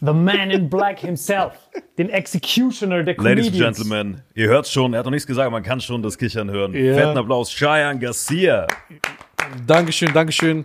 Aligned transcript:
the 0.00 0.12
man 0.12 0.50
in 0.50 0.68
black 0.68 0.98
himself, 1.00 1.52
den 1.98 2.10
Executioner 2.10 3.02
der 3.02 3.14
Comedians. 3.14 3.46
Ladies 3.46 3.62
and 3.62 3.76
Gentlemen, 3.76 4.22
ihr 4.34 4.48
hört's 4.48 4.70
schon, 4.72 4.92
er 4.92 4.98
hat 5.00 5.06
noch 5.06 5.12
nichts 5.12 5.26
gesagt, 5.26 5.50
man 5.50 5.62
kann 5.62 5.80
schon 5.80 6.02
das 6.02 6.18
Kichern 6.18 6.50
hören. 6.50 6.74
Ja. 6.74 6.94
Fetten 6.94 7.18
Applaus, 7.18 7.50
Cheyenne 7.50 7.98
Garcia. 7.98 8.66
Dankeschön, 9.66 10.12
Dankeschön. 10.12 10.64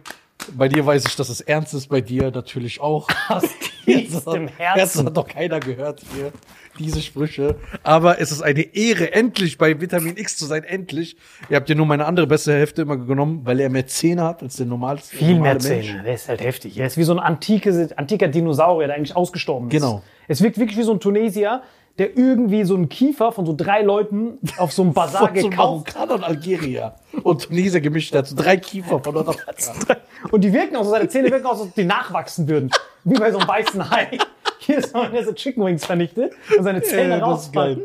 Bei 0.55 0.67
dir 0.67 0.85
weiß 0.85 1.05
ich, 1.05 1.15
dass 1.15 1.29
es 1.29 1.41
ernst 1.41 1.73
ist, 1.73 1.87
bei 1.87 2.01
dir 2.01 2.31
natürlich 2.31 2.79
auch. 2.81 3.07
Aus 3.27 3.43
tiefstem 3.85 4.47
Das 4.47 4.57
Herzen. 4.57 5.05
hat 5.05 5.17
doch 5.17 5.27
keiner 5.27 5.59
gehört 5.59 6.01
hier, 6.15 6.31
diese 6.77 7.01
Sprüche. 7.01 7.55
Aber 7.83 8.19
es 8.19 8.31
ist 8.31 8.41
eine 8.41 8.61
Ehre, 8.61 9.13
endlich 9.13 9.57
bei 9.57 9.79
Vitamin 9.79 10.17
X 10.17 10.37
zu 10.37 10.45
sein, 10.45 10.63
endlich. 10.63 11.17
Ihr 11.49 11.57
habt 11.57 11.69
ja 11.69 11.75
nur 11.75 11.85
meine 11.85 12.05
andere 12.05 12.27
beste 12.27 12.53
Hälfte 12.53 12.83
immer 12.83 12.97
genommen, 12.97 13.41
weil 13.43 13.59
er 13.59 13.69
mehr 13.69 13.87
Zähne 13.87 14.23
hat 14.23 14.41
als 14.41 14.55
der 14.55 14.65
normalste. 14.65 15.15
Viel 15.15 15.35
normale 15.35 15.59
mehr 15.59 15.75
Mensch. 15.75 15.87
Zähne. 15.87 16.03
Der 16.03 16.13
ist 16.13 16.29
halt 16.29 16.41
heftig. 16.41 16.77
Er 16.77 16.87
ist 16.87 16.97
wie 16.97 17.03
so 17.03 17.13
ein 17.13 17.19
antike, 17.19 17.89
antiker 17.95 18.27
Dinosaurier, 18.27 18.87
der 18.87 18.95
eigentlich 18.95 19.15
ausgestorben 19.15 19.69
ist. 19.69 19.73
Genau. 19.73 20.01
Es 20.27 20.41
wirkt 20.41 20.57
wirklich 20.59 20.77
wie 20.77 20.83
so 20.83 20.93
ein 20.93 20.99
Tunesier, 20.99 21.63
der 21.99 22.17
irgendwie 22.17 22.63
so 22.63 22.75
einen 22.75 22.87
Kiefer 22.87 23.33
von 23.33 23.45
so 23.45 23.53
drei 23.55 23.81
Leuten 23.81 24.39
auf 24.57 24.71
so 24.71 24.83
einem 24.83 24.93
Bazar 24.95 25.27
Von 25.27 25.33
gekauft 25.33 25.57
Marokkaner 25.57 26.15
und 26.15 26.23
Algerier. 26.23 26.95
Und 27.23 27.43
Tunesier 27.43 27.81
gemischt. 27.81 28.15
Hat 28.15 28.25
so 28.25 28.35
drei 28.35 28.55
Kiefer 28.55 29.03
von 29.03 29.13
Nordafrika. 29.13 29.97
Und 30.31 30.43
die 30.43 30.51
wirken 30.51 30.75
auch 30.75 30.83
so, 30.83 30.91
seine 30.91 31.07
Zähne 31.07 31.31
wirken 31.31 31.45
auch 31.45 31.55
so, 31.55 31.61
als 31.61 31.69
ob 31.69 31.75
die 31.75 31.85
nachwachsen 31.85 32.47
würden. 32.47 32.69
Wie 33.03 33.17
bei 33.17 33.31
so 33.31 33.37
einem 33.37 33.47
weißen 33.47 33.89
Hai. 33.89 34.17
Hier 34.59 34.77
ist 34.77 34.93
man, 34.93 35.11
der 35.11 35.25
so 35.25 35.33
Chicken 35.33 35.65
Wings 35.65 35.85
vernichtet 35.85 36.33
und 36.57 36.63
seine 36.63 36.81
Zähne 36.81 37.17
Ja, 37.17 37.25
rausfallen. 37.25 37.83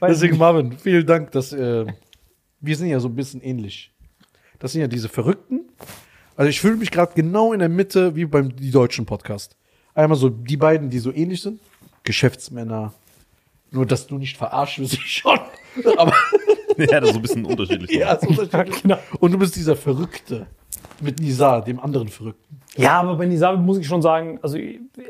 Deswegen, 0.00 0.38
Marvin, 0.38 0.72
vielen 0.78 1.06
Dank, 1.06 1.32
dass 1.32 1.52
äh, 1.52 1.86
wir 2.60 2.76
sind 2.76 2.88
ja 2.88 3.00
so 3.00 3.08
ein 3.08 3.14
bisschen 3.14 3.42
ähnlich. 3.42 3.92
Das 4.58 4.72
sind 4.72 4.80
ja 4.80 4.86
diese 4.86 5.08
Verrückten. 5.08 5.68
Also 6.36 6.48
ich 6.48 6.60
fühle 6.60 6.76
mich 6.76 6.90
gerade 6.90 7.12
genau 7.14 7.52
in 7.52 7.58
der 7.58 7.68
Mitte 7.68 8.16
wie 8.16 8.24
beim 8.24 8.54
die 8.54 8.70
deutschen 8.70 9.04
Podcast. 9.06 9.56
Einmal 9.94 10.16
so 10.16 10.28
die 10.28 10.56
beiden, 10.56 10.88
die 10.88 10.98
so 10.98 11.12
ähnlich 11.12 11.42
sind. 11.42 11.60
Geschäftsmänner. 12.04 12.92
Nur, 13.72 13.86
dass 13.86 14.06
du 14.06 14.18
nicht 14.18 14.36
verarscht 14.36 14.78
wirst, 14.78 14.94
ich 14.94 15.00
schon. 15.18 15.38
Aber 15.96 16.14
Ja, 16.78 17.00
das 17.00 17.10
ist 17.10 17.12
so 17.14 17.18
ein 17.18 17.22
bisschen 17.22 17.44
unterschiedlich. 17.44 17.90
ja, 17.90 18.12
ist 18.12 18.26
unterschiedlich. 18.26 18.82
Genau. 18.82 18.98
Und 19.20 19.32
du 19.32 19.38
bist 19.38 19.56
dieser 19.56 19.76
Verrückte. 19.76 20.46
Mit 21.00 21.18
Nizar, 21.20 21.62
dem 21.64 21.80
anderen 21.80 22.08
Verrückten. 22.08 22.60
Ja, 22.76 23.00
aber 23.00 23.16
bei 23.16 23.26
Nisa 23.26 23.52
muss 23.52 23.76
ich 23.78 23.86
schon 23.86 24.02
sagen, 24.02 24.38
also 24.40 24.56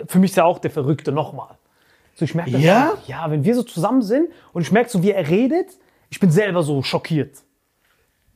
für 0.07 0.19
mich 0.19 0.31
ist 0.31 0.37
er 0.39 0.47
auch 0.47 0.59
der 0.59 0.71
Verrückte 0.71 1.13
nochmal. 1.13 1.57
So, 2.15 2.25
ich 2.25 2.35
merke 2.35 2.51
das 2.53 2.63
Ja? 2.63 2.91
schon. 2.91 2.99
Ja, 3.09 3.31
wenn 3.31 3.45
wir 3.45 3.55
so 3.55 3.63
zusammen 3.63 4.01
sind 4.03 4.29
und 4.55 4.63
ich 4.63 4.73
merke 4.73 4.89
so, 4.91 5.03
wie 5.03 5.11
er 5.11 5.29
redet, 5.29 5.67
ich 6.09 6.19
bin 6.19 6.31
selber 6.31 6.63
so 6.63 6.83
schockiert. 6.83 7.37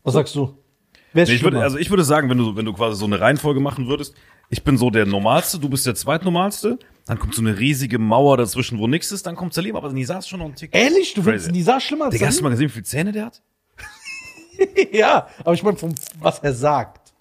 Was 0.05 0.15
sagst 0.15 0.35
du? 0.35 0.57
Wer 1.15 1.23
ist 1.25 1.31
Nee, 1.31 1.35
ich 1.37 1.43
würde, 1.43 1.61
also 1.63 1.79
ich 1.79 1.89
würde 1.91 2.05
sagen, 2.05 2.29
wenn 2.31 2.39
du, 2.39 2.55
wenn 2.57 2.65
du 2.67 2.73
quasi 2.75 2.97
so 2.99 3.07
eine 3.07 3.21
Reihenfolge 3.21 3.59
machen 3.61 3.89
würdest, 3.89 4.15
ich 4.51 4.63
bin 4.63 4.77
so 4.77 4.91
der 4.91 5.07
Normalste, 5.07 5.59
du 5.59 5.69
bist 5.69 5.87
der 5.87 5.95
Zweitnormalste, 5.95 6.79
dann 7.07 7.19
kommt 7.19 7.35
so 7.35 7.41
eine 7.41 7.59
riesige 7.59 7.99
Mauer 7.99 8.37
dazwischen, 8.37 8.79
wo 8.79 8.87
nichts 8.89 9.13
ist, 9.13 9.27
dann 9.27 9.37
kommt 9.37 9.55
Salim, 9.55 9.77
aber 9.77 9.93
Nisa 9.93 10.19
ist 10.19 10.29
schon 10.29 10.41
noch 10.41 10.47
ein 10.47 10.55
Tick. 10.55 10.75
Ehrlich? 10.75 11.15
Du 11.15 11.23
findest. 11.23 11.51
Nizar 11.53 11.81
schlimmer 11.81 12.07
als 12.07 12.15
Digga, 12.15 12.27
hast 12.27 12.39
du 12.39 12.43
mal 12.43 12.51
gesehen, 12.51 12.69
wie 12.69 12.73
viele 12.73 12.85
Zähne 12.85 13.13
der 13.13 13.27
hat? 13.27 13.43
Ja, 14.93 15.29
aber 15.41 15.53
ich 15.53 15.63
meine, 15.63 15.77
vom 15.77 15.95
was 16.21 16.39
er 16.39 16.55
sagt. 16.55 17.13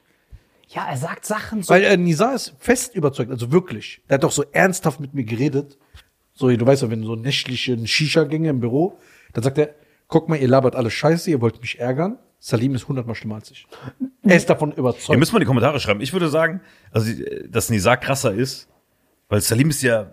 Ja, 0.69 0.87
er 0.89 0.97
sagt 0.97 1.25
Sachen 1.25 1.63
so. 1.63 1.73
Weil 1.73 1.83
äh, 1.83 1.97
Nizar 1.97 2.33
ist 2.33 2.53
fest 2.59 2.95
überzeugt, 2.95 3.29
also 3.29 3.51
wirklich. 3.51 4.01
Der 4.09 4.15
hat 4.15 4.23
doch 4.23 4.31
so 4.31 4.43
ernsthaft 4.51 4.99
mit 4.99 5.13
mir 5.13 5.25
geredet. 5.25 5.77
So, 6.33 6.49
du 6.49 6.65
weißt 6.65 6.81
ja, 6.83 6.89
wenn 6.89 7.03
so 7.03 7.15
nächtliche 7.15 7.77
Shisha-Gänge 7.85 8.49
im 8.49 8.59
Büro, 8.61 8.97
dann 9.33 9.43
sagt 9.43 9.57
er, 9.57 9.75
guck 10.07 10.27
mal, 10.29 10.37
ihr 10.37 10.47
labert 10.47 10.75
alles 10.75 10.93
scheiße, 10.93 11.29
ihr 11.29 11.41
wollt 11.41 11.61
mich 11.61 11.79
ärgern. 11.79 12.17
Salim 12.39 12.75
ist 12.75 12.87
hundertmal 12.87 13.15
schlimmer 13.15 13.35
als 13.35 13.51
ich. 13.51 13.67
Er 14.23 14.35
ist 14.35 14.49
davon 14.49 14.71
Ihr 14.71 14.77
überzeugt. 14.77 15.17
müsst 15.19 15.31
mal 15.33 15.37
in 15.39 15.41
die 15.41 15.47
Kommentare 15.47 15.79
schreiben. 15.79 16.01
Ich 16.01 16.13
würde 16.13 16.29
sagen, 16.29 16.61
also, 16.91 17.11
dass 17.49 17.69
Nisa 17.69 17.95
krasser 17.97 18.33
ist, 18.33 18.67
weil 19.29 19.41
Salim 19.41 19.69
ist 19.69 19.81
ja. 19.81 20.07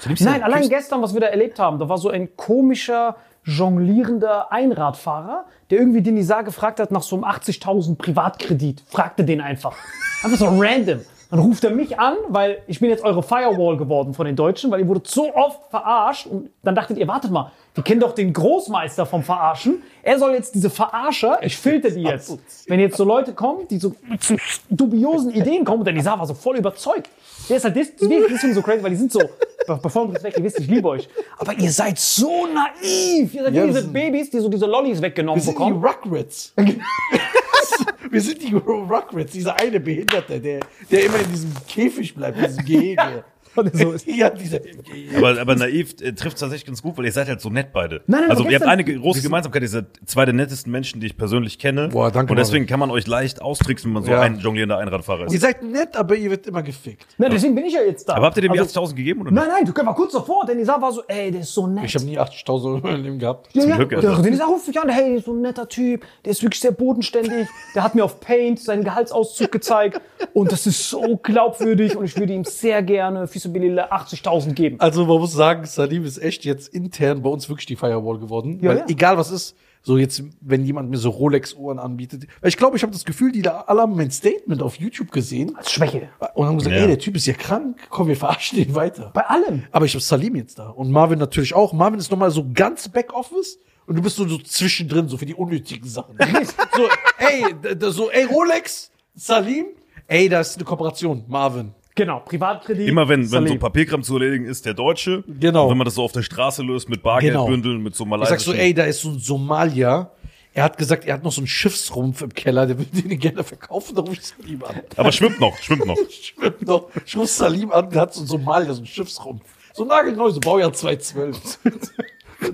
Salim 0.00 0.14
ist 0.14 0.22
Nein, 0.22 0.40
ja 0.40 0.46
allein 0.46 0.68
gestern, 0.68 1.02
was 1.02 1.14
wir 1.14 1.20
da 1.20 1.26
erlebt 1.28 1.58
haben, 1.58 1.78
da 1.78 1.88
war 1.88 1.98
so 1.98 2.10
ein 2.10 2.36
komischer, 2.36 3.16
jonglierender 3.44 4.52
Einradfahrer, 4.52 5.44
der 5.70 5.78
irgendwie 5.78 6.02
den 6.02 6.14
Nisa 6.14 6.42
gefragt 6.42 6.80
hat 6.80 6.90
nach 6.90 7.02
so 7.02 7.16
einem 7.16 7.24
80.000 7.24 7.96
Privatkredit. 7.96 8.82
Fragte 8.86 9.24
den 9.24 9.40
einfach. 9.40 9.76
Einfach 10.22 10.38
so 10.38 10.46
random. 10.46 11.00
Dann 11.30 11.42
ruft 11.42 11.64
er 11.64 11.70
mich 11.70 11.98
an, 11.98 12.14
weil 12.28 12.62
ich 12.66 12.80
bin 12.80 12.90
jetzt 12.90 13.02
eure 13.02 13.22
Firewall 13.22 13.76
geworden 13.76 14.14
von 14.14 14.24
den 14.24 14.36
Deutschen, 14.36 14.70
weil 14.70 14.80
ihr 14.80 14.88
wurdet 14.88 15.08
so 15.08 15.34
oft 15.34 15.68
verarscht 15.68 16.26
und 16.26 16.50
dann 16.62 16.74
dachtet 16.74 16.96
ihr, 16.96 17.08
wartet 17.08 17.30
mal, 17.30 17.50
wir 17.74 17.82
kennen 17.82 18.00
doch 18.00 18.14
den 18.14 18.32
Großmeister 18.32 19.04
vom 19.04 19.24
Verarschen. 19.24 19.82
Er 20.02 20.18
soll 20.18 20.34
jetzt 20.34 20.54
diese 20.54 20.70
Verarscher, 20.70 21.42
ich 21.42 21.56
filter 21.56 21.90
die 21.90 22.02
jetzt. 22.02 22.38
Wenn 22.68 22.78
jetzt 22.78 22.96
so 22.96 23.04
Leute 23.04 23.32
kommen, 23.32 23.66
die 23.68 23.78
so 23.78 23.94
so 24.20 24.36
dubiosen 24.70 25.30
Ideen 25.32 25.64
kommen, 25.64 25.80
und 25.80 25.86
der 25.86 25.94
Nisa 25.94 26.16
war 26.16 26.26
so 26.26 26.34
voll 26.34 26.56
überzeugt. 26.56 27.10
Der 27.48 27.56
ist 27.58 27.64
halt 27.64 27.76
des- 27.76 27.92
deswegen 27.96 28.54
so 28.54 28.62
crazy, 28.62 28.82
weil 28.82 28.90
die 28.90 28.96
sind 28.96 29.12
so, 29.12 29.18
be- 29.18 29.78
bevor 29.82 30.10
wir 30.12 30.22
weg, 30.22 30.34
ihr 30.36 30.44
wisst, 30.44 30.60
ich 30.60 30.66
liebe 30.68 30.88
euch. 30.88 31.08
Aber 31.38 31.52
ihr 31.54 31.70
seid 31.70 31.98
so 31.98 32.46
naiv. 32.46 33.34
Ihr 33.34 33.42
seid 33.44 33.54
Ja, 33.54 33.62
wie 33.62 33.66
wir 33.68 33.74
diese 33.74 33.88
Babys, 33.88 34.30
die 34.30 34.38
so 34.40 34.48
diese 34.48 34.66
Lollis 34.66 35.00
weggenommen 35.02 35.38
wir 35.40 35.44
sind 35.44 35.58
die 35.58 35.70
bekommen. 35.70 35.84
Rugrats. 35.84 36.52
wir 38.10 38.20
sind 38.20 38.42
die 38.42 38.54
Rugrats, 38.54 39.32
dieser 39.32 39.58
eine 39.58 39.80
Behinderte, 39.80 40.40
der, 40.40 40.60
der 40.90 41.04
immer 41.04 41.18
in 41.20 41.30
diesem 41.30 41.52
Käfig 41.68 42.14
bleibt, 42.14 42.38
in 42.38 42.44
diesem 42.46 42.64
Gehege. 42.64 43.24
So 43.72 43.92
ist- 43.92 44.06
ja, 44.06 44.30
dieser 44.30 44.60
Gehege. 44.60 45.16
Aber, 45.16 45.40
aber 45.40 45.54
naiv 45.56 45.94
äh, 46.00 46.12
trifft 46.12 46.38
tatsächlich 46.38 46.66
ganz 46.66 46.82
gut, 46.82 46.96
weil 46.98 47.04
ihr 47.04 47.12
seid 47.12 47.28
halt 47.28 47.40
so 47.40 47.50
nett 47.50 47.72
beide. 47.72 48.02
Nein, 48.06 48.22
nein, 48.22 48.30
also 48.30 48.44
ihr 48.48 48.56
habt 48.56 48.66
eine 48.66 48.84
große 48.84 49.22
Gemeinsamkeit, 49.22 49.62
ihr 49.62 49.68
seid 49.68 49.86
zwei 50.06 50.24
der 50.24 50.34
nettesten 50.34 50.70
Menschen, 50.72 51.00
die 51.00 51.06
ich 51.06 51.16
persönlich 51.16 51.58
kenne. 51.58 51.88
Boah, 51.88 52.10
danke, 52.10 52.32
Und 52.32 52.38
deswegen 52.38 52.66
kann 52.66 52.80
man 52.80 52.90
euch 52.90 53.06
leicht 53.06 53.40
austricksen, 53.42 53.90
wenn 53.90 53.94
man 53.94 54.04
so 54.04 54.10
Ja. 54.10 54.20
ein 54.20 54.38
jonglierender 54.38 54.78
Einradfahrer 54.78 55.22
Ihr 55.22 55.26
ist. 55.34 55.40
seid 55.40 55.62
nett, 55.62 55.96
aber 55.96 56.16
ihr 56.16 56.30
wird 56.30 56.46
immer 56.46 56.62
gefickt. 56.62 57.06
Na, 57.18 57.28
deswegen 57.28 57.54
bin 57.54 57.64
ich 57.64 57.74
ja 57.74 57.82
jetzt 57.82 58.08
da. 58.08 58.14
Aber 58.14 58.26
habt 58.26 58.36
ihr 58.36 58.42
dem 58.42 58.52
die 58.52 58.58
Also- 58.58 58.80
80.000 58.80 58.94
gegeben 58.96 59.20
oder 59.22 59.30
Nein, 59.30 59.48
nein, 59.48 59.64
du 59.64 59.72
war 59.84 59.94
kurz 59.94 60.12
davor, 60.12 60.44
denn 60.46 60.56
Nisa 60.58 60.80
war 60.80 60.92
so, 60.92 61.02
ey, 61.08 61.30
der 61.30 61.42
ist 61.42 61.52
so 61.52 61.66
nett. 61.66 61.84
Ich 61.84 61.94
habe 61.94 62.04
nie 62.04 62.18
80.000 62.18 62.76
in 62.78 62.82
meinem 62.82 63.02
Leben 63.02 63.18
gehabt. 63.18 63.48
Ja, 63.54 63.64
ja. 63.64 63.76
Glück, 63.76 63.90
der, 63.90 63.98
Alter. 64.10 64.22
der 64.22 64.30
Nisa 64.30 64.44
ruft 64.46 64.66
mich 64.66 64.78
an, 64.80 64.88
hey, 64.88 65.04
der 65.10 65.16
ist 65.18 65.26
so 65.26 65.32
ein 65.32 65.40
netter 65.42 65.68
Typ, 65.68 66.04
der 66.24 66.32
ist 66.32 66.42
wirklich 66.42 66.60
sehr 66.60 66.72
bodenständig, 66.72 67.46
der 67.74 67.82
hat 67.84 67.94
mir 67.94 68.04
auf 68.04 68.20
Paint 68.20 68.60
seinen 68.60 68.84
Gehaltsauszug 68.84 69.52
gezeigt 69.52 70.00
und 70.32 70.50
das 70.52 70.66
ist 70.66 70.88
so 70.88 71.16
glaubwürdig 71.22 71.96
und 71.96 72.04
ich 72.04 72.16
würde 72.16 72.32
ihm 72.32 72.44
sehr 72.44 72.82
gerne 72.82 73.26
Fisabilillah 73.44 73.92
80.000 73.92 74.54
geben. 74.54 74.80
Also 74.80 75.04
man 75.04 75.18
muss 75.18 75.32
sagen, 75.32 75.66
Salim 75.66 76.04
ist 76.04 76.18
echt 76.18 76.44
jetzt 76.44 76.68
intern 76.68 77.22
bei 77.22 77.28
uns 77.28 77.48
wirklich 77.48 77.66
die 77.66 77.76
Firewall 77.76 78.18
geworden. 78.18 78.58
Ja, 78.62 78.70
weil 78.70 78.78
ja. 78.78 78.84
egal 78.88 79.18
was 79.18 79.30
ist, 79.30 79.54
so 79.82 79.98
jetzt, 79.98 80.22
wenn 80.40 80.64
jemand 80.64 80.88
mir 80.88 80.96
so 80.96 81.10
Rolex-Uhren 81.10 81.78
anbietet. 81.78 82.26
Weil 82.40 82.48
ich 82.48 82.56
glaube, 82.56 82.76
ich 82.78 82.82
habe 82.82 82.92
das 82.92 83.04
Gefühl, 83.04 83.32
die 83.32 83.42
da 83.42 83.64
alle 83.66 83.82
haben 83.82 83.96
mein 83.96 84.10
Statement 84.10 84.62
auf 84.62 84.76
YouTube 84.76 85.12
gesehen 85.12 85.54
Als 85.56 85.72
Schwäche. 85.72 86.08
und 86.34 86.46
haben 86.46 86.56
gesagt, 86.56 86.74
Ja. 86.74 86.82
ey, 86.82 86.88
der 86.88 86.98
Typ 86.98 87.16
ist 87.16 87.26
ja 87.26 87.34
krank, 87.34 87.76
komm, 87.90 88.08
wir 88.08 88.16
verarschen 88.16 88.56
den 88.58 88.74
weiter. 88.74 89.10
Bei 89.12 89.26
allem. 89.26 89.64
Aber 89.72 89.84
ich 89.84 89.92
habe 89.92 90.02
Salim 90.02 90.36
jetzt 90.36 90.58
da 90.58 90.70
und 90.70 90.90
Marvin 90.90 91.18
natürlich 91.18 91.54
auch. 91.54 91.74
Marvin 91.74 92.00
ist 92.00 92.10
nochmal 92.10 92.30
so 92.30 92.46
ganz 92.54 92.88
Backoffice 92.88 93.58
und 93.86 93.96
du 93.96 94.02
bist 94.02 94.16
so, 94.16 94.26
so 94.26 94.38
zwischendrin, 94.38 95.08
so 95.08 95.18
für 95.18 95.26
die 95.26 95.34
unnötigen 95.34 95.86
Sachen. 95.86 96.16
so, 96.74 96.88
ey, 97.18 97.44
so, 97.90 98.10
ey, 98.10 98.24
Rolex, 98.24 98.90
Salim, 99.14 99.66
ey, 100.06 100.30
da 100.30 100.40
ist 100.40 100.56
eine 100.56 100.64
Kooperation, 100.64 101.24
Marvin. 101.28 101.74
Genau, 101.96 102.20
Privatkredit. 102.20 102.88
Immer 102.88 103.08
wenn, 103.08 103.30
wenn 103.30 103.46
so. 103.46 103.56
Papierkram 103.56 104.02
zu 104.02 104.14
erledigen 104.14 104.46
ist, 104.46 104.66
der 104.66 104.74
Deutsche. 104.74 105.22
Genau. 105.28 105.64
Und 105.64 105.70
wenn 105.70 105.78
man 105.78 105.84
das 105.84 105.94
so 105.94 106.02
auf 106.02 106.12
der 106.12 106.22
Straße 106.22 106.62
löst 106.62 106.88
mit 106.88 107.02
Bargeldbündeln, 107.02 107.82
mit 107.82 107.94
so 107.94 108.04
Ich 108.04 108.10
malaysischen. 108.10 108.38
sag 108.38 108.44
so, 108.44 108.52
ey, 108.52 108.74
da 108.74 108.84
ist 108.84 109.00
so 109.00 109.10
ein 109.10 109.18
Somalier. 109.18 110.10
Er 110.56 110.64
hat 110.64 110.78
gesagt, 110.78 111.04
er 111.04 111.14
hat 111.14 111.24
noch 111.24 111.32
so 111.32 111.40
einen 111.40 111.48
Schiffsrumpf 111.48 112.22
im 112.22 112.32
Keller, 112.32 112.66
der 112.66 112.78
will 112.78 112.86
den 112.86 113.18
gerne 113.18 113.42
verkaufen, 113.42 113.94
da 113.96 114.02
ruf 114.02 114.12
ich 114.12 114.22
Salim 114.22 114.62
an. 114.64 114.80
Aber 114.96 115.10
schwimmt 115.10 115.40
noch, 115.40 115.56
schwimmt 115.58 115.84
noch. 115.84 115.96
Schwimmt 116.10 116.62
noch. 116.62 116.88
Ich 117.04 117.16
ruf 117.16 117.28
Salim 117.28 117.72
an, 117.72 117.90
der 117.90 118.02
hat 118.02 118.14
so 118.14 118.20
einen 118.20 118.28
Somalier, 118.28 118.72
so 118.72 118.78
einen 118.78 118.86
Schiffsrumpf. 118.86 119.42
So 119.72 119.84
nagelneu, 119.84 120.30
so 120.30 120.38
Baujahr 120.38 120.72
2012. 120.72 121.58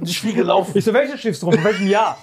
Nicht 0.00 0.18
viel 0.20 0.32
gelaufen 0.32 0.72
Ich 0.78 0.84
so, 0.84 0.94
welcher 0.94 1.18
Schiffsdruck, 1.18 1.54
in 1.54 1.64
welchem 1.64 1.88
Jahr? 1.88 2.16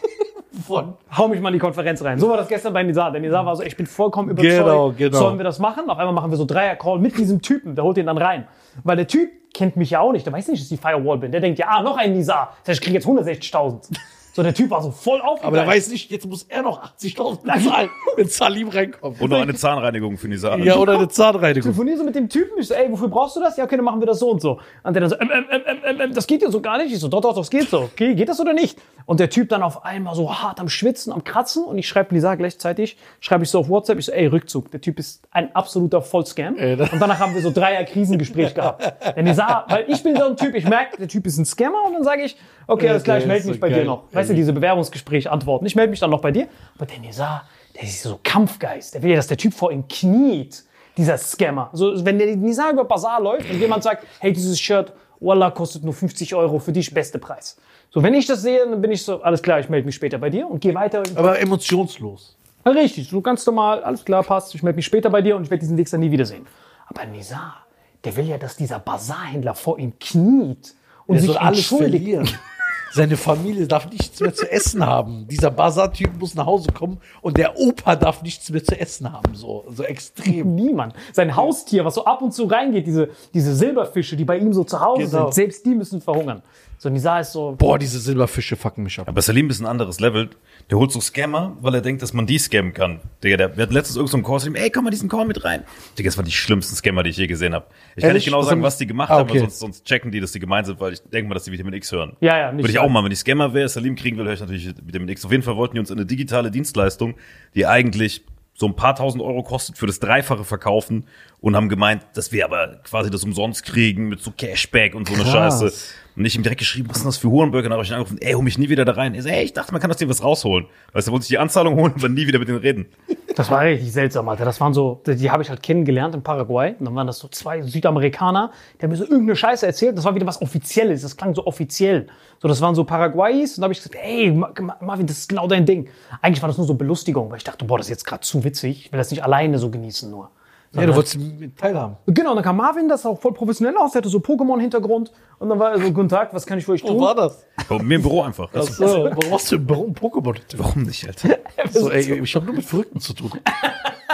Von. 0.61 0.93
Hau 1.15 1.27
mich 1.27 1.41
mal 1.41 1.49
in 1.49 1.53
die 1.53 1.59
Konferenz 1.59 2.03
rein. 2.03 2.19
So 2.19 2.29
war 2.29 2.37
das 2.37 2.47
gestern 2.47 2.73
bei 2.73 2.83
Nizar. 2.83 3.11
Der 3.11 3.21
Nizar 3.21 3.45
war 3.45 3.55
so, 3.55 3.63
ich 3.63 3.75
bin 3.75 3.85
vollkommen 3.85 4.29
überzeugt. 4.29 4.57
Genau, 4.57 4.91
genau. 4.91 5.17
Sollen 5.17 5.37
wir 5.37 5.43
das 5.43 5.59
machen? 5.59 5.89
Auf 5.89 5.97
einmal 5.97 6.13
machen 6.13 6.31
wir 6.31 6.37
so 6.37 6.45
Dreier-Call 6.45 6.99
mit 6.99 7.17
diesem 7.17 7.41
Typen. 7.41 7.75
Der 7.75 7.83
holt 7.83 7.97
den 7.97 8.05
dann 8.05 8.17
rein. 8.17 8.47
Weil 8.83 8.97
der 8.97 9.07
Typ 9.07 9.29
kennt 9.53 9.75
mich 9.75 9.91
ja 9.91 9.99
auch 9.99 10.11
nicht. 10.11 10.25
Der 10.25 10.33
weiß 10.33 10.47
nicht, 10.47 10.61
dass 10.61 10.71
ich 10.71 10.77
die 10.77 10.81
Firewall 10.81 11.17
bin. 11.17 11.31
Der 11.31 11.41
denkt, 11.41 11.59
ja, 11.59 11.67
ah, 11.69 11.81
noch 11.81 11.97
ein 11.97 12.13
Nizar. 12.13 12.53
Das 12.63 12.69
heißt, 12.69 12.79
ich 12.79 12.85
kriege 12.85 12.95
jetzt 12.95 13.07
160.000. 13.07 13.97
So, 14.37 14.43
der 14.43 14.53
Typ 14.53 14.69
war 14.69 14.83
so 14.83 14.91
voll 14.91 15.19
aufgeregt. 15.19 15.45
Aber 15.45 15.57
der 15.57 15.65
weiß 15.65 15.89
nicht, 15.89 16.11
jetzt 16.11 16.27
muss 16.27 16.43
er 16.43 16.61
noch 16.61 16.79
80.000 16.99 17.41
bezahlen, 17.41 17.89
wenn 18.17 18.27
Salim 18.27 18.69
reinkommt. 18.69 19.19
Und 19.19 19.31
noch 19.31 19.41
eine 19.41 19.55
Zahnreinigung 19.55 20.15
für 20.19 20.27
Nisa. 20.27 20.55
ja, 20.57 20.75
oder 20.75 20.93
eine 20.93 21.07
Zahnreinigung. 21.07 21.63
telefoniere 21.63 21.97
so 21.97 22.03
mit 22.03 22.13
dem 22.13 22.29
Typen. 22.29 22.59
Ich 22.59 22.67
so, 22.67 22.75
ey, 22.75 22.85
wofür 22.91 23.07
brauchst 23.07 23.35
du 23.35 23.39
das? 23.39 23.57
Ja, 23.57 23.63
okay, 23.63 23.77
dann 23.77 23.85
machen 23.85 23.99
wir 23.99 24.05
das 24.05 24.19
so 24.19 24.29
und 24.29 24.39
so. 24.39 24.59
Und 24.83 24.93
der 24.93 25.01
dann 25.01 25.09
so, 25.09 25.19
ähm, 25.19 25.31
ähm, 25.33 25.45
ähm, 25.49 25.77
ähm, 25.83 26.01
ähm, 26.01 26.13
das 26.13 26.27
geht 26.27 26.43
ja 26.43 26.51
so 26.51 26.61
gar 26.61 26.77
nicht. 26.77 26.93
Ich 26.93 26.99
so, 26.99 27.07
doch, 27.07 27.21
doch, 27.21 27.35
das 27.35 27.49
geht 27.49 27.67
so. 27.67 27.79
Okay, 27.79 28.13
geht 28.13 28.29
das 28.29 28.39
oder 28.39 28.53
nicht? 28.53 28.77
Und 29.07 29.19
der 29.19 29.31
Typ 29.31 29.49
dann 29.49 29.63
auf 29.63 29.83
einmal 29.83 30.13
so 30.13 30.31
hart 30.31 30.59
am 30.59 30.69
Schwitzen, 30.69 31.11
am 31.11 31.23
Kratzen. 31.23 31.63
Und 31.63 31.79
ich 31.79 31.87
schreibe 31.87 32.13
Lisa 32.13 32.35
gleichzeitig, 32.35 32.95
schreibe 33.21 33.43
ich 33.43 33.49
so 33.49 33.57
auf 33.57 33.69
WhatsApp, 33.69 33.97
ich 33.97 34.05
so, 34.05 34.11
ey, 34.11 34.27
Rückzug. 34.27 34.69
Der 34.69 34.81
Typ 34.81 34.99
ist 34.99 35.23
ein 35.31 35.55
absoluter 35.55 36.03
Vollscam. 36.03 36.53
Und 36.53 36.99
danach 36.99 37.17
haben 37.17 37.33
wir 37.33 37.41
so 37.41 37.49
Dreier-Krisengespräch 37.49 38.53
gehabt. 38.53 39.15
Denn 39.15 39.25
Lisa, 39.25 39.65
weil 39.67 39.85
ich 39.87 40.03
bin 40.03 40.15
so 40.15 40.25
ein 40.25 40.37
Typ, 40.37 40.53
ich 40.53 40.65
merke, 40.65 40.97
der 40.97 41.07
Typ 41.07 41.25
ist 41.25 41.39
ein 41.39 41.45
Scammer. 41.45 41.87
Und 41.87 41.93
dann 41.93 42.03
sage 42.03 42.21
ich, 42.21 42.37
okay, 42.67 42.89
alles 42.89 43.03
klar, 43.03 43.17
ich 43.17 43.25
melde 43.25 43.47
mich 43.47 43.59
bei 43.59 43.69
geil. 43.69 43.79
dir 43.81 43.85
noch. 43.85 44.03
Weißt 44.11 44.29
du, 44.29 44.33
diese 44.33 44.53
Bewerbungsgespräch 44.53 45.29
antworten. 45.29 45.65
Ich 45.65 45.75
melde 45.75 45.91
mich 45.91 45.99
dann 45.99 46.09
noch 46.09 46.21
bei 46.21 46.31
dir. 46.31 46.47
Aber 46.75 46.85
der 46.85 46.99
Nisa, 46.99 47.43
der 47.75 47.83
ist 47.83 48.01
so 48.03 48.19
Kampfgeist. 48.23 48.93
Der 48.93 49.03
will 49.03 49.11
ja, 49.11 49.15
dass 49.17 49.27
der 49.27 49.37
Typ 49.37 49.53
vor 49.53 49.71
ihm 49.71 49.87
kniet. 49.87 50.63
Dieser 50.97 51.17
Scammer. 51.19 51.69
So, 51.73 52.03
wenn 52.05 52.17
der 52.17 52.35
Nisa 52.35 52.71
über 52.71 52.83
Bazar 52.83 53.21
läuft 53.21 53.49
und 53.51 53.59
jemand 53.59 53.83
sagt, 53.83 54.03
hey, 54.19 54.33
dieses 54.33 54.59
Shirt, 54.59 54.93
Wallah, 55.19 55.51
kostet 55.51 55.83
nur 55.83 55.93
50 55.93 56.33
Euro, 56.33 56.57
für 56.57 56.71
dich 56.71 56.91
beste 56.91 57.19
Preis. 57.19 57.57
So, 57.91 58.01
wenn 58.01 58.15
ich 58.15 58.25
das 58.25 58.41
sehe, 58.41 58.67
dann 58.67 58.81
bin 58.81 58.91
ich 58.91 59.03
so, 59.03 59.21
alles 59.21 59.43
klar, 59.43 59.59
ich 59.59 59.69
melde 59.69 59.85
mich 59.85 59.93
später 59.95 60.17
bei 60.17 60.31
dir 60.31 60.47
und 60.49 60.59
gehe 60.59 60.73
weiter. 60.73 61.03
Aber 61.15 61.39
emotionslos. 61.39 62.35
Ja, 62.65 62.71
richtig, 62.71 63.09
so 63.09 63.21
ganz 63.21 63.45
normal, 63.45 63.83
alles 63.83 64.03
klar, 64.03 64.23
passt. 64.23 64.55
Ich 64.55 64.63
melde 64.63 64.75
mich 64.77 64.85
später 64.87 65.09
bei 65.11 65.21
dir 65.21 65.35
und 65.35 65.43
ich 65.43 65.51
werde 65.51 65.61
diesen 65.61 65.77
Wichser 65.77 65.97
nie 65.99 66.09
wiedersehen. 66.11 66.47
Aber 66.87 67.05
Nizar, 67.05 67.65
der 68.03 68.15
will 68.15 68.25
ja, 68.27 68.37
dass 68.39 68.55
dieser 68.57 68.79
Bazarhändler 68.79 69.53
vor 69.53 69.77
ihm 69.79 69.93
kniet 69.99 70.73
und 71.05 71.15
Der 71.15 71.21
sich 71.21 71.27
soll 71.31 71.37
alles 71.37 71.59
entschuldigt. 71.59 72.03
verlieren. 72.03 72.29
Seine 72.91 73.17
Familie 73.17 73.67
darf 73.67 73.89
nichts 73.91 74.19
mehr 74.19 74.33
zu 74.33 74.49
essen 74.51 74.85
haben. 74.85 75.27
Dieser 75.27 75.51
Bazar-Typ 75.51 76.17
muss 76.19 76.35
nach 76.35 76.45
Hause 76.45 76.71
kommen 76.71 76.99
und 77.21 77.37
der 77.37 77.57
Opa 77.57 77.95
darf 77.95 78.21
nichts 78.21 78.49
mehr 78.49 78.63
zu 78.63 78.79
essen 78.79 79.11
haben. 79.11 79.35
So, 79.35 79.65
so 79.69 79.83
extrem. 79.83 80.55
Niemand. 80.55 80.93
Sein 81.13 81.35
Haustier, 81.35 81.85
was 81.85 81.95
so 81.95 82.05
ab 82.05 82.21
und 82.21 82.33
zu 82.33 82.45
reingeht, 82.45 82.87
diese, 82.87 83.09
diese 83.33 83.55
Silberfische, 83.55 84.15
die 84.15 84.25
bei 84.25 84.37
ihm 84.37 84.53
so 84.53 84.63
zu 84.63 84.79
Hause 84.79 85.03
Genau. 85.05 85.25
sind, 85.25 85.33
selbst 85.33 85.65
die 85.65 85.75
müssen 85.75 86.01
verhungern. 86.01 86.41
So, 86.79 86.89
Nizar 86.89 87.21
ist 87.21 87.31
so, 87.31 87.55
Boah, 87.57 87.79
diese 87.79 87.99
Silberfische 87.99 88.55
fucken 88.55 88.83
mich 88.83 88.99
ab. 88.99 89.07
Aber 89.07 89.19
Salim 89.23 89.49
ist 89.49 89.59
ein 89.59 89.65
anderes 89.65 89.99
Level. 89.99 90.29
Der 90.69 90.77
holt 90.77 90.91
so 90.91 91.01
Scammer, 91.01 91.57
weil 91.61 91.73
er 91.73 91.81
denkt, 91.81 92.03
dass 92.03 92.13
man 92.13 92.27
die 92.27 92.37
scammen 92.37 92.71
kann. 92.73 92.99
Digga, 93.23 93.35
der, 93.37 93.49
der 93.49 93.63
hat 93.65 93.73
letztens 93.73 93.95
irgendein 93.95 94.11
so 94.11 94.17
einen 94.17 94.23
Call 94.25 94.35
geschrieben, 94.35 94.55
ey, 94.57 94.69
komm 94.69 94.83
mal 94.83 94.91
diesen 94.91 95.09
Call 95.09 95.25
mit 95.25 95.43
rein. 95.43 95.63
Digga, 95.97 96.07
das 96.09 96.17
waren 96.17 96.25
die 96.25 96.31
schlimmsten 96.31 96.75
Scammer, 96.75 97.01
die 97.01 97.09
ich 97.09 97.17
je 97.17 97.25
gesehen 97.25 97.55
habe. 97.55 97.65
Ich 97.95 98.01
kann 98.01 98.09
Ehrlich? 98.09 98.21
nicht 98.21 98.25
genau 98.25 98.43
sagen, 98.43 98.57
haben- 98.57 98.63
was 98.63 98.77
die 98.77 98.85
gemacht 98.85 99.09
Ah, 99.09 99.15
haben, 99.15 99.23
okay. 99.29 99.33
weil 99.33 99.39
sonst, 99.49 99.59
sonst 99.59 99.85
checken 99.85 100.11
die, 100.11 100.19
dass 100.19 100.33
die 100.33 100.39
gemeint 100.39 100.67
sind, 100.67 100.79
weil 100.79 100.93
ich 100.93 101.01
denke 101.01 101.29
mal, 101.29 101.33
dass 101.33 101.45
die 101.45 101.51
Vitamin 101.51 101.73
X 101.73 101.91
hören. 101.91 102.15
Ja, 102.19 102.37
ja, 102.37 102.51
nicht 102.51 102.63
Würde 102.63 102.71
ich 102.73 102.79
auch 102.79 102.89
mal, 102.89 103.03
wenn 103.03 103.11
ich 103.11 103.19
Scammer 103.19 103.53
wäre, 103.55 103.67
Salim 103.69 103.95
kriegen 103.95 104.17
will, 104.17 104.25
höre 104.25 104.33
ich 104.33 104.39
natürlich 104.39 104.67
Vitamin 104.83 105.09
X. 105.09 105.25
Auf 105.25 105.31
jeden 105.31 105.43
Fall 105.43 105.55
wollten 105.55 105.73
die 105.75 105.79
uns 105.79 105.89
eine 105.91 106.05
digitale 106.05 106.51
Dienstleistung, 106.51 107.15
die 107.55 107.65
eigentlich 107.65 108.23
so 108.53 108.67
ein 108.67 108.75
paar 108.75 108.95
tausend 108.95 109.23
Euro 109.23 109.41
kostet, 109.41 109.77
für 109.79 109.87
das 109.87 109.99
Dreifache 109.99 110.43
verkaufen 110.43 111.05
und 111.39 111.55
haben 111.55 111.69
gemeint, 111.69 112.05
dass 112.13 112.31
wir 112.31 112.45
aber 112.45 112.81
quasi 112.83 113.09
das 113.09 113.23
umsonst 113.23 113.63
kriegen 113.65 114.09
mit 114.09 114.19
so 114.19 114.31
Cashback 114.31 114.93
und 114.95 115.07
so 115.07 115.13
eine 115.15 115.23
Krass. 115.23 115.59
Scheiße. 115.61 115.73
Und 116.17 116.25
ich 116.25 116.35
ihm 116.35 116.41
direkt 116.41 116.59
geschrieben, 116.59 116.89
was 116.89 116.97
ist 116.97 117.05
das 117.05 117.17
für 117.17 117.29
Hurenböcke? 117.29 117.63
Dann 117.69 117.73
habe 117.73 117.83
ich 117.83 117.89
ihn 117.91 117.93
angerufen, 117.93 118.17
ey, 118.19 118.33
hol 118.33 118.41
mich 118.43 118.57
nie 118.57 118.69
wieder 118.69 118.85
da 118.85 118.93
rein. 118.93 119.13
Er 119.13 119.21
so, 119.21 119.29
ey, 119.29 119.43
ich 119.43 119.53
dachte, 119.53 119.71
man 119.71 119.79
kann 119.79 119.91
aus 119.91 119.97
dem 119.97 120.09
was 120.09 120.23
rausholen. 120.23 120.65
Weißt 120.93 121.07
du, 121.07 121.11
wollte 121.11 121.23
sich 121.25 121.29
die 121.29 121.37
Anzahlung 121.37 121.75
holen, 121.75 121.93
aber 121.95 122.09
nie 122.09 122.25
wieder 122.25 122.39
mit 122.39 122.47
denen 122.47 122.57
reden. 122.57 122.87
Das 123.35 123.51
war 123.51 123.61
richtig 123.61 123.91
seltsam, 123.91 124.27
Alter. 124.27 124.43
Das 124.43 124.59
waren 124.59 124.73
so, 124.73 124.99
die, 125.05 125.29
habe 125.29 125.43
ich 125.43 125.49
halt 125.51 125.61
kennengelernt 125.61 126.15
in 126.15 126.23
Paraguay. 126.23 126.73
Und 126.79 126.85
dann 126.85 126.95
waren 126.95 127.05
das 127.05 127.19
so 127.19 127.27
zwei 127.27 127.61
Südamerikaner, 127.61 128.51
die 128.79 128.83
haben 128.83 128.89
mir 128.89 128.97
so 128.97 129.03
irgendeine 129.03 129.35
Scheiße 129.35 129.67
erzählt. 129.67 129.95
Das 129.95 130.05
war 130.05 130.15
wieder 130.15 130.25
was 130.25 130.41
Offizielles. 130.41 131.03
Das 131.03 131.15
klang 131.15 131.35
so 131.35 131.45
offiziell. 131.45 132.07
So, 132.41 132.47
das 132.47 132.61
waren 132.61 132.73
so 132.73 132.83
Paraguayis. 132.83 133.57
Und 133.57 133.61
da 133.61 133.65
habe 133.65 133.73
ich 133.73 133.79
gesagt, 133.83 133.95
ey, 134.03 134.31
Ma- 134.31 134.51
Ma- 134.59 134.77
Marvin, 134.81 135.05
das 135.05 135.19
ist 135.19 135.29
genau 135.29 135.47
dein 135.47 135.67
Ding. 135.67 135.87
Eigentlich 136.23 136.41
war 136.41 136.47
das 136.49 136.57
nur 136.57 136.65
so 136.65 136.73
Belustigung, 136.73 137.29
weil 137.29 137.37
ich 137.37 137.43
dachte, 137.43 137.65
boah, 137.65 137.77
das 137.77 137.85
ist 137.87 137.91
jetzt 137.91 138.05
gerade 138.05 138.21
zu 138.21 138.43
witzig. 138.43 138.85
Ich 138.87 138.91
will 138.91 138.97
das 138.97 139.11
nicht 139.11 139.23
alleine 139.23 139.59
so 139.59 139.69
genießen 139.69 140.09
nur. 140.09 140.31
Ja, 140.73 140.85
du 140.85 140.95
wolltest 140.95 141.17
teilhaben. 141.57 141.97
Genau, 142.07 142.31
und 142.31 142.35
dann 142.37 142.43
kam 142.43 142.57
Marvin, 142.57 142.87
das 142.87 143.01
sah 143.03 143.09
auch 143.09 143.19
voll 143.19 143.33
professionell 143.33 143.75
aus. 143.77 143.93
Der 143.93 144.01
hatte 144.01 144.09
so 144.09 144.19
Pokémon-Hintergrund. 144.19 145.11
Und 145.39 145.49
dann 145.49 145.59
war 145.59 145.71
er 145.71 145.79
so, 145.79 145.91
guten 145.91 146.09
Tag, 146.09 146.33
was 146.33 146.45
kann 146.45 146.57
ich 146.57 146.65
für 146.65 146.73
euch 146.73 146.81
tun? 146.83 146.99
das? 147.15 147.45
Bei 147.69 147.81
mir 147.81 147.95
im 147.95 148.01
Büro 148.01 148.21
einfach. 148.21 148.49
Ach 148.53 148.63
so, 148.63 148.85
warum 148.85 149.31
hast 149.31 149.51
du 149.51 149.55
im 149.55 149.65
Büro 149.65 149.85
ein 149.87 149.95
Pokémon? 149.95 150.35
Warum 150.57 150.83
nicht, 150.83 151.07
Alter? 151.07 151.37
So, 151.71 151.89
ey, 151.89 152.19
ich 152.21 152.35
habe 152.35 152.45
nur 152.45 152.55
mit 152.55 152.65
Verrückten 152.65 152.99
zu 152.99 153.13
tun. 153.13 153.31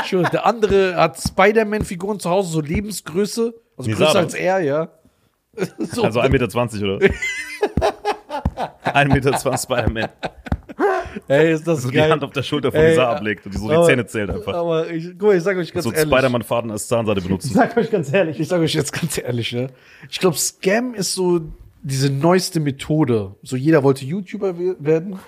Schwöre, 0.05 0.29
der 0.29 0.45
andere 0.45 0.95
hat 0.95 1.19
Spider-Man-Figuren 1.19 2.19
zu 2.19 2.29
Hause, 2.29 2.51
so 2.51 2.61
Lebensgröße. 2.61 3.53
Also 3.77 3.89
Wie 3.89 3.95
größer 3.95 4.19
als 4.19 4.33
er, 4.33 4.59
ja. 4.59 4.89
So, 5.79 6.03
Also 6.03 6.19
1,20 6.19 6.29
Meter, 6.29 6.95
oder? 6.95 7.05
1,20 8.85 9.07
Meter 9.13 9.57
Spider-Man. 9.57 10.09
ey, 11.27 11.53
ist 11.53 11.67
das 11.67 11.81
So 11.83 11.89
die 11.89 11.97
geil. 11.97 12.11
Hand 12.11 12.23
auf 12.23 12.31
der 12.31 12.43
Schulter 12.43 12.71
von 12.71 12.79
Ey, 12.81 12.89
Lisa 12.91 13.11
ablegt 13.11 13.45
und 13.45 13.53
die 13.53 13.57
so 13.59 13.67
die 13.69 13.75
aber- 13.75 13.85
Zähne 13.85 14.05
zählt 14.05 14.29
einfach. 14.29 14.53
Aber 14.53 14.89
ich, 14.89 15.09
guck 15.11 15.23
mal, 15.29 15.37
ich 15.37 15.43
sag 15.43 15.57
euch 15.57 15.71
ganz 15.73 15.83
So 15.85 15.91
ehrlich. 15.91 16.11
Spider-Man-Faden 16.13 16.71
als 16.71 16.87
Zahnseide 16.87 17.21
benutzen. 17.21 17.53
Sag 17.53 17.75
euch 17.77 17.89
ganz 17.91 18.11
ehrlich. 18.13 18.39
Ich 18.39 18.47
sage 18.47 18.63
euch 18.63 18.73
jetzt 18.73 18.91
ganz 18.93 19.17
ehrlich, 19.17 19.51
ne? 19.53 19.67
Ich 20.09 20.19
glaube, 20.19 20.37
Scam 20.37 20.93
ist 20.93 21.13
so 21.13 21.41
diese 21.81 22.09
neueste 22.09 22.59
Methode. 22.59 23.35
So 23.43 23.55
jeder 23.55 23.83
wollte 23.83 24.05
YouTuber 24.05 24.57
we- 24.57 24.75
werden, 24.79 25.19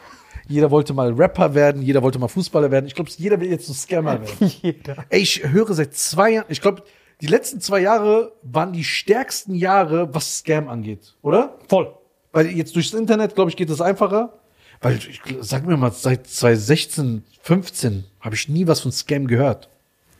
jeder 0.48 0.70
wollte 0.72 0.94
mal 0.94 1.12
Rapper 1.12 1.54
werden, 1.56 1.82
jeder 1.82 2.02
wollte 2.04 2.20
mal 2.20 2.28
Fußballer 2.28 2.72
werden. 2.72 2.86
Ich 2.86 2.96
glaube, 2.96 3.10
jeder 3.18 3.40
will 3.40 3.50
jetzt 3.50 3.68
so 3.68 3.74
Scammer 3.74 4.20
werden. 4.22 4.52
Jeder. 4.62 4.98
Ey, 5.10 5.22
ich 5.22 5.44
höre 5.48 5.74
seit 5.74 5.94
zwei 5.96 6.32
Jahren, 6.34 6.46
ich 6.50 6.62
glaube, 6.62 6.84
die 7.22 7.28
letzten 7.28 7.62
zwei 7.62 7.80
Jahre 7.80 8.34
waren 8.44 8.72
die 8.74 8.84
stärksten 8.84 9.56
Jahre, 9.56 10.14
was 10.14 10.38
Scam 10.40 10.68
angeht, 10.68 11.16
oder? 11.22 11.58
Voll. 11.68 11.94
Weil 12.32 12.48
jetzt 12.48 12.76
durchs 12.76 12.94
Internet, 12.94 13.34
glaube 13.36 13.50
ich, 13.50 13.56
geht 13.58 13.70
es 13.70 13.80
einfacher. 13.82 14.34
Weil, 14.82 14.98
ich, 14.98 15.22
sag 15.41 15.65
mir 15.65 15.77
mal, 15.77 15.91
seit 15.91 16.27
2016, 16.27 17.24
15 17.41 18.05
habe 18.20 18.36
ich 18.36 18.50
nie 18.50 18.67
was 18.67 18.82
von 18.82 18.91
Scam 18.91 19.27
gehört. 19.27 19.70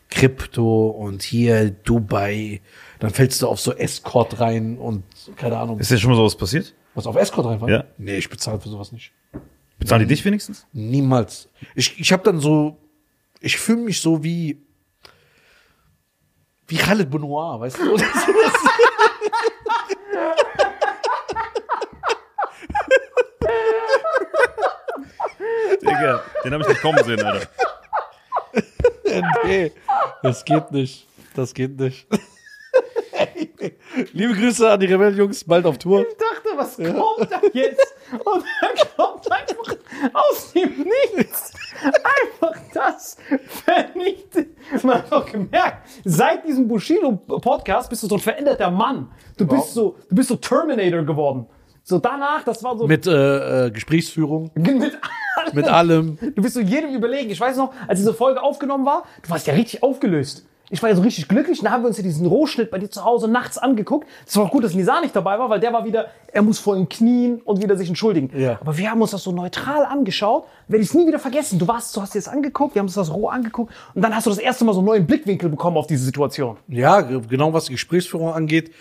Krypto 0.10 0.88
und 0.88 1.24
hier 1.24 1.72
Dubai. 1.72 2.62
Dann 3.00 3.12
fällst 3.12 3.42
du 3.42 3.48
auf 3.48 3.60
so 3.60 3.74
Escort 3.74 4.40
rein 4.40 4.78
und 4.78 5.04
keine 5.36 5.58
Ahnung. 5.58 5.80
Ist 5.80 5.92
dir 5.92 5.98
schon 5.98 6.12
mal 6.12 6.16
sowas 6.16 6.36
passiert? 6.36 6.74
Was 6.94 7.06
auf 7.08 7.16
Escort 7.16 7.48
reinfallen? 7.48 7.76
Ja. 7.76 7.84
Nee, 7.98 8.18
ich 8.18 8.30
bezahle 8.30 8.60
für 8.60 8.70
sowas 8.70 8.92
nicht. 8.92 9.12
Bezahlen 9.78 10.02
die 10.02 10.08
dich 10.08 10.24
wenigstens? 10.24 10.66
Niemals. 10.72 11.50
Ich, 11.76 12.00
ich 12.00 12.14
habe 12.14 12.24
dann 12.24 12.40
so, 12.40 12.78
ich 13.42 13.58
fühle 13.58 13.82
mich 13.82 14.00
so 14.00 14.24
wie, 14.24 14.62
wie 16.68 16.78
Khaled 16.78 17.10
Benoit, 17.10 17.60
weißt 17.60 17.80
du? 17.80 17.92
Oder 17.94 18.06
sowas. 18.06 18.54
Digga, 25.82 26.22
den 26.44 26.54
habe 26.54 26.64
ich 26.64 26.70
nicht 26.70 26.82
kommen 26.82 27.04
sehen, 27.04 27.24
Alter. 27.24 27.48
nee, 29.46 29.72
das 30.24 30.46
geht 30.46 30.72
nicht. 30.72 31.08
Das 31.36 31.54
geht 31.54 31.80
nicht. 31.80 32.08
Liebe 34.14 34.34
Grüße 34.34 34.70
an 34.70 34.80
die 34.80 34.86
Rebell-Jungs, 34.88 35.44
bald 35.44 35.66
auf 35.66 35.78
Tour. 35.78 36.02
Ich 36.02 36.18
dachte, 36.18 36.50
was 36.56 36.78
kommt 36.78 37.32
da 37.32 37.42
jetzt? 37.54 37.96
Und 38.12 38.44
dann 38.62 38.88
kommt 38.96 39.32
einfach 39.32 39.76
aus 40.14 40.52
dem 40.54 40.70
Nichts 40.80 41.54
einfach 41.82 42.56
das 42.74 43.18
vernichtet. 43.64 44.50
Man 44.84 44.96
hat 44.98 45.12
doch 45.12 45.26
gemerkt, 45.26 45.88
seit 46.04 46.46
diesem 46.46 46.68
Bushido-Podcast 46.68 47.90
bist 47.90 48.04
du 48.04 48.08
so 48.08 48.16
ein 48.16 48.22
veränderter 48.22 48.70
Mann. 48.70 49.12
Du 49.38 49.48
bist 49.48 49.74
so, 49.74 49.98
du 50.10 50.16
bist 50.16 50.30
so 50.30 50.36
Terminator 50.36 51.04
geworden. 51.04 51.48
So 51.84 52.00
danach, 52.00 52.44
das 52.44 52.64
war 52.64 52.78
so 52.78 52.88
Mit 52.88 53.06
äh, 53.06 53.68
äh, 53.68 53.72
Gesprächsführung, 53.72 54.52
mit 54.56 54.98
allem. 55.46 55.56
mit 55.56 55.68
allem. 55.68 56.18
Du 56.36 56.42
bist 56.42 56.54
so 56.56 56.60
jedem 56.62 56.94
überlegen. 56.94 57.30
Ich 57.30 57.40
weiß 57.40 57.58
noch, 57.58 57.74
als 57.88 58.00
diese 58.00 58.14
Folge 58.14 58.42
aufgenommen 58.42 58.86
war, 58.86 59.04
du 59.24 59.30
warst 59.30 59.48
ja 59.48 59.54
richtig 59.54 59.84
aufgelöst. 59.84 60.46
Ich 60.72 60.82
war 60.82 60.90
ja 60.90 60.96
so 60.96 61.04
richtig 61.04 61.28
glücklich. 61.28 61.60
Und 61.60 61.66
da 61.66 61.72
haben 61.72 61.84
wir 61.84 61.88
uns 61.90 61.98
ja 61.98 62.04
diesen 62.04 62.26
Rohschnitt 62.26 62.72
bei 62.72 62.80
dir 62.80 62.90
zu 62.90 63.06
Hause 63.06 63.28
nachts 63.28 63.60
angeguckt. 63.60 64.08
Es 64.26 64.36
war 64.36 64.46
auch 64.46 64.50
gut, 64.52 64.64
dass 64.64 64.74
Nisa 64.74 65.00
nicht 65.00 65.16
dabei 65.16 65.38
war, 65.38 65.48
weil 65.48 65.60
der 65.60 65.72
war 65.74 65.86
wieder, 65.86 66.08
er 66.34 66.42
muss 66.42 66.58
vor 66.58 66.76
ihm 66.76 66.90
knien 66.90 67.40
und 67.46 67.62
wieder 67.62 67.78
sich 67.78 67.88
entschuldigen. 67.88 68.32
Ja. 68.36 68.58
Aber 68.62 68.76
wir 68.76 68.90
haben 68.90 69.00
uns 69.00 69.12
das 69.12 69.22
so 69.22 69.32
neutral 69.32 69.86
angeschaut. 69.86 70.46
Werde 70.68 70.82
ich 70.82 70.90
es 70.90 70.96
nie 70.96 71.06
wieder 71.06 71.20
vergessen. 71.20 71.60
Du 71.60 71.68
warst, 71.68 71.96
du 71.96 72.02
hast 72.02 72.16
dir 72.16 72.18
das 72.20 72.28
angeguckt, 72.28 72.74
wir 72.74 72.80
haben 72.80 72.88
uns 72.88 72.96
das 72.96 73.14
roh 73.14 73.28
angeguckt. 73.28 73.72
Und 73.94 74.02
dann 74.02 74.16
hast 74.16 74.26
du 74.26 74.32
das 74.32 74.40
erste 74.40 74.66
Mal 74.66 74.74
so 74.74 74.80
einen 74.80 74.88
neuen 74.88 75.06
Blickwinkel 75.06 75.50
bekommen 75.50 75.78
auf 75.78 75.86
diese 75.86 76.04
Situation. 76.04 76.58
Ja, 76.68 77.02
ge- 77.02 77.22
genau 77.30 77.54
was 77.54 77.66
die 77.66 77.74
Gesprächsführung 77.74 78.34
angeht. 78.34 78.72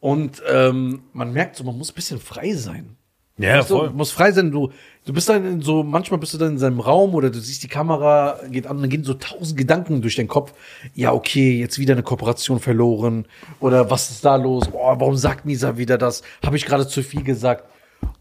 Und 0.00 0.42
ähm, 0.52 1.04
man 1.12 1.32
merkt 1.32 1.54
so, 1.54 1.62
man 1.62 1.78
muss 1.78 1.92
ein 1.92 1.94
bisschen 1.94 2.18
frei 2.18 2.54
sein. 2.54 2.96
Ja, 3.36 3.62
So, 3.62 3.78
voll. 3.78 3.88
du 3.88 3.94
musst 3.94 4.12
frei 4.12 4.30
sein. 4.30 4.52
Du, 4.52 4.70
du 5.04 5.12
bist 5.12 5.28
dann 5.28 5.44
in 5.44 5.60
so, 5.60 5.82
manchmal 5.82 6.20
bist 6.20 6.34
du 6.34 6.38
dann 6.38 6.52
in 6.52 6.58
seinem 6.58 6.78
Raum 6.80 7.14
oder 7.14 7.30
du 7.30 7.40
siehst 7.40 7.62
die 7.64 7.68
Kamera 7.68 8.38
geht 8.48 8.66
an, 8.68 8.80
dann 8.80 8.88
gehen 8.88 9.02
so 9.02 9.14
tausend 9.14 9.58
Gedanken 9.58 10.02
durch 10.02 10.14
den 10.16 10.28
Kopf. 10.28 10.52
Ja, 10.94 11.12
okay, 11.12 11.58
jetzt 11.58 11.78
wieder 11.78 11.94
eine 11.94 12.04
Kooperation 12.04 12.60
verloren. 12.60 13.26
Oder 13.58 13.90
was 13.90 14.10
ist 14.10 14.24
da 14.24 14.36
los? 14.36 14.68
Boah, 14.68 15.00
warum 15.00 15.16
sagt 15.16 15.46
Nisa 15.46 15.76
wieder 15.76 15.98
das? 15.98 16.22
Habe 16.44 16.56
ich 16.56 16.64
gerade 16.64 16.86
zu 16.86 17.02
viel 17.02 17.24
gesagt? 17.24 17.64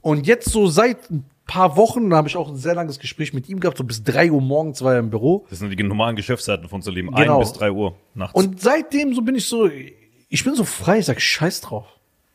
Und 0.02 0.26
jetzt 0.26 0.50
so 0.50 0.66
seit 0.68 1.12
ein 1.12 1.26
paar 1.46 1.78
Wochen, 1.78 2.10
da 2.10 2.18
habe 2.18 2.28
ich 2.28 2.36
auch 2.38 2.48
ein 2.50 2.56
sehr 2.58 2.74
langes 2.74 2.98
Gespräch 3.00 3.34
mit 3.34 3.50
ihm 3.50 3.60
gehabt, 3.60 3.78
so 3.78 3.84
bis 3.84 4.04
drei 4.04 4.32
Uhr 4.32 4.42
morgens 4.42 4.82
war 4.82 4.94
er 4.94 5.00
im 5.00 5.10
Büro. 5.12 5.46
Das 5.50 5.60
sind 5.60 5.70
die 5.78 5.84
normalen 5.84 6.16
Geschäftszeiten 6.16 6.70
von 6.70 6.82
Salim. 6.82 7.12
Genau. 7.14 7.36
Ein 7.36 7.40
bis 7.42 7.54
drei 7.54 7.70
Uhr 7.72 7.94
nachts. 8.16 8.34
Und 8.34 8.62
seitdem 8.62 9.14
so 9.14 9.22
bin 9.22 9.36
ich 9.36 9.46
so, 9.46 9.70
ich 10.30 10.44
bin 10.44 10.56
so 10.56 10.64
frei, 10.64 11.00
ich 11.00 11.06
sag 11.06 11.22
scheiß 11.22 11.62
drauf. 11.62 11.86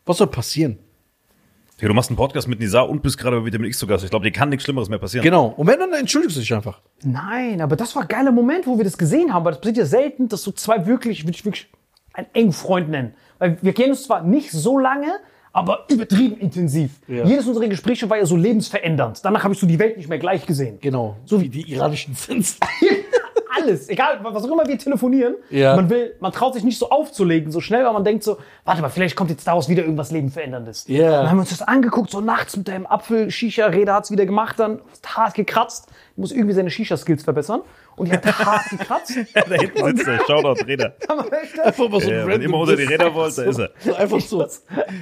Was 0.05 0.17
soll 0.17 0.27
passieren? 0.27 0.77
Hey, 1.79 1.87
du 1.87 1.93
machst 1.93 2.09
einen 2.09 2.17
Podcast 2.17 2.49
mit 2.49 2.59
Nisa 2.59 2.81
und 2.81 3.01
bist 3.01 3.17
gerade 3.17 3.39
bei 3.39 3.45
Vitamin 3.45 3.69
X 3.69 3.79
zu 3.79 3.87
Gast. 3.87 4.03
Ich 4.03 4.09
glaube, 4.09 4.25
dir 4.25 4.33
kann 4.33 4.49
nichts 4.49 4.65
Schlimmeres 4.65 4.89
mehr 4.89 4.99
passieren. 4.99 5.23
Genau. 5.23 5.53
Und 5.55 5.65
wenn, 5.65 5.79
dann 5.79 5.93
entschuldigst 5.93 6.35
du 6.35 6.41
dich 6.41 6.53
einfach. 6.53 6.81
Nein, 7.03 7.61
aber 7.61 7.77
das 7.77 7.95
war 7.95 8.01
ein 8.01 8.07
geiler 8.09 8.33
Moment, 8.33 8.67
wo 8.67 8.77
wir 8.77 8.83
das 8.83 8.97
gesehen 8.97 9.33
haben, 9.33 9.45
weil 9.45 9.53
das 9.53 9.61
passiert 9.61 9.77
ja 9.77 9.85
selten, 9.85 10.27
dass 10.27 10.43
so 10.43 10.51
zwei 10.51 10.85
wirklich, 10.87 11.23
würde 11.23 11.37
ich 11.37 11.45
wirklich 11.45 11.69
einen 12.11 12.27
engen 12.33 12.51
Freund 12.51 12.89
nennen. 12.89 13.13
Weil 13.37 13.57
wir 13.61 13.71
kennen 13.71 13.91
uns 13.91 14.03
zwar 14.03 14.23
nicht 14.23 14.51
so 14.51 14.77
lange, 14.77 15.07
aber 15.53 15.85
übertrieben 15.89 16.35
intensiv. 16.35 16.99
Ja. 17.07 17.23
Jedes 17.23 17.47
unserer 17.47 17.69
Gespräche 17.69 18.09
war 18.09 18.17
ja 18.17 18.25
so 18.25 18.35
lebensverändernd. 18.35 19.23
Danach 19.23 19.45
habe 19.45 19.53
ich 19.53 19.59
so 19.61 19.65
die 19.65 19.79
Welt 19.79 19.95
nicht 19.95 20.09
mehr 20.09 20.19
gleich 20.19 20.45
gesehen. 20.45 20.79
Genau. 20.81 21.15
So 21.23 21.39
wie 21.39 21.47
die 21.47 21.61
iranischen 21.61 22.13
Zins. 22.13 22.57
Alles, 23.57 23.89
egal, 23.89 24.19
was 24.21 24.43
auch 24.43 24.51
immer 24.51 24.67
wir 24.67 24.77
telefonieren, 24.77 25.35
Ja. 25.49 25.75
man 25.75 25.89
will, 25.89 26.15
man 26.19 26.31
traut 26.31 26.53
sich 26.53 26.63
nicht 26.63 26.77
so 26.79 26.89
aufzulegen, 26.89 27.51
so 27.51 27.59
schnell, 27.61 27.83
weil 27.85 27.93
man 27.93 28.03
denkt 28.03 28.23
so, 28.23 28.37
warte 28.63 28.81
mal, 28.81 28.89
vielleicht 28.89 29.15
kommt 29.15 29.29
jetzt 29.31 29.45
daraus 29.47 29.67
wieder 29.69 29.83
irgendwas 29.83 30.11
Lebenveränderndes. 30.11 30.85
Ja. 30.87 31.09
Dann 31.11 31.29
haben 31.29 31.37
wir 31.37 31.41
uns 31.41 31.49
das 31.49 31.61
angeguckt, 31.61 32.11
so 32.11 32.21
nachts 32.21 32.55
mit 32.55 32.67
deinem 32.67 32.85
Apfel, 32.85 33.31
Shisha, 33.31 33.65
Reda 33.65 33.95
hat's 33.95 34.11
wieder 34.11 34.25
gemacht, 34.25 34.59
dann 34.59 34.79
hart 35.05 35.33
gekratzt, 35.33 35.88
muss 36.19 36.31
irgendwie 36.31 36.53
seine 36.53 36.69
Shisha-Skills 36.69 37.23
verbessern. 37.23 37.61
und 37.95 38.07
die 38.07 38.13
hat 38.13 38.25
hart 38.45 38.69
gekratzt. 38.69 39.13
Da 39.33 39.55
hinten 39.55 39.85
sitzt 39.85 40.07
der 40.07 40.19
Shoutout 40.27 40.63
Räder. 40.65 40.93
Einfach 41.63 41.89
mal 41.89 42.01
so 42.01 42.09
Ja, 42.09 42.21
ein 42.21 42.27
wenn 42.27 42.31
random 42.33 42.41
immer 42.41 42.57
unter 42.59 42.75
die. 42.75 42.83
Räder 42.83 43.13
wollt, 43.13 43.37
da 43.37 43.43
ist 43.43 43.57
er. 43.59 43.71
So 43.79 43.93
einfach 43.95 44.19
so. 44.19 44.47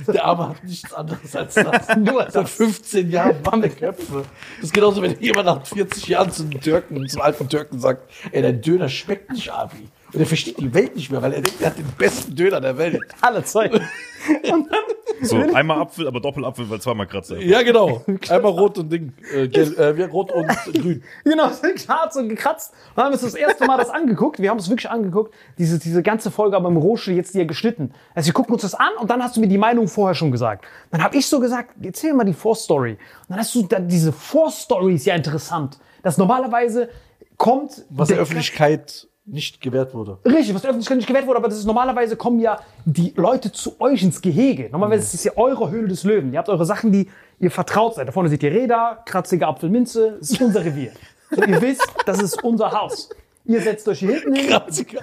Der 0.07 0.23
Arme 0.25 0.49
hat 0.49 0.63
nichts 0.63 0.93
anderes 0.93 1.35
als 1.35 1.53
das. 1.55 1.95
Nur 1.97 2.27
seit 2.29 2.47
15 2.49 3.09
Jahren 3.11 3.35
Wanneköpfe. 3.43 4.23
Das 4.57 4.65
ist 4.65 4.73
genauso, 4.73 5.01
wenn 5.01 5.19
jemand 5.19 5.45
nach 5.45 5.65
40 5.65 6.07
Jahren 6.07 6.31
zum 6.31 6.49
Türken, 6.61 7.07
zum 7.07 7.21
alten 7.21 7.49
Türken 7.49 7.79
sagt, 7.79 8.09
ey, 8.31 8.41
der 8.41 8.53
Döner 8.53 8.89
schmeckt 8.89 9.31
nicht, 9.31 9.49
Abi. 9.51 9.89
Und 10.13 10.19
er 10.21 10.25
versteht 10.25 10.59
die 10.59 10.73
Welt 10.73 10.95
nicht 10.95 11.11
mehr, 11.11 11.21
weil 11.21 11.33
er 11.33 11.41
denkt, 11.41 11.59
er 11.61 11.67
hat 11.71 11.77
den 11.77 11.87
besten 11.97 12.35
Döner 12.35 12.61
der 12.61 12.77
Welt. 12.77 12.99
Alle 13.21 13.43
Zeiten. 13.43 13.75
Und 13.77 14.71
dann, 14.71 14.83
So, 15.21 15.37
einmal 15.37 15.81
Apfel, 15.81 16.07
aber 16.07 16.19
Doppelapfel, 16.19 16.69
weil 16.69 16.81
zweimal 16.81 17.07
Kratzer. 17.07 17.39
Ja, 17.39 17.61
genau. 17.61 18.03
Einmal 18.29 18.51
rot 18.51 18.77
und 18.77 18.91
Ding. 18.91 19.13
Äh, 19.33 19.47
gel, 19.47 19.77
äh, 19.77 19.97
wie 19.97 20.03
rot 20.03 20.31
und 20.31 20.47
grün. 20.47 21.03
genau, 21.23 21.49
hart 21.87 22.13
so 22.13 22.27
gekratzt. 22.27 22.73
Und 22.89 22.97
dann 22.97 23.05
haben 23.05 23.11
wir 23.11 23.13
uns 23.13 23.21
das 23.21 23.35
erste 23.35 23.65
Mal 23.65 23.77
das 23.77 23.89
angeguckt. 23.89 24.39
Wir 24.39 24.49
haben 24.49 24.59
es 24.59 24.69
wirklich 24.69 24.89
angeguckt. 24.89 25.33
Diese, 25.57 25.79
diese 25.79 26.03
ganze 26.03 26.31
Folge 26.31 26.55
aber 26.55 26.69
im 26.69 26.77
Rohschel 26.77 27.15
jetzt 27.15 27.31
hier 27.31 27.45
geschnitten. 27.45 27.91
Also 28.15 28.27
wir 28.27 28.33
gucken 28.33 28.53
uns 28.53 28.61
das 28.61 28.75
an 28.75 28.91
und 28.99 29.09
dann 29.09 29.23
hast 29.23 29.35
du 29.37 29.41
mir 29.41 29.47
die 29.47 29.57
Meinung 29.57 29.87
vorher 29.87 30.15
schon 30.15 30.31
gesagt. 30.31 30.65
Dann 30.91 31.03
habe 31.03 31.17
ich 31.17 31.27
so 31.27 31.39
gesagt, 31.39 31.71
erzähl 31.81 32.13
mal 32.13 32.23
die 32.23 32.33
Vorstory. 32.33 32.91
Und 32.91 32.99
dann 33.29 33.39
hast 33.39 33.55
du 33.55 33.63
dann 33.63 33.87
diese 33.87 34.11
Vorstory 34.11 34.95
ist 34.95 35.05
ja 35.05 35.15
interessant. 35.15 35.79
Das 36.03 36.17
normalerweise 36.17 36.89
kommt 37.37 37.85
Was 37.89 38.09
der 38.09 38.17
Öffentlichkeit 38.17 39.06
nicht 39.27 39.59
gewährt 39.61 39.93
wurde. 39.93 40.17
Richtig, 40.25 40.55
was 40.55 40.61
der 40.61 40.69
Öffentlichkeit 40.71 40.97
nicht 40.97 41.07
gewährt 41.07 41.27
wurde, 41.27 41.37
aber 41.37 41.49
das 41.49 41.57
ist 41.57 41.65
normalerweise 41.65 42.15
kommen 42.15 42.39
ja 42.39 42.59
die 42.85 43.13
Leute 43.15 43.51
zu 43.51 43.79
euch 43.79 44.01
ins 44.01 44.21
Gehege. 44.21 44.69
Normalerweise 44.71 45.03
ist 45.03 45.13
es 45.13 45.23
ja 45.25 45.33
eure 45.35 45.69
Höhle 45.69 45.89
des 45.89 46.03
Löwen. 46.03 46.31
Ihr 46.31 46.39
habt 46.39 46.49
eure 46.49 46.65
Sachen, 46.65 46.91
die 46.91 47.09
ihr 47.39 47.51
vertraut 47.51 47.95
seid. 47.95 48.07
Da 48.07 48.11
vorne 48.13 48.29
seht 48.29 48.41
ihr 48.43 48.51
Räder, 48.51 48.99
kratzige 49.05 49.45
Apfelminze, 49.47 50.15
das 50.19 50.31
ist 50.31 50.41
unser 50.41 50.63
Revier. 50.63 50.91
So, 51.29 51.43
ihr 51.43 51.61
wisst, 51.61 51.85
das 52.05 52.21
ist 52.21 52.41
unser 52.43 52.71
Haus. 52.71 53.09
Ihr 53.43 53.61
setzt 53.61 53.87
euch 53.87 53.99
hier 53.99 54.11
hinten 54.15 54.35
hin. 54.35 54.47
Kratzige 54.49 54.97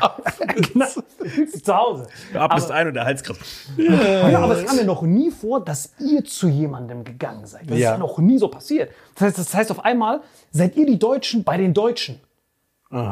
Genau, 0.73 0.87
fühlt 1.19 1.51
sich 1.51 1.65
zu 1.65 1.75
Hause. 1.75 2.07
Ab 2.35 2.57
ist 2.59 2.71
ein 2.71 2.89
und 2.89 2.95
der 2.95 3.05
Hals 3.05 3.23
kratzt. 3.23 3.41
Ja, 3.79 4.39
aber 4.39 4.59
es 4.59 4.67
kam 4.67 4.77
mir 4.77 4.85
noch 4.85 5.01
nie 5.03 5.31
vor, 5.31 5.65
dass 5.65 5.93
ihr 5.99 6.25
zu 6.25 6.49
jemandem 6.49 7.05
gegangen 7.05 7.47
seid. 7.47 7.63
Das 7.63 7.79
Ja. 7.79 7.91
ist 7.91 7.93
ja 7.95 7.99
noch 7.99 8.19
nie 8.19 8.37
so 8.39 8.49
passiert. 8.49 8.91
Das 9.15 9.29
heißt, 9.29 9.39
das 9.39 9.55
heißt, 9.55 9.71
auf 9.71 9.85
einmal 9.85 10.21
seid 10.51 10.77
ihr 10.77 10.85
die 10.87 10.99
Deutschen 10.99 11.43
bei 11.45 11.57
den 11.57 11.73
Deutschen. 11.73 12.21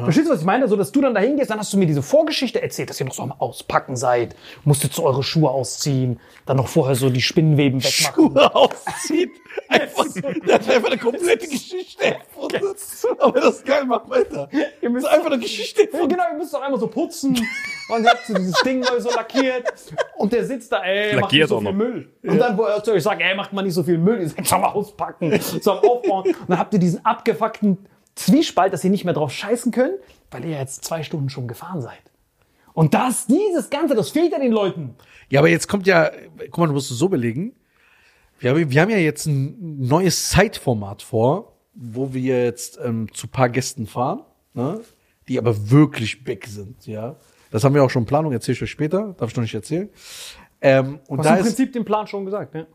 Verstehst 0.05 0.29
du, 0.29 0.33
was 0.33 0.41
ich 0.41 0.47
meine? 0.47 0.69
So, 0.69 0.77
dass 0.77 0.93
du 0.93 1.01
dann 1.01 1.15
da 1.15 1.21
hingehst, 1.21 1.51
dann 1.51 1.59
hast 1.59 1.73
du 1.73 1.77
mir 1.79 1.87
diese 1.87 2.03
Vorgeschichte 2.03 2.63
erzählt, 2.63 2.89
dass 2.91 3.01
ihr 3.01 3.07
noch 3.07 3.15
so 3.15 3.23
am 3.23 3.33
Auspacken 3.33 3.97
seid, 3.97 4.37
musstet 4.65 4.93
so 4.93 5.05
eure 5.05 5.23
Schuhe 5.23 5.51
ausziehen, 5.51 6.21
dann 6.47 6.57
noch 6.57 6.69
vorher 6.69 6.95
so 6.95 7.11
die 7.11 7.21
Spinnenweben 7.23 7.83
wegmachen. 7.83 8.15
Schuhe 8.33 8.55
auszieht. 8.55 9.31
Einfach, 9.69 10.05
der 10.47 10.55
hat 10.55 10.69
einfach 10.71 10.89
eine 10.91 10.99
komplette 10.99 11.47
Geschichte 11.47 12.05
erfunden. 12.05 12.75
Aber 13.19 13.41
das 13.41 13.57
ist 13.57 13.67
geil, 13.67 13.85
mach 13.87 14.09
weiter. 14.09 14.49
Ihr 14.81 14.89
müsst- 14.91 15.05
Das 15.07 15.13
ist 15.13 15.19
einfach 15.19 15.31
eine 15.33 15.43
Geschichte 15.43 15.83
erfunden. 15.85 16.09
genau, 16.09 16.25
ihr 16.33 16.39
müsst 16.39 16.55
doch 16.55 16.63
einmal 16.63 16.81
so 16.81 16.87
putzen 16.87 17.39
und 17.89 18.03
ihr 18.05 18.11
habt 18.11 18.27
so 18.27 18.33
dieses 18.35 18.55
Ding 18.63 18.81
neu 18.81 18.99
so 19.01 19.11
lackiert 19.11 19.65
und 20.17 20.33
der 20.33 20.45
sitzt 20.47 20.73
da, 20.73 20.83
ey, 20.83 21.13
macht 21.15 21.23
Lackiert 21.25 21.43
nicht 21.43 21.49
so 21.51 21.59
viel 21.61 21.65
noch. 21.65 21.73
Müll. 21.77 22.09
Und 22.25 22.39
dann, 22.39 22.57
wo 22.57 22.63
er 22.63 22.83
zu 22.83 22.93
euch 22.93 23.03
sagt, 23.03 23.21
ey, 23.21 23.35
macht 23.35 23.53
mal 23.53 23.63
nicht 23.63 23.75
so 23.75 23.83
viel 23.83 23.99
Müll, 23.99 24.21
ihr 24.21 24.29
sagt, 24.29 24.47
schau 24.47 24.59
mal 24.59 24.69
auspacken, 24.71 25.39
so 25.41 25.73
am 25.73 25.79
Aufbauen. 25.79 26.25
Und 26.29 26.37
dann 26.49 26.59
habt 26.59 26.73
ihr 26.73 26.81
diesen 26.81 27.05
abgefuckten 27.05 27.79
Zwiespalt, 28.15 28.73
dass 28.73 28.85
ihr 28.85 28.91
nicht 28.91 29.05
mehr 29.05 29.15
drauf 29.15 29.33
scheißen 29.33 29.73
könnt, 29.73 29.99
weil 30.31 30.45
ihr 30.45 30.59
jetzt 30.59 30.85
zwei 30.85 31.03
Stunden 31.03 31.31
schon 31.31 31.49
gefahren 31.49 31.81
seid. 31.81 32.03
Und 32.75 32.95
das, 32.95 33.27
dieses 33.27 33.71
Ganze, 33.71 33.95
das 33.95 34.11
fehlt 34.11 34.33
ja 34.33 34.39
den 34.39 34.53
Leuten. 34.53 34.95
Ja, 35.29 35.41
aber 35.41 35.49
jetzt 35.49 35.69
kommt 35.69 35.87
ja, 35.87 36.11
guck 36.51 36.59
mal, 36.59 36.67
du 36.67 36.73
musst 36.73 36.91
es 36.91 36.99
so 36.99 37.09
belegen. 37.09 37.55
Wir 38.39 38.51
haben, 38.51 38.71
wir 38.71 38.81
haben 38.81 38.91
ja 38.91 38.99
jetzt 38.99 39.27
ein 39.27 39.79
neues 39.79 40.31
Zeitformat 40.31 41.03
vor, 41.03 41.53
wo 41.75 42.13
wir 42.13 42.45
jetzt 42.45 42.79
ähm, 42.83 43.13
zu 43.13 43.29
paar 43.29 43.49
Gästen 43.49 43.87
fahren, 43.87 44.23
ne? 44.55 44.81
die 45.29 45.39
aber 45.39 45.71
wirklich 45.71 46.27
weg 46.27 46.47
sind, 46.47 46.87
ja. 46.87 47.17
Das 47.51 47.65
haben 47.65 47.75
wir 47.75 47.85
auch 47.85 47.91
schon 47.91 48.03
in 48.03 48.07
Planung, 48.07 48.33
erzähle 48.33 48.57
ich 48.57 48.63
euch 48.63 48.71
später, 48.71 49.15
darf 49.19 49.31
ich 49.31 49.37
noch 49.37 49.43
nicht 49.43 49.55
erzählen. 49.55 49.91
Ähm, 50.61 51.01
und 51.07 51.19
Hast 51.19 51.27
da 51.27 51.35
im 51.35 51.41
ist, 51.41 51.47
Prinzip 51.49 51.73
den 51.73 51.85
Plan 51.85 52.07
schon 52.07 52.25
gesagt, 52.25 52.55
ne? 52.55 52.67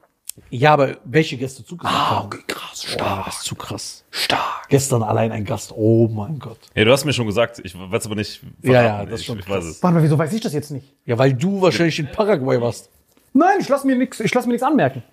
Ja, 0.50 0.74
aber 0.74 0.98
welche 1.03 1.38
Gäste 1.38 1.65
zugesagt 1.65 1.94
Ah, 1.96 2.10
haben. 2.17 2.25
okay, 2.27 2.39
krass, 2.48 2.84
stark, 2.84 3.25
das 3.25 3.38
ist 3.38 3.44
zu 3.44 3.56
krass. 3.56 4.06
stark. 4.12 4.67
Gestern 4.70 5.03
allein 5.03 5.32
ein 5.32 5.46
Gast, 5.46 5.72
oh 5.75 6.08
mein 6.08 6.39
Gott. 6.39 6.60
Ja, 6.75 6.86
du 6.86 6.91
hast 6.91 7.06
mir 7.06 7.13
schon 7.13 7.25
gesagt, 7.27 7.60
ich 7.63 7.75
weiß 7.77 8.06
aber 8.06 8.15
nicht. 8.15 8.41
Ja, 8.63 8.72
ja, 8.84 9.06
das 9.06 9.15
ist 9.15 9.20
ich, 9.22 9.25
schon 9.27 9.39
ich 9.39 9.50
weiß 9.50 9.56
krass. 9.56 9.65
es. 9.65 9.84
Warte 9.84 9.96
mal, 9.98 10.03
wieso 10.03 10.17
weiß 10.17 10.32
ich 10.34 10.41
das 10.41 10.53
jetzt 10.53 10.72
nicht? 10.72 10.94
Ja, 11.06 11.17
weil 11.17 11.34
du 11.34 11.62
wahrscheinlich 11.62 11.98
in 12.00 12.12
Paraguay 12.12 12.60
warst. 12.62 12.89
Nein, 13.34 13.58
ich 13.60 13.70
lass 13.70 13.84
mir 13.84 13.96
nichts, 13.96 14.20
ich 14.20 14.34
lass 14.34 14.46
mir 14.46 14.53
nichts 14.53 14.65
anmerken. 14.67 15.03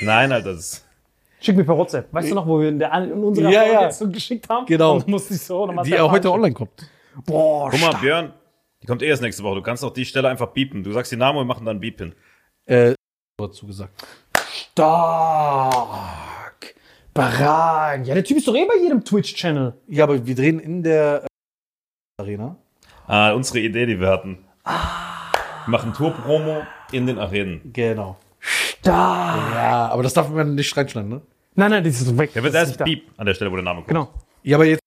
Nein, 0.00 0.30
Alter, 0.32 0.52
das 0.52 0.60
ist. 0.60 0.84
Schick 1.40 1.56
mir 1.56 1.64
per 1.64 1.76
WhatsApp. 1.76 2.12
Weißt 2.12 2.30
du 2.30 2.34
noch, 2.34 2.46
wo 2.46 2.60
wir 2.60 2.68
in, 2.68 2.78
der, 2.80 2.92
in 2.94 3.12
unserer 3.12 3.50
Ja, 3.50 3.64
ja. 3.64 3.82
jetzt 3.84 3.98
so 3.98 4.08
geschickt 4.08 4.48
haben? 4.48 4.66
Genau. 4.66 4.94
Und 4.94 5.02
dann 5.04 5.10
musste 5.12 5.34
ich 5.34 5.40
so 5.40 5.66
Die 5.84 5.98
auch 5.98 6.10
heute 6.10 6.32
online 6.32 6.52
kommt. 6.54 6.70
Boah, 7.26 7.70
Guck 7.70 7.80
mal, 7.80 7.88
stark. 7.90 8.02
Björn, 8.02 8.32
die 8.82 8.86
kommt 8.86 9.02
eh 9.02 9.06
erst 9.06 9.22
nächste 9.22 9.42
Woche. 9.44 9.56
Du 9.56 9.62
kannst 9.62 9.84
auch 9.84 9.92
die 9.92 10.04
Stelle 10.04 10.28
einfach 10.28 10.48
biepen. 10.48 10.82
Du 10.82 10.92
sagst 10.92 11.12
die 11.12 11.16
Namen 11.16 11.38
und 11.38 11.46
machen 11.46 11.64
dann 11.64 11.78
Beep 11.80 11.98
hin. 11.98 12.12
Äh, 12.66 12.94
dazu 13.46 13.66
gesagt. 13.66 14.04
Stark. 14.50 15.94
Berag. 17.14 18.06
Ja, 18.06 18.14
der 18.14 18.24
Typ 18.24 18.36
ist 18.38 18.46
doch 18.48 18.54
eh 18.54 18.66
bei 18.66 18.76
jedem 18.82 19.04
Twitch-Channel. 19.04 19.74
Ja, 19.88 20.04
aber 20.04 20.24
wir 20.26 20.34
drehen 20.34 20.58
in 20.60 20.82
der 20.82 21.24
äh, 21.24 22.22
Arena. 22.22 22.56
Ah, 23.06 23.32
unsere 23.32 23.60
Idee, 23.60 23.86
die 23.86 23.98
wir 24.00 24.08
hatten. 24.08 24.44
Wir 24.64 25.70
machen 25.70 25.92
Tour-Promo 25.94 26.62
in 26.92 27.06
den 27.06 27.18
Arenen. 27.18 27.72
Genau. 27.72 28.16
Stark. 28.40 29.54
Ja, 29.54 29.88
aber 29.88 30.02
das 30.02 30.14
darf 30.14 30.28
man 30.30 30.54
nicht 30.54 30.76
reinschneiden, 30.76 31.10
ne? 31.10 31.22
Nein, 31.54 31.70
nein, 31.70 31.82
das 31.84 32.00
ist 32.00 32.16
weg. 32.16 32.30
Ja, 32.34 32.42
Das 32.42 32.44
wird 32.44 32.54
da 32.54 32.62
ist 32.62 32.70
ist 32.70 32.80
nicht 32.80 32.84
Beep 32.84 33.10
an 33.18 33.26
der 33.26 33.34
Stelle, 33.34 33.50
wo 33.50 33.56
der 33.56 33.64
Name 33.64 33.78
kommt. 33.80 33.88
Genau. 33.88 34.12
Ja, 34.42 34.56
aber 34.56 34.66
jetzt. 34.66 34.80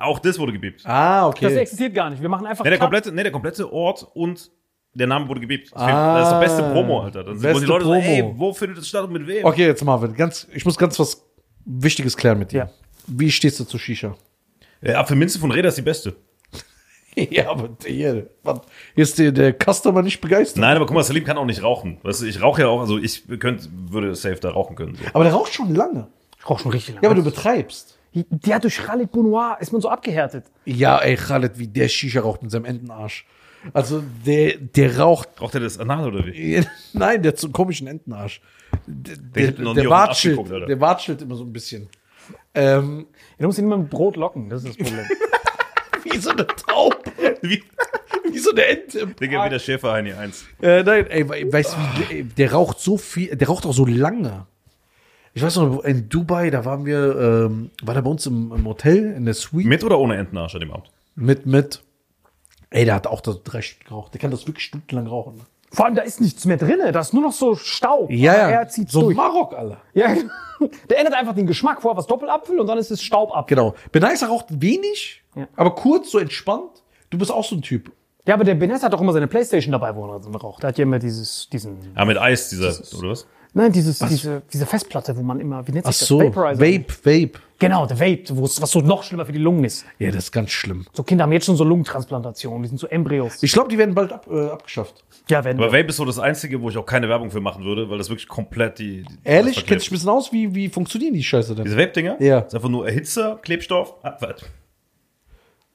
Auch 0.00 0.18
das 0.20 0.38
wurde 0.38 0.52
gebiept. 0.52 0.86
Ah, 0.86 1.26
Das 1.30 1.36
okay. 1.36 1.56
existiert 1.56 1.94
gar 1.94 2.08
nicht. 2.08 2.22
Wir 2.22 2.28
machen 2.28 2.46
einfach 2.46 2.64
Nee, 2.64 2.70
der 2.70 2.78
komplette, 2.78 3.12
nee, 3.12 3.22
der 3.22 3.32
komplette 3.32 3.70
Ort 3.70 4.06
und 4.14 4.50
der 4.94 5.06
Name 5.06 5.28
wurde 5.28 5.40
gebiept. 5.40 5.72
Das, 5.72 5.82
Ah. 5.82 6.18
das 6.18 6.28
ist 6.28 6.34
die 6.34 6.40
beste 6.58 6.72
Promo, 6.72 7.02
Alter. 7.02 7.24
Dann, 7.24 7.36
wo 7.36 7.40
Beste 7.42 7.60
die 7.60 7.66
Leute 7.66 7.84
Promo. 7.84 8.00
sagen, 8.00 8.06
ey, 8.12 8.32
wo 8.36 8.52
findet 8.52 8.78
das 8.78 8.88
statt 8.88 9.04
und 9.04 9.12
mit 9.12 9.26
wem? 9.26 9.44
Okay, 9.44 9.66
jetzt 9.66 9.84
Marvin, 9.84 10.14
ganz, 10.14 10.46
ich 10.52 10.64
muss 10.64 10.76
ganz 10.76 10.98
was 10.98 11.24
Wichtiges 11.64 12.16
klären 12.16 12.38
mit 12.38 12.52
dir. 12.52 12.58
Ja. 12.58 12.70
Wie 13.06 13.30
stehst 13.30 13.58
du 13.60 13.64
zu 13.64 13.78
Shisha? 13.78 14.14
Äh, 14.80 14.92
Apfelminze 14.94 15.38
von 15.38 15.50
Reda 15.50 15.68
ist 15.68 15.78
die 15.78 15.82
beste. 15.82 16.14
ja, 17.14 17.48
aber 17.50 17.70
hier, 17.84 18.28
was, 18.42 18.60
hier 18.94 19.02
ist 19.02 19.18
der, 19.18 19.32
der 19.32 19.52
Customer 19.54 20.02
nicht 20.02 20.20
begeistert. 20.20 20.60
Nein, 20.60 20.76
aber 20.76 20.86
guck 20.86 20.94
mal, 20.94 21.02
Salim 21.02 21.24
kann 21.24 21.36
auch 21.38 21.44
nicht 21.44 21.62
rauchen. 21.62 21.98
Weißt 22.02 22.22
du, 22.22 22.26
ich 22.26 22.40
rauche 22.42 22.62
ja 22.62 22.68
auch, 22.68 22.80
also 22.80 22.98
ich 22.98 23.24
könnte, 23.38 23.68
würde 23.88 24.14
safe 24.14 24.36
da 24.36 24.50
rauchen 24.50 24.76
können. 24.76 24.94
So. 24.94 25.04
Aber 25.12 25.24
der 25.24 25.32
raucht 25.32 25.52
schon 25.54 25.74
lange. 25.74 26.08
Ich 26.38 26.48
rauch 26.48 26.60
schon 26.60 26.70
richtig 26.70 26.94
lange. 26.94 27.04
Ja, 27.04 27.10
aber 27.10 27.16
du 27.20 27.24
betreibst. 27.24 27.98
Der 28.14 28.58
durch 28.58 28.78
Khalid 28.78 29.12
Bounoir 29.12 29.58
ist 29.60 29.72
man 29.72 29.80
so 29.80 29.88
abgehärtet. 29.88 30.44
Ja, 30.64 30.98
ey, 30.98 31.16
Khaled, 31.16 31.58
wie 31.58 31.66
der 31.68 31.88
Shisha 31.88 32.20
raucht 32.20 32.42
mit 32.42 32.50
seinem 32.50 32.64
Entenarsch. 32.64 33.26
Also, 33.72 34.02
der, 34.24 34.56
der 34.58 34.98
raucht. 34.98 35.28
Raucht 35.40 35.54
er 35.54 35.60
das 35.60 35.78
anal 35.78 36.06
oder 36.06 36.26
wie? 36.26 36.62
Nein, 36.92 37.22
der 37.22 37.32
hat 37.32 37.38
so 37.38 37.46
einen 37.48 37.52
komischen 37.52 37.86
Entenarsch. 37.86 38.40
Der, 38.86 39.16
der, 39.50 39.74
der, 39.74 39.90
Arsch 39.90 40.26
watschelt, 40.26 40.68
der 40.68 40.80
watschelt 40.80 41.22
immer 41.22 41.34
so 41.34 41.44
ein 41.44 41.52
bisschen. 41.52 41.88
Ähm, 42.54 43.06
Ja, 43.38 43.42
du 43.42 43.46
musst 43.46 43.58
ihn 43.58 43.64
immer 43.64 43.78
mit 43.78 43.90
Brot 43.90 44.16
locken, 44.16 44.48
das 44.48 44.64
ist 44.64 44.78
das 44.78 44.86
Problem. 44.86 45.06
wie 46.04 46.18
so 46.18 46.30
eine 46.30 46.46
Taube. 46.46 46.96
Wie? 47.42 47.62
Wie 48.30 48.38
so 48.38 48.50
eine 48.50 48.64
Ente. 48.64 49.06
Digga, 49.06 49.44
wie 49.44 49.50
der 49.50 49.58
Schäfer 49.58 49.92
Heini 49.92 50.12
1. 50.12 50.44
Äh, 50.60 50.82
nein, 50.82 51.06
ey, 51.08 51.28
we- 51.28 51.52
weißt 51.52 51.72
du, 51.74 51.76
wie, 52.10 52.14
ey, 52.14 52.24
der 52.24 52.52
raucht 52.52 52.78
so 52.80 52.96
viel, 52.98 53.34
der 53.34 53.48
raucht 53.48 53.64
auch 53.66 53.72
so 53.72 53.86
lange. 53.86 54.46
Ich 55.34 55.42
weiß 55.42 55.56
noch, 55.56 55.84
in 55.84 56.08
Dubai, 56.08 56.50
da 56.50 56.64
waren 56.64 56.84
wir, 56.84 57.46
ähm, 57.48 57.70
war 57.82 57.94
der 57.94 58.02
bei 58.02 58.10
uns 58.10 58.26
im, 58.26 58.52
im 58.52 58.66
Hotel, 58.66 59.12
in 59.16 59.24
der 59.24 59.34
Suite. 59.34 59.66
Mit 59.66 59.84
oder 59.84 59.98
ohne 59.98 60.16
Entenarsch 60.16 60.54
an 60.54 60.60
dem 60.60 60.72
Abend? 60.72 60.90
Mit, 61.14 61.46
mit. 61.46 61.82
Ey, 62.70 62.84
der 62.84 62.94
hat 62.94 63.06
auch 63.06 63.20
das 63.20 63.42
drei 63.42 63.62
Stück 63.62 63.86
geraucht. 63.88 64.12
Der 64.14 64.20
kann 64.20 64.30
das 64.30 64.46
wirklich 64.46 64.64
stundenlang 64.66 65.06
rauchen. 65.06 65.36
Ne? 65.36 65.42
Vor 65.70 65.84
allem, 65.86 65.94
da 65.94 66.02
ist 66.02 66.20
nichts 66.20 66.44
mehr 66.46 66.56
drin, 66.56 66.78
da 66.92 67.00
ist 67.00 67.12
nur 67.12 67.22
noch 67.22 67.32
so 67.32 67.54
Staub. 67.54 68.10
Ja, 68.10 68.34
ja. 68.34 68.48
Er 68.50 68.68
zieht 68.68 68.90
so 68.90 69.02
durch. 69.02 69.16
Marok, 69.16 69.54
Alter. 69.54 69.78
Ja, 69.94 70.14
der 70.90 70.98
ändert 70.98 71.14
einfach 71.14 71.34
den 71.34 71.46
Geschmack. 71.46 71.82
Vorher 71.82 71.96
was 71.98 72.06
Doppelapfel 72.06 72.58
und 72.58 72.66
dann 72.66 72.78
ist 72.78 72.90
es 72.90 73.02
Staubapfel. 73.02 73.54
Genau. 73.56 73.74
Benaisa 73.92 74.26
raucht 74.26 74.46
wenig, 74.62 75.22
Ja. 75.34 75.46
aber 75.56 75.74
kurz, 75.74 76.10
so 76.10 76.18
entspannt. 76.18 76.82
Du 77.10 77.18
bist 77.18 77.30
auch 77.30 77.44
so 77.44 77.56
ein 77.56 77.62
Typ. 77.62 77.92
Ja, 78.26 78.34
aber 78.34 78.44
der 78.44 78.54
Benes 78.54 78.82
hat 78.82 78.92
doch 78.92 79.00
immer 79.00 79.12
seine 79.14 79.26
Playstation 79.28 79.72
dabei, 79.72 79.94
wo 79.96 80.06
er 80.12 80.20
drin 80.20 80.34
raucht. 80.34 80.62
Der 80.62 80.68
hat 80.68 80.78
ja 80.78 80.82
immer 80.82 80.98
dieses, 80.98 81.48
diesen, 81.50 81.78
Ah, 81.94 82.04
mit 82.04 82.18
Eis, 82.18 82.50
dieser, 82.50 82.68
oder 82.98 83.10
was? 83.10 83.26
Nein, 83.54 83.72
dieses, 83.72 83.98
diese, 83.98 84.42
diese 84.52 84.66
Festplatte, 84.66 85.16
wo 85.16 85.22
man 85.22 85.40
immer, 85.40 85.66
wie 85.66 85.72
nennt 85.72 85.86
Ach 85.86 85.92
sich 85.92 86.06
so, 86.06 86.20
das? 86.20 86.28
Vaporizer. 86.34 86.60
Vape, 86.60 86.94
Vape. 87.04 87.40
Genau, 87.60 87.86
der 87.86 87.98
Vape, 87.98 88.22
wo 88.36 88.44
es- 88.44 88.62
was 88.62 88.70
so 88.70 88.80
noch 88.80 89.02
schlimmer 89.02 89.26
für 89.26 89.32
die 89.32 89.38
Lungen 89.40 89.64
ist. 89.64 89.84
Ja, 89.98 90.08
das 90.12 90.24
ist 90.24 90.32
ganz 90.32 90.50
schlimm. 90.50 90.86
So 90.92 91.02
Kinder 91.02 91.24
haben 91.24 91.32
jetzt 91.32 91.46
schon 91.46 91.56
so 91.56 91.64
Lungentransplantationen, 91.64 92.62
die 92.62 92.68
sind 92.68 92.78
so 92.78 92.86
Embryos. 92.86 93.42
Ich 93.42 93.52
glaube, 93.52 93.68
die 93.68 93.76
werden 93.78 93.94
bald 93.94 94.12
ab, 94.12 94.28
äh, 94.30 94.46
abgeschafft. 94.48 95.04
ja, 95.28 95.42
wenn 95.42 95.56
Aber 95.56 95.68
Vape 95.72 95.88
ist 95.88 95.96
so 95.96 96.04
das 96.04 96.20
Einzige, 96.20 96.62
wo 96.62 96.68
ich 96.70 96.76
auch 96.78 96.86
keine 96.86 97.08
Werbung 97.08 97.30
für 97.32 97.40
machen 97.40 97.64
würde, 97.64 97.90
weil 97.90 97.98
das 97.98 98.08
wirklich 98.10 98.28
komplett 98.28 98.78
die. 98.78 99.02
die 99.02 99.06
Ehrlich? 99.24 99.56
das 99.56 99.64
Kennst 99.66 99.86
du 99.86 99.90
ein 99.90 99.94
bisschen 99.94 100.08
aus? 100.08 100.32
Wie, 100.32 100.54
wie 100.54 100.68
funktionieren 100.68 101.14
die 101.14 101.24
Scheiße 101.24 101.54
denn? 101.56 101.64
Diese 101.64 101.76
Vape-Dinger? 101.76 102.22
Ja. 102.22 102.38
Ist 102.40 102.54
einfach 102.54 102.68
nur 102.68 102.86
Erhitzer, 102.86 103.40
Klebstoff, 103.42 103.94
Abwart. 104.04 104.44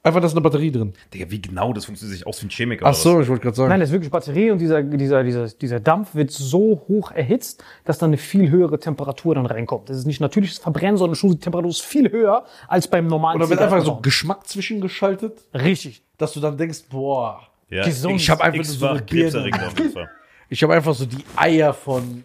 Einfach, 0.05 0.19
da 0.19 0.27
ist 0.27 0.33
eine 0.33 0.41
Batterie 0.41 0.69
drin. 0.69 0.91
Digga, 1.13 1.31
wie 1.31 1.41
genau 1.41 1.71
das 1.71 1.85
funktioniert 1.85 2.17
sich 2.17 2.27
aus 2.27 2.41
wie 2.41 2.47
ein 2.47 2.49
Chemiker? 2.49 2.85
Ach 2.85 2.89
oder 2.89 2.95
so, 2.95 3.21
ich 3.21 3.29
wollte 3.29 3.43
gerade 3.43 3.55
sagen. 3.55 3.69
Nein, 3.69 3.79
das 3.79 3.87
ist 3.87 3.93
wirklich 3.93 4.11
Batterie 4.11 4.51
und 4.51 4.59
dieser, 4.59 4.83
dieser, 4.83 5.23
dieser, 5.23 5.47
dieser 5.47 5.79
Dampf 5.79 6.13
wird 6.13 6.29
so 6.29 6.83
hoch 6.89 7.11
erhitzt, 7.11 7.63
dass 7.85 7.99
dann 7.99 8.09
eine 8.09 8.17
viel 8.17 8.49
höhere 8.49 8.77
Temperatur 8.79 9.35
dann 9.35 9.45
reinkommt. 9.45 9.89
Das 9.89 9.95
ist 9.95 10.05
nicht 10.05 10.19
natürliches 10.19 10.57
Verbrennen, 10.57 10.97
sondern 10.97 11.15
schon 11.15 11.31
die 11.31 11.39
Temperatur 11.39 11.69
ist 11.69 11.81
viel 11.81 12.11
höher 12.11 12.43
als 12.67 12.89
beim 12.89 13.07
normalen 13.07 13.35
Und 13.35 13.43
da 13.43 13.49
wird 13.49 13.61
einfach 13.61 13.81
so. 13.81 13.95
Geschmack 14.01 14.45
zwischengeschaltet, 14.45 15.39
Richtig. 15.53 16.03
dass 16.17 16.33
du 16.33 16.41
dann 16.41 16.57
denkst, 16.57 16.83
boah? 16.89 17.39
Ja, 17.69 17.85
Gesund. 17.85 18.17
ich 18.17 18.29
habe 18.29 18.43
einfach 18.43 18.65
so 18.65 18.85
eine 18.87 19.01
Birne. 19.01 19.49
Ich 20.49 20.61
habe 20.61 20.73
einfach 20.75 20.93
so 20.93 21.05
die 21.05 21.23
Eier 21.35 21.73
von 21.73 22.23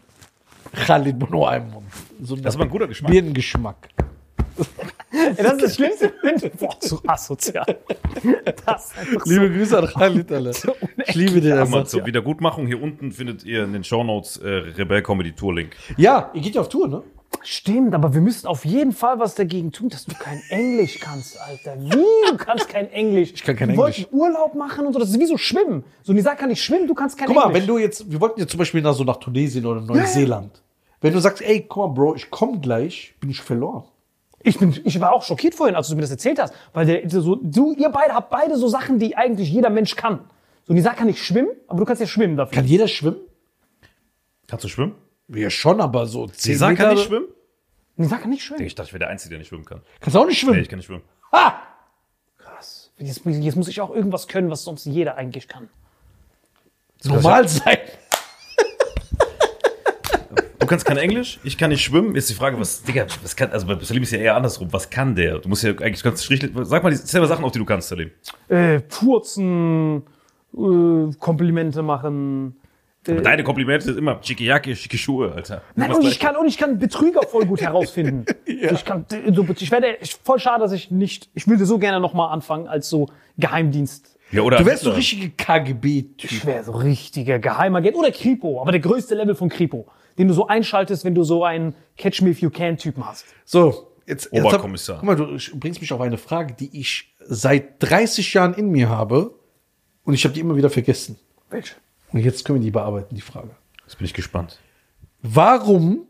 Khalid 0.73 1.19
Bono 1.19 1.49
im 1.51 1.71
Mund. 1.71 1.87
So 2.23 2.37
Das 2.37 2.55
ist 2.55 2.57
aber 2.57 2.64
ein 2.64 2.71
guter 2.71 2.88
Geschmack. 2.88 3.11
Birnengeschmack. 3.11 3.88
Ja, 5.12 5.31
das 5.42 5.53
ist 5.55 5.62
das 5.62 5.75
Schlimmste. 5.75 6.12
Boah, 6.59 6.77
so 6.81 7.01
asozial. 7.07 7.64
Das 8.66 8.87
ist 8.87 8.99
einfach 8.99 9.25
so. 9.25 9.33
Liebe 9.33 9.51
Grüße 9.51 9.79
an 9.79 9.87
Khalid, 9.87 10.31
Alter. 10.33 10.75
Ich 11.07 11.14
liebe 11.14 11.40
den 11.40 11.51
Mal 11.55 11.61
einfach. 11.62 11.85
zur 11.85 12.05
Wiedergutmachung. 12.05 12.66
Hier 12.66 12.83
unten 12.83 13.12
findet 13.12 13.44
ihr 13.44 13.64
in 13.64 13.73
den 13.73 13.85
Shownotes 13.85 14.37
äh, 14.38 14.49
Rebell 14.49 15.03
Comedy 15.03 15.33
Tour 15.33 15.55
Link. 15.55 15.77
Ja, 15.97 16.31
ihr 16.35 16.42
geht 16.42 16.55
ja 16.55 16.61
auf 16.61 16.68
Tour, 16.68 16.88
ne? 16.88 17.03
Stimmt, 17.42 17.94
aber 17.94 18.12
wir 18.14 18.21
müssen 18.21 18.47
auf 18.47 18.64
jeden 18.64 18.92
Fall 18.92 19.18
was 19.21 19.35
dagegen 19.35 19.71
tun, 19.73 19.88
dass 19.90 20.05
du 20.07 20.14
kein 20.14 20.42
Englisch 20.51 20.99
kannst, 20.99 21.40
Alter. 21.40 21.77
Wie? 21.81 22.31
Du 22.31 22.37
kannst 22.37 22.68
kein 22.68 22.90
Englisch. 22.90 23.33
Ich 23.35 23.42
kann 23.44 23.55
kein 23.57 23.68
wir 23.68 23.75
Englisch. 23.75 24.01
wollten 24.11 24.14
Urlaub 24.16 24.55
machen 24.55 24.87
und 24.87 24.92
so. 24.92 24.99
Das 24.99 25.11
ist 25.11 25.18
wie 25.21 25.27
so 25.27 25.37
Schwimmen. 25.38 25.85
So, 26.03 26.12
Nisa 26.12 26.35
kann 26.35 26.49
nicht 26.49 26.62
schwimmen, 26.62 26.87
du 26.87 26.94
kannst 26.94 27.16
kein 27.16 27.29
Guck 27.29 27.37
mal, 27.37 27.44
Englisch. 27.47 27.61
wenn 27.62 27.66
du 27.68 27.79
jetzt, 27.79 28.11
wir 28.11 28.21
wollten 28.21 28.40
jetzt 28.40 28.51
zum 28.51 28.59
Beispiel 28.59 28.83
nach, 28.83 28.94
so 28.94 29.05
nach 29.05 29.16
Tunesien 29.18 29.64
oder 29.66 29.81
Neuseeland. 29.81 30.62
Wenn 31.01 31.12
du 31.12 31.21
sagst, 31.21 31.42
ey, 31.42 31.64
guck 31.68 31.77
mal, 31.77 31.94
Bro, 31.94 32.16
ich 32.16 32.31
komm 32.31 32.61
gleich, 32.61 33.14
bin 33.21 33.31
ich 33.31 33.40
verloren. 33.40 33.85
Ich, 34.42 34.59
bin, 34.59 34.79
ich 34.85 35.01
war 35.01 35.12
auch 35.12 35.22
schockiert 35.24 35.55
vorhin, 35.55 35.74
als 35.74 35.88
du 35.88 35.94
mir 35.96 36.03
das 36.03 36.11
erzählt 36.11 36.38
hast. 36.40 36.55
Weil 36.72 36.87
der, 36.87 37.11
so, 37.11 37.35
du, 37.37 37.72
ihr 37.74 37.88
beide 37.90 38.14
habt 38.14 38.31
beide 38.31 38.57
so 38.57 38.68
Sachen, 38.68 38.98
die 38.98 39.16
eigentlich 39.16 39.51
jeder 39.51 39.70
Mensch 39.70 39.96
kann. 39.96 40.20
So, 40.66 40.72
Nisa 40.74 40.92
kann 40.94 41.07
nicht 41.09 41.22
schwimmen, 41.24 41.51
aber 41.66 41.81
du 41.81 41.85
kannst 41.87 42.01
ja 42.01 42.07
schwimmen 42.07 42.37
dafür. 42.37 42.55
Kann 42.55 42.64
jeder 42.66 42.87
schwimmen? 42.88 43.16
Kannst 44.46 44.64
du 44.64 44.68
schwimmen? 44.68 44.94
Ja, 45.29 45.51
schon, 45.51 45.81
aber 45.81 46.07
so 46.07 46.27
10 46.27 46.53
Lisa 46.53 46.68
Meter. 46.68 46.85
kann 46.85 46.94
nicht 46.94 47.05
schwimmen? 47.07 47.27
Nisa 47.96 48.16
kann 48.16 48.31
nicht 48.31 48.42
schwimmen. 48.44 48.62
Ich 48.62 48.74
dachte, 48.74 48.88
ich 48.88 48.92
wäre 48.92 49.01
der 49.01 49.09
Einzige, 49.09 49.31
der 49.31 49.38
nicht 49.40 49.48
schwimmen 49.48 49.64
kann. 49.64 49.83
Kannst 50.01 50.14
du 50.14 50.20
auch 50.20 50.27
nicht 50.27 50.42
Nee, 50.42 50.48
schwimmen? 50.48 50.62
ich 50.62 50.68
kann 50.68 50.79
nicht 50.79 50.87
schwimmen. 50.87 51.03
ha! 51.33 51.62
Krass. 52.38 52.92
Jetzt, 52.98 53.22
jetzt 53.24 53.57
muss 53.57 53.68
ich 53.68 53.81
auch 53.81 53.90
irgendwas 53.94 54.29
können, 54.29 54.51
was 54.51 54.62
sonst 54.62 54.85
jeder 54.87 55.16
eigentlich 55.16 55.48
kann. 55.48 55.68
Normal 57.05 57.48
sein. 57.48 57.79
Du 60.68 60.72
kannst 60.74 60.85
kein 60.85 60.98
Englisch, 60.98 61.40
ich 61.44 61.57
kann 61.57 61.70
nicht 61.70 61.83
schwimmen. 61.83 62.14
Jetzt 62.14 62.28
die 62.28 62.35
Frage, 62.35 62.61
was, 62.61 62.83
Digga, 62.83 63.07
was 63.22 63.35
kann, 63.35 63.50
also 63.52 63.66
bei 63.66 63.78
Salim 63.81 64.02
ist 64.02 64.12
ja 64.12 64.18
eher 64.18 64.37
andersrum. 64.37 64.70
Was 64.70 64.90
kann 64.90 65.14
der? 65.14 65.38
Du 65.38 65.48
musst 65.48 65.64
ja 65.64 65.70
eigentlich 65.70 66.02
ganz 66.02 66.22
schlicht, 66.22 66.46
sag 66.64 66.83
mal, 66.83 66.94
zähl 66.94 67.22
mal 67.22 67.26
Sachen 67.26 67.42
auf, 67.42 67.52
die 67.52 67.59
du 67.59 67.64
kannst, 67.64 67.88
Salim. 67.88 68.11
Äh, 68.48 68.81
furzen, 68.90 70.02
äh, 70.52 71.14
Komplimente 71.18 71.81
machen. 71.81 72.54
Äh, 73.07 73.22
Deine 73.22 73.44
Komplimente 73.44 73.87
sind 73.87 73.96
immer 73.96 74.18
schicke 74.22 74.44
Jacke, 74.44 74.76
schicke 74.76 74.98
Schuhe, 74.98 75.33
Alter. 75.33 75.62
Nein, 75.74 75.90
und 75.90 76.04
ich 76.04 76.20
kann, 76.20 76.37
und 76.37 76.46
ich 76.46 76.59
kann 76.59 76.78
Betrüger 76.78 77.22
voll 77.22 77.46
gut 77.46 77.62
herausfinden. 77.62 78.26
Ich 78.44 78.85
kann, 78.85 79.07
so, 79.09 79.46
ich 79.59 79.70
werde, 79.70 79.96
ich, 80.02 80.16
voll 80.22 80.38
schade, 80.38 80.64
dass 80.64 80.72
ich 80.72 80.90
nicht, 80.90 81.31
ich 81.33 81.48
würde 81.48 81.64
so 81.64 81.78
gerne 81.78 81.98
nochmal 81.98 82.31
anfangen 82.31 82.68
als 82.68 82.90
so 82.90 83.09
Geheimdienst. 83.38 84.18
ja, 84.33 84.42
oder 84.42 84.59
Du 84.59 84.66
wärst 84.66 84.83
so 84.83 84.90
richtige 84.90 85.31
KGB-Typ. 85.31 86.31
Ich 86.31 86.44
wäre 86.44 86.64
so 86.64 86.72
richtiger 86.72 87.38
Geheimagent 87.38 87.96
oder 87.96 88.11
Kripo, 88.11 88.61
aber 88.61 88.72
der 88.72 88.81
größte 88.81 89.14
Level 89.14 89.35
von 89.35 89.48
Kripo, 89.48 89.87
den 90.18 90.28
du 90.28 90.35
so 90.35 90.46
einschaltest, 90.48 91.04
wenn 91.04 91.14
du 91.14 91.24
so 91.24 91.44
einen 91.44 91.74
Catch 91.96 92.22
Me 92.22 92.31
If 92.31 92.40
You 92.42 92.50
Can 92.50 92.76
Typen 92.76 93.07
hast. 93.07 93.24
So, 93.44 93.92
jetzt, 94.07 94.28
jetzt 94.33 94.44
hab- 94.44 94.52
Oberkommissar. 94.52 94.96
guck 94.98 95.04
mal, 95.07 95.16
du 95.16 95.38
bringst 95.59 95.81
mich 95.81 95.92
auf 95.92 96.00
eine 96.00 96.18
Frage, 96.18 96.54
die 96.54 96.78
ich 96.78 97.14
seit 97.20 97.83
30 97.83 98.35
Jahren 98.35 98.54
in 98.54 98.70
mir 98.70 98.88
habe 98.88 99.35
und 100.04 100.14
ich 100.14 100.24
habe 100.24 100.35
die 100.35 100.40
immer 100.40 100.57
wieder 100.57 100.70
vergessen. 100.70 101.18
Welche? 101.50 101.74
Und 102.12 102.20
jetzt 102.20 102.44
können 102.44 102.59
wir 102.61 102.64
die 102.64 102.70
bearbeiten, 102.70 103.14
die 103.14 103.20
Frage. 103.20 103.50
Jetzt 103.85 103.96
bin 103.98 104.04
ich 104.07 104.14
gespannt. 104.14 104.59
Warum 105.22 106.07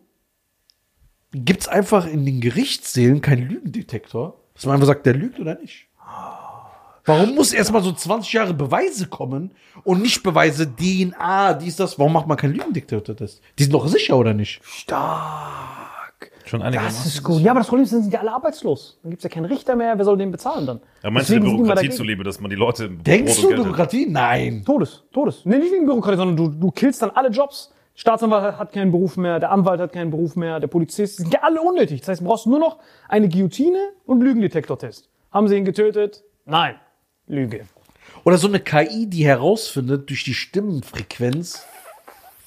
gibt's 1.32 1.68
einfach 1.68 2.06
in 2.06 2.24
den 2.24 2.40
Gerichtssälen 2.40 3.20
keinen 3.20 3.48
Lügendetektor? 3.48 4.40
Dass 4.54 4.66
man 4.66 4.74
einfach 4.74 4.86
sagt, 4.86 5.06
der 5.06 5.14
lügt 5.14 5.38
oder 5.40 5.54
nicht? 5.60 5.86
Warum 7.08 7.34
muss 7.34 7.52
erstmal 7.52 7.82
so 7.82 7.90
20 7.92 8.32
Jahre 8.32 8.54
Beweise 8.54 9.06
kommen 9.08 9.50
und 9.84 10.02
nicht 10.02 10.22
Beweise 10.22 10.66
DNA, 10.74 11.54
dies, 11.54 11.76
das? 11.76 11.98
Warum 11.98 12.12
macht 12.12 12.26
man 12.26 12.36
keinen 12.36 12.54
Lügendetektor-Test? 12.54 13.40
Die 13.58 13.62
sind 13.64 13.72
doch 13.72 13.86
sicher, 13.88 14.16
oder 14.16 14.34
nicht? 14.34 14.60
Stark. 14.64 16.30
Schon 16.44 16.60
Das 16.60 16.66
einigermaßen. 16.68 17.06
ist 17.06 17.22
gut. 17.22 17.40
Ja, 17.42 17.50
aber 17.50 17.60
das 17.60 17.68
Problem 17.68 17.84
ist, 17.84 17.92
dann 17.92 18.02
sind 18.02 18.12
ja 18.12 18.20
alle 18.20 18.32
arbeitslos. 18.32 18.98
Dann 19.02 19.10
gibt's 19.10 19.22
ja 19.24 19.30
keinen 19.30 19.44
Richter 19.46 19.76
mehr. 19.76 19.96
Wer 19.98 20.04
soll 20.04 20.16
den 20.16 20.30
bezahlen 20.30 20.66
dann? 20.66 20.80
Ja, 21.02 21.10
meinst 21.10 21.28
du 21.28 21.34
der 21.34 21.40
Deswegen 21.40 21.42
sind 21.42 21.44
die 21.44 21.48
immer 21.48 21.56
Bürokratie 21.64 21.76
dagegen. 21.86 21.96
zuliebe, 21.96 22.24
dass 22.24 22.40
man 22.40 22.50
die 22.50 22.56
Leute 22.56 22.88
Denkst 22.90 23.40
Brot 23.42 23.50
du 23.52 23.56
Bürokratie? 23.62 24.06
Nein. 24.08 24.62
Todes, 24.64 25.02
Todes. 25.12 25.42
Nee, 25.44 25.58
nicht 25.58 25.72
wegen 25.72 25.84
Bürokratie, 25.86 26.16
sondern 26.16 26.36
du, 26.36 26.48
du 26.48 26.70
killst 26.70 27.02
dann 27.02 27.10
alle 27.10 27.28
Jobs. 27.30 27.72
Staatsanwalt 27.94 28.56
hat 28.58 28.72
keinen 28.72 28.92
Beruf 28.92 29.16
mehr, 29.16 29.40
der 29.40 29.50
Anwalt 29.50 29.80
hat 29.80 29.92
keinen 29.92 30.10
Beruf 30.10 30.36
mehr, 30.36 30.60
der 30.60 30.68
Polizist, 30.68 31.18
die 31.18 31.22
sind 31.24 31.34
ja 31.34 31.40
alle 31.42 31.60
unnötig. 31.60 32.00
Das 32.00 32.10
heißt, 32.10 32.20
du 32.20 32.26
brauchst 32.26 32.46
nur 32.46 32.60
noch 32.60 32.78
eine 33.08 33.28
Guillotine 33.28 33.78
und 34.06 34.20
Lügendetektortest. 34.20 35.08
Haben 35.32 35.48
sie 35.48 35.56
ihn 35.56 35.64
getötet? 35.64 36.22
Nein. 36.44 36.76
Lüge. 37.28 37.66
Oder 38.24 38.36
so 38.38 38.48
eine 38.48 38.60
KI, 38.60 39.06
die 39.06 39.24
herausfindet 39.24 40.08
durch 40.10 40.24
die 40.24 40.34
Stimmenfrequenz. 40.34 41.62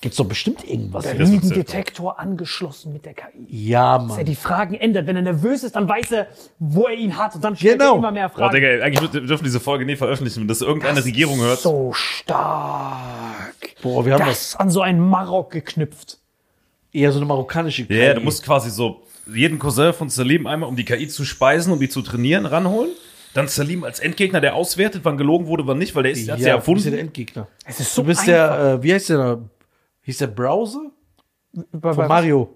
Gibt's 0.01 0.17
doch 0.17 0.25
bestimmt 0.25 0.67
irgendwas. 0.67 1.03
Der 1.03 1.13
Das 1.13 1.29
Lügendetektor 1.29 2.19
angeschlossen 2.19 2.91
mit 2.91 3.05
der 3.05 3.13
KI. 3.13 3.45
Ja, 3.47 3.99
Dass 3.99 4.09
er 4.13 4.15
Mann. 4.17 4.25
die 4.25 4.35
Fragen 4.35 4.73
ändert. 4.73 5.05
Wenn 5.05 5.15
er 5.15 5.21
nervös 5.21 5.63
ist, 5.63 5.75
dann 5.75 5.87
weiß 5.87 6.11
er, 6.11 6.27
wo 6.57 6.87
er 6.87 6.95
ihn 6.95 7.17
hat 7.17 7.35
und 7.35 7.43
dann 7.43 7.55
stellt 7.55 7.77
Genau. 7.79 7.93
er 7.93 7.97
immer 7.99 8.11
mehr 8.11 8.29
Boah, 8.29 8.35
Fragen. 8.49 8.55
Digga, 8.55 8.83
eigentlich 8.83 9.13
wir 9.13 9.21
dürfen 9.21 9.43
diese 9.43 9.59
Folge 9.59 9.85
nie 9.85 9.95
veröffentlichen, 9.95 10.41
wenn 10.41 10.47
das 10.47 10.61
irgendeine 10.61 11.05
Regierung 11.05 11.39
hört. 11.41 11.59
So 11.59 11.93
stark. 11.93 13.53
Boah, 13.83 14.05
wir 14.05 14.13
haben 14.15 14.25
Das 14.25 14.55
an 14.55 14.69
so 14.71 14.81
einen 14.81 14.99
Marok 14.99 15.51
geknüpft. 15.51 16.17
eher 16.91 17.11
so 17.11 17.19
eine 17.19 17.25
marokkanische 17.27 17.85
KI. 17.85 17.95
Ja, 17.97 18.13
du 18.15 18.21
musst 18.21 18.43
quasi 18.43 18.69
so 18.71 19.03
jeden 19.31 19.59
Cousin 19.59 19.93
von 19.93 20.09
Salim 20.09 20.47
einmal, 20.47 20.67
um 20.67 20.75
die 20.75 20.83
KI 20.85 21.07
zu 21.07 21.25
speisen, 21.25 21.71
um 21.71 21.79
die 21.79 21.89
zu 21.89 22.01
trainieren, 22.01 22.45
ranholen. 22.47 22.89
Dann 23.33 23.47
Salim 23.47 23.83
als 23.83 23.99
Endgegner, 23.99 24.41
der 24.41 24.55
auswertet, 24.55 25.01
wann 25.03 25.17
gelogen 25.17 25.47
wurde, 25.47 25.65
wann 25.65 25.77
nicht, 25.77 25.95
weil 25.95 26.03
der 26.03 26.11
ist, 26.11 26.27
der 26.27 26.33
hat's 26.35 26.43
ja 26.43 26.57
du 26.57 26.73
bist 26.73 26.85
ja 26.85 26.91
der 26.91 26.99
erfunden. 26.99 27.07
Endgegner. 27.07 27.47
Es 27.65 27.79
ist 27.79 27.93
so 27.95 28.01
Du 28.01 28.07
bist 28.09 28.19
einfach. 28.21 28.31
der, 28.57 28.73
äh, 28.73 28.83
wie 28.83 28.93
heißt 28.93 29.09
der 29.09 29.17
da? 29.17 29.39
Hieß 30.01 30.17
der 30.17 30.27
Browser? 30.27 30.91
Bei- 31.71 31.93
Von 31.93 32.07
Mario. 32.07 32.49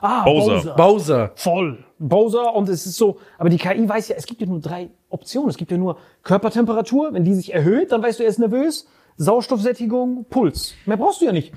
Ah, 0.00 0.22
Bowser. 0.24 0.54
Bowser. 0.54 0.74
Bowser. 0.76 1.32
Voll. 1.34 1.84
Bowser 1.98 2.54
und 2.54 2.68
es 2.68 2.86
ist 2.86 2.96
so, 2.96 3.18
aber 3.38 3.48
die 3.48 3.58
KI 3.58 3.88
weiß 3.88 4.08
ja, 4.08 4.16
es 4.16 4.26
gibt 4.26 4.40
ja 4.40 4.46
nur 4.46 4.60
drei 4.60 4.90
Optionen. 5.08 5.50
Es 5.50 5.56
gibt 5.56 5.70
ja 5.72 5.76
nur 5.76 5.98
Körpertemperatur, 6.22 7.12
wenn 7.12 7.24
die 7.24 7.34
sich 7.34 7.52
erhöht, 7.52 7.92
dann 7.92 8.02
weißt 8.02 8.18
du, 8.20 8.22
er 8.22 8.28
ist 8.28 8.38
nervös. 8.38 8.86
Sauerstoffsättigung, 9.16 10.26
Puls. 10.28 10.74
Mehr 10.86 10.96
brauchst 10.96 11.20
du 11.20 11.26
ja 11.26 11.32
nicht. 11.32 11.52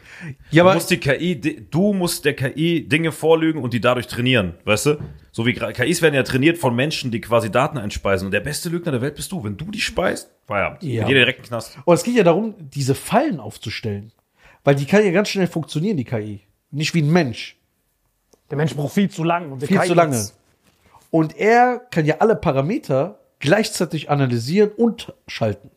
Ja, 0.51 0.63
Du 0.63 0.69
aber 0.69 0.73
musst 0.75 0.89
die 0.91 0.97
KI, 0.97 1.39
du 1.69 1.93
musst 1.93 2.25
der 2.25 2.33
KI 2.35 2.87
Dinge 2.87 3.11
vorlügen 3.11 3.61
und 3.61 3.73
die 3.73 3.81
dadurch 3.81 4.07
trainieren, 4.07 4.55
weißt 4.65 4.85
du? 4.87 4.97
So 5.31 5.45
wie 5.45 5.53
KIs 5.53 6.01
werden 6.01 6.15
ja 6.15 6.23
trainiert 6.23 6.57
von 6.57 6.75
Menschen, 6.75 7.11
die 7.11 7.19
quasi 7.21 7.51
Daten 7.51 7.77
einspeisen. 7.77 8.25
Und 8.27 8.31
der 8.31 8.39
beste 8.39 8.69
Lügner 8.69 8.91
der 8.93 9.01
Welt 9.01 9.15
bist 9.15 9.31
du. 9.31 9.43
Wenn 9.43 9.57
du 9.57 9.65
die 9.65 9.81
speist, 9.81 10.29
Feierabend. 10.47 10.81
Ja. 10.83 11.01
Mit 11.01 11.09
jeder 11.09 11.19
direkten 11.21 11.43
Knast. 11.43 11.77
Und 11.83 11.93
es 11.93 12.03
geht 12.03 12.15
ja 12.15 12.23
darum, 12.23 12.55
diese 12.59 12.95
Fallen 12.95 13.39
aufzustellen. 13.39 14.11
Weil 14.63 14.75
die 14.75 14.85
kann 14.85 15.03
ja 15.03 15.11
ganz 15.11 15.29
schnell 15.29 15.47
funktionieren, 15.47 15.97
die 15.97 16.05
KI. 16.05 16.41
Nicht 16.71 16.93
wie 16.93 17.01
ein 17.01 17.11
Mensch. 17.11 17.57
Der 18.49 18.57
Mensch 18.57 18.73
braucht 18.75 18.93
viel 18.93 19.09
zu 19.09 19.23
lang. 19.23 19.51
Und 19.51 19.59
Viel 19.65 19.77
KI 19.77 19.87
zu 19.87 19.93
lange. 19.93 20.15
jetzt- 20.15 20.37
Und 21.11 21.35
er 21.37 21.79
kann 21.91 22.05
ja 22.05 22.15
alle 22.19 22.35
Parameter 22.35 23.19
gleichzeitig 23.39 24.09
analysieren 24.09 24.71
und 24.77 25.13
schalten. 25.27 25.69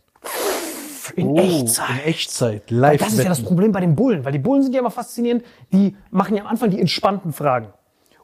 In 1.17 1.29
Oh, 1.29 1.39
Echtzeit. 1.39 1.89
In 2.05 2.09
Echtzeit. 2.11 2.71
Live. 2.71 3.01
Das 3.01 3.13
ist 3.13 3.23
ja 3.23 3.29
das. 3.29 3.43
Problem 3.43 3.73
bei 3.73 3.81
den 3.81 3.95
Bullen, 3.95 4.25
weil 4.25 4.33
die 4.33 4.39
Bullen 4.39 4.63
sind 4.63 4.73
ja 4.75 4.81
immer 4.81 4.91
faszinierend. 4.91 5.45
Die 5.73 5.97
machen 6.11 6.37
ja 6.37 6.43
am 6.43 6.49
Anfang 6.49 6.71
die 6.71 6.81
entspannten 6.81 7.33
Fragen. 7.33 7.69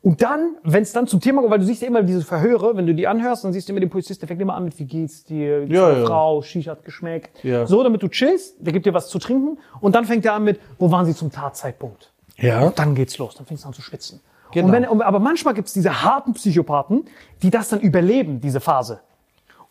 Und 0.03 0.21
dann, 0.21 0.57
wenn 0.63 0.83
es 0.83 0.93
dann 0.93 1.07
zum 1.07 1.19
Thema 1.21 1.41
kommt, 1.41 1.51
weil 1.51 1.61
du 1.61 1.65
siehst 1.65 1.81
ja 1.81 1.89
immer 1.89 2.03
diese 2.03 2.23
Verhöre, 2.23 2.77
wenn 2.77 2.87
du 2.87 2.95
die 2.95 3.07
anhörst, 3.09 3.43
dann 3.43 3.55
siehst 3.55 3.69
du 3.69 3.73
immer 3.73 3.81
den 3.81 3.89
Polizist, 3.89 4.21
der 4.21 4.29
fängt 4.29 4.39
immer 4.43 4.55
an 4.55 4.65
mit, 4.65 4.79
wie 4.79 4.85
geht's 4.85 5.25
dir, 5.25 5.67
wie 5.67 5.73
Ja, 5.73 5.97
ja. 5.97 6.05
Frau, 6.05 6.43
Shisha 6.43 6.73
hat 6.73 6.85
geschmeckt. 6.85 7.43
Ja. 7.43 7.65
So, 7.67 7.83
damit 7.83 8.03
du 8.03 8.09
chillst, 8.09 8.57
der 8.59 8.75
gibt 8.75 8.85
dir 8.85 8.93
was 8.93 9.09
zu 9.09 9.19
trinken 9.19 9.57
und 9.81 9.95
dann 9.95 10.05
fängt 10.05 10.27
er 10.27 10.35
an 10.35 10.45
mit, 10.45 10.61
wo 10.79 10.91
waren 10.91 11.07
sie 11.07 11.15
zum 11.15 11.33
Tatzeitpunkt? 11.33 12.13
Ja. 12.37 12.61
Und 12.65 12.79
dann 12.79 12.95
geht's 12.95 13.17
los, 13.17 13.35
dann 13.35 13.47
fängst 13.47 13.65
du 13.65 13.69
an 13.69 13.73
zu 13.73 13.81
schwitzen. 13.81 14.21
Genau. 14.53 14.67
Und 14.67 14.73
wenn, 14.75 14.85
aber 14.85 15.21
manchmal 15.21 15.55
gibt's 15.55 15.73
diese 15.73 16.03
harten 16.03 16.35
Psychopathen, 16.35 17.07
die 17.43 17.51
das 17.51 17.71
dann 17.71 17.81
überleben, 17.81 18.43
diese 18.43 18.61
Phase. 18.61 19.01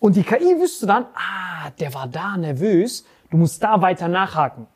Und 0.04 0.18
die 0.18 0.24
KI 0.24 0.60
wüsste 0.60 0.86
dann, 0.86 1.06
ah, 1.16 1.70
der 1.80 1.94
war 1.94 2.08
da 2.08 2.36
nervös, 2.36 3.06
du 3.32 3.38
musst 3.38 3.64
da 3.64 3.82
weiter 3.82 4.10
nachhaken. 4.10 4.68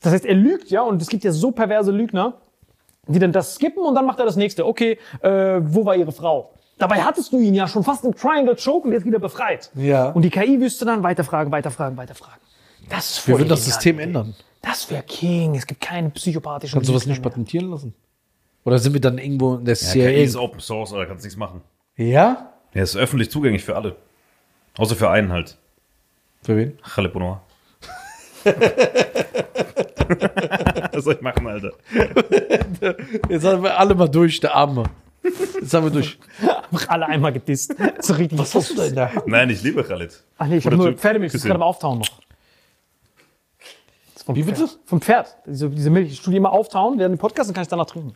Das 0.00 0.14
heißt, 0.14 0.24
er 0.24 0.34
lügt 0.34 0.70
ja, 0.70 0.80
und 0.80 1.02
es 1.02 1.08
gibt 1.08 1.24
ja 1.24 1.30
so 1.30 1.50
perverse 1.50 1.92
Lügner, 1.92 2.40
die 3.06 3.18
dann 3.18 3.32
das 3.32 3.56
skippen 3.56 3.84
und 3.84 3.94
dann 3.94 4.06
macht 4.06 4.18
er 4.18 4.24
das 4.24 4.36
nächste. 4.36 4.66
Okay, 4.66 4.98
äh, 5.20 5.60
wo 5.60 5.84
war 5.84 5.94
ihre 5.94 6.10
Frau? 6.10 6.54
Dabei 6.78 7.02
hattest 7.02 7.34
du 7.34 7.38
ihn 7.38 7.52
ja 7.52 7.68
schon 7.68 7.84
fast 7.84 8.02
im 8.06 8.14
Triangle 8.14 8.56
Choke 8.56 8.86
und 8.86 8.92
er 8.92 8.98
ist 9.00 9.04
wieder 9.04 9.18
befreit. 9.18 9.70
Ja. 9.74 10.08
Und 10.08 10.22
die 10.22 10.30
KI 10.30 10.58
wüsste 10.58 10.86
dann 10.86 11.02
weiterfragen, 11.02 11.52
weiterfragen, 11.52 11.98
weiterfragen. 11.98 12.40
Das 12.88 13.10
ist 13.10 13.18
voll 13.18 13.34
Wir 13.34 13.38
würden 13.40 13.50
das. 13.50 13.66
System 13.66 13.98
ändern. 13.98 14.34
Das 14.62 14.90
wäre 14.90 15.02
King. 15.02 15.54
Es 15.54 15.66
gibt 15.66 15.82
keine 15.82 16.08
psychopathischen 16.08 16.78
Kannst 16.78 16.88
du 16.88 16.94
was 16.94 17.04
nicht 17.04 17.22
patentieren 17.22 17.68
lassen? 17.70 17.94
Oder 18.64 18.78
sind 18.78 18.94
wir 18.94 19.02
dann 19.02 19.18
irgendwo 19.18 19.56
in 19.56 19.66
der 19.66 19.74
Ja, 19.74 19.92
KI 19.92 20.22
ist 20.22 20.32
CIA? 20.32 20.40
Open 20.40 20.60
Source, 20.60 20.94
aber 20.94 21.04
kannst 21.04 21.24
nichts 21.24 21.36
machen. 21.36 21.60
Ja? 21.98 22.54
Ja, 22.72 22.82
ist 22.82 22.96
öffentlich 22.96 23.30
zugänglich 23.30 23.62
für 23.62 23.76
alle. 23.76 23.96
Außer 24.78 24.96
für 24.96 25.10
einen 25.10 25.32
halt. 25.32 25.58
Für 26.42 26.56
wen? 26.56 26.78
Khaled 26.82 27.12
Bonoir. 27.12 27.42
Was 30.92 31.04
soll 31.04 31.14
ich 31.14 31.20
machen, 31.20 31.46
Alter? 31.46 31.72
Jetzt 33.28 33.44
haben 33.44 33.62
wir 33.62 33.78
alle 33.78 33.94
mal 33.94 34.08
durch, 34.08 34.40
der 34.40 34.54
Arme. 34.54 34.84
Jetzt 35.22 35.72
haben 35.74 35.84
wir 35.84 35.90
durch. 35.90 36.18
Einfach 36.40 36.88
alle 36.88 37.06
einmal 37.06 37.32
gedisst. 37.32 37.74
So 38.00 38.14
richtig. 38.14 38.38
Was 38.38 38.54
hast 38.54 38.70
du 38.70 38.74
da 38.74 38.86
in 38.86 38.94
der 38.94 39.14
Hand? 39.14 39.28
Nein, 39.28 39.50
ich 39.50 39.62
liebe 39.62 39.84
Khaled. 39.84 40.22
Ach 40.38 40.46
nee, 40.46 40.56
ich 40.56 40.66
habe 40.66 40.76
nur. 40.76 40.92
Pferdemilch, 40.94 41.32
das 41.32 41.42
gerade 41.42 41.54
am 41.54 41.62
Auftauen 41.62 41.98
noch. 42.00 42.22
Wie 44.28 44.42
bitte? 44.42 44.68
Pferd. 44.68 44.78
Vom 44.84 45.00
Pferd. 45.00 45.36
Diese, 45.46 45.68
diese 45.70 45.90
Milch. 45.90 46.12
Ich 46.12 46.22
tue 46.22 46.30
die 46.30 46.36
immer 46.36 46.52
auftauen 46.52 46.98
während 46.98 47.14
dem 47.16 47.18
Podcast, 47.18 47.50
dann 47.50 47.54
kann 47.54 47.62
ich 47.62 47.68
danach 47.68 47.86
trinken. 47.86 48.14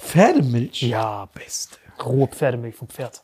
Pferdemilch? 0.00 0.82
Ja, 0.82 1.26
beste. 1.34 1.76
Rohe 2.04 2.28
Pferdemilch 2.28 2.76
vom 2.76 2.88
Pferd. 2.88 3.22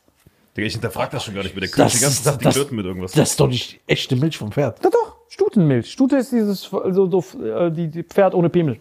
Digga, 0.57 0.67
ich 0.67 0.73
hinterfrag 0.73 1.11
das 1.11 1.23
schon 1.23 1.35
gar 1.35 1.43
nicht 1.43 1.55
mehr. 1.55 1.61
Der 1.61 1.69
Das- 1.69 1.75
könnte 1.77 1.97
die 1.97 2.01
ganze 2.03 2.23
Zeit 2.23 2.39
die 2.41 2.43
das- 2.45 2.55
Klöten 2.55 2.75
mit 2.75 2.85
irgendwas. 2.85 3.11
Das 3.13 3.29
ist 3.31 3.39
doch 3.39 3.47
nicht 3.47 3.79
echte 3.87 4.15
Milch 4.15 4.37
vom 4.37 4.51
Pferd. 4.51 4.83
Ja 4.83 4.89
doch, 4.89 5.17
Stutenmilch. 5.29 5.91
Stute 5.91 6.17
ist 6.17 6.31
dieses, 6.31 6.73
also 6.73 7.09
so, 7.09 7.39
äh, 7.43 7.71
die, 7.71 7.87
die 7.87 8.03
Pferd 8.03 8.33
ohne 8.33 8.49
Pimmel. 8.49 8.79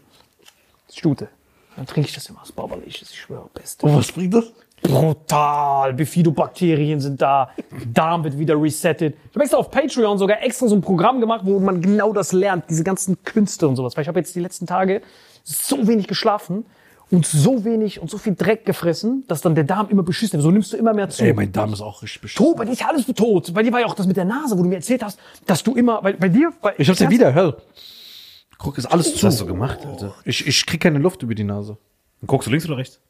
Das 0.86 0.96
Stute. 0.96 1.28
Dann 1.76 1.84
trinke 1.86 2.08
ich 2.08 2.14
das 2.14 2.26
immer 2.30 2.40
aus 2.40 2.50
Bauberlich, 2.52 3.02
ich 3.02 3.18
schwöre, 3.20 3.48
beste. 3.52 3.84
Und 3.84 3.94
was 3.96 4.10
bringt 4.10 4.32
das? 4.32 4.46
Brutal. 4.82 5.92
Bifidobakterien 5.94 7.00
sind 7.00 7.20
da. 7.20 7.50
Darm 7.92 8.24
wird 8.24 8.38
wieder 8.38 8.60
resettet. 8.60 9.14
Ich 9.28 9.34
habe 9.34 9.42
extra 9.42 9.58
auf 9.58 9.70
Patreon 9.70 10.16
sogar 10.18 10.42
extra 10.42 10.68
so 10.68 10.74
ein 10.76 10.80
Programm 10.80 11.20
gemacht, 11.20 11.42
wo 11.44 11.58
man 11.60 11.80
genau 11.82 12.12
das 12.12 12.32
lernt. 12.32 12.64
Diese 12.70 12.84
ganzen 12.84 13.22
Künste 13.24 13.68
und 13.68 13.76
sowas. 13.76 13.96
Weil 13.96 14.02
ich 14.02 14.08
habe 14.08 14.18
jetzt 14.18 14.34
die 14.34 14.40
letzten 14.40 14.66
Tage 14.66 15.02
so 15.44 15.86
wenig 15.86 16.06
geschlafen 16.08 16.64
und 17.10 17.24
so 17.24 17.64
wenig 17.64 18.00
und 18.00 18.10
so 18.10 18.18
viel 18.18 18.34
Dreck 18.34 18.64
gefressen, 18.66 19.24
dass 19.28 19.40
dann 19.40 19.54
der 19.54 19.64
Darm 19.64 19.88
immer 19.90 20.02
beschissen 20.02 20.34
wird. 20.34 20.42
So 20.42 20.50
nimmst 20.50 20.72
du 20.72 20.76
immer 20.76 20.92
mehr 20.92 21.08
zu. 21.08 21.24
Ey, 21.24 21.32
mein 21.32 21.52
Darm 21.52 21.72
ist 21.72 21.80
auch 21.80 22.02
richtig 22.02 22.20
beschissen. 22.22 22.44
Tot, 22.44 22.56
bei 22.56 22.64
dir 22.64 22.72
ist 22.72 22.80
ja 22.80 22.88
alles 22.88 23.06
tot. 23.06 23.54
Bei 23.54 23.62
dir 23.62 23.72
war 23.72 23.80
ja 23.80 23.86
auch 23.86 23.94
das 23.94 24.06
mit 24.06 24.16
der 24.16 24.24
Nase, 24.24 24.58
wo 24.58 24.62
du 24.62 24.68
mir 24.68 24.76
erzählt 24.76 25.02
hast, 25.02 25.18
dass 25.46 25.62
du 25.62 25.74
immer, 25.74 26.02
weil 26.02 26.14
bei 26.14 26.28
dir, 26.28 26.52
bei, 26.60 26.74
Ich 26.78 26.88
hab's 26.88 26.98
ja 26.98 27.08
wieder, 27.10 27.32
hör. 27.32 27.56
Guck, 28.58 28.78
ist 28.78 28.86
alles 28.86 29.12
Was 29.12 29.20
zu. 29.20 29.26
hast 29.26 29.40
du 29.40 29.46
gemacht, 29.46 29.84
Alter? 29.86 30.14
Ich, 30.24 30.46
ich 30.46 30.66
krieg 30.66 30.80
keine 30.80 30.98
Luft 30.98 31.22
über 31.22 31.34
die 31.34 31.44
Nase. 31.44 31.76
Guckst 32.26 32.46
du 32.46 32.50
links 32.50 32.66
oder 32.66 32.78
rechts? 32.78 33.00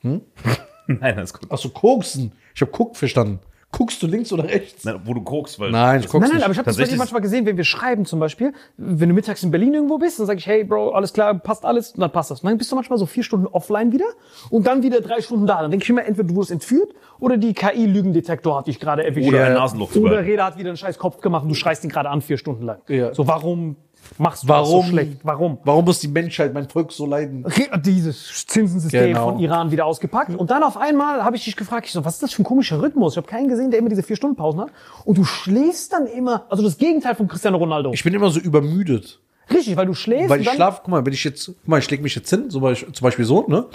Hm? 0.00 0.22
Nein, 0.86 1.18
alles 1.18 1.32
gut. 1.32 1.48
Ach 1.50 1.58
so, 1.58 1.68
koksen. 1.68 2.32
Ich 2.54 2.62
hab 2.62 2.72
Guck 2.72 2.96
verstanden. 2.96 3.38
Guckst 3.72 4.02
du 4.02 4.06
links 4.06 4.32
oder 4.32 4.44
rechts? 4.44 4.84
Nein, 4.84 5.00
wo 5.04 5.12
du 5.12 5.20
guckst, 5.20 5.58
weil. 5.58 5.70
Nein, 5.70 6.00
ich 6.00 6.06
guck's 6.06 6.20
Nein, 6.22 6.28
nein, 6.30 6.36
nicht. 6.36 6.44
aber 6.44 6.52
ich 6.52 6.58
habe 6.58 6.64
das 6.66 6.76
Tatsächlich- 6.76 6.98
manchmal 6.98 7.20
gesehen, 7.20 7.44
wenn 7.46 7.56
wir 7.56 7.64
schreiben 7.64 8.06
zum 8.06 8.20
Beispiel, 8.20 8.52
wenn 8.76 9.08
du 9.08 9.14
mittags 9.14 9.42
in 9.42 9.50
Berlin 9.50 9.74
irgendwo 9.74 9.98
bist, 9.98 10.18
dann 10.18 10.26
sage 10.26 10.38
ich, 10.38 10.46
hey 10.46 10.64
Bro, 10.64 10.90
alles 10.92 11.12
klar, 11.12 11.34
passt 11.34 11.64
alles, 11.64 11.90
und 11.92 12.00
dann 12.00 12.10
passt 12.12 12.30
das. 12.30 12.40
Und 12.40 12.48
dann 12.48 12.56
bist 12.58 12.70
du 12.70 12.76
manchmal 12.76 12.98
so 12.98 13.06
vier 13.06 13.22
Stunden 13.24 13.46
offline 13.48 13.92
wieder 13.92 14.06
und 14.50 14.66
dann 14.66 14.82
wieder 14.82 15.00
drei 15.00 15.20
Stunden 15.20 15.46
da. 15.46 15.60
Dann 15.60 15.70
denke 15.70 15.82
ich 15.84 15.90
immer, 15.90 16.04
entweder 16.06 16.28
du 16.28 16.36
wurdest 16.36 16.52
entführt 16.52 16.94
oder 17.18 17.36
die 17.36 17.52
KI-Lügendetektor 17.54 18.56
hat 18.58 18.66
dich 18.68 18.80
gerade 18.80 19.04
erwischt. 19.04 19.28
Oder 19.28 19.46
ein. 19.46 19.54
Nasenloch 19.54 19.94
Oder. 19.96 20.24
Reda 20.24 20.46
hat 20.46 20.58
wieder 20.58 20.70
einen 20.70 20.76
scheiß 20.78 20.98
Kopf 20.98 21.20
gemacht 21.20 21.42
und 21.42 21.48
du 21.50 21.54
schreist 21.54 21.84
ihn 21.84 21.90
gerade 21.90 22.08
an 22.08 22.22
vier 22.22 22.38
Stunden 22.38 22.62
lang. 22.64 22.78
Ja. 22.88 23.12
So, 23.14 23.26
warum 23.26 23.76
machst 24.18 24.44
du 24.44 24.48
Warum? 24.48 24.80
das 24.80 24.86
so 24.86 24.90
schlecht? 24.92 25.18
Warum? 25.22 25.58
Warum 25.64 25.84
muss 25.84 25.98
die 26.00 26.08
Menschheit, 26.08 26.52
mein 26.54 26.68
Volk 26.68 26.92
so 26.92 27.06
leiden? 27.06 27.44
dieses 27.84 28.46
Zinsensystem 28.46 29.08
Genau. 29.08 29.30
von 29.32 29.38
Iran 29.40 29.70
wieder 29.70 29.86
ausgepackt. 29.86 30.34
Und 30.34 30.50
dann 30.50 30.62
auf 30.62 30.76
einmal 30.76 31.24
habe 31.24 31.36
ich 31.36 31.44
dich 31.44 31.56
gefragt, 31.56 31.86
ich 31.86 31.92
so, 31.92 32.04
was 32.04 32.14
ist 32.14 32.22
das 32.22 32.32
für 32.32 32.42
ein 32.42 32.44
komischer 32.44 32.80
Rhythmus? 32.80 33.14
Ich 33.14 33.16
habe 33.18 33.26
keinen 33.26 33.48
gesehen, 33.48 33.70
der 33.70 33.80
immer 33.80 33.88
diese 33.88 34.02
vier 34.02 34.16
Stunden 34.16 34.36
Pausen 34.36 34.60
hat. 34.60 34.68
Und 35.04 35.18
du 35.18 35.24
schläfst 35.24 35.92
dann 35.92 36.06
immer, 36.06 36.44
also 36.48 36.62
das 36.62 36.78
Gegenteil 36.78 37.14
von 37.14 37.28
Cristiano 37.28 37.56
Ronaldo. 37.58 37.92
Ich 37.92 38.04
bin 38.04 38.14
immer 38.14 38.30
so 38.30 38.40
übermüdet. 38.40 39.20
Richtig, 39.48 39.76
weil 39.76 39.86
du 39.86 39.94
schläfst 39.94 40.28
Weil 40.28 40.40
ich 40.40 40.50
schlaf, 40.50 40.80
guck 40.82 40.88
mal, 40.90 41.06
wenn 41.06 41.12
ich 41.12 41.22
jetzt, 41.22 41.46
guck 41.46 41.68
mal, 41.68 41.78
ich 41.78 41.88
leg 41.90 42.02
mich 42.02 42.14
jetzt 42.16 42.28
hin, 42.30 42.50
so, 42.50 42.60
Beispiel- 42.60 42.92
zum 42.92 43.04
Beispiel 43.04 43.24
so, 43.24 43.44
ne? 43.46 43.66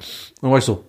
Dann 0.42 0.52
war 0.52 0.58
ich 0.58 0.66
so. 0.66 0.84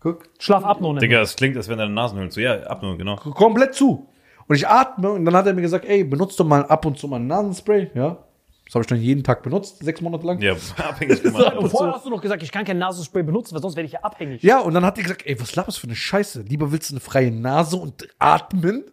Guck. 0.00 0.24
Schlafapnoe 0.38 0.88
nennen. 0.90 1.00
Digga, 1.00 1.20
es 1.22 1.34
klingt, 1.34 1.56
als 1.56 1.66
wären 1.68 1.78
deine 1.78 1.92
Nasenhöhlen 1.92 2.30
zu. 2.30 2.40
Ja, 2.40 2.62
Apnoe, 2.66 2.96
genau. 2.96 3.16
komplett 3.16 3.74
zu. 3.74 4.06
Und 4.46 4.56
ich 4.56 4.68
atme 4.68 5.10
und 5.10 5.24
dann 5.24 5.34
hat 5.34 5.46
er 5.46 5.54
mir 5.54 5.62
gesagt, 5.62 5.84
ey, 5.84 6.04
benutzt 6.04 6.38
doch 6.38 6.44
mal 6.44 6.64
ab 6.66 6.84
und 6.84 6.98
zu 6.98 7.08
mal 7.08 7.16
ein 7.16 7.26
Nasenspray, 7.26 7.90
ja. 7.94 8.18
Das 8.66 8.74
habe 8.74 8.82
ich 8.82 8.86
dann 8.86 9.00
jeden 9.00 9.22
Tag 9.22 9.42
benutzt, 9.42 9.84
sechs 9.84 10.00
Monate 10.00 10.26
lang. 10.26 10.40
Ja, 10.40 10.54
abhängig 10.78 11.22
gemacht. 11.22 11.54
Und 11.58 11.68
vorher 11.68 11.94
hast 11.94 12.06
du 12.06 12.10
noch 12.10 12.22
gesagt, 12.22 12.42
ich 12.42 12.50
kann 12.50 12.64
kein 12.64 12.78
Nasenspray 12.78 13.22
benutzen, 13.22 13.54
weil 13.54 13.60
sonst 13.60 13.76
werde 13.76 13.86
ich 13.86 13.92
ja 13.92 14.00
abhängig. 14.00 14.42
Ja, 14.42 14.60
und 14.60 14.72
dann 14.72 14.86
hat 14.86 14.96
er 14.96 15.02
gesagt, 15.02 15.26
ey, 15.26 15.38
was 15.38 15.54
laberst 15.54 15.76
du 15.76 15.80
für 15.82 15.86
eine 15.86 15.96
Scheiße? 15.96 16.42
Lieber 16.42 16.72
willst 16.72 16.90
du 16.90 16.94
eine 16.94 17.00
freie 17.00 17.30
Nase 17.30 17.76
und 17.76 18.08
atmen 18.18 18.84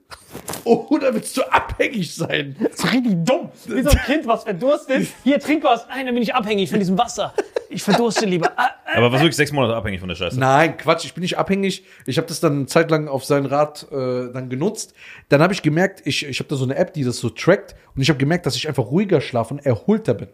oder 0.64 1.14
willst 1.14 1.36
du 1.38 1.42
abhängig 1.52 2.14
sein? 2.14 2.56
Das 2.60 2.80
ist 2.80 2.94
richtig 2.94 3.26
dumm. 3.26 3.50
Wie 3.66 3.82
so 3.82 3.90
ein 3.90 3.98
Kind, 4.06 4.28
was 4.28 4.44
verdurstet. 4.44 5.08
Hier, 5.24 5.40
trink 5.40 5.64
was. 5.64 5.88
Nein, 5.88 6.06
dann 6.06 6.16
bin 6.16 6.24
ich 6.24 6.34
abhängig 6.34 6.70
von 6.70 6.80
diesem 6.80 6.98
Wasser. 6.98 7.34
Ich 7.70 7.84
verdurste 7.84 8.26
lieber. 8.26 8.52
Ah, 8.58 8.70
ah. 8.86 8.98
Aber 8.98 9.12
was 9.12 9.22
wirklich 9.22 9.36
sechs 9.36 9.52
Monate 9.52 9.76
abhängig 9.76 10.00
von 10.00 10.10
der 10.10 10.16
Scheiße. 10.16 10.40
Nein, 10.40 10.78
Quatsch, 10.78 11.06
ich 11.06 11.14
bin 11.14 11.22
nicht 11.22 11.38
abhängig. 11.38 11.86
Ich 12.06 12.18
habe 12.18 12.28
das 12.28 12.40
dann 12.40 12.54
eine 12.54 12.66
Zeit 12.66 12.92
lang 12.92 13.08
auf 13.08 13.26
seinen 13.26 13.46
Rat 13.46 13.88
äh, 13.92 14.32
dann 14.32 14.50
genutzt. 14.50 14.94
Dann 15.30 15.42
habe 15.42 15.54
ich 15.54 15.62
gemerkt, 15.62 16.02
ich, 16.06 16.26
ich 16.26 16.40
habe 16.40 16.50
da 16.50 16.56
so 16.56 16.66
eine 16.66 16.76
App, 16.76 16.94
die 16.94 17.04
das 17.04 17.18
so 17.18 17.30
trackt 17.30 17.76
und 17.96 18.02
ich 18.02 18.10
habe 18.10 18.20
gemerkt, 18.20 18.46
dass 18.46 18.56
ich 18.56 18.68
einfach 18.68 18.86
ruhiger 18.86 19.22
schlafe 19.22 19.54
und 19.54 19.66
erholter 19.66 20.14
bin. 20.14 20.28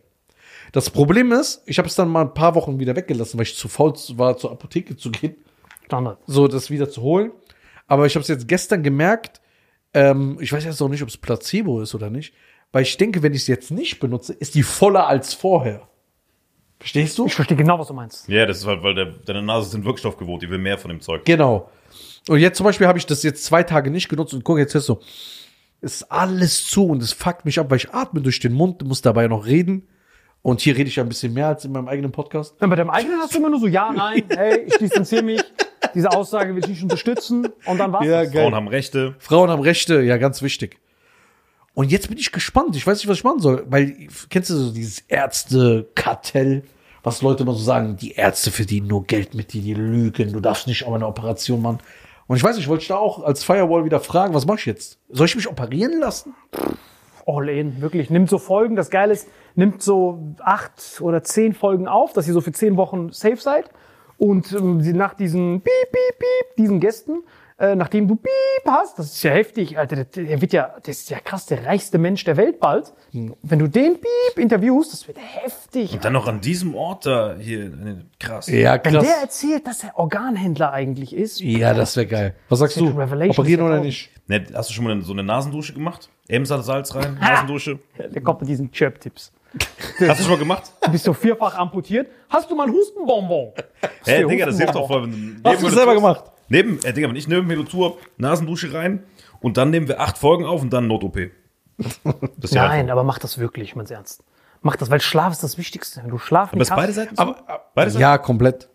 Das 0.72 0.90
Problem 0.90 1.32
ist, 1.32 1.64
ich 1.66 1.78
habe 1.78 1.88
es 1.88 1.96
dann 1.96 2.10
mal 2.10 2.22
ein 2.22 2.34
paar 2.34 2.56
Wochen 2.56 2.80
wieder 2.80 2.96
weggelassen, 2.96 3.38
weil 3.38 3.46
ich 3.46 3.56
zu 3.56 3.68
faul 3.68 3.94
war, 4.16 4.38
zur 4.38 4.52
Apotheke 4.52 4.98
zu 4.98 5.12
gehen, 5.12 5.36
Standard. 5.86 6.20
so 6.26 6.48
das 6.48 6.70
wieder 6.70 6.90
zu 6.90 7.02
holen. 7.02 7.32
Aber 7.88 8.06
ich 8.06 8.16
habe 8.16 8.22
es 8.22 8.28
jetzt 8.28 8.48
gestern 8.48 8.84
gemerkt, 8.84 9.40
ähm, 9.98 10.38
ich 10.40 10.54
weiß 10.54 10.64
jetzt 10.64 10.80
auch 10.82 10.90
nicht, 10.90 11.02
ob 11.02 11.10
es 11.10 11.18
Placebo 11.18 11.82
ist 11.82 11.96
oder 11.96 12.12
nicht, 12.12 12.34
weil 12.72 12.84
ich 12.84 12.98
denke, 12.98 13.24
wenn 13.24 13.34
ich 13.34 13.42
es 13.42 13.48
jetzt 13.48 13.72
nicht 13.72 14.00
benutze, 14.00 14.34
ist 14.34 14.54
die 14.54 14.62
voller 14.62 15.08
als 15.08 15.34
vorher. 15.34 15.88
Verstehst 16.80 17.18
du? 17.18 17.26
Ich 17.26 17.34
verstehe 17.34 17.58
genau, 17.58 17.80
was 17.80 17.88
du 17.88 17.96
meinst. 17.96 18.30
Ja, 18.30 18.46
das 18.46 18.60
ist 18.60 18.68
halt, 18.68 18.84
weil 18.84 18.94
der, 18.94 19.06
deine 19.06 19.42
Nase 19.42 19.72
sind 19.72 19.86
Wirkstoff 19.86 20.18
gewohnt, 20.18 20.44
die 20.44 20.50
will 20.52 20.60
mehr 20.60 20.78
von 20.78 20.90
dem 20.90 21.02
Zeug. 21.02 21.26
Genau. 21.26 21.72
Und 22.30 22.38
jetzt 22.38 22.58
zum 22.58 22.66
Beispiel 22.66 22.86
habe 22.86 23.00
ich 23.00 23.08
das 23.08 23.24
jetzt 23.24 23.44
zwei 23.44 23.64
Tage 23.64 23.90
nicht 23.90 24.08
genutzt 24.08 24.36
und 24.36 24.44
guck, 24.44 24.60
jetzt 24.60 24.76
ist 24.76 24.86
so, 24.86 25.00
ist 25.82 26.12
alles 26.12 26.68
zu 26.68 26.86
und 26.86 27.02
es 27.02 27.14
fuckt 27.14 27.46
mich 27.46 27.60
ab, 27.60 27.72
weil 27.72 27.78
ich 27.78 27.92
atme 27.92 28.22
durch 28.22 28.40
den 28.40 28.54
Mund, 28.54 28.84
muss 28.84 29.02
dabei 29.02 29.28
noch 29.28 29.48
reden. 29.48 29.88
Und 30.44 30.62
hier 30.62 30.78
rede 30.78 30.90
ich 30.90 30.98
ja 30.98 31.04
ein 31.04 31.10
bisschen 31.10 31.34
mehr 31.34 31.48
als 31.48 31.66
in 31.66 31.72
meinem 31.72 31.88
eigenen 31.88 32.12
Podcast. 32.12 32.56
Ja, 32.62 32.68
bei 32.68 32.76
deinem 32.76 32.92
eigenen 32.92 33.20
hast 33.20 33.34
du 33.34 33.40
immer 33.40 33.50
nur 33.50 33.60
so, 33.60 33.68
ja, 33.68 33.92
nein, 33.92 34.24
hey, 34.30 34.66
ich 34.68 34.78
distanziere 34.78 35.24
mich. 35.24 35.44
Diese 35.98 36.12
Aussage 36.12 36.54
will 36.56 36.64
ich 36.64 36.70
nicht 36.70 36.84
unterstützen. 36.84 37.48
Und 37.66 37.78
dann 37.80 37.92
war's 37.92 38.06
Ja, 38.06 38.24
das. 38.24 38.32
geil. 38.32 38.44
Frauen 38.44 38.56
haben 38.56 38.68
Rechte. 38.68 39.16
Frauen 39.20 39.50
haben 39.50 39.62
Rechte, 39.62 40.02
ja, 40.02 40.18
ganz 40.18 40.42
wichtig. 40.42 40.78
Und 41.74 41.92
jetzt 41.92 42.08
bin 42.10 42.18
ich 42.18 42.32
gespannt. 42.32 42.76
Ich 42.76 42.86
weiß 42.88 43.00
nicht, 43.00 43.08
was 43.08 43.18
ich 43.18 43.24
machen 43.24 43.40
soll. 43.40 43.66
Weil, 43.68 44.08
kennst 44.30 44.50
du 44.52 44.56
so 44.56 44.72
dieses 44.72 45.00
Ärzte-Kartell? 45.08 46.64
Was 47.04 47.22
Leute 47.22 47.44
immer 47.44 47.54
so 47.54 47.64
sagen, 47.64 47.96
die 47.98 48.12
Ärzte 48.14 48.52
verdienen 48.52 48.88
nur 48.88 49.06
Geld 49.06 49.34
mit 49.34 49.54
dir, 49.54 49.62
die 49.62 49.74
lügen, 49.74 50.34
du 50.34 50.40
darfst 50.40 50.68
nicht 50.68 50.86
auch 50.86 50.94
eine 50.94 51.08
Operation 51.08 51.62
machen. 51.62 51.80
Und 52.28 52.36
ich 52.36 52.44
weiß 52.44 52.56
nicht, 52.56 52.66
ich 52.66 52.70
wollte 52.70 52.82
dich 52.82 52.90
da 52.90 52.98
auch 52.98 53.24
als 53.24 53.44
Firewall 53.44 53.86
wieder 53.86 54.00
fragen, 54.02 54.34
was 54.34 54.46
mache 54.46 54.58
ich 54.60 54.66
jetzt? 54.66 55.00
Soll 55.10 55.28
ich 55.28 55.36
mich 55.36 55.48
operieren 55.48 56.00
lassen? 56.00 56.34
All 57.26 57.48
in, 57.50 57.82
wirklich. 57.82 58.10
Nimmt 58.10 58.30
so 58.30 58.38
Folgen. 58.38 58.76
Das 58.76 58.90
Geile 58.90 59.14
ist, 59.14 59.28
nimmt 59.56 59.82
so 59.82 60.36
acht 60.40 61.00
oder 61.02 61.24
zehn 61.24 61.54
Folgen 61.54 61.88
auf, 61.88 62.12
dass 62.14 62.28
ihr 62.28 62.34
so 62.34 62.42
für 62.42 62.52
zehn 62.52 62.76
Wochen 62.76 63.12
safe 63.14 63.38
seid. 63.38 63.70
Und 64.18 64.52
ähm, 64.54 64.82
sie- 64.82 64.94
nach 64.94 65.14
diesen 65.14 65.62
Piep, 65.62 65.92
Piep, 65.92 66.20
Piep, 66.20 66.56
diesen 66.58 66.80
Gästen, 66.80 67.24
äh, 67.60 67.76
nachdem 67.76 68.08
du 68.08 68.16
Piep 68.16 68.32
hast, 68.68 69.00
das 69.00 69.08
ist 69.14 69.24
ja 69.24 69.32
heftig, 69.32 69.78
Alter, 69.80 69.96
der, 70.04 70.06
der 70.26 70.42
wird 70.42 70.54
ja, 70.54 70.76
der 70.86 70.92
ist 70.92 71.10
ja 71.10 71.20
krass, 71.20 71.48
der 71.48 71.66
reichste 71.66 71.98
Mensch 71.98 72.24
der 72.24 72.38
Welt 72.38 72.60
bald. 72.60 72.94
Wenn 73.12 73.60
du 73.60 73.68
den 73.68 73.94
Piep 73.96 74.38
interviewst, 74.40 74.94
das 74.94 75.08
wird 75.08 75.18
heftig. 75.20 75.94
Und 75.94 76.06
dann 76.06 76.14
noch 76.14 76.28
an 76.28 76.40
diesem 76.42 76.76
Ort 76.76 77.06
da 77.08 77.36
hier. 77.40 77.72
Krass. 78.20 78.48
Ja, 78.48 78.80
Wenn 78.84 78.94
der 78.94 79.18
erzählt, 79.22 79.66
dass 79.66 79.84
er 79.84 79.98
Organhändler 79.98 80.72
eigentlich 80.72 81.16
ist, 81.16 81.40
Ja, 81.42 81.74
das 81.74 81.96
wäre 81.96 82.06
geil. 82.08 82.36
Was 82.50 82.60
sagst 82.60 82.80
du? 82.80 82.90
Operieren 82.90 83.62
oder 83.66 83.82
2000. 83.82 83.84
nicht? 83.86 84.12
Ne, 84.28 84.46
hast 84.54 84.70
du 84.70 84.74
schon 84.74 84.84
mal 84.86 85.02
so 85.02 85.14
eine 85.14 85.24
Nasendusche 85.24 85.74
gemacht? 85.74 86.10
Emser 86.28 86.62
Salz 86.62 86.94
rein, 86.94 87.18
Nasendusche. 87.20 87.80
der 87.98 88.22
kommt 88.22 88.42
mit 88.42 88.50
diesen 88.50 88.72
Chirp-Tipps. 88.72 89.32
Hast 90.08 90.20
du 90.20 90.24
schon 90.24 90.32
mal 90.32 90.40
gemacht? 90.40 90.64
Du 90.82 90.92
bist 90.92 91.04
so 91.04 91.14
vierfach 91.14 91.58
amputiert. 91.58 92.10
Hast 92.30 92.50
du 92.50 92.56
mal 92.56 92.68
ein 92.68 92.74
Hustenbonbon? 92.74 93.54
Hä, 94.06 94.26
Digga, 94.26 94.46
das 94.46 94.58
hilft 94.58 94.76
auch 94.76 94.88
voll, 94.88 95.04
wenn 95.04 95.42
du. 95.42 95.50
Hast 95.50 95.62
du 95.64 95.70
selber 95.70 95.94
gemacht? 95.96 96.26
Neben, 96.50 96.80
äh, 96.84 96.94
Digga, 96.94 97.10
wenn 97.10 97.16
ich 97.16 97.28
neben 97.28 97.48
mir 97.48 97.66
zu 97.66 97.86
hab, 97.86 97.98
Nasendusche 98.18 98.74
rein 98.74 99.04
und 99.42 99.58
dann 99.58 99.70
nehmen 99.70 99.88
wir 99.88 100.00
acht 100.00 100.18
Folgen 100.18 100.46
auf 100.46 100.62
und 100.62 100.72
dann 100.72 100.88
Not-OP. 100.88 101.18
Nein, 102.52 102.90
aber 102.90 103.04
mach 103.04 103.20
das 103.20 103.38
wirklich, 103.38 103.76
mein's 103.76 103.92
ernst. 103.92 104.24
Mach 104.62 104.76
das, 104.76 104.90
weil 104.90 105.02
Schlaf 105.02 105.34
ist 105.34 105.44
das 105.44 105.58
Wichtigste. 105.58 106.02
Wenn 106.04 106.10
du 106.10 106.18
schlafen 106.18 106.56
Aber 106.56 106.62
ist 106.62 106.70
kannst, 106.70 106.82
beide 106.82 106.94
Seiten? 106.94 107.18
Aber, 107.18 107.68
beide 107.76 107.92
Seiten? 107.92 108.02
ja, 108.02 108.18
komplett. 108.18 108.70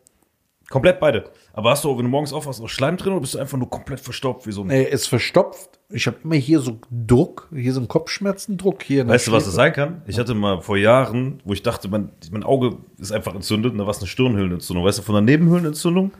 Komplett 0.72 1.00
beide. 1.00 1.24
Aber 1.52 1.68
hast 1.68 1.84
du, 1.84 1.94
wenn 1.98 2.04
du 2.04 2.08
morgens 2.08 2.32
aufwachst, 2.32 2.58
auch 2.62 2.68
Schleim 2.68 2.96
drin 2.96 3.12
oder 3.12 3.20
bist 3.20 3.34
du 3.34 3.38
einfach 3.38 3.58
nur 3.58 3.68
komplett 3.68 4.00
verstaubt 4.00 4.46
wie 4.46 4.52
so 4.52 4.62
ein. 4.62 4.70
Er 4.70 4.88
ist 4.88 5.06
verstopft. 5.06 5.78
Ich 5.90 6.06
habe 6.06 6.16
immer 6.24 6.36
hier 6.36 6.60
so 6.60 6.78
Druck, 6.90 7.50
hier 7.54 7.74
so 7.74 7.80
einen 7.80 7.88
Kopfschmerzendruck. 7.88 8.82
Hier 8.82 9.06
Weißt 9.06 9.26
du, 9.26 9.32
was 9.32 9.44
das 9.44 9.52
sein 9.52 9.74
kann? 9.74 10.00
Ich 10.06 10.18
hatte 10.18 10.32
mal 10.32 10.62
vor 10.62 10.78
Jahren, 10.78 11.42
wo 11.44 11.52
ich 11.52 11.62
dachte, 11.62 11.88
mein, 11.88 12.08
mein 12.30 12.42
Auge 12.42 12.78
ist 12.96 13.12
einfach 13.12 13.34
entzündet 13.34 13.72
und 13.72 13.78
da 13.78 13.84
war 13.84 13.90
es 13.90 13.98
eine 13.98 14.06
Stirnhöhlenentzündung. 14.06 14.82
Weißt 14.82 15.00
du, 15.00 15.02
von 15.02 15.14
der 15.14 15.20
Nebenhöhlenentzündung 15.20 16.12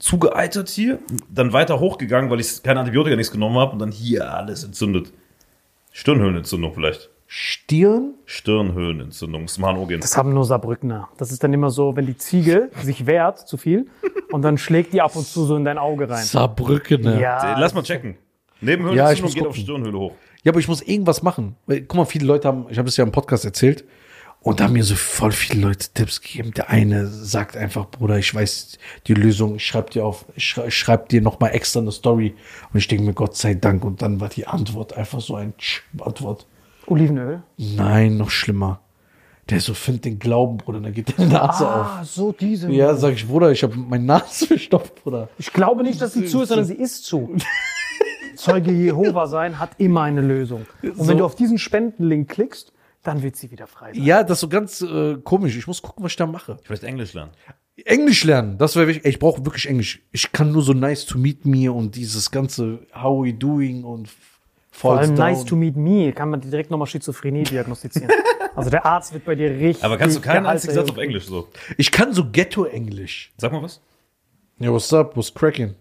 zugeeitert 0.00 0.68
hier, 0.68 0.98
dann 1.32 1.52
weiter 1.52 1.78
hochgegangen, 1.78 2.32
weil 2.32 2.40
ich 2.40 2.64
keine 2.64 2.80
Antibiotika 2.80 3.14
nichts 3.14 3.30
genommen 3.30 3.58
habe 3.58 3.74
und 3.74 3.78
dann 3.78 3.92
hier 3.92 4.34
alles 4.34 4.64
entzündet. 4.64 5.12
Stirnhöhlenentzündung 5.92 6.74
vielleicht. 6.74 7.10
Stirn? 7.32 8.14
Stirnhöhlenentzündung, 8.24 9.44
ist 9.44 9.56
mal 9.58 9.86
Gen. 9.86 10.00
Das 10.00 10.16
haben 10.16 10.34
nur 10.34 10.44
Saarbrückner. 10.44 11.10
Das 11.16 11.30
ist 11.30 11.44
dann 11.44 11.52
immer 11.52 11.70
so, 11.70 11.94
wenn 11.94 12.04
die 12.04 12.16
Ziege 12.16 12.70
sich 12.82 13.06
wehrt 13.06 13.46
zu 13.46 13.56
viel 13.56 13.86
und 14.32 14.42
dann 14.42 14.58
schlägt 14.58 14.92
die 14.92 15.00
ab 15.00 15.14
und 15.14 15.24
zu 15.24 15.44
so 15.44 15.54
in 15.54 15.64
dein 15.64 15.78
Auge 15.78 16.10
rein. 16.10 16.24
Saarbrücken, 16.24 17.02
ne? 17.02 17.20
Ja. 17.20 17.56
Lass 17.56 17.72
mal 17.72 17.84
checken. 17.84 18.16
Nebenhöhlen 18.60 18.96
Ja, 18.98 19.12
geht 19.14 19.22
auf 19.24 19.32
gucken. 19.36 19.54
Stirnhöhle 19.54 19.96
hoch. 19.96 20.12
Ja, 20.42 20.50
aber 20.50 20.58
ich 20.58 20.66
muss 20.66 20.82
irgendwas 20.82 21.22
machen. 21.22 21.54
Weil, 21.66 21.82
guck 21.82 21.98
mal, 21.98 22.04
viele 22.04 22.26
Leute 22.26 22.48
haben, 22.48 22.66
ich 22.68 22.78
habe 22.78 22.88
es 22.88 22.96
ja 22.96 23.04
im 23.04 23.12
Podcast 23.12 23.44
erzählt, 23.44 23.84
und 24.42 24.58
da 24.58 24.64
haben 24.64 24.72
mir 24.72 24.82
so 24.82 24.96
voll 24.96 25.30
viele 25.30 25.60
Leute 25.68 25.86
Tipps 25.94 26.20
gegeben. 26.22 26.52
Der 26.54 26.68
eine 26.68 27.06
sagt 27.06 27.56
einfach, 27.56 27.88
Bruder, 27.90 28.18
ich 28.18 28.34
weiß 28.34 28.76
die 29.06 29.14
Lösung, 29.14 29.54
ich 29.56 29.66
schreib 29.66 29.90
dir 29.90 30.04
auf, 30.04 30.24
ich 30.34 30.46
schrei- 30.46 30.66
ich 30.66 30.74
schreib 30.76 31.10
dir 31.10 31.20
nochmal 31.20 31.50
extra 31.54 31.78
eine 31.78 31.92
Story. 31.92 32.34
Und 32.72 32.78
ich 32.78 32.88
denke 32.88 33.04
mir, 33.04 33.12
Gott 33.12 33.36
sei 33.36 33.54
Dank. 33.54 33.84
Und 33.84 34.02
dann 34.02 34.18
war 34.18 34.30
die 34.30 34.48
Antwort 34.48 34.96
einfach 34.96 35.20
so 35.20 35.36
ein 35.36 35.56
Tsch 35.58 35.82
Antwort. 36.00 36.46
Olivenöl. 36.90 37.42
Nein, 37.56 38.16
noch 38.16 38.30
schlimmer. 38.30 38.80
Der 39.48 39.60
so, 39.60 39.74
find 39.74 40.04
den 40.04 40.18
Glauben, 40.18 40.58
Bruder, 40.58 40.80
dann 40.80 40.92
geht 40.92 41.18
deine 41.18 41.32
Nase 41.32 41.66
auf. 41.68 41.86
Ah, 41.86 42.04
so 42.04 42.30
diese. 42.32 42.70
Ja, 42.70 42.94
sag 42.94 43.14
ich, 43.14 43.26
Bruder, 43.26 43.50
ich 43.50 43.62
habe 43.62 43.76
meine 43.76 44.04
Nase 44.04 44.46
verstopft, 44.46 45.02
Bruder. 45.02 45.28
Ich 45.38 45.52
glaube 45.52 45.82
nicht, 45.82 46.00
dass 46.00 46.12
sie 46.12 46.24
zu 46.26 46.42
ist, 46.42 46.48
sondern 46.48 46.66
sie 46.66 46.74
ist 46.74 47.04
zu. 47.04 47.34
Zeuge 48.36 48.70
Jehova 48.70 49.26
sein 49.26 49.58
hat 49.58 49.70
immer 49.78 50.02
eine 50.02 50.20
Lösung. 50.20 50.66
Und 50.82 50.96
So. 50.96 51.08
wenn 51.08 51.18
du 51.18 51.24
auf 51.24 51.34
diesen 51.34 51.58
Spendenlink 51.58 52.28
klickst, 52.30 52.72
dann 53.02 53.22
wird 53.22 53.36
sie 53.36 53.50
wieder 53.50 53.66
frei 53.66 53.92
sein. 53.92 54.02
Ja, 54.02 54.22
das 54.22 54.38
ist 54.38 54.40
so 54.40 54.48
ganz 54.48 54.82
äh, 54.82 55.16
komisch. 55.24 55.56
Ich 55.56 55.66
muss 55.66 55.82
gucken, 55.82 56.04
was 56.04 56.12
ich 56.12 56.16
da 56.16 56.26
mache. 56.26 56.58
Vielleicht 56.62 56.84
Englisch 56.84 57.12
lernen. 57.14 57.32
Englisch 57.84 58.24
lernen, 58.24 58.58
das 58.58 58.76
wäre 58.76 58.88
wichtig. 58.88 59.06
Ich 59.06 59.18
brauche 59.18 59.44
wirklich 59.44 59.68
Englisch. 59.68 60.02
Ich 60.12 60.32
kann 60.32 60.52
nur 60.52 60.62
so 60.62 60.74
nice 60.74 61.06
to 61.06 61.18
meet 61.18 61.44
me 61.46 61.72
und 61.72 61.96
dieses 61.96 62.30
ganze 62.30 62.86
how 62.94 63.24
we 63.24 63.32
doing 63.32 63.84
und 63.84 64.08
Vor 64.70 64.98
allem 64.98 65.16
down. 65.16 65.32
nice 65.32 65.44
to 65.44 65.56
meet 65.56 65.76
me, 65.76 66.12
kann 66.12 66.30
man 66.30 66.40
direkt 66.40 66.70
nochmal 66.70 66.86
Schizophrenie 66.86 67.42
diagnostizieren. 67.42 68.10
also 68.54 68.70
der 68.70 68.86
Arzt 68.86 69.12
wird 69.12 69.24
bei 69.24 69.34
dir 69.34 69.50
richtig. 69.50 69.84
Aber 69.84 69.98
kannst 69.98 70.16
du 70.16 70.20
keinen 70.20 70.46
einzigen 70.46 70.74
Satz 70.74 70.90
auf 70.90 70.96
Englisch 70.96 71.26
so? 71.26 71.48
Ich 71.76 71.90
kann 71.90 72.12
so 72.12 72.30
Ghetto-Englisch. 72.30 73.32
Sag 73.36 73.52
mal 73.52 73.62
was. 73.62 73.80
Ja, 74.58 74.70
what's 74.72 74.92
up, 74.92 75.16
what's 75.16 75.34
cracking? 75.34 75.74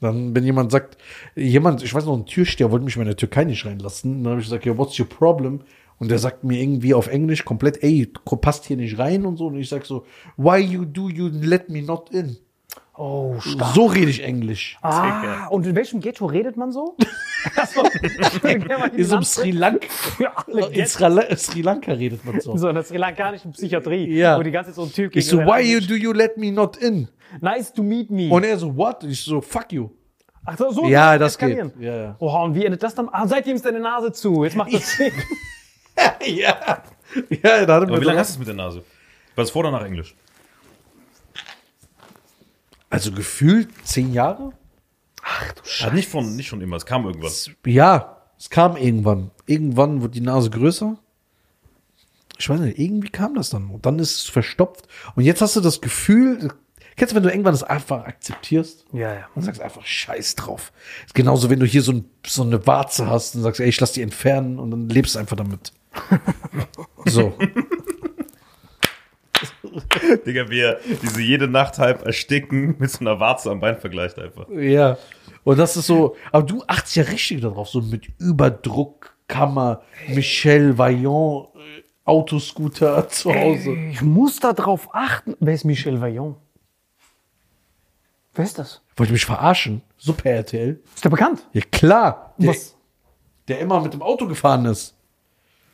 Dann, 0.00 0.34
wenn 0.34 0.42
jemand 0.42 0.72
sagt, 0.72 0.98
jemand, 1.36 1.82
ich 1.84 1.94
weiß 1.94 2.06
noch, 2.06 2.16
ein 2.16 2.26
Türsteher 2.26 2.72
wollte 2.72 2.84
mich 2.84 2.96
mal 2.96 3.02
in 3.02 3.08
der 3.08 3.16
Türkei 3.16 3.44
nicht 3.44 3.64
reinlassen. 3.64 4.24
Dann 4.24 4.32
habe 4.32 4.40
ich 4.40 4.46
gesagt, 4.46 4.66
ja, 4.66 4.76
what's 4.76 4.98
your 4.98 5.08
problem? 5.08 5.60
Und 5.98 6.10
der 6.10 6.18
sagt 6.18 6.42
mir 6.42 6.60
irgendwie 6.60 6.94
auf 6.94 7.06
Englisch 7.06 7.44
komplett, 7.44 7.84
ey, 7.84 8.12
passt 8.40 8.64
hier 8.64 8.76
nicht 8.76 8.98
rein 8.98 9.24
und 9.24 9.36
so. 9.36 9.46
Und 9.46 9.58
ich 9.58 9.68
sag 9.68 9.86
so, 9.86 10.04
why 10.36 10.58
you 10.58 10.84
do 10.84 11.08
you 11.08 11.28
let 11.28 11.68
me 11.68 11.80
not 11.80 12.10
in? 12.10 12.36
Oh, 12.94 13.40
stark. 13.40 13.74
So 13.74 13.86
rede 13.86 14.10
ich 14.10 14.22
Englisch. 14.22 14.76
Ah, 14.82 15.46
und 15.48 15.66
in 15.66 15.74
welchem 15.74 16.00
Ghetto 16.00 16.26
redet 16.26 16.56
man 16.56 16.72
so? 16.72 16.94
In 18.94 19.04
so 19.04 19.14
einem 19.16 19.24
Sri 19.24 19.50
Lanka, 19.50 19.86
in. 20.72 20.86
Sri, 20.86 21.08
La- 21.08 21.36
Sri 21.36 21.62
Lanka 21.62 21.92
redet 21.92 22.24
man 22.24 22.40
so. 22.40 22.56
So 22.56 22.68
in 22.68 22.74
der 22.74 22.84
sri 22.84 22.98
lankanischen 22.98 23.52
Psychiatrie, 23.52 24.06
Ja. 24.16 24.38
wo 24.38 24.42
die 24.42 24.50
ganze 24.50 24.70
Zeit 24.70 24.76
so 24.76 24.82
ein 24.84 24.92
Typ 24.92 25.16
Ich 25.16 25.26
so, 25.26 25.38
why 25.38 25.60
you 25.60 25.80
do 25.80 25.94
you 25.94 26.12
let 26.12 26.36
me 26.36 26.52
not 26.52 26.76
in? 26.76 27.08
Nice 27.40 27.72
to 27.72 27.82
meet 27.82 28.10
me. 28.10 28.28
Und 28.30 28.44
er 28.44 28.58
so, 28.58 28.76
what? 28.76 29.02
Ich 29.04 29.22
so, 29.22 29.40
fuck 29.40 29.72
you. 29.72 29.88
Ach 30.44 30.56
so, 30.58 30.70
so 30.70 30.86
Ja, 30.86 31.16
das 31.18 31.38
geht. 31.38 31.58
Ja, 31.80 31.96
ja. 31.96 32.16
Oha, 32.18 32.44
und 32.44 32.54
wie 32.54 32.64
endet 32.64 32.82
das 32.82 32.94
dann? 32.94 33.08
Ah, 33.10 33.26
seitdem 33.26 33.56
ist 33.56 33.64
deine 33.64 33.80
Nase 33.80 34.12
zu. 34.12 34.44
Jetzt 34.44 34.56
macht 34.56 34.72
das 34.72 34.92
Sinn. 34.96 35.12
ja. 36.26 36.56
Ja, 37.30 37.66
da 37.66 37.74
hat 37.74 37.82
er 37.82 37.82
Aber 37.82 38.00
wie 38.00 38.04
lange 38.04 38.18
hast 38.18 38.30
du 38.30 38.34
es 38.34 38.38
mit 38.38 38.48
der 38.48 38.54
Nase? 38.54 38.84
Was 39.34 39.50
vor 39.50 39.60
oder 39.60 39.70
nach 39.72 39.84
Englisch? 39.84 40.14
Also 42.92 43.10
gefühlt 43.10 43.70
zehn 43.84 44.12
Jahre? 44.12 44.52
Ah, 45.22 45.90
nicht, 45.90 46.10
von, 46.10 46.36
nicht 46.36 46.48
schon 46.48 46.60
immer, 46.60 46.76
es 46.76 46.84
kam 46.84 47.06
irgendwann. 47.06 47.32
Ja, 47.64 48.18
es 48.38 48.50
kam 48.50 48.76
irgendwann. 48.76 49.30
Irgendwann 49.46 50.02
wird 50.02 50.14
die 50.14 50.20
Nase 50.20 50.50
größer. 50.50 50.98
Ich 52.38 52.50
weiß 52.50 52.60
nicht, 52.60 52.78
irgendwie 52.78 53.08
kam 53.08 53.34
das 53.34 53.48
dann. 53.48 53.70
Und 53.70 53.86
dann 53.86 53.98
ist 53.98 54.16
es 54.16 54.28
verstopft. 54.28 54.88
Und 55.14 55.24
jetzt 55.24 55.40
hast 55.40 55.56
du 55.56 55.62
das 55.62 55.80
Gefühl, 55.80 56.52
kennst 56.96 57.12
du, 57.12 57.16
wenn 57.16 57.22
du 57.22 57.30
irgendwann 57.30 57.54
das 57.54 57.62
einfach 57.62 58.04
akzeptierst? 58.04 58.84
Ja, 58.92 59.14
ja. 59.14 59.28
Und 59.34 59.42
sagst 59.42 59.62
einfach 59.62 59.86
Scheiß 59.86 60.34
drauf. 60.34 60.70
Ist 61.06 61.14
genauso, 61.14 61.48
wenn 61.48 61.60
du 61.60 61.66
hier 61.66 61.80
so, 61.80 61.92
ein, 61.92 62.04
so 62.26 62.42
eine 62.42 62.66
Warze 62.66 63.08
hast 63.08 63.36
und 63.36 63.42
sagst, 63.42 63.60
ey, 63.60 63.70
ich 63.70 63.80
lass 63.80 63.92
die 63.92 64.02
entfernen 64.02 64.58
und 64.58 64.70
dann 64.70 64.90
lebst 64.90 65.14
du 65.14 65.18
einfach 65.18 65.36
damit. 65.36 65.72
so. 67.06 67.38
Digga, 70.26 70.48
wie 70.50 70.60
er 70.60 70.78
diese 71.02 71.20
jede 71.20 71.48
Nacht 71.48 71.78
halb 71.78 72.04
ersticken 72.04 72.76
mit 72.78 72.90
so 72.90 73.00
einer 73.00 73.20
Warze 73.20 73.50
am 73.50 73.60
Bein 73.60 73.78
vergleicht 73.78 74.18
einfach. 74.18 74.48
Ja. 74.50 74.98
Und 75.44 75.58
das 75.58 75.76
ist 75.76 75.86
so, 75.86 76.16
aber 76.30 76.44
du 76.44 76.62
achtest 76.66 76.96
ja 76.96 77.02
richtig 77.04 77.40
darauf, 77.40 77.68
so 77.68 77.80
mit 77.80 78.08
Überdruck, 78.18 79.16
Kammer, 79.28 79.82
Michel 80.08 80.78
Vaillant, 80.78 81.48
äh, 81.56 81.82
Autoscooter 82.04 83.08
zu 83.10 83.34
Hause. 83.34 83.72
Ich 83.90 84.02
muss 84.02 84.38
da 84.38 84.52
drauf 84.52 84.88
achten. 84.92 85.36
Wer 85.40 85.54
ist 85.54 85.64
Michel 85.64 86.00
Vaillant? 86.00 86.36
Wer 88.34 88.44
ist 88.44 88.58
das? 88.58 88.82
Wollte 88.96 89.12
mich 89.12 89.24
verarschen? 89.26 89.82
Super 89.98 90.30
RTL. 90.30 90.80
Ist 90.94 91.04
der 91.04 91.10
bekannt? 91.10 91.46
Ja 91.52 91.62
klar. 91.70 92.34
Der, 92.38 92.50
Was? 92.50 92.76
der 93.48 93.58
immer 93.60 93.80
mit 93.80 93.92
dem 93.92 94.02
Auto 94.02 94.26
gefahren 94.26 94.64
ist. 94.66 94.96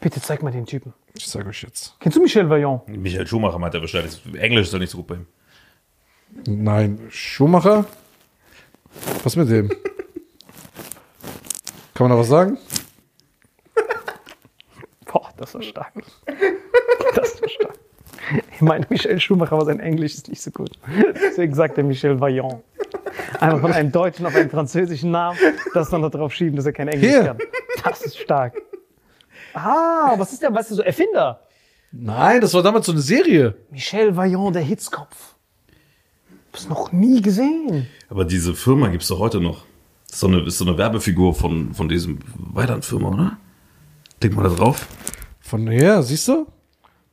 Bitte 0.00 0.20
zeig 0.20 0.42
mal 0.42 0.50
den 0.50 0.66
Typen. 0.66 0.92
Ich 1.18 1.26
sag 1.26 1.46
euch 1.48 1.62
jetzt. 1.62 1.96
Kennst 1.98 2.16
du 2.16 2.22
Michel 2.22 2.48
Vaillant? 2.48 2.86
Michael 2.86 3.26
Schumacher 3.26 3.58
meint 3.58 3.74
er 3.74 3.80
wahrscheinlich. 3.80 4.22
Englisch 4.38 4.66
ist 4.66 4.74
doch 4.74 4.78
nicht 4.78 4.90
so 4.90 4.98
gut 4.98 5.08
bei 5.08 5.14
ihm. 5.16 5.26
Nein, 6.46 7.00
Schumacher? 7.10 7.86
Was 9.24 9.34
mit 9.34 9.50
dem? 9.50 9.68
Kann 11.94 12.08
man 12.08 12.10
da 12.10 12.18
was 12.18 12.28
sagen? 12.28 12.56
Boah, 15.06 15.28
das 15.36 15.54
war 15.54 15.62
stark. 15.62 15.92
Das 17.16 17.42
war 17.42 17.48
stark. 17.48 17.78
Ich 18.54 18.60
meine, 18.60 18.86
Michel 18.88 19.18
Schumacher, 19.18 19.54
aber 19.54 19.64
sein 19.64 19.80
Englisch 19.80 20.14
ist 20.14 20.28
nicht 20.28 20.40
so 20.40 20.52
gut. 20.52 20.70
Deswegen 21.14 21.52
sagt 21.52 21.78
er 21.78 21.84
Michel 21.84 22.20
Vaillant. 22.20 22.62
Einfach 23.40 23.60
von 23.60 23.72
einem 23.72 23.90
Deutschen 23.90 24.24
auf 24.24 24.36
einen 24.36 24.50
französischen 24.50 25.10
Namen, 25.10 25.36
das 25.74 25.90
dann 25.90 26.02
darauf 26.02 26.32
schieben, 26.32 26.54
dass 26.54 26.66
er 26.66 26.72
kein 26.72 26.86
Englisch 26.86 27.10
Hier. 27.10 27.24
kann. 27.24 27.38
Das 27.82 28.02
ist 28.02 28.18
stark. 28.18 28.54
Ah, 29.54 30.14
was 30.16 30.32
ist 30.32 30.42
der, 30.42 30.54
weißt 30.54 30.70
du, 30.70 30.74
so 30.76 30.82
Erfinder? 30.82 31.40
Nein, 31.92 32.40
das 32.40 32.52
war 32.54 32.62
damals 32.62 32.86
so 32.86 32.92
eine 32.92 33.00
Serie. 33.00 33.54
Michel 33.70 34.16
Vaillant, 34.16 34.54
der 34.54 34.62
Hitzkopf. 34.62 35.34
Hab's 36.52 36.68
noch 36.68 36.92
nie 36.92 37.22
gesehen. 37.22 37.86
Aber 38.08 38.24
diese 38.24 38.54
Firma 38.54 38.88
gibt 38.88 39.02
es 39.02 39.08
doch 39.08 39.18
heute 39.18 39.40
noch. 39.40 39.64
Das 40.06 40.14
ist 40.14 40.20
so 40.20 40.26
eine, 40.26 40.40
ist 40.42 40.58
so 40.58 40.66
eine 40.66 40.78
Werbefigur 40.78 41.34
von, 41.34 41.74
von 41.74 41.88
diesem 41.88 42.18
Weiland-Firma, 42.34 43.08
oder? 43.08 43.36
Denk 44.22 44.34
mal 44.34 44.42
da 44.48 44.54
drauf. 44.54 44.86
Von 45.40 45.68
her, 45.68 46.02
siehst 46.02 46.28
du? 46.28 46.46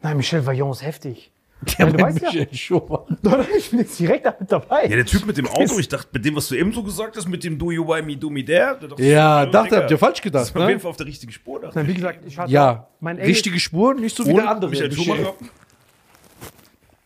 Nein, 0.02 0.18
Michel 0.18 0.46
Vaillant 0.46 0.76
ist 0.76 0.82
heftig. 0.84 1.32
Ja, 1.80 1.86
du 1.88 1.94
mein 1.94 2.14
weißt 2.14 2.22
ja. 2.22 2.30
Michael 2.32 2.54
Schumacher. 2.56 3.06
Ich 3.58 3.70
bin 3.72 3.80
jetzt 3.80 4.00
direkt 4.00 4.26
damit 4.26 4.52
dabei. 4.52 4.84
Ja, 4.84 4.96
der 4.98 5.06
Typ 5.06 5.26
mit 5.26 5.38
dem 5.38 5.48
Auto, 5.48 5.80
ich 5.80 5.88
dachte, 5.88 6.10
mit 6.12 6.24
dem, 6.26 6.36
was 6.36 6.48
du 6.50 6.56
eben 6.56 6.72
so 6.74 6.84
gesagt 6.84 7.16
hast, 7.18 7.28
mit 7.28 7.44
dem 7.44 7.58
Do 7.58 7.72
you 7.72 7.88
why 7.88 8.02
me, 8.02 8.16
do 8.18 8.30
me 8.30 8.44
there. 8.46 8.78
der 8.80 8.90
dachte 8.90 9.02
ich, 9.02 9.10
Ja, 9.10 9.44
äh, 9.44 9.50
dachte, 9.52 9.70
Digga, 9.70 9.82
habt 9.82 9.92
ihr 9.92 9.98
falsch 9.98 10.18
Das 10.18 10.24
gedacht, 10.24 10.44
ist 10.44 10.56
auf 10.56 10.62
jeden 10.62 10.74
ne? 10.74 10.80
Fall 10.80 10.90
auf 10.92 10.98
der 10.98 11.06
richtigen 11.08 11.32
Spur. 11.32 11.62
dachte 11.62 11.78
Nein, 11.78 11.88
wie 11.88 11.92
ich. 11.92 11.98
gesagt, 11.98 12.20
ich 12.28 12.38
hatte 12.38 12.52
Ja, 12.52 12.88
mein 13.00 13.18
richtige 13.18 13.60
Spuren, 13.60 14.00
nicht 14.02 14.16
so 14.16 14.26
wie 14.28 14.34
der 14.34 14.50
andere. 14.50 14.70
Michael 14.70 14.92
Schumacher. 14.92 15.34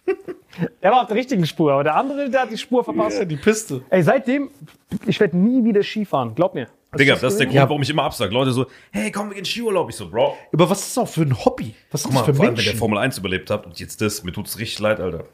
der 0.83 0.91
war 0.91 1.01
auf 1.01 1.07
der 1.07 1.15
richtigen 1.17 1.45
Spur, 1.45 1.71
aber 1.71 1.83
der 1.83 1.95
andere, 1.95 2.29
der 2.29 2.41
hat 2.41 2.51
die 2.51 2.57
Spur 2.57 2.83
verpasst. 2.83 3.19
Ja, 3.19 3.25
die 3.25 3.37
Piste. 3.37 3.81
Ey, 3.89 4.03
seitdem, 4.03 4.49
ich 5.05 5.19
werde 5.19 5.37
nie 5.37 5.63
wieder 5.63 5.83
Skifahren, 5.83 6.35
glaub 6.35 6.53
mir. 6.55 6.67
Als 6.91 6.99
Digga, 6.99 7.13
das 7.15 7.33
ist 7.33 7.37
der 7.39 7.45
Grund, 7.47 7.55
Ja. 7.55 7.69
warum 7.69 7.81
ich 7.83 7.89
immer 7.89 8.03
absag. 8.03 8.31
Leute 8.31 8.51
so, 8.51 8.65
hey, 8.91 9.11
komm, 9.11 9.29
wir 9.29 9.35
gehen 9.35 9.45
Skiurlaub. 9.45 9.89
Ich 9.89 9.95
so, 9.95 10.09
Bro, 10.09 10.35
Aber 10.51 10.69
was 10.69 10.79
ist 10.87 10.97
das 10.97 11.03
auch 11.03 11.07
für 11.07 11.21
ein 11.21 11.45
Hobby? 11.45 11.75
Was 11.91 12.01
ist 12.01 12.11
mal, 12.11 12.19
das 12.21 12.25
für 12.27 12.33
vor 12.33 12.45
allem, 12.45 12.51
wenn 12.51 12.55
der 12.57 12.65
Menschen? 12.65 12.79
Formel 12.79 12.97
1 12.97 13.17
überlebt 13.19 13.49
hat 13.51 13.65
und 13.67 13.79
jetzt 13.79 14.01
das, 14.01 14.23
mir 14.23 14.31
tut's 14.31 14.57
richtig 14.57 14.79
leid, 14.79 14.99
Alter. 14.99 15.25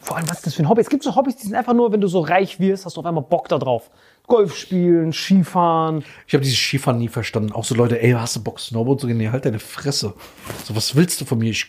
Vor 0.00 0.18
allem, 0.18 0.28
was 0.28 0.36
ist 0.38 0.46
das 0.48 0.54
für 0.56 0.62
ein 0.62 0.68
Hobby? 0.68 0.82
Es 0.82 0.90
gibt 0.90 1.02
so 1.02 1.16
Hobbys, 1.16 1.36
die 1.36 1.46
sind 1.46 1.54
einfach 1.54 1.72
nur, 1.72 1.90
wenn 1.90 2.02
du 2.02 2.08
so 2.08 2.20
reich 2.20 2.60
wirst, 2.60 2.84
hast 2.84 2.96
du 2.96 3.00
auf 3.00 3.06
einmal 3.06 3.24
Bock 3.24 3.48
da 3.48 3.56
drauf. 3.58 3.90
Golf 4.26 4.54
spielen, 4.54 5.14
Skifahren. 5.14 6.04
Ich 6.26 6.34
habe 6.34 6.42
dieses 6.44 6.58
Skifahren 6.58 6.98
nie 6.98 7.08
verstanden. 7.08 7.52
Auch 7.52 7.64
so 7.64 7.74
Leute, 7.74 8.02
ey, 8.02 8.10
hast 8.12 8.36
du 8.36 8.42
Bock 8.42 8.60
Snowboard 8.60 9.00
zu 9.00 9.06
gehen? 9.06 9.16
Nee, 9.16 9.30
halt 9.30 9.46
deine 9.46 9.58
Fresse. 9.58 10.12
So, 10.64 10.76
was 10.76 10.94
willst 10.94 11.22
du 11.22 11.24
von 11.24 11.38
mir? 11.38 11.50
Ich, 11.50 11.66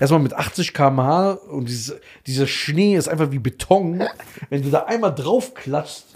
erstmal 0.00 0.20
mit 0.20 0.32
80 0.32 0.72
km/h 0.72 1.32
und 1.50 1.68
diese, 1.68 2.00
dieser 2.26 2.46
Schnee 2.46 2.96
ist 2.96 3.08
einfach 3.08 3.30
wie 3.32 3.38
Beton. 3.38 4.02
Wenn 4.48 4.62
du 4.62 4.70
da 4.70 4.84
einmal 4.84 5.14
drauf 5.14 5.52
klatschst, 5.54 6.13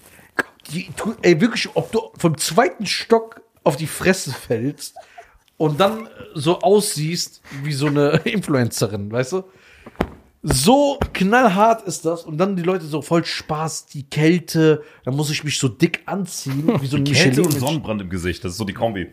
die, 0.73 0.89
ey, 1.23 1.41
wirklich, 1.41 1.69
ob 1.75 1.93
du 1.93 2.11
vom 2.17 2.37
zweiten 2.39 2.87
Stock 2.87 3.43
auf 3.65 3.77
die 3.77 3.87
Fresse 3.87 4.33
fällst 4.33 4.95
und 5.57 5.81
dann 5.81 6.09
so 6.35 6.61
aussiehst 6.61 7.43
wie 7.63 7.73
so 7.73 7.87
eine 7.87 8.11
Influencerin, 8.25 9.11
weißt 9.11 9.33
du? 9.33 9.45
So 10.43 10.99
knallhart 11.15 11.83
ist 11.83 12.05
das 12.05 12.23
und 12.25 12.39
dann 12.39 12.55
die 12.55 12.63
Leute 12.63 12.87
so 12.87 13.03
voll 13.03 13.25
Spaß, 13.25 13.87
die 13.87 14.05
Kälte, 14.05 14.85
dann 15.05 15.17
muss 15.17 15.31
ich 15.31 15.43
mich 15.43 15.59
so 15.59 15.69
dick 15.69 16.03
anziehen, 16.07 16.81
wie 16.81 16.87
so 16.87 16.97
ein 16.97 17.05
Kälte 17.13 17.43
und 17.43 17.51
Sonnenbrand 17.51 18.03
im 18.03 18.09
Gesicht, 18.09 18.45
das 18.45 18.53
ist 18.53 18.59
so 18.59 18.65
die 18.65 18.73
Kombi. 18.73 19.09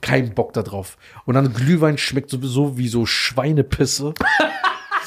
kein 0.00 0.32
Bock 0.32 0.52
da 0.52 0.62
drauf. 0.62 0.96
Und 1.24 1.34
dann 1.34 1.52
Glühwein 1.52 1.98
schmeckt 1.98 2.30
sowieso 2.30 2.78
wie 2.78 2.86
so 2.86 3.04
Schweinepisse. 3.04 4.14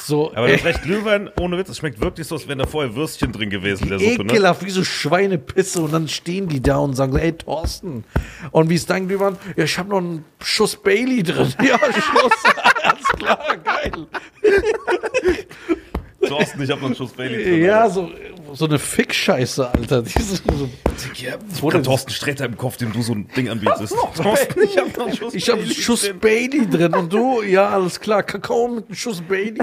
So 0.05 0.33
Aber 0.35 0.49
das 0.49 0.65
recht 0.65 0.83
Glühwein, 0.83 1.29
ohne 1.39 1.57
Witz, 1.57 1.69
es 1.69 1.77
schmeckt 1.77 2.01
wirklich 2.01 2.27
so, 2.27 2.35
als 2.35 2.47
wären 2.47 2.59
da 2.59 2.65
vorher 2.65 2.93
Würstchen 2.93 3.31
drin 3.31 3.49
gewesen 3.49 3.87
der 3.87 3.99
Suppe, 3.99 4.25
ne? 4.25 4.33
ekelhaft 4.33 4.65
wie 4.65 4.69
so 4.69 4.83
Schweinepisse. 4.83 5.81
Und 5.81 5.93
dann 5.93 6.07
stehen 6.09 6.49
die 6.49 6.61
da 6.61 6.77
und 6.77 6.93
sagen, 6.93 7.15
ey 7.17 7.31
Thorsten, 7.31 8.03
und 8.51 8.69
wie 8.69 8.75
ist 8.75 8.89
dein 8.89 9.07
Glühwein? 9.07 9.37
Ja, 9.55 9.63
ich 9.63 9.77
habe 9.77 9.89
noch 9.89 9.99
einen 9.99 10.25
Schuss 10.41 10.75
Bailey 10.75 11.23
drin. 11.23 11.53
Ja, 11.63 11.79
Schuss, 11.79 12.31
alles 12.83 13.07
klar, 13.17 13.57
geil. 13.63 14.07
Thorsten, 16.27 16.61
ich 16.61 16.69
hab 16.69 16.79
noch 16.79 16.87
einen 16.87 16.95
Schuss 16.95 17.11
Bailey 17.11 17.43
drin. 17.43 17.63
Ja, 17.63 17.81
Alter. 17.83 17.93
so, 17.93 18.11
so 18.53 18.65
eine 18.65 18.79
Fick-Scheiße, 18.79 19.69
Alter. 19.71 20.01
Die 20.03 20.17
ist 20.19 20.43
so, 20.51 20.69
Ja, 21.15 21.33
ich 21.53 21.61
wurde 21.61 21.81
Thorsten 21.81 22.11
Sträter 22.11 22.45
im 22.45 22.57
Kopf, 22.57 22.77
dem 22.77 22.93
du 22.93 23.01
so 23.01 23.13
ein 23.13 23.27
Ding 23.35 23.49
anbietest. 23.49 23.95
Thorsten, 24.15 24.61
ich 24.63 24.77
hab 24.77 24.95
noch 24.97 25.07
einen 25.07 25.15
Schuss 25.15 25.33
ich 25.33 25.49
habe 25.49 25.61
einen 25.61 25.71
Schuss 25.71 26.01
drin. 26.01 26.19
Bailey 26.19 26.69
drin 26.69 26.93
und 26.93 27.11
du, 27.11 27.41
ja, 27.41 27.69
alles 27.69 27.99
klar, 27.99 28.23
Kakao 28.23 28.67
mit 28.67 28.85
einem 28.85 28.95
Schuss 28.95 29.21
Bailey. 29.21 29.57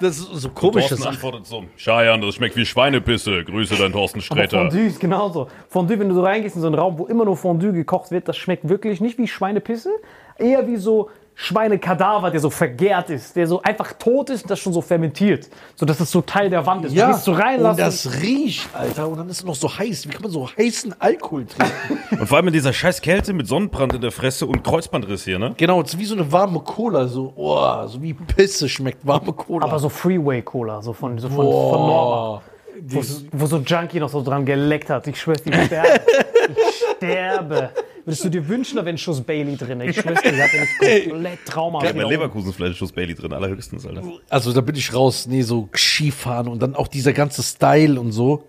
Das 0.00 0.18
ist 0.18 0.26
so 0.32 0.48
komische 0.50 0.88
Thorsten 0.88 0.96
Sache. 0.98 1.08
antwortet 1.10 1.46
so, 1.46 1.64
Scheiern, 1.76 2.20
das 2.20 2.34
schmeckt 2.34 2.56
wie 2.56 2.66
Schweinepisse. 2.66 3.44
Grüße 3.44 3.76
dein 3.76 3.92
Thorsten 3.92 4.18
Aber 4.18 4.24
Sträter. 4.24 4.58
Fondue 4.70 4.86
ist 4.86 5.00
genauso. 5.00 5.48
Fondue, 5.68 5.98
wenn 5.98 6.08
du 6.08 6.14
so 6.14 6.22
reingehst 6.22 6.56
in 6.56 6.62
so 6.62 6.66
einen 6.68 6.76
Raum, 6.76 6.98
wo 6.98 7.06
immer 7.06 7.24
nur 7.24 7.36
Fondue 7.36 7.72
gekocht 7.72 8.10
wird, 8.10 8.28
das 8.28 8.36
schmeckt 8.36 8.68
wirklich 8.68 9.00
nicht 9.00 9.18
wie 9.18 9.28
Schweinepisse, 9.28 9.90
eher 10.38 10.66
wie 10.66 10.76
so 10.76 11.10
Schweinekadaver, 11.34 12.30
der 12.30 12.40
so 12.40 12.50
vergärt 12.50 13.10
ist, 13.10 13.34
der 13.34 13.46
so 13.46 13.62
einfach 13.62 13.94
tot 13.94 14.30
ist 14.30 14.42
und 14.42 14.50
das 14.50 14.60
schon 14.60 14.72
so 14.72 14.80
fermentiert. 14.80 15.48
So 15.74 15.86
dass 15.86 15.98
es 15.98 16.10
so 16.10 16.20
Teil 16.20 16.50
der 16.50 16.66
Wand 16.66 16.84
ist. 16.84 16.94
Ja, 16.94 17.16
du 17.24 17.30
und 17.30 17.38
reinlassen. 17.38 17.78
das 17.78 18.20
riecht, 18.22 18.68
Alter, 18.74 19.08
und 19.08 19.18
dann 19.18 19.28
ist 19.28 19.38
es 19.38 19.44
noch 19.44 19.54
so 19.54 19.68
heiß. 19.68 20.06
Wie 20.06 20.10
kann 20.10 20.22
man 20.22 20.30
so 20.30 20.48
heißen 20.48 20.94
Alkohol 21.00 21.46
trinken? 21.46 21.72
Und 22.20 22.26
vor 22.26 22.36
allem 22.36 22.48
in 22.48 22.52
dieser 22.52 22.72
scheiß 22.72 23.00
Kälte 23.00 23.32
mit 23.32 23.48
Sonnenbrand 23.48 23.94
in 23.94 24.00
der 24.02 24.12
Fresse 24.12 24.46
und 24.46 24.62
Kreuzbandriss 24.62 25.24
hier, 25.24 25.38
ne? 25.38 25.54
genau, 25.56 25.80
es 25.80 25.94
ist 25.94 25.98
wie 25.98 26.04
so 26.04 26.14
eine 26.14 26.30
warme 26.30 26.60
Cola, 26.60 27.08
so, 27.08 27.32
oh, 27.34 27.86
so 27.86 28.00
wie 28.02 28.12
Pisse 28.12 28.68
schmeckt 28.68 29.06
warme 29.06 29.32
Cola. 29.32 29.64
aber 29.64 29.78
so 29.78 29.88
Freeway 29.88 30.42
Cola, 30.42 30.82
so 30.82 30.92
von, 30.92 31.18
so 31.18 31.28
von, 31.28 31.36
von 31.36 31.46
Boah. 31.46 31.76
Norma. 31.76 32.42
Wo, 32.84 33.02
wo 33.32 33.46
so 33.46 33.58
Junkie 33.58 33.98
noch 33.98 34.08
so 34.08 34.22
dran 34.22 34.44
geleckt 34.44 34.90
hat. 34.90 35.06
Ich 35.06 35.20
schwör's 35.20 35.42
dir, 35.42 35.52
ich 35.52 35.66
sterbe. 35.66 36.00
Ich 36.48 36.96
sterbe. 36.96 37.70
Würdest 38.04 38.24
du 38.24 38.28
dir 38.30 38.48
wünschen, 38.48 38.76
da 38.76 38.84
wäre 38.84 38.94
ein 38.94 38.98
Schuss 38.98 39.20
Bailey 39.20 39.56
drin? 39.56 39.80
Ich 39.82 39.96
schwör's 40.00 40.20
dir, 40.22 40.32
ich 40.34 40.40
hatte 40.40 40.56
mich 40.58 41.08
komplett 41.08 41.44
traumhaft. 41.46 41.84
Ich 41.84 41.90
hab 41.90 41.96
mein 41.96 42.08
Leverkusenfleisch 42.08 42.76
Schuss 42.76 42.92
Bailey 42.92 43.14
drin, 43.14 43.32
allerhöchstens, 43.32 43.86
Alter. 43.86 44.02
Also 44.28 44.52
da 44.52 44.60
bin 44.60 44.74
ich 44.74 44.92
raus. 44.92 45.26
Nee, 45.28 45.42
so 45.42 45.68
Skifahren 45.74 46.48
und 46.48 46.60
dann 46.60 46.74
auch 46.74 46.88
dieser 46.88 47.12
ganze 47.12 47.42
Style 47.42 48.00
und 48.00 48.12
so. 48.12 48.48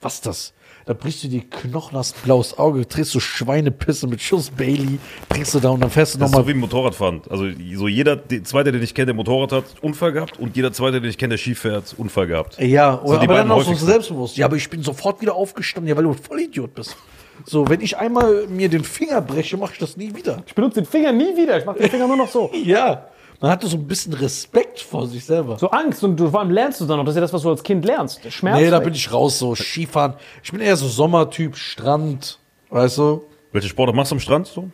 Was 0.00 0.14
ist 0.14 0.26
das? 0.26 0.52
Da 0.86 0.94
brichst 0.94 1.22
du 1.22 1.28
die 1.28 1.40
Knochen, 1.42 1.98
hast 1.98 2.22
blaues 2.24 2.56
Auge, 2.58 2.86
drehst 2.86 3.14
du 3.14 3.20
Schweinepisse 3.20 4.06
mit 4.06 4.22
Schuss 4.22 4.48
Bailey, 4.48 4.98
bringst 5.28 5.52
du 5.54 5.60
da 5.60 5.68
und 5.68 5.80
dann 5.80 5.90
fährst 5.90 6.14
du 6.14 6.18
Das 6.18 6.28
ist 6.30 6.32
nochmal. 6.32 6.44
so 6.44 6.48
wie 6.48 6.52
im 6.52 6.60
Motorradfahren. 6.60 7.20
Also 7.28 7.44
so 7.74 7.88
jeder 7.88 8.16
die- 8.16 8.42
Zweite, 8.42 8.72
den 8.72 8.82
ich 8.82 8.94
kenne, 8.94 9.06
der 9.06 9.14
Motorrad 9.14 9.52
hat, 9.52 9.64
Unfall 9.82 10.12
gehabt 10.12 10.38
und 10.38 10.56
jeder 10.56 10.72
Zweite, 10.72 11.00
den 11.02 11.10
ich 11.10 11.18
kenne, 11.18 11.32
der 11.32 11.38
Ski 11.38 11.54
fährt, 11.54 11.94
Unfall 11.98 12.26
gehabt. 12.26 12.58
ja, 12.58 12.98
oder, 13.02 13.18
die 13.18 13.26
aber 13.26 13.34
beiden 13.34 13.48
dann 13.50 13.58
auch 13.58 13.62
so 13.62 13.74
selbstbewusst. 13.74 14.38
Ja, 14.38 14.46
aber 14.46 14.56
ich 14.56 14.70
bin 14.70 14.82
sofort 14.82 15.20
wieder 15.20 15.34
aufgestanden, 15.34 15.90
ja, 15.90 15.96
weil 15.96 16.04
du 16.04 16.14
voll 16.14 16.40
Idiot 16.40 16.74
bist. 16.74 16.96
So, 17.44 17.68
wenn 17.68 17.80
ich 17.80 17.96
einmal 17.96 18.46
mir 18.48 18.68
den 18.68 18.84
Finger 18.84 19.20
breche, 19.20 19.56
mache 19.56 19.72
ich 19.74 19.78
das 19.78 19.96
nie 19.96 20.14
wieder. 20.14 20.42
Ich 20.46 20.54
benutze 20.54 20.80
den 20.82 20.86
Finger 20.86 21.12
nie 21.12 21.36
wieder. 21.36 21.58
Ich 21.58 21.64
mache 21.64 21.78
den 21.78 21.90
Finger 21.90 22.06
nur 22.06 22.16
noch 22.16 22.28
so. 22.28 22.50
Ja, 22.64 23.08
man 23.40 23.52
hatte 23.52 23.68
so 23.68 23.76
ein 23.76 23.86
bisschen 23.86 24.12
Respekt 24.14 24.80
vor 24.80 25.06
sich 25.06 25.24
selber. 25.24 25.58
So 25.58 25.70
Angst 25.70 26.02
und 26.02 26.16
du, 26.18 26.28
vor 26.30 26.40
allem 26.40 26.50
lernst 26.50 26.80
du 26.80 26.86
dann 26.86 26.96
noch. 26.98 27.04
Das 27.04 27.12
ist 27.12 27.16
ja 27.16 27.20
das, 27.22 27.32
was 27.32 27.42
du 27.42 27.50
als 27.50 27.62
Kind 27.62 27.84
lernst. 27.84 28.24
Der 28.24 28.30
Schmerz. 28.32 28.58
nee, 28.58 28.68
da 28.68 28.80
bin 28.80 28.92
ich 28.94 29.12
raus, 29.12 29.38
so 29.38 29.54
Skifahren. 29.54 30.14
Ich 30.42 30.50
bin 30.50 30.60
eher 30.60 30.76
so 30.76 30.88
Sommertyp, 30.88 31.56
Strand, 31.56 32.38
weißt 32.70 32.98
du? 32.98 33.24
Welche 33.52 33.68
Sportart 33.68 33.94
machst 33.94 34.10
du 34.10 34.16
am 34.16 34.20
Strand? 34.20 34.46
So? 34.48 34.68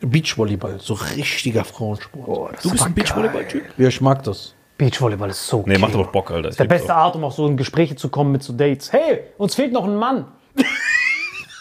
Beachvolleyball, 0.00 0.78
so 0.80 0.94
richtiger 0.94 1.64
Frauensport. 1.64 2.64
du 2.64 2.70
bist 2.70 2.84
ein 2.84 2.94
Beachvolleyball-Typ? 2.94 3.62
Ja, 3.76 3.88
ich 3.88 4.00
mag 4.00 4.22
das. 4.24 4.54
Beachvolleyball 4.78 5.28
ist 5.30 5.46
so 5.46 5.62
Nee, 5.66 5.76
macht 5.78 5.94
doch 5.94 6.10
Bock, 6.10 6.30
Alter. 6.30 6.48
Ich 6.48 6.56
Der 6.56 6.64
lieb's 6.64 6.78
beste 6.78 6.96
auch. 6.96 7.00
Art, 7.00 7.16
um 7.16 7.24
auch 7.24 7.32
so 7.32 7.46
in 7.46 7.56
Gespräche 7.58 7.96
zu 7.96 8.08
kommen 8.08 8.32
mit 8.32 8.42
so 8.42 8.54
Dates. 8.54 8.92
Hey, 8.92 9.20
uns 9.36 9.54
fehlt 9.54 9.72
noch 9.72 9.84
ein 9.84 9.94
Mann. 9.96 10.26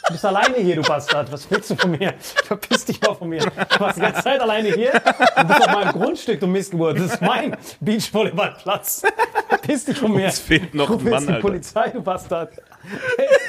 Du 0.10 0.14
bist 0.14 0.26
alleine 0.26 0.58
hier, 0.58 0.76
du 0.76 0.82
Bastard. 0.82 1.32
Was 1.32 1.50
willst 1.52 1.70
du 1.70 1.76
von 1.76 1.92
mir? 1.92 2.16
Verpiss 2.18 2.84
dich 2.84 3.00
mal 3.00 3.14
von 3.14 3.30
mir. 3.30 3.42
Du 3.42 3.80
warst 3.80 3.98
die 3.98 4.02
ganze 4.02 4.24
Zeit 4.24 4.42
alleine 4.42 4.70
hier. 4.70 4.92
Du 4.92 5.48
bist 5.48 5.62
auf 5.68 5.72
meinem 5.72 5.92
Grundstück, 5.92 6.40
du 6.40 6.48
Missgeburt. 6.48 6.98
Das 6.98 7.14
ist 7.14 7.22
mein 7.22 7.56
Beachvolleyballplatz. 7.80 9.04
Verpiss 9.50 9.86
dich 9.86 10.00
von 10.00 10.12
mir. 10.12 10.26
Uns 10.26 10.40
fehlt 10.40 10.74
noch 10.74 10.90
ein 10.90 11.04
Mann, 11.08 11.28
die 11.28 11.34
Alter. 11.34 11.42
Polizei, 11.42 11.90
du 11.90 12.02
Bastard. 12.02 12.54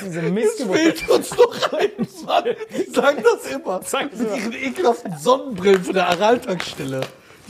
Diese 0.05 0.21
Missgeburt. 0.21 0.77
Fehlt 0.77 1.09
uns 1.09 1.35
noch 1.35 1.73
ein 1.73 1.91
Mann. 2.27 2.45
Die 2.77 2.91
sagen 2.93 3.23
das 3.25 3.51
immer. 3.51 3.81
Sie 3.83 3.97
Mit 3.97 4.13
immer. 4.21 4.37
ihren 4.37 4.53
ekelhaften 4.53 5.17
Sonnenbrillen 5.17 5.83
von 5.83 5.95
der 5.95 6.09
Araltankstelle. 6.09 7.01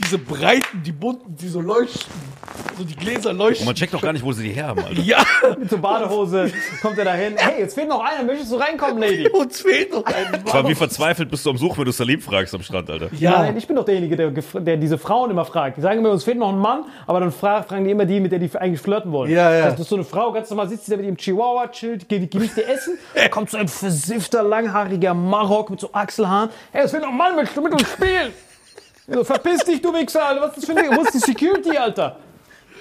Diese 0.01 0.19
breiten, 0.19 0.83
die 0.83 0.93
bunten, 0.93 1.35
die 1.35 1.49
so 1.49 1.59
leuchten. 1.59 2.30
So 2.77 2.83
die 2.83 2.95
Gläser 2.95 3.31
leuchten. 3.33 3.61
Und 3.63 3.65
man 3.67 3.75
checkt 3.75 3.93
doch 3.93 4.01
gar 4.01 4.11
nicht, 4.13 4.23
wo 4.25 4.31
sie 4.31 4.43
die 4.43 4.49
her 4.53 4.67
haben, 4.67 4.79
Alter. 4.83 4.99
ja, 5.01 5.23
Mit 5.57 5.69
so 5.69 5.77
Badehose 5.77 6.51
kommt 6.81 6.97
er 6.97 7.05
dahin. 7.05 7.33
Hey, 7.37 7.59
jetzt 7.61 7.75
fehlt 7.75 7.87
noch 7.87 8.03
einer. 8.03 8.23
Möchtest 8.23 8.51
du 8.51 8.55
reinkommen, 8.55 8.97
Lady? 8.99 9.29
uns 9.33 9.61
fehlt 9.61 9.91
noch 9.91 10.03
ein 10.05 10.13
Vor 10.45 10.55
allem, 10.55 10.63
wie 10.65 10.69
Mann. 10.69 10.75
verzweifelt 10.75 11.29
bist 11.29 11.45
du 11.45 11.51
am 11.51 11.57
Suchen, 11.57 11.77
wenn 11.77 11.85
du 11.85 11.91
Salim 11.91 12.19
fragst 12.19 12.55
am 12.55 12.63
Strand, 12.63 12.89
Alter. 12.89 13.09
Ja, 13.19 13.39
Nein, 13.43 13.57
ich 13.57 13.67
bin 13.67 13.75
doch 13.75 13.85
derjenige, 13.85 14.15
der, 14.15 14.31
der 14.31 14.77
diese 14.77 14.97
Frauen 14.97 15.29
immer 15.29 15.45
fragt. 15.45 15.77
Die 15.77 15.81
sagen 15.81 15.99
immer, 15.99 16.09
uns 16.11 16.23
fehlt 16.23 16.37
noch 16.39 16.49
ein 16.49 16.57
Mann, 16.57 16.85
aber 17.05 17.19
dann 17.19 17.31
fra 17.31 17.61
fragen 17.61 17.85
die 17.85 17.91
immer 17.91 18.05
die, 18.05 18.19
mit 18.19 18.31
der 18.31 18.39
die 18.39 18.49
eigentlich 18.57 18.81
flirten 18.81 19.11
wollen. 19.11 19.29
Ja, 19.31 19.53
ja. 19.53 19.69
Das 19.69 19.79
ist 19.79 19.89
so 19.89 19.95
eine 19.95 20.03
Frau, 20.05 20.31
ganz 20.31 20.49
normal 20.49 20.67
sitzt 20.69 20.85
sie 20.85 20.91
da 20.91 20.97
mit 20.97 21.05
ihrem 21.05 21.17
Chihuahua, 21.17 21.67
chillt, 21.67 22.09
ge- 22.09 22.25
genießt 22.25 22.57
ihr 22.57 22.67
Essen, 22.69 22.97
da 23.15 23.27
kommt 23.29 23.49
so 23.51 23.57
ein 23.57 23.67
versiffter, 23.67 24.41
langhaariger 24.43 25.13
Marok 25.13 25.69
mit 25.69 25.79
so 25.79 25.89
Achselhaaren. 25.93 26.49
Hey, 26.71 26.83
es 26.85 26.91
fehlt 26.91 27.03
noch 27.03 27.09
ein 27.11 27.17
Mann, 27.17 27.35
möchtest 27.35 27.57
du 27.57 27.61
mit 27.61 27.73
uns 27.73 27.83
spielen? 27.89 28.31
So, 29.07 29.23
verpiss 29.23 29.63
dich, 29.65 29.81
du 29.81 29.93
Wichser, 29.93 30.25
Alter. 30.25 30.41
Was 30.41 30.57
ist 30.57 30.69
das 30.69 30.75
für 30.75 30.81
ein 30.81 30.95
Wo 30.97 31.01
ist 31.01 31.13
die 31.13 31.19
Security, 31.19 31.77
Alter? 31.77 32.17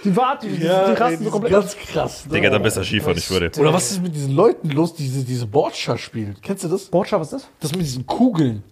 Die 0.04 0.16
warten, 0.16 0.48
die, 0.48 0.64
ja 0.64 0.84
die 0.86 0.90
ey, 0.92 0.96
rasten 0.96 1.18
die 1.18 1.24
so 1.24 1.30
komplett. 1.30 1.52
ganz 1.52 1.76
krass. 1.76 2.26
Ne? 2.26 2.32
Digga, 2.34 2.50
dann 2.50 2.62
besser 2.62 2.82
Skifahren, 2.84 3.18
ich 3.18 3.30
würde. 3.30 3.50
Oder 3.60 3.72
was 3.72 3.90
ist 3.90 4.02
mit 4.02 4.14
diesen 4.14 4.34
Leuten 4.34 4.70
los, 4.70 4.94
die 4.94 5.02
diese, 5.02 5.24
diese 5.24 5.46
Boccia 5.46 5.98
spielen? 5.98 6.36
Kennst 6.42 6.64
du 6.64 6.68
das? 6.68 6.86
Bordscha, 6.86 7.20
was 7.20 7.32
ist 7.32 7.42
das? 7.44 7.50
Das 7.60 7.72
mit 7.72 7.82
diesen 7.82 8.06
Kugeln. 8.06 8.62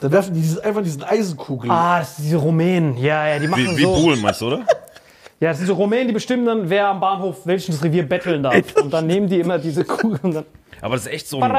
Dann 0.00 0.12
werfen 0.12 0.34
die 0.34 0.40
dieses, 0.40 0.58
einfach 0.60 0.82
diesen 0.82 1.02
Eisenkugeln. 1.02 1.70
Ah, 1.72 1.98
das 1.98 2.16
sind 2.16 2.26
diese 2.26 2.36
Rumänen. 2.36 2.96
Ja, 2.98 3.26
ja, 3.26 3.38
die 3.40 3.48
machen 3.48 3.66
Wie, 3.72 3.78
wie 3.78 3.82
so. 3.82 3.94
Buhlen, 3.94 4.20
meinst 4.20 4.40
du, 4.40 4.46
oder? 4.46 4.60
Ja, 5.40 5.50
das 5.50 5.58
sind 5.58 5.68
so 5.68 5.74
Rumänen, 5.74 6.08
die 6.08 6.14
bestimmen 6.14 6.44
dann, 6.46 6.68
wer 6.68 6.88
am 6.88 6.98
Bahnhof 6.98 7.46
welches 7.46 7.80
Revier 7.84 8.02
betteln 8.08 8.42
darf. 8.42 8.56
Und 8.82 8.92
dann 8.92 9.06
nehmen 9.06 9.28
die 9.28 9.38
immer 9.38 9.56
diese 9.58 9.84
Kugeln 9.84 10.18
und 10.22 10.34
dann. 10.34 10.44
Aber 10.80 10.96
das 10.96 11.06
ist 11.06 11.12
echt 11.12 11.28
so 11.28 11.40
ein. 11.40 11.52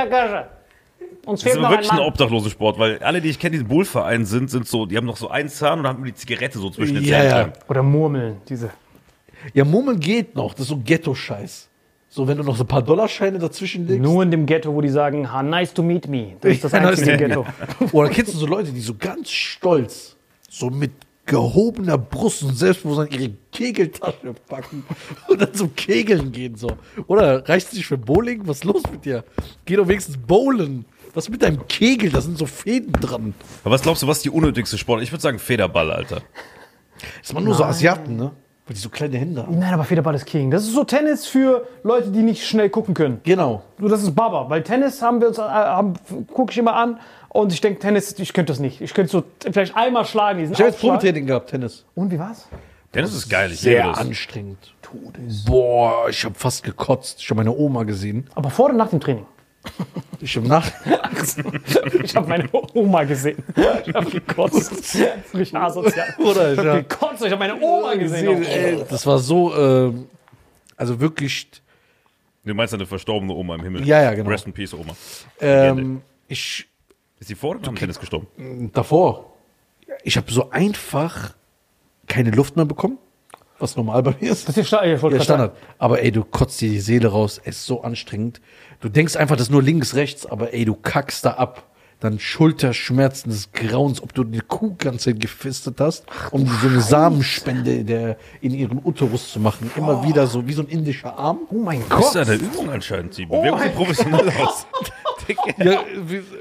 Uns 1.26 1.42
das 1.42 1.44
fehlt 1.44 1.56
ist 1.56 1.62
noch 1.62 1.70
ein 1.70 1.72
wirklich 1.76 1.92
ein 1.92 1.98
Mann. 1.98 2.06
obdachlose 2.08 2.50
Sport, 2.50 2.78
weil 2.78 3.02
alle, 3.04 3.22
die 3.22 3.30
ich 3.30 3.40
kenne, 3.40 3.52
die 3.56 3.62
in 3.62 3.68
Bullvereinen 3.70 4.26
sind, 4.26 4.50
sind 4.50 4.68
so, 4.68 4.86
die 4.86 4.98
haben 4.98 5.06
noch 5.06 5.16
so 5.16 5.30
einen 5.30 5.48
Zahn 5.48 5.80
und 5.80 5.88
haben 5.88 6.04
die 6.04 6.14
Zigarette 6.14 6.60
so 6.60 6.70
zwischen 6.70 6.96
den 6.96 7.06
Ja, 7.06 7.20
Zähnen. 7.20 7.30
ja. 7.32 7.54
Oder 7.70 7.84
Murmeln, 7.84 8.38
diese. 8.50 8.70
Ja, 9.54 9.66
Murmeln 9.66 10.00
geht 10.00 10.36
noch. 10.36 10.54
Das 10.54 10.62
ist 10.62 10.68
so 10.70 10.78
Ghetto-Scheiß. 10.78 11.70
So, 12.12 12.28
wenn 12.28 12.38
du 12.38 12.44
noch 12.44 12.56
so 12.58 12.64
ein 12.64 12.68
paar 12.68 12.82
Dollarscheine 12.82 13.38
dazwischen 13.38 13.88
legst. 13.88 14.02
Nur 14.02 14.24
in 14.24 14.32
dem 14.32 14.46
Ghetto, 14.48 14.74
wo 14.74 14.82
die 14.82 14.90
sagen, 14.90 15.32
ha, 15.32 15.44
nice 15.44 15.74
to 15.74 15.84
meet 15.84 16.08
me. 16.08 16.36
Das 16.42 16.54
ist 16.54 16.64
das 16.64 16.72
Ja, 16.74 16.80
einzige 16.80 17.18
Ghetto. 17.18 17.46
Oder 17.92 18.10
kennst 18.10 18.34
du 18.34 18.38
so 18.38 18.48
Leute, 18.48 18.72
die 18.72 18.82
so 18.82 18.96
ganz 18.96 19.30
stolz, 19.30 20.16
so 20.50 20.72
mit 20.72 20.92
gehobener 21.28 22.00
Brust 22.00 22.42
und 22.42 22.58
Selbstbewusstsein 22.58 23.10
ihre 23.12 23.32
Kegeltasche 23.52 24.34
packen 24.48 24.84
und 25.28 25.40
dann 25.40 25.54
zum 25.54 25.76
Kegeln 25.76 26.32
gehen 26.32 26.56
so. 26.56 26.72
Oder 27.06 27.48
reicht 27.48 27.68
es 27.68 27.74
nicht 27.74 27.86
für 27.86 28.00
Bowling? 28.00 28.42
Was 28.48 28.58
ist 28.58 28.64
los 28.64 28.82
mit 28.92 29.06
dir? 29.06 29.24
Geh 29.66 29.76
doch 29.76 29.88
wenigstens 29.88 30.18
bowlen. 30.18 30.86
Was 31.14 31.26
ist 31.26 31.30
mit 31.30 31.44
deinem 31.44 31.68
Kegel? 31.68 32.10
Da 32.10 32.22
sind 32.22 32.40
so 32.40 32.48
Fäden 32.48 32.94
dran. 32.94 33.36
Aber 33.64 33.76
was 33.76 33.84
glaubst 33.84 34.02
du, 34.02 34.08
was 34.08 34.18
ist 34.18 34.26
die 34.26 34.32
unnötigste 34.32 34.80
Sport? 34.80 35.04
Ich 35.04 35.12
würde 35.12 35.22
sagen 35.22 35.38
Federball, 35.38 35.92
Alter. 35.92 36.24
Das 37.22 37.36
waren 37.36 37.44
nur 37.44 37.54
so 37.54 37.64
Asiaten, 37.64 38.16
ne? 38.16 38.32
Weil 38.70 38.76
die 38.76 38.82
so 38.82 38.90
kleine 38.90 39.18
Hände 39.18 39.42
haben. 39.42 39.58
Nein, 39.58 39.74
aber 39.74 39.84
Federball 39.84 40.14
ist 40.14 40.28
King. 40.28 40.52
Das 40.52 40.62
ist 40.62 40.74
so 40.76 40.84
Tennis 40.84 41.26
für 41.26 41.66
Leute, 41.82 42.12
die 42.12 42.22
nicht 42.22 42.46
schnell 42.46 42.70
gucken 42.70 42.94
können. 42.94 43.20
Genau. 43.24 43.64
Nur 43.80 43.90
das 43.90 44.04
ist 44.04 44.14
Baba. 44.14 44.48
Weil 44.48 44.62
Tennis 44.62 45.02
haben 45.02 45.20
wir 45.22 45.30
uns, 45.30 45.40
äh, 45.40 46.24
gucke 46.32 46.52
ich 46.52 46.58
immer 46.60 46.76
an. 46.76 47.00
Und 47.30 47.52
ich 47.52 47.62
denke, 47.62 47.80
Tennis, 47.80 48.14
ich 48.20 48.32
könnte 48.32 48.52
das 48.54 48.60
nicht. 48.60 48.80
Ich 48.80 48.94
könnte 48.94 49.12
so 49.12 49.24
vielleicht 49.52 49.76
einmal 49.76 50.06
schlagen. 50.06 50.38
Diesen 50.38 50.54
Ich 50.54 50.60
habe 50.60 50.70
jetzt. 50.70 50.80
Probetraining 50.82 51.26
gehabt, 51.26 51.50
Tennis. 51.50 51.84
Und 51.96 52.12
wie 52.12 52.20
war's? 52.20 52.48
Tennis 52.92 53.16
ist 53.16 53.28
geil, 53.28 53.52
ich 53.52 53.60
Sehr 53.60 53.82
liebe 53.82 53.90
das. 53.90 53.98
anstrengend. 54.06 54.74
Boah, 55.48 56.08
ich 56.10 56.24
habe 56.24 56.36
fast 56.36 56.64
gekotzt. 56.64 57.22
Ich 57.22 57.30
habe 57.32 57.38
meine 57.38 57.52
Oma 57.56 57.84
gesehen. 57.86 58.28
Aber 58.36 58.52
vor 58.52 58.66
oder 58.66 58.76
nach 58.76 58.90
dem 58.90 59.00
Training? 59.00 59.26
Ich 60.22 60.36
habe 60.36 60.48
nach. 60.48 60.70
Ich 62.04 62.16
habe 62.16 62.28
meine 62.28 62.50
Oma 62.74 63.04
gesehen. 63.04 63.44
Ich 63.86 63.94
habe 63.94 64.10
gekotzt. 64.10 64.72
Ist 64.72 64.96
richtig 65.34 65.56
asozial. 65.56 66.16
Oder? 66.20 66.54
Ich 66.54 66.60
habe 66.60 66.84
gekotzt, 66.84 67.24
ich 67.26 67.32
habe 67.32 67.40
meine 67.40 67.60
Oma 67.62 67.96
gesehen. 67.96 68.44
Ey, 68.44 68.84
das 68.90 69.06
war 69.06 69.20
so, 69.20 69.56
ähm, 69.56 70.08
also 70.78 71.00
wirklich, 71.00 71.48
Du 72.46 72.54
meinst 72.54 72.74
eine 72.74 72.86
verstorbene 72.86 73.34
Oma 73.34 73.56
im 73.56 73.64
Himmel. 73.64 73.86
Ja, 73.86 74.02
ja, 74.02 74.14
genau. 74.14 74.30
Rest 74.30 74.46
in 74.46 74.54
Peace, 74.54 74.74
Oma. 74.74 74.94
ähm, 75.42 76.02
ich 76.28 76.68
Ist 77.20 77.28
sie 77.28 77.36
vor 77.36 77.52
oder 77.52 77.60
nach 77.60 77.68
dem 77.70 77.76
Tennis 77.76 78.00
gestorben? 78.00 78.72
davor, 78.74 79.34
ich 80.04 80.16
habe 80.18 80.32
so 80.32 80.50
einfach 80.50 81.36
keine 82.08 82.32
Luft 82.32 82.56
mehr 82.56 82.66
bekommen, 82.66 82.98
was 83.60 83.76
normal 83.76 84.04
bei 84.04 84.16
mir 84.20 84.32
ist. 84.32 84.48
Das 84.48 84.58
ist 84.58 84.68
Sta- 84.68 84.86
Ja, 84.86 84.98
sagen. 84.98 85.22
Standard. 85.22 85.58
Aber 85.78 86.02
ey, 86.02 86.12
du 86.12 86.24
kotzt 86.24 86.60
dir 86.62 86.70
die 86.70 86.80
Seele 86.80 87.10
raus, 87.10 87.40
es 87.44 87.58
ist 87.58 87.66
so 87.66 87.82
anstrengend. 87.82 88.42
Du 88.82 88.90
denkst 88.90 89.16
einfach, 89.16 89.36
das 89.36 89.48
ist 89.48 89.52
nur 89.52 89.64
links, 89.64 89.96
rechts, 89.96 90.26
aber 90.26 90.54
ey, 90.54 90.66
du 90.66 90.76
kackst 90.76 91.26
da 91.26 91.32
ab. 91.32 91.66
Dann 92.02 92.18
Schulterschmerzen 92.18 93.30
des 93.30 93.52
Grauens, 93.52 94.02
ob 94.02 94.14
du 94.14 94.24
die 94.24 94.40
Kuh 94.40 94.74
ganze 94.78 95.14
gefistet 95.14 95.82
hast, 95.82 96.06
um 96.32 96.46
so 96.48 96.68
eine 96.70 96.80
Samenspende 96.80 97.74
in, 97.74 97.88
der, 97.88 98.18
in 98.40 98.54
ihrem 98.54 98.80
Uterus 98.82 99.34
zu 99.34 99.42
machen. 99.42 99.70
Immer 99.76 100.08
wieder 100.08 100.26
so, 100.26 100.48
wie 100.48 100.54
so 100.54 100.62
ein 100.62 100.70
indischer 100.70 101.18
Arm. 101.20 101.40
Oh 101.52 101.56
mein 101.56 101.82
Das 101.90 102.00
ist 102.00 102.06
Gott. 102.06 102.16
ja 102.16 102.22
eine 102.22 102.36
Übung 102.36 102.70
anscheinend. 102.70 103.18
Die 103.18 103.26
Bewegung 103.26 103.60
sieht 103.60 103.76
professionell 103.76 104.30
aus. 104.42 104.66
Ja, 105.64 105.84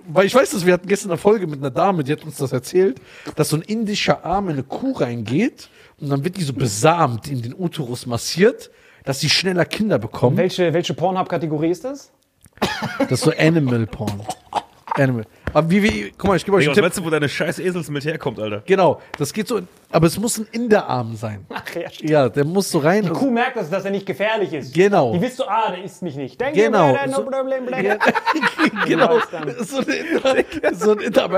weil 0.08 0.24
ich 0.26 0.34
weiß, 0.34 0.48
dass 0.52 0.64
wir 0.64 0.72
hatten 0.72 0.88
gestern 0.88 1.10
eine 1.10 1.18
Folge 1.18 1.46
mit 1.46 1.58
einer 1.58 1.70
Dame, 1.70 2.04
die 2.04 2.12
hat 2.12 2.24
uns 2.24 2.38
das 2.38 2.52
erzählt, 2.52 2.98
dass 3.36 3.50
so 3.50 3.56
ein 3.56 3.62
indischer 3.62 4.24
Arm 4.24 4.46
in 4.46 4.54
eine 4.54 4.62
Kuh 4.62 4.92
reingeht 4.92 5.68
und 6.00 6.10
dann 6.10 6.24
wird 6.24 6.36
die 6.36 6.42
so 6.44 6.52
besamt 6.52 7.28
in 7.28 7.42
den 7.42 7.54
Uterus 7.54 8.06
massiert, 8.06 8.70
dass 9.04 9.20
sie 9.20 9.28
schneller 9.30 9.64
Kinder 9.64 9.98
bekommen. 9.98 10.36
Welche, 10.36 10.72
welche 10.74 10.94
Pornhub-Kategorie 10.94 11.70
ist 11.70 11.84
das? 11.84 12.10
Das 12.98 13.12
ist 13.12 13.20
so 13.22 13.32
Animal 13.38 13.86
Porn. 13.86 14.20
Animal. 14.94 15.24
Aber 15.54 15.70
wie, 15.70 15.82
wie, 15.82 16.12
guck 16.18 16.28
mal, 16.28 16.36
ich 16.36 16.44
gebe 16.44 16.56
euch 16.56 16.66
einen 16.66 16.74
Tipp. 16.74 16.82
meinst 16.82 16.98
du, 16.98 17.04
wo 17.04 17.10
deine 17.10 17.28
scheiß 17.28 17.58
Eselsmilch 17.60 18.04
herkommt, 18.04 18.38
Alter? 18.40 18.62
Genau, 18.66 19.00
das 19.16 19.32
geht 19.32 19.46
so, 19.46 19.58
in- 19.58 19.68
aber 19.92 20.06
es 20.08 20.18
muss 20.18 20.38
ein 20.38 20.46
Inderarm 20.50 21.14
sein. 21.14 21.46
Ach 21.50 21.62
ja, 21.74 21.88
stimmt. 21.88 22.10
Ja, 22.10 22.28
der 22.28 22.44
muss 22.44 22.70
so 22.70 22.78
rein. 22.80 23.04
Die 23.04 23.10
Kuh 23.10 23.30
merkt, 23.30 23.56
dass, 23.56 23.70
dass 23.70 23.84
er 23.84 23.90
nicht 23.92 24.06
gefährlich 24.06 24.52
ist. 24.52 24.74
Genau. 24.74 25.12
Die 25.12 25.20
wisst 25.20 25.38
du, 25.38 25.44
ah, 25.44 25.70
der 25.70 25.84
isst 25.84 26.02
mich 26.02 26.16
nicht. 26.16 26.40
Denk 26.40 26.54
Genau. 26.54 26.92
dir, 26.92 27.06
no 27.06 27.16
So- 27.16 27.22
problem, 27.24 27.68
Ja, 27.82 27.96
genau. 28.86 29.08
weiß 29.16 29.22
dann. 29.30 29.54
So 29.64 29.78
ein 29.78 29.88
Inter, 29.88 30.74
so 30.74 30.90
ein 30.92 30.98
Inter 30.98 31.28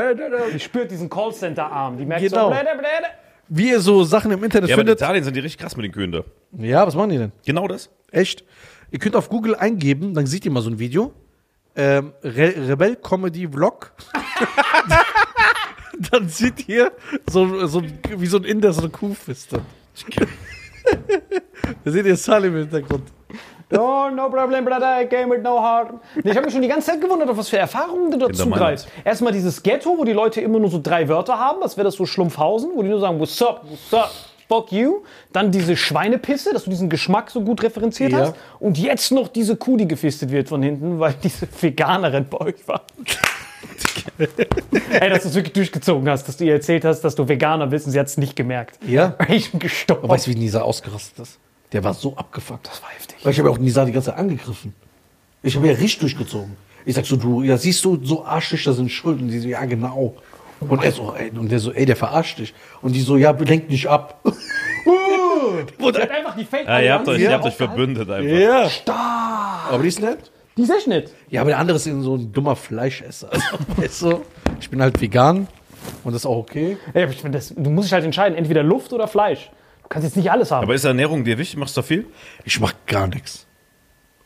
Die 0.55 0.61
spürt 0.61 0.91
diesen 0.91 1.11
Callcenter-Arm. 1.11 1.99
Die 1.99 2.07
merkt 2.07 2.23
Genau. 2.25 2.45
so, 2.45 2.51
bläde, 2.51 2.71
bläde. 2.79 3.07
Wie 3.53 3.71
ihr 3.71 3.81
so 3.81 4.05
Sachen 4.05 4.31
im 4.31 4.45
Internet 4.45 4.71
Ja, 4.71 4.77
aber 4.77 4.83
in 4.83 4.87
findet. 4.87 5.01
Italien 5.01 5.25
sind 5.25 5.35
die 5.35 5.41
richtig 5.41 5.61
krass 5.61 5.77
mit 5.77 5.85
den 5.85 5.91
Kühen 5.91 6.13
da. 6.13 6.23
Ja, 6.57 6.87
was 6.87 6.95
machen 6.95 7.11
die 7.11 7.19
denn? 7.19 7.33
Genau 7.45 7.67
das. 7.67 7.91
Echt? 8.13 8.45
Ihr 8.93 9.01
könnt 9.01 9.17
auf 9.17 9.29
Google 9.29 9.57
eingeben, 9.57 10.15
dann 10.15 10.27
seht 10.27 10.45
ihr 10.45 10.53
mal 10.53 10.63
so 10.63 10.71
ein 10.71 10.79
Video. 10.79 11.13
Ähm, 11.75 12.13
Re 12.23 12.55
Rebell 12.69 12.95
Comedy 12.95 13.49
Vlog. 13.49 13.93
dann 16.13 16.29
seht 16.29 16.69
ihr 16.69 16.93
so, 17.29 17.67
so 17.67 17.83
wie 18.17 18.27
so 18.27 18.37
ein 18.39 18.45
Inder 18.45 18.73
so 18.73 18.83
eine 18.83 18.91
Kuh 18.91 19.15
fistet. 19.15 19.63
da 21.85 21.91
seht 21.91 22.07
ihr 22.07 22.17
Salim 22.17 22.55
im 22.55 22.61
Hintergrund. 22.61 23.11
No, 23.71 24.11
no 24.11 24.29
problem, 24.31 24.65
brother, 24.65 25.01
I 25.03 25.07
came 25.07 25.31
with 25.31 25.43
no. 25.43 25.61
Nee, 26.17 26.31
ich 26.31 26.37
habe 26.37 26.45
mich 26.47 26.53
schon 26.53 26.63
die 26.63 26.69
ganze 26.69 26.89
Zeit 26.91 27.01
gewundert, 27.01 27.29
auf 27.31 27.37
was 27.37 27.49
für 27.49 27.59
Erfahrungen 27.59 28.11
du 28.11 28.19
da 28.19 28.27
Hinter 28.27 28.45
meiner. 28.47 28.57
zugreifst. 28.57 28.89
Erstmal 29.05 29.33
dieses 29.33 29.63
Ghetto, 29.63 29.97
wo 29.97 30.05
die 30.05 30.13
Leute 30.13 30.41
immer 30.41 30.59
nur 30.59 30.71
so 30.71 30.81
drei 30.83 31.09
Wörter 31.09 31.39
haben, 31.39 31.63
als 31.63 31.77
wäre 31.77 31.85
das 31.85 31.95
so 31.95 32.05
Schlumpfhausen, 32.07 32.71
wo 32.75 32.83
die 32.83 32.89
nur 32.89 33.01
sagen, 33.01 33.21
what's 33.21 33.41
up, 33.41 33.65
what's 33.69 33.95
up, 33.95 34.11
fuck 34.49 34.73
you. 34.73 35.03
Dann 35.33 35.53
diese 35.53 35.77
Schweinepisse, 35.77 36.53
dass 36.53 36.65
du 36.65 36.71
diesen 36.71 36.89
Geschmack 36.91 37.31
so 37.31 37.43
gut 37.43 37.63
referenziert 37.63 38.11
Ja. 38.13 38.19
hast. 38.21 38.35
Und 38.59 38.77
jetzt 38.77 39.13
noch 39.13 39.29
diese 39.29 39.55
Kuh, 39.57 39.77
die 39.77 39.87
gefistet 39.87 40.31
wird 40.33 40.49
von 40.49 40.63
hinten, 40.63 40.99
weil 40.99 41.15
diese 41.23 41.47
Veganerin 41.61 42.27
bei 42.29 42.39
euch 42.41 42.67
war. 42.67 42.83
Ey, 44.91 45.11
dass 45.11 45.23
du 45.23 45.29
es 45.29 45.35
wirklich 45.35 45.53
durchgezogen 45.53 46.09
hast, 46.09 46.27
dass 46.29 46.37
du 46.37 46.45
ihr 46.45 46.55
erzählt 46.55 46.85
hast, 46.85 47.03
dass 47.03 47.15
du 47.15 47.29
Veganer 47.29 47.67
bist 47.69 47.87
und 47.87 47.93
sie 47.93 48.01
hat 48.01 48.07
es 48.07 48.17
nicht 48.17 48.35
gemerkt. 48.37 48.79
Ja. 48.87 49.15
Ich 49.29 49.51
bin 49.51 49.61
gestorben. 49.61 50.09
Weißt 50.09 50.27
du, 50.27 50.31
wie 50.33 50.37
Nisa 50.37 50.63
ausgerastet 50.63 51.19
ist? 51.21 51.39
Der 51.73 51.85
war 51.85 51.95
so 51.95 52.17
abgefuckt. 52.17 52.67
das 52.67 52.83
war 52.83 52.91
heftig. 52.91 53.17
Weil 53.23 53.33
ich 53.33 53.39
habe 53.39 53.49
ja 53.49 53.55
auch 53.55 53.59
Nisa 53.59 53.85
die 53.85 53.93
ganze 53.93 54.11
Zeit 54.11 54.19
angegriffen. 54.19 54.75
Ich 55.43 55.57
habe 55.57 55.69
ja 55.69 55.75
richtig 55.75 56.01
durchgezogen. 56.01 56.57
Ich 56.85 56.95
sag 56.95 57.07
so, 57.07 57.17
du, 57.17 57.43
ja, 57.43 57.57
siehst 57.57 57.85
du, 57.85 57.99
so 58.03 58.25
Arschlöcher 58.25 58.73
sind 58.73 58.91
schuld. 58.91 59.21
Und 59.21 59.29
die 59.29 59.39
so, 59.39 59.49
ja, 59.49 59.65
genau. 59.65 60.15
Und 60.61 60.85
er 60.85 60.93
so, 60.93 61.15
ey, 61.15 61.31
und 61.31 61.51
der 61.51 61.59
so, 61.59 61.73
ey, 61.73 61.87
der 61.87 61.97
verarscht 61.97 62.39
dich. 62.39 62.55
Und 62.83 62.95
die 62.95 63.01
so, 63.01 63.17
ja, 63.17 63.31
lenk 63.31 63.71
nicht 63.71 63.89
ab. 63.89 64.23
Die 65.79 65.85
hat 65.85 66.11
einfach 66.11 66.37
die 66.37 66.45
Fake 66.45 66.69
Ah, 66.69 66.81
ihr 66.81 66.93
habt 66.95 67.09
euch, 67.09 67.21
ihr 67.21 67.33
habt 67.33 67.45
euch 67.45 67.55
verbündet 67.55 68.11
einfach. 68.11 68.31
Ja. 68.31 68.69
Stark. 68.69 69.73
Aber 69.73 69.83
die 69.83 69.89
ist 69.89 70.01
nett. 70.01 70.31
Die 70.57 70.63
ist 70.63 70.71
echt 70.71 70.87
nett. 70.87 71.13
Ja, 71.29 71.41
aber 71.41 71.51
der 71.51 71.59
andere 71.59 71.77
ist 71.77 71.87
eben 71.87 72.03
so 72.03 72.17
ein 72.17 72.33
dummer 72.33 72.57
Fleischesser. 72.57 73.31
Also, 73.33 73.47
weißt 73.77 74.03
du, 74.03 74.21
ich 74.61 74.71
bin 74.71 74.81
halt 74.83 75.01
vegan 75.01 75.49
und 76.05 76.13
das 76.13 76.23
ist 76.23 76.27
auch 76.27 76.37
okay. 76.37 76.77
Ja, 76.95 77.03
aber 77.05 77.13
ich 77.13 77.21
find 77.21 77.35
das, 77.35 77.55
du 77.57 77.71
musst 77.71 77.89
dich 77.89 77.93
halt 77.93 78.05
entscheiden, 78.05 78.37
entweder 78.37 78.63
Luft 78.63 78.93
oder 78.93 79.09
Fleisch. 79.09 79.51
Du 79.91 79.95
kannst 79.95 80.05
jetzt 80.07 80.17
nicht 80.17 80.31
alles 80.31 80.53
haben. 80.53 80.63
Aber 80.63 80.75
ist 80.77 80.85
Ernährung 80.85 81.25
dir 81.25 81.37
wichtig? 81.37 81.57
Machst 81.57 81.77
du 81.77 81.81
da 81.81 81.85
viel? 81.85 82.07
Ich 82.45 82.61
mach 82.61 82.73
gar 82.87 83.09
nichts. 83.09 83.49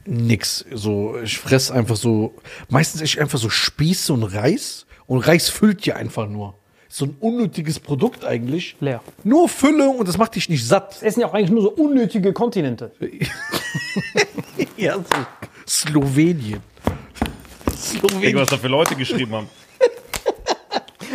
Nix. 0.05 0.63
So, 0.71 1.17
ich 1.25 1.39
fress 1.39 1.71
einfach 1.71 1.97
so, 1.97 2.35
meistens 2.69 3.01
esse 3.01 3.15
ich 3.15 3.21
einfach 3.23 3.39
so 3.39 3.49
Spieße 3.49 4.13
und 4.13 4.25
Reis. 4.25 4.85
Und 5.07 5.21
Reis 5.21 5.49
füllt 5.49 5.87
ja 5.87 5.97
einfach 5.97 6.29
nur. 6.29 6.59
Ist 6.87 6.99
so 6.99 7.07
ein 7.07 7.17
unnötiges 7.19 7.81
Produkt 7.81 8.27
eigentlich. 8.27 8.77
Leer. 8.81 9.01
Nur 9.23 9.49
Fülle 9.49 9.89
und 9.89 10.07
das 10.07 10.19
macht 10.19 10.35
dich 10.35 10.51
nicht 10.51 10.67
satt. 10.67 10.97
Das 10.97 11.03
essen 11.03 11.21
ja 11.21 11.29
auch 11.29 11.33
eigentlich 11.33 11.51
nur 11.51 11.63
so 11.63 11.71
unnötige 11.71 12.35
Kontinente. 12.35 12.93
Ja, 14.77 14.97
so 14.97 15.05
Slowenien. 15.67 16.61
Slowenien. 17.75 18.37
was 18.37 18.49
da 18.49 18.59
für 18.59 18.69
Leute 18.69 18.97
geschrieben 18.97 19.33
haben. 19.33 19.49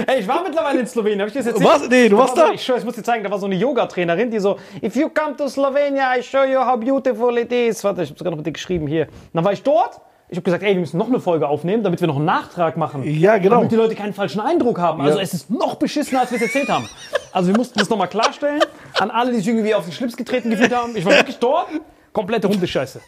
Ey, 0.08 0.20
ich 0.20 0.28
war 0.28 0.44
mittlerweile 0.44 0.80
in 0.80 0.88
Slowenien. 0.88 1.22
Hab 1.22 1.28
ich 1.28 1.34
das 1.34 1.46
jetzt 1.46 1.64
Was? 1.64 1.88
Nee, 1.90 2.10
du 2.10 2.18
warst 2.18 2.36
war 2.36 2.44
da? 2.44 2.48
So, 2.50 2.54
ich, 2.56 2.64
schwör, 2.64 2.78
ich 2.78 2.86
muss 2.86 2.96
dir 2.96 3.04
zeigen, 3.04 3.24
da 3.24 3.32
war 3.32 3.40
so 3.40 3.46
eine 3.46 3.56
Yoga-Trainerin, 3.56 4.32
die 4.32 4.40
so, 4.40 4.58
if 4.84 4.96
you 4.96 5.10
come 5.10 5.36
to 5.36 5.48
Slovenia, 5.48 6.18
I 6.18 6.24
show 6.24 6.44
you 6.44 6.60
how 6.60 6.80
beautiful 6.80 7.38
it 7.38 7.52
is. 7.52 7.84
Warte, 7.84 8.04
ich 8.04 8.10
hab 8.12 8.18
sogar 8.18 8.32
noch 8.32 8.38
mit 8.38 8.46
dir 8.48 8.52
geschrieben 8.52 8.88
hier. 8.88 9.04
Und 9.08 9.12
dann 9.34 9.46
war 9.46 9.54
ich 9.54 9.64
dort. 9.64 10.02
Ich 10.32 10.38
habe 10.38 10.44
gesagt, 10.44 10.62
ey, 10.62 10.74
wir 10.76 10.80
müssen 10.82 10.98
noch 10.98 11.08
eine 11.08 11.20
Folge 11.20 11.48
aufnehmen, 11.48 11.82
damit 11.84 12.02
wir 12.02 12.08
noch 12.08 12.18
einen 12.18 12.26
Nachtrag 12.26 12.78
machen. 12.78 13.02
Ja, 13.04 13.40
genau. 13.40 13.56
Damit 13.56 13.72
die 13.72 13.76
Leute 13.76 13.96
keinen 13.96 14.14
falschen 14.14 14.40
Eindruck 14.40 14.78
haben. 14.78 15.02
Also 15.02 15.18
Ja. 15.18 15.24
es 15.24 15.34
ist 15.34 15.50
noch 15.50 15.74
beschissener, 15.76 16.22
als 16.22 16.30
wir 16.30 16.36
es 16.36 16.44
erzählt 16.44 16.70
haben. 16.70 16.88
Also 17.32 17.48
wir 17.50 17.58
mussten 17.58 17.80
das 17.80 17.90
nochmal 17.90 18.10
klarstellen. 18.10 18.62
An 19.00 19.10
alle, 19.10 19.32
die 19.32 19.38
sich 19.38 19.48
irgendwie 19.48 19.74
auf 19.74 19.86
den 19.86 19.92
Schlips 19.92 20.16
getreten 20.16 20.52
gefühlt 20.52 20.76
haben. 20.76 20.96
Ich 20.96 21.04
war 21.04 21.14
wirklich 21.14 21.40
dort. 21.40 21.68
Komplette 22.14 22.48
Hundescheiße. 22.48 23.02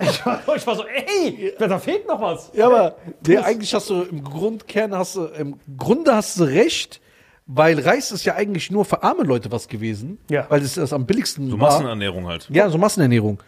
Ich 0.00 0.26
war, 0.26 0.56
ich 0.56 0.66
war 0.66 0.76
so, 0.76 0.84
ey, 0.84 1.54
da 1.58 1.78
fehlt 1.78 2.06
noch 2.06 2.20
was. 2.20 2.50
Ja, 2.54 2.66
aber 2.66 2.96
der, 3.20 3.44
eigentlich 3.44 3.74
hast 3.74 3.90
du 3.90 4.02
im 4.02 4.22
Grundkern 4.24 4.94
hast 4.94 5.16
du, 5.16 5.24
im 5.26 5.58
Grunde 5.76 6.14
hast 6.14 6.38
du 6.38 6.44
recht, 6.44 7.00
weil 7.46 7.78
Reis 7.80 8.12
ist 8.12 8.24
ja 8.24 8.34
eigentlich 8.34 8.70
nur 8.70 8.84
für 8.84 9.02
arme 9.02 9.24
Leute 9.24 9.50
was 9.50 9.68
gewesen. 9.68 10.18
Ja. 10.30 10.46
Weil 10.48 10.62
es 10.62 10.74
das 10.74 10.92
am 10.92 11.06
billigsten 11.06 11.50
So 11.50 11.58
war. 11.58 11.70
Massenernährung 11.70 12.26
halt. 12.26 12.48
Ja, 12.50 12.68
so 12.70 12.78
Massenernährung. 12.78 13.42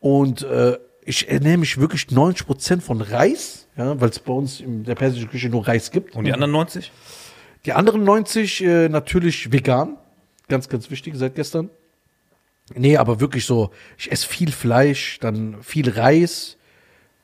Und 0.00 0.42
äh, 0.42 0.78
ich 1.02 1.28
ernähre 1.28 1.58
mich 1.58 1.78
wirklich 1.78 2.06
90% 2.06 2.80
von 2.80 3.00
Reis, 3.00 3.68
ja, 3.76 3.98
weil 4.00 4.10
es 4.10 4.18
bei 4.18 4.32
uns 4.32 4.60
in 4.60 4.84
der 4.84 4.94
persischen 4.94 5.30
Küche 5.30 5.48
nur 5.48 5.66
Reis 5.66 5.90
gibt. 5.90 6.16
Und 6.16 6.24
die 6.24 6.32
anderen 6.32 6.52
90? 6.52 6.92
Die 7.64 7.72
anderen 7.72 8.04
90 8.04 8.62
äh, 8.62 8.88
natürlich 8.88 9.52
vegan. 9.52 9.96
Ganz, 10.48 10.68
ganz 10.68 10.90
wichtig 10.90 11.14
seit 11.16 11.34
gestern. 11.34 11.70
Nee, 12.74 12.96
aber 12.96 13.20
wirklich 13.20 13.44
so, 13.44 13.70
ich 13.96 14.10
esse 14.10 14.26
viel 14.26 14.50
Fleisch, 14.50 15.18
dann 15.20 15.62
viel 15.62 15.88
Reis 15.88 16.56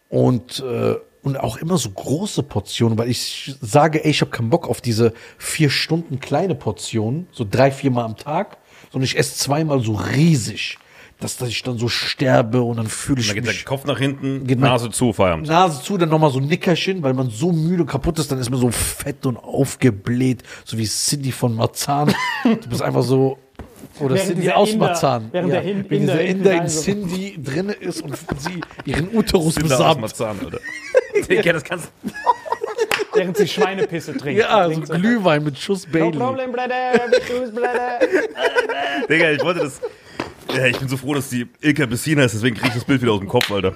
und, 0.09 0.61
äh, 0.61 0.95
und 1.22 1.36
auch 1.36 1.57
immer 1.57 1.78
so 1.78 1.90
große 1.90 2.45
Portionen, 2.45 2.97
weil 2.97 3.11
ich 3.11 3.57
sage, 3.61 4.05
ey, 4.05 4.11
ich 4.11 4.20
habe 4.20 4.30
keinen 4.30 4.51
Bock 4.51 4.68
auf 4.68 4.80
diese 4.80 5.12
vier 5.38 5.70
Stunden 5.70 6.20
kleine 6.20 6.55
Portionen, 6.55 7.26
so 7.32 7.47
drei, 7.49 7.72
viermal 7.72 8.05
am 8.05 8.16
Tag, 8.16 8.59
sondern 8.93 9.05
ich 9.05 9.18
esse 9.18 9.36
zweimal 9.36 9.80
so 9.80 9.95
riesig, 9.95 10.78
dass, 11.18 11.36
dass 11.36 11.49
ich 11.49 11.62
dann 11.62 11.78
so 11.78 11.88
sterbe 11.88 12.62
und 12.62 12.76
dann 12.76 12.88
fühle 12.88 13.20
ich 13.20 13.28
Da 13.28 13.34
geht 13.34 13.47
der 13.47 13.53
mich 13.53 13.64
Kopf 13.64 13.84
nach 13.84 13.99
hinten, 13.99 14.47
Geht 14.47 14.61
Nase 14.61 14.90
zu, 14.90 15.12
Feierabend. 15.12 15.49
Nase 15.49 15.82
zu, 15.82 15.97
dann 15.97 16.09
nochmal 16.09 16.30
so 16.30 16.38
ein 16.38 16.47
Nickerchen, 16.47 17.03
weil 17.03 17.14
man 17.14 17.30
so 17.30 17.53
müde 17.53 17.82
und 17.82 17.88
kaputt 17.88 18.18
ist, 18.18 18.30
dann 18.30 18.38
ist 18.38 18.51
man 18.51 18.61
so 18.61 18.70
fett 18.70 19.26
und 19.26 19.36
aufgebläht, 19.36 20.43
so 20.64 20.78
wie 20.78 20.84
Cindy 20.84 21.32
von 21.32 21.55
Marzahn. 21.55 22.14
Du 22.45 22.68
bist 22.68 22.82
einfach 22.82 23.03
so, 23.03 23.38
oder 24.01 24.14
Während 24.14 24.26
Cindy 24.28 24.40
dieser 24.43 24.57
aus 24.57 24.70
Inder- 24.70 25.22
während 25.32 25.53
der 25.53 25.61
Hin- 25.61 25.84
wenn 25.88 26.01
Inder 26.01 26.12
dieser 26.16 26.24
Inder 26.24 26.53
in 26.53 26.59
rein 26.59 26.68
so- 26.68 26.82
Cindy 26.82 27.38
drinne 27.43 27.72
ist 27.74 28.03
und 28.03 28.16
sie 28.40 28.61
ihren 28.84 29.14
Uterus 29.14 29.55
besamt. 29.55 30.03
Alter. 30.20 30.59
Digga, 31.28 31.53
das 31.53 31.64
kannst 31.64 31.90
Während 33.14 33.36
sie 33.36 33.47
Schweinepisse 33.47 34.16
trinkt. 34.16 34.40
Ja, 34.40 34.64
so 34.64 34.70
Trinkt 34.70 34.86
sie- 34.88 34.99
Glühwein 34.99 35.45
mit 35.45 35.59
Schuss 35.59 35.86
No 35.86 35.93
Bailey. 35.93 36.18
problem, 36.18 36.53
brother. 36.53 36.93
Bitches, 37.11 37.53
brother. 37.55 37.99
Digga, 39.09 39.30
ich 39.32 39.43
wollte 39.43 39.61
das. 39.61 39.80
Ja, 40.57 40.66
ich 40.66 40.78
bin 40.78 40.88
so 40.88 40.97
froh, 40.97 41.14
dass 41.14 41.28
die 41.28 41.47
Ilka 41.61 41.86
Bessina 41.86 42.24
ist, 42.24 42.34
deswegen 42.34 42.57
krieg 42.57 42.68
ich 42.68 42.74
das 42.74 42.84
Bild 42.84 43.01
wieder 43.03 43.12
aus 43.12 43.20
dem 43.20 43.28
Kopf, 43.28 43.51
Alter. 43.51 43.74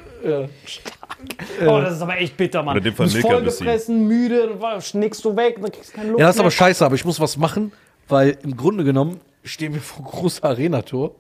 Oh, 1.67 1.81
das 1.81 1.95
ist 1.97 2.03
aber 2.03 2.19
echt 2.19 2.37
bitter, 2.37 2.63
Mann. 2.63 2.77
Oder 2.77 2.87
in 2.87 2.93
dem 2.93 2.97
Fall 2.97 3.07
du 3.09 3.13
bist 3.15 3.27
vollgefressen, 3.27 4.07
müde, 4.07 4.51
schnickst 4.81 5.25
du 5.25 5.35
weg, 5.37 5.57
dann 5.61 5.71
kriegst 5.73 5.93
du 5.93 5.97
keine 5.97 6.09
Luft 6.11 6.21
Ja, 6.21 6.27
das 6.27 6.37
ist 6.37 6.41
aber 6.41 6.51
scheiße, 6.51 6.85
aber 6.85 6.95
ich 6.95 7.05
muss 7.05 7.19
was 7.21 7.37
machen, 7.39 7.73
weil 8.09 8.37
im 8.43 8.57
Grunde 8.57 8.85
genommen 8.85 9.21
stehen 9.47 9.75
wir 9.75 9.81
vor 9.81 10.05
großer 10.05 10.45
Arena-Tour. 10.45 11.15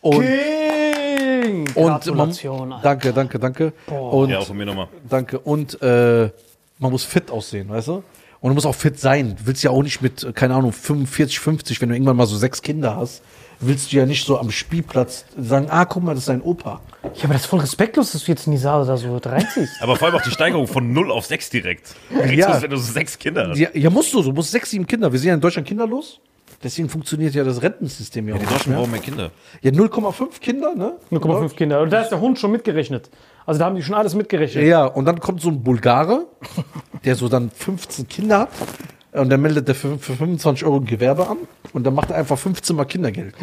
Und, 0.00 0.22
King! 0.22 1.68
und 1.74 1.86
Gratulation, 1.86 2.68
man, 2.68 2.82
danke, 2.82 3.12
danke, 3.12 3.38
danke. 3.38 3.72
Und 3.86 4.30
Ja, 4.30 4.38
auch 4.38 4.46
von 4.46 4.56
mir 4.56 4.66
nochmal. 4.66 4.88
Danke. 5.08 5.38
Und 5.40 5.80
äh, 5.82 6.30
man 6.78 6.92
muss 6.92 7.04
fit 7.04 7.30
aussehen, 7.30 7.68
weißt 7.68 7.88
du? 7.88 8.02
Und 8.40 8.50
du 8.50 8.54
musst 8.54 8.66
auch 8.66 8.74
fit 8.74 9.00
sein. 9.00 9.34
Du 9.36 9.46
willst 9.46 9.64
ja 9.64 9.70
auch 9.70 9.82
nicht 9.82 10.00
mit, 10.00 10.34
keine 10.34 10.54
Ahnung, 10.54 10.72
45, 10.72 11.40
50, 11.40 11.80
wenn 11.80 11.88
du 11.88 11.94
irgendwann 11.96 12.16
mal 12.16 12.26
so 12.26 12.36
sechs 12.36 12.62
Kinder 12.62 12.94
hast, 12.96 13.22
willst 13.58 13.92
du 13.92 13.96
ja 13.96 14.06
nicht 14.06 14.24
so 14.24 14.38
am 14.38 14.52
Spielplatz 14.52 15.24
sagen, 15.36 15.66
ah, 15.70 15.84
guck 15.84 16.04
mal, 16.04 16.12
das 16.14 16.20
ist 16.22 16.28
dein 16.28 16.42
Opa. 16.42 16.80
Ja, 17.16 17.24
aber 17.24 17.32
das 17.32 17.42
ist 17.42 17.48
voll 17.48 17.58
respektlos, 17.60 18.12
dass 18.12 18.24
du 18.24 18.30
jetzt 18.30 18.46
Nisa 18.46 18.84
da 18.84 18.96
so 18.96 19.16
reinziehst. 19.16 19.82
Aber 19.82 19.96
vor 19.96 20.06
allem 20.06 20.16
auch 20.16 20.22
die 20.22 20.30
Steigerung 20.30 20.68
von 20.68 20.92
0 20.92 21.10
auf 21.10 21.26
6 21.26 21.50
direkt. 21.50 21.96
Kriegst 22.10 22.34
Ja. 22.34 22.46
du 22.46 22.52
das, 22.52 22.62
wenn 22.62 22.70
du 22.70 22.76
so 22.76 22.92
sechs 22.92 23.18
Kinder 23.18 23.48
hast. 23.48 23.58
Ja, 23.58 23.70
ja 23.74 23.90
musst 23.90 24.14
du 24.14 24.22
so, 24.22 24.30
du 24.30 24.34
musst 24.36 24.52
sechs, 24.52 24.70
sieben 24.70 24.86
Kinder. 24.86 25.10
Wir 25.10 25.18
sind 25.18 25.28
ja 25.28 25.34
in 25.34 25.40
Deutschland 25.40 25.66
kinderlos. 25.66 26.20
Deswegen 26.62 26.88
funktioniert 26.88 27.34
ja 27.34 27.44
das 27.44 27.62
Rentensystem 27.62 28.26
ja 28.28 28.34
auch 28.34 28.38
Die 28.38 28.44
nicht 28.44 28.54
Deutschen 28.54 28.74
brauchen 28.74 28.90
mehr 28.90 29.00
Kinder. 29.00 29.30
Ja, 29.62 29.70
0,5 29.70 30.40
Kinder, 30.40 30.74
ne? 30.74 30.96
0,5 31.12 31.54
Kinder. 31.54 31.80
Und 31.82 31.92
da 31.92 32.02
ist 32.02 32.08
der 32.10 32.20
Hund 32.20 32.38
schon 32.38 32.50
mitgerechnet. 32.50 33.10
Also 33.46 33.60
da 33.60 33.66
haben 33.66 33.76
die 33.76 33.82
schon 33.82 33.94
alles 33.94 34.14
mitgerechnet. 34.14 34.64
Ja, 34.64 34.86
und 34.86 35.04
dann 35.04 35.20
kommt 35.20 35.40
so 35.40 35.50
ein 35.50 35.62
Bulgare, 35.62 36.26
der 37.04 37.14
so 37.14 37.28
dann 37.28 37.50
15 37.50 38.08
Kinder 38.08 38.40
hat. 38.40 38.48
Und 39.12 39.30
der 39.30 39.38
meldet 39.38 39.68
der 39.68 39.74
für, 39.74 39.98
für 39.98 40.14
25 40.14 40.66
Euro 40.66 40.76
ein 40.76 40.84
Gewerbe 40.84 41.28
an. 41.28 41.38
Und 41.72 41.84
dann 41.84 41.94
macht 41.94 42.10
er 42.10 42.16
einfach 42.16 42.38
15 42.38 42.76
Mal 42.76 42.84
Kindergeld. 42.84 43.34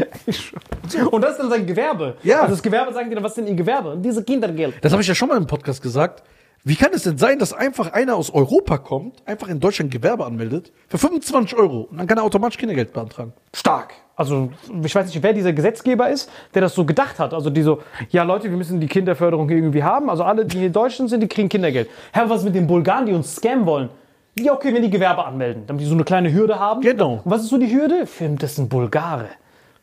Und 1.11 1.21
das 1.21 1.31
ist 1.31 1.39
dann 1.39 1.49
sein 1.49 1.65
Gewerbe. 1.65 2.17
Ja. 2.21 2.41
Also 2.41 2.53
das 2.53 2.63
Gewerbe 2.63 2.93
sagen 2.93 3.09
die 3.09 3.15
dann, 3.15 3.23
was 3.23 3.31
ist 3.31 3.37
denn 3.37 3.47
ihr 3.47 3.55
Gewerbe? 3.55 3.97
Diese 4.03 4.23
Kindergeld. 4.23 4.75
Das 4.81 4.91
habe 4.91 5.01
ich 5.01 5.07
ja 5.07 5.15
schon 5.15 5.29
mal 5.29 5.37
im 5.37 5.47
Podcast 5.47 5.81
gesagt. 5.81 6.21
Wie 6.67 6.75
kann 6.75 6.93
es 6.93 7.03
denn 7.03 7.19
sein, 7.19 7.37
dass 7.37 7.53
einfach 7.53 7.93
einer 7.93 8.15
aus 8.15 8.33
Europa 8.33 8.79
kommt, 8.79 9.21
einfach 9.27 9.49
in 9.49 9.59
Deutschland 9.59 9.91
Gewerbe 9.91 10.25
anmeldet, 10.25 10.71
für 10.87 10.97
25 10.97 11.55
Euro 11.55 11.81
und 11.91 11.97
dann 11.97 12.07
kann 12.07 12.17
er 12.17 12.23
automatisch 12.23 12.57
Kindergeld 12.57 12.91
beantragen? 12.91 13.33
Stark. 13.53 13.93
Also 14.15 14.49
ich 14.83 14.95
weiß 14.95 15.05
nicht, 15.05 15.21
wer 15.21 15.31
dieser 15.31 15.53
Gesetzgeber 15.53 16.09
ist, 16.09 16.27
der 16.55 16.63
das 16.63 16.73
so 16.73 16.83
gedacht 16.83 17.19
hat. 17.19 17.35
Also 17.35 17.51
die 17.51 17.61
so, 17.61 17.83
ja 18.09 18.23
Leute, 18.23 18.49
wir 18.49 18.57
müssen 18.57 18.79
die 18.79 18.87
Kinderförderung 18.87 19.47
irgendwie 19.47 19.83
haben. 19.83 20.09
Also 20.09 20.23
alle, 20.23 20.43
die 20.43 20.65
in 20.65 20.73
Deutschland 20.73 21.11
sind, 21.11 21.21
die 21.21 21.27
kriegen 21.27 21.49
Kindergeld. 21.49 21.87
Herr, 22.11 22.27
was 22.31 22.43
mit 22.43 22.55
den 22.55 22.65
Bulgaren, 22.65 23.05
die 23.05 23.13
uns 23.13 23.35
scammen 23.35 23.67
wollen? 23.67 23.89
Ja, 24.39 24.53
okay, 24.53 24.73
wenn 24.73 24.81
die 24.81 24.89
Gewerbe 24.89 25.23
anmelden, 25.23 25.67
damit 25.67 25.83
die 25.83 25.87
so 25.87 25.93
eine 25.93 26.03
kleine 26.03 26.33
Hürde 26.33 26.57
haben. 26.57 26.81
Genau. 26.81 27.21
Und 27.23 27.31
was 27.31 27.43
ist 27.43 27.49
so 27.49 27.59
die 27.59 27.71
Hürde? 27.71 28.07
Für 28.07 28.27
das 28.29 28.57
ein 28.57 28.69
Bulgare. 28.69 29.29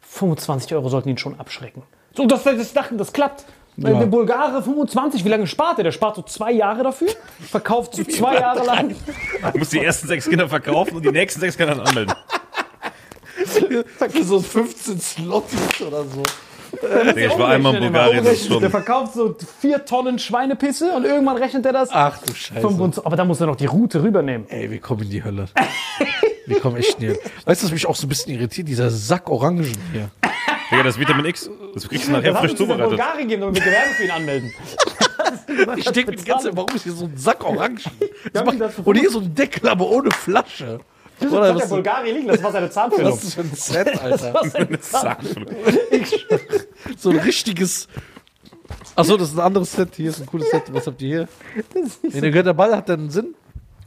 25 0.00 0.74
Euro 0.74 0.88
sollten 0.88 1.10
ihn 1.10 1.18
schon 1.18 1.38
abschrecken. 1.38 1.84
So, 2.16 2.26
das, 2.26 2.42
das 2.42 2.72
dachten, 2.72 2.98
das 2.98 3.12
klappt. 3.12 3.44
Weil 3.76 3.94
Ja. 3.94 3.98
Der 4.00 4.06
Bulgare 4.06 4.62
25, 4.62 5.24
wie 5.24 5.28
lange 5.28 5.46
spart 5.46 5.78
er? 5.78 5.84
Der 5.84 5.92
spart 5.92 6.16
so 6.16 6.22
zwei 6.22 6.52
Jahre 6.52 6.82
dafür, 6.82 7.08
verkauft 7.50 7.94
so 7.96 8.04
zwei 8.16 8.34
Jahre 8.34 8.64
lang. 8.66 8.94
Du 9.52 9.58
musst 9.58 9.72
die 9.72 9.82
ersten 9.82 10.08
sechs 10.08 10.28
Kinder 10.28 10.48
verkaufen 10.48 10.96
und 10.96 11.04
die 11.04 11.10
nächsten 11.10 11.40
sechs 11.40 11.56
Kinder 11.56 11.74
dann 11.74 11.86
anmelden. 11.86 12.14
Für 13.46 14.24
so 14.24 14.40
15 14.40 15.00
Slotties 15.00 15.80
oder 15.86 16.04
so. 16.04 16.22
Digga, 16.80 17.14
ich 17.32 17.38
war 17.38 17.48
einmal 17.48 17.74
in 17.74 17.82
Bulgarien, 17.82 18.24
Der 18.24 18.70
verkauft 18.70 19.14
so 19.14 19.36
vier 19.60 19.84
Tonnen 19.84 20.18
Schweinepisse 20.18 20.92
und 20.92 21.04
irgendwann 21.04 21.36
rechnet 21.36 21.66
er 21.66 21.72
das. 21.72 21.90
Ach 21.92 22.18
du 22.18 22.32
Scheiße. 22.34 22.60
25 22.60 23.04
aber 23.06 23.16
da 23.16 23.24
muss 23.24 23.40
er 23.40 23.46
noch 23.46 23.56
die 23.56 23.66
Route 23.66 24.02
rübernehmen. 24.02 24.48
Ey, 24.48 24.70
wir 24.70 24.80
kommen 24.80 25.02
in 25.02 25.10
die 25.10 25.22
Hölle. 25.22 25.46
wir 26.46 26.60
kommen 26.60 26.76
echt 26.76 26.98
Hölle. 27.00 27.18
Weißt 27.44 27.62
du, 27.62 27.66
was 27.66 27.72
mich 27.72 27.86
auch 27.86 27.96
so 27.96 28.06
ein 28.06 28.08
bisschen 28.08 28.34
irritiert? 28.34 28.68
Dieser 28.68 28.90
Sack 28.90 29.28
Orangen 29.28 29.70
hier. 29.92 30.10
Digga, 30.72 30.82
das 30.84 30.94
ist 30.94 31.00
Vitamin 31.00 31.26
X. 31.26 31.50
Das 31.74 31.88
kriegst 31.88 32.08
du 32.08 32.12
nachher 32.12 32.32
Das 32.32 32.40
frisch 32.40 32.50
hat 32.52 32.58
zubereitet. 32.58 32.88
Bulgarien 32.88 33.28
gegeben, 33.28 33.40
damit 33.42 33.56
wir 33.56 33.62
Gewerbe 33.64 33.90
für 33.90 34.04
ihn 34.04 34.10
anmelden. 34.10 34.52
Ich 35.76 35.84
denke 35.90 36.10
mir 36.12 36.16
die 36.16 36.24
ganze 36.24 36.46
Zeit, 36.46 36.56
warum 36.56 36.74
ist 36.74 36.82
hier 36.82 36.92
so 36.92 37.04
ein 37.04 37.16
Sack 37.16 37.44
Orangen? 37.44 37.80
Das 38.32 38.44
das 38.58 38.78
und 38.78 38.98
hier 38.98 39.10
so 39.10 39.20
ein 39.20 39.34
Deckel, 39.34 39.68
aber 39.68 39.88
ohne 39.88 40.10
Flasche. 40.10 40.80
Oder 41.20 41.30
Das 41.30 41.32
hat 41.32 41.54
was, 41.54 41.62
der 41.62 41.74
Bulgarien 41.76 42.16
liegen, 42.16 42.28
das 42.28 42.42
war 42.42 42.52
seine 42.52 42.70
Zahnfüllung. 42.70 43.12
was 43.12 43.22
ist 43.22 43.26
das 43.26 43.34
für 43.34 43.40
ein 43.42 43.84
Set, 43.84 44.02
Alter? 44.02 44.16
Das 44.16 44.34
war 44.34 44.48
seine 44.48 44.80
Zahnfüllung. 44.80 45.54
So 46.96 47.10
ein 47.10 47.18
richtiges. 47.18 47.88
Achso, 48.96 49.16
das 49.16 49.28
ist 49.30 49.38
ein 49.38 49.44
anderes 49.44 49.72
Set. 49.72 49.90
Hier 49.96 50.10
ist 50.10 50.20
ein 50.20 50.26
cooles 50.26 50.50
Set. 50.50 50.64
Was 50.72 50.86
habt 50.86 51.00
ihr 51.02 51.08
hier? 51.08 51.28
Nee, 52.02 52.20
der 52.20 52.30
gehört 52.30 52.46
der 52.46 52.54
Ball, 52.54 52.74
hat 52.76 52.90
einen 52.90 53.10
Sinn? 53.10 53.34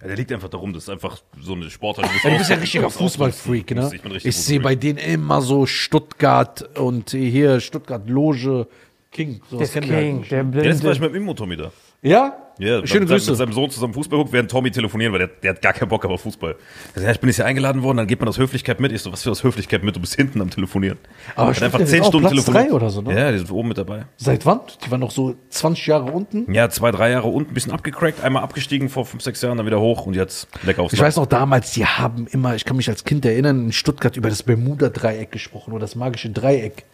Ja, 0.06 0.10
der 0.10 0.18
liegt 0.18 0.32
einfach 0.32 0.50
darum, 0.50 0.72
das 0.72 0.84
ist 0.84 0.90
einfach 0.90 1.20
so 1.42 1.54
eine 1.54 1.68
Sportart. 1.68 2.06
Ja, 2.24 2.30
du 2.30 2.38
bist 2.38 2.50
ja 2.52 2.56
ein 2.58 2.62
richtiger 2.62 2.90
Fußballfreak, 2.92 3.72
ne? 3.72 3.90
Ich 3.92 4.04
richtig 4.06 4.26
Ich 4.26 4.38
sehe 4.38 4.60
bei 4.60 4.76
denen 4.76 5.00
immer 5.00 5.42
so 5.42 5.66
Stuttgart 5.66 6.78
und 6.78 7.10
hier 7.10 7.60
Stuttgart 7.60 8.08
Loge 8.08 8.68
King. 9.12 9.42
So 9.50 9.58
Der 9.58 9.66
ist 9.66 9.74
King, 9.74 10.24
der 10.30 10.38
Ja, 10.38 10.44
das 10.44 10.84
war 10.84 10.92
ich 10.92 11.00
blinde. 11.00 11.00
mit 11.00 11.10
dem 11.10 11.16
Immo-Tommy 11.24 11.58
da. 11.58 11.72
Ja? 12.04 12.38
Ja, 12.58 12.86
Schöne 12.88 13.02
mit, 13.02 13.10
Grüße. 13.10 13.32
mit 13.32 13.38
seinem 13.38 13.52
Sohn 13.54 13.70
zusammen 13.70 13.94
Fußball 13.94 14.18
guckt, 14.20 14.32
während 14.32 14.50
Tommy 14.50 14.72
telefonieren, 14.72 15.12
weil 15.12 15.20
der, 15.20 15.28
der 15.28 15.50
hat 15.52 15.62
gar 15.62 15.74
keinen 15.74 15.90
Bock 15.90 16.06
auf 16.06 16.22
Fußball. 16.22 16.52
Er 16.52 16.94
sagt, 16.94 17.04
ja, 17.06 17.12
ich 17.12 17.20
bin 17.20 17.28
jetzt 17.30 17.36
hier 17.36 17.46
eingeladen 17.46 17.84
worden, 17.84 17.98
dann 17.98 18.08
geht 18.08 18.20
man 18.20 18.30
aus 18.30 18.38
Höflichkeit 18.38 18.80
mit. 18.80 18.92
Ich 18.94 19.02
so, 19.02 19.12
was 19.12 19.24
für 19.24 19.32
aus 19.32 19.44
Höflichkeit 19.44 19.84
mit? 19.84 19.96
Du 19.96 20.00
bist 20.00 20.16
hinten 20.16 20.40
am 20.42 20.50
Telefonieren. 20.50 20.98
Aber 21.36 21.50
Hat 21.54 21.62
einfach 21.62 21.80
der 21.80 21.88
zehn 21.88 22.04
Stunden 22.04 22.22
Platz 22.22 22.32
telefoniert. 22.32 22.68
drei 22.68 22.74
oder 22.74 22.90
so, 22.90 23.02
ne? 23.02 23.14
Ja, 23.20 23.32
die 23.32 23.40
sind 23.40 23.52
oben 23.52 23.68
mit 23.70 23.78
dabei. 23.78 24.06
Seit 24.16 24.46
wann? 24.46 24.62
Die 24.86 24.92
waren 24.92 25.02
noch 25.02 25.12
so 25.12 25.36
20 25.50 25.86
Jahre 25.88 26.12
unten. 26.12 26.52
Ja, 26.54 26.70
zwei, 26.70 26.92
drei 26.92 27.12
Jahre 27.12 27.28
unten, 27.28 27.52
ein 27.52 27.54
bisschen 27.54 27.74
abgecrackt, 27.74 28.24
einmal 28.24 28.44
abgestiegen 28.44 28.88
vor 28.90 29.06
fünf, 29.06 29.22
sechs 29.24 29.42
Jahren, 29.42 29.58
dann 29.58 29.66
wieder 29.66 29.82
hoch 29.82 30.06
und 30.06 30.14
jetzt 30.16 30.48
lecker 30.64 30.82
aufs 30.84 30.94
Ich 30.94 31.00
Land. 31.00 31.08
weiß 31.08 31.16
noch 31.18 31.26
damals, 31.26 31.72
die 31.72 31.86
haben 31.86 32.28
immer, 32.28 32.56
ich 32.56 32.64
kann 32.66 32.78
mich 32.78 32.88
als 32.90 33.04
Kind 33.04 33.26
erinnern, 33.26 33.66
in 33.66 33.72
Stuttgart 33.74 34.16
über 34.18 34.30
das 34.30 34.44
Bermuda-Dreieck 34.44 35.32
gesprochen 35.32 35.72
oder 35.74 35.82
das 35.82 35.96
magische 35.96 36.30
Dreieck. 36.30 36.86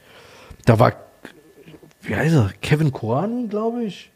Da 0.66 0.80
war, 0.80 0.94
wie 2.02 2.16
heißt 2.16 2.34
er? 2.36 2.52
Kevin 2.62 2.92
Korani, 2.92 3.48
glaube 3.48 3.84
ich. 3.84 4.11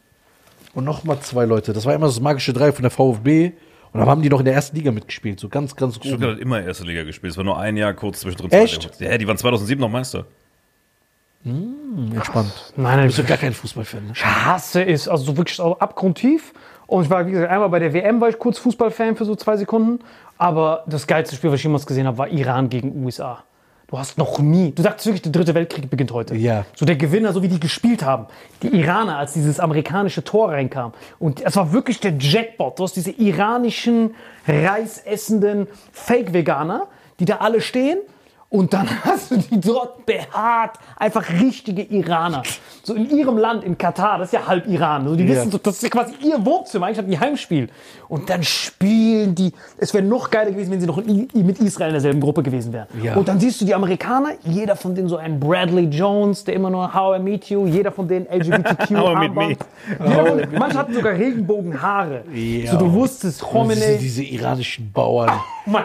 Und 0.76 0.84
noch 0.84 1.04
mal 1.04 1.18
zwei 1.20 1.46
Leute. 1.46 1.72
Das 1.72 1.86
war 1.86 1.94
immer 1.94 2.06
das 2.06 2.20
magische 2.20 2.52
Dreieck 2.52 2.74
von 2.74 2.82
der 2.82 2.90
VfB. 2.90 3.52
Und 3.92 4.00
dann 4.00 4.08
haben 4.10 4.20
die 4.20 4.28
noch 4.28 4.40
in 4.40 4.44
der 4.44 4.52
ersten 4.54 4.76
Liga 4.76 4.92
mitgespielt. 4.92 5.40
So 5.40 5.48
ganz, 5.48 5.74
ganz 5.74 5.94
Stuttgart 5.96 6.20
oben. 6.22 6.32
hat 6.32 6.38
immer 6.38 6.62
erste 6.62 6.84
Liga 6.84 7.02
gespielt. 7.02 7.32
Es 7.32 7.36
war 7.38 7.44
nur 7.44 7.58
ein 7.58 7.78
Jahr 7.78 7.94
kurz 7.94 8.20
zwischendrin. 8.20 8.50
Echt? 8.50 9.00
Ja, 9.00 9.16
die 9.16 9.26
waren 9.26 9.38
2007 9.38 9.80
noch 9.80 9.88
Meister. 9.88 10.26
Entspannt. 11.44 12.52
Nein, 12.76 12.92
Du 12.92 12.96
nein, 12.98 13.06
bist 13.06 13.18
ja 13.18 13.24
gar 13.24 13.38
kein 13.38 13.54
Fußballfan. 13.54 14.06
Ne? 14.06 14.12
ich 14.14 14.24
hasse 14.26 14.84
es, 14.84 15.08
also 15.08 15.24
so 15.24 15.36
wirklich 15.36 15.56
so 15.56 15.78
abgrundtief. 15.78 16.52
Und 16.86 17.04
ich 17.04 17.10
war, 17.10 17.26
wie 17.26 17.30
gesagt, 17.30 17.50
einmal 17.50 17.68
bei 17.70 17.78
der 17.78 17.92
WM 17.94 18.20
war 18.20 18.28
ich 18.28 18.38
kurz 18.38 18.58
Fußballfan 18.58 19.16
für 19.16 19.24
so 19.24 19.34
zwei 19.34 19.56
Sekunden. 19.56 20.00
Aber 20.38 20.84
das 20.86 21.06
geilste 21.06 21.36
Spiel, 21.36 21.50
was 21.50 21.58
ich 21.60 21.64
jemals 21.64 21.86
gesehen 21.86 22.06
habe, 22.06 22.18
war 22.18 22.28
Iran 22.28 22.68
gegen 22.68 23.02
USA. 23.04 23.44
Du 23.88 23.96
hast 23.96 24.18
noch 24.18 24.40
nie, 24.40 24.72
du 24.72 24.82
sagst 24.82 25.06
wirklich, 25.06 25.22
der 25.22 25.30
dritte 25.30 25.54
Weltkrieg 25.54 25.88
beginnt 25.88 26.10
heute. 26.10 26.34
Ja. 26.34 26.64
So 26.74 26.84
der 26.84 26.96
Gewinner, 26.96 27.32
so 27.32 27.42
wie 27.42 27.48
die 27.48 27.60
gespielt 27.60 28.04
haben. 28.04 28.26
Die 28.62 28.68
Iraner, 28.68 29.16
als 29.16 29.34
dieses 29.34 29.60
amerikanische 29.60 30.24
Tor 30.24 30.50
reinkam. 30.50 30.92
Und 31.20 31.40
es 31.40 31.54
war 31.54 31.72
wirklich 31.72 32.00
der 32.00 32.14
Jackpot. 32.18 32.76
Du 32.76 32.82
hast 32.82 32.96
diese 32.96 33.12
iranischen, 33.12 34.16
reisessenden 34.48 35.68
Fake-Veganer, 35.92 36.88
die 37.20 37.26
da 37.26 37.36
alle 37.36 37.60
stehen. 37.60 37.98
Und 38.48 38.72
dann 38.72 38.88
hast 39.04 39.32
du 39.32 39.36
die 39.38 39.60
dort 39.60 40.06
behaart, 40.06 40.78
einfach 40.96 41.28
richtige 41.30 41.82
Iraner. 41.82 42.42
So 42.84 42.94
in 42.94 43.10
ihrem 43.10 43.38
Land, 43.38 43.64
in 43.64 43.76
Katar, 43.76 44.18
das 44.18 44.28
ist 44.28 44.32
ja 44.34 44.46
halb 44.46 44.66
Iran. 44.68 45.02
Also 45.02 45.16
die 45.16 45.24
Ja. 45.24 45.30
wissen 45.30 45.50
so, 45.50 45.58
das 45.58 45.76
ist 45.76 45.82
ja 45.82 45.88
quasi 45.88 46.14
ihr 46.22 46.44
Wohnzimmer, 46.46 46.86
eigentlich 46.86 46.98
hatten 46.98 47.10
die 47.10 47.18
Heimspiel. 47.18 47.68
Und 48.08 48.30
dann 48.30 48.44
spielen 48.44 49.34
die, 49.34 49.52
es 49.78 49.92
wäre 49.92 50.04
noch 50.04 50.30
geiler 50.30 50.52
gewesen, 50.52 50.70
wenn 50.70 50.80
sie 50.80 50.86
noch 50.86 50.98
in, 50.98 51.28
mit 51.34 51.58
Israel 51.58 51.88
in 51.88 51.94
derselben 51.94 52.20
Gruppe 52.20 52.44
gewesen 52.44 52.72
wären. 52.72 52.86
Ja. 53.02 53.16
Und 53.16 53.26
dann 53.26 53.40
siehst 53.40 53.60
du 53.60 53.64
die 53.64 53.74
Amerikaner, 53.74 54.30
jeder 54.44 54.76
von 54.76 54.94
denen 54.94 55.08
so 55.08 55.16
ein 55.16 55.40
Bradley 55.40 55.86
Jones, 55.86 56.44
der 56.44 56.54
immer 56.54 56.70
nur 56.70 56.94
How 56.94 57.18
I 57.18 57.22
Meet 57.22 57.46
You, 57.50 57.66
jeder 57.66 57.90
von 57.90 58.06
denen 58.06 58.26
LGBTQ. 58.26 58.90
How 58.96 59.12
I 59.24 59.28
Meet 59.28 59.34
Me. 59.34 60.48
Manche 60.56 60.78
hatten 60.78 60.94
sogar 60.94 61.14
Regenbogenhaare. 61.14 62.22
Ja. 62.32 62.70
So 62.70 62.78
du 62.78 62.92
wusstest, 62.92 63.42
Und 63.42 63.70
diese, 63.70 63.80
Khomeini. 63.80 63.98
diese 63.98 64.22
iranischen 64.22 64.92
Bauern. 64.92 65.32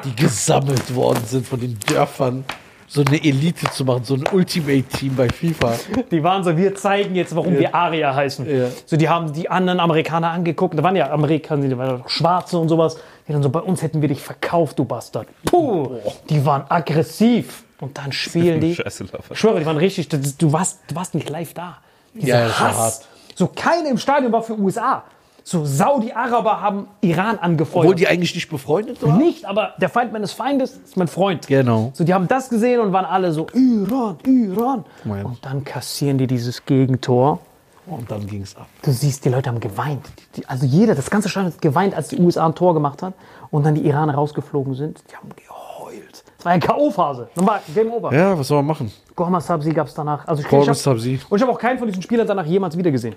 Die 0.06 0.16
gesammelt 0.16 0.94
worden 0.96 1.24
sind 1.26 1.48
von 1.48 1.60
den 1.60 1.78
Dörfern, 1.88 2.44
so 2.88 3.02
eine 3.06 3.24
Elite 3.24 3.70
zu 3.72 3.86
machen, 3.86 4.04
so 4.04 4.16
ein 4.16 4.24
Ultimate-Team 4.32 5.16
bei 5.16 5.30
FIFA. 5.30 5.74
Die 6.12 6.22
waren 6.24 6.44
so, 6.44 6.56
wir 6.58 6.76
zeigen 6.76 7.16
jetzt, 7.16 7.34
warum 7.36 7.58
wir 7.58 7.74
Aria 7.74 8.14
heißen. 8.14 8.46
Ja. 8.50 8.68
So, 8.86 8.98
die 8.98 9.08
haben 9.08 9.32
die 9.32 9.50
anderen 9.50 9.80
Amerikaner 9.80 10.32
angeguckt. 10.32 10.78
Da 10.78 10.84
waren 10.84 10.96
ja 10.98 11.10
Amerikaner, 11.10 11.68
die 11.70 11.78
waren 11.78 12.04
Schwarze 12.08 12.58
und 12.58 12.68
sowas. 12.68 12.98
Die 13.28 13.32
dann 13.34 13.42
so, 13.44 13.50
bei 13.50 13.62
uns 13.62 13.82
hätten 13.82 14.02
wir 14.02 14.10
dich 14.10 14.22
verkauft, 14.22 14.78
du 14.78 14.84
Bastard. 14.86 15.28
Puh, 15.46 15.90
die 16.30 16.46
waren 16.46 16.64
aggressiv. 16.70 17.64
Und 17.80 17.98
dann 17.98 18.12
spielen 18.12 18.60
die. 18.62 18.76
Scheiße. 18.76 19.06
Ich 19.32 19.40
schwöre, 19.40 19.60
die 19.60 19.66
waren 19.66 19.78
richtig, 19.78 20.08
das- 20.10 20.38
du 20.38 20.52
warst, 20.54 20.80
du 20.88 20.96
warst 20.96 21.16
nicht 21.16 21.30
live 21.30 21.54
da. 21.54 21.78
Dieser 22.14 22.46
Ja, 22.48 22.60
Hass. 22.60 22.78
hart. 22.78 22.94
So, 23.36 23.48
keiner 23.48 23.90
im 23.90 23.98
Stadion 23.98 24.32
war 24.34 24.44
für 24.44 24.60
USA. 24.60 25.04
So, 25.44 25.66
Saudi-Araber 25.66 26.62
haben 26.62 26.88
Iran 27.02 27.38
angefeuert. 27.40 27.86
Obwohl 27.86 27.96
die 27.96 28.08
eigentlich 28.08 28.36
nicht 28.36 28.50
befreundet 28.50 29.02
waren. 29.02 29.18
Nicht, 29.18 29.46
aber 29.46 29.74
der 29.82 29.90
Feind 29.90 30.14
meines 30.14 30.32
Feindes 30.34 30.78
ist 30.78 30.98
mein 30.98 31.08
Freund. 31.08 31.48
Genau. 31.48 31.92
So, 31.94 32.04
die 32.04 32.14
haben 32.14 32.28
das 32.28 32.50
gesehen 32.50 32.80
und 32.80 32.94
waren 32.94 33.06
alle 33.06 33.32
so, 33.32 33.48
Iran, 33.54 34.18
Iran. 34.26 34.86
Moment. 35.04 35.26
Und 35.26 35.46
dann 35.46 35.64
kassieren 35.64 36.18
die 36.18 36.28
dieses 36.28 36.66
Gegentor. 36.66 37.40
Und 37.88 38.10
dann 38.12 38.28
ging 38.28 38.44
es 38.44 38.56
ab. 38.56 38.68
Du 38.84 38.92
siehst, 38.92 39.26
die 39.26 39.30
Leute 39.30 39.50
haben 39.50 39.60
geweint. 39.60 40.06
Die, 40.36 40.42
die, 40.42 40.48
also 40.48 40.66
jeder, 40.68 40.94
das 40.94 41.10
ganze 41.10 41.28
Stadion 41.30 41.52
hat 41.52 41.62
geweint, 41.62 41.96
als 41.96 42.10
die 42.10 42.18
USA 42.20 42.46
ein 42.46 42.54
Tor 42.56 42.74
gemacht 42.76 43.02
hat 43.02 43.16
und 43.50 43.66
dann 43.66 43.74
die 43.76 43.86
Iraner 43.86 44.14
rausgeflogen 44.14 44.76
sind. 44.76 45.02
Die 45.12 45.16
haben 45.16 45.30
geheult. 45.36 46.24
Das 46.38 46.46
war 46.46 46.52
eine 46.54 46.62
K.O.-Phase. 46.62 47.28
Dann 47.36 47.48
war 47.48 47.60
Game 47.74 47.92
Over. 47.92 48.14
Ja, 48.14 48.38
was 48.38 48.48
soll 48.48 48.58
man 48.58 48.68
machen? 48.68 48.92
Gorma 49.16 49.42
Sabzi 49.42 49.72
gab 49.72 49.88
es 49.88 49.94
danach. 49.96 50.28
Also 50.28 50.42
ich, 50.44 50.52
ich 50.52 50.68
hab- 50.70 50.76
Sabzi. 50.76 51.20
Und 51.28 51.38
ich 51.38 51.42
habe 51.42 51.52
auch 51.52 51.60
keinen 51.60 51.80
von 51.80 51.88
diesen 51.88 52.02
Spielern 52.04 52.28
danach 52.28 52.46
jemals 52.46 52.78
wieder 52.78 52.92
gesehen. 52.92 53.16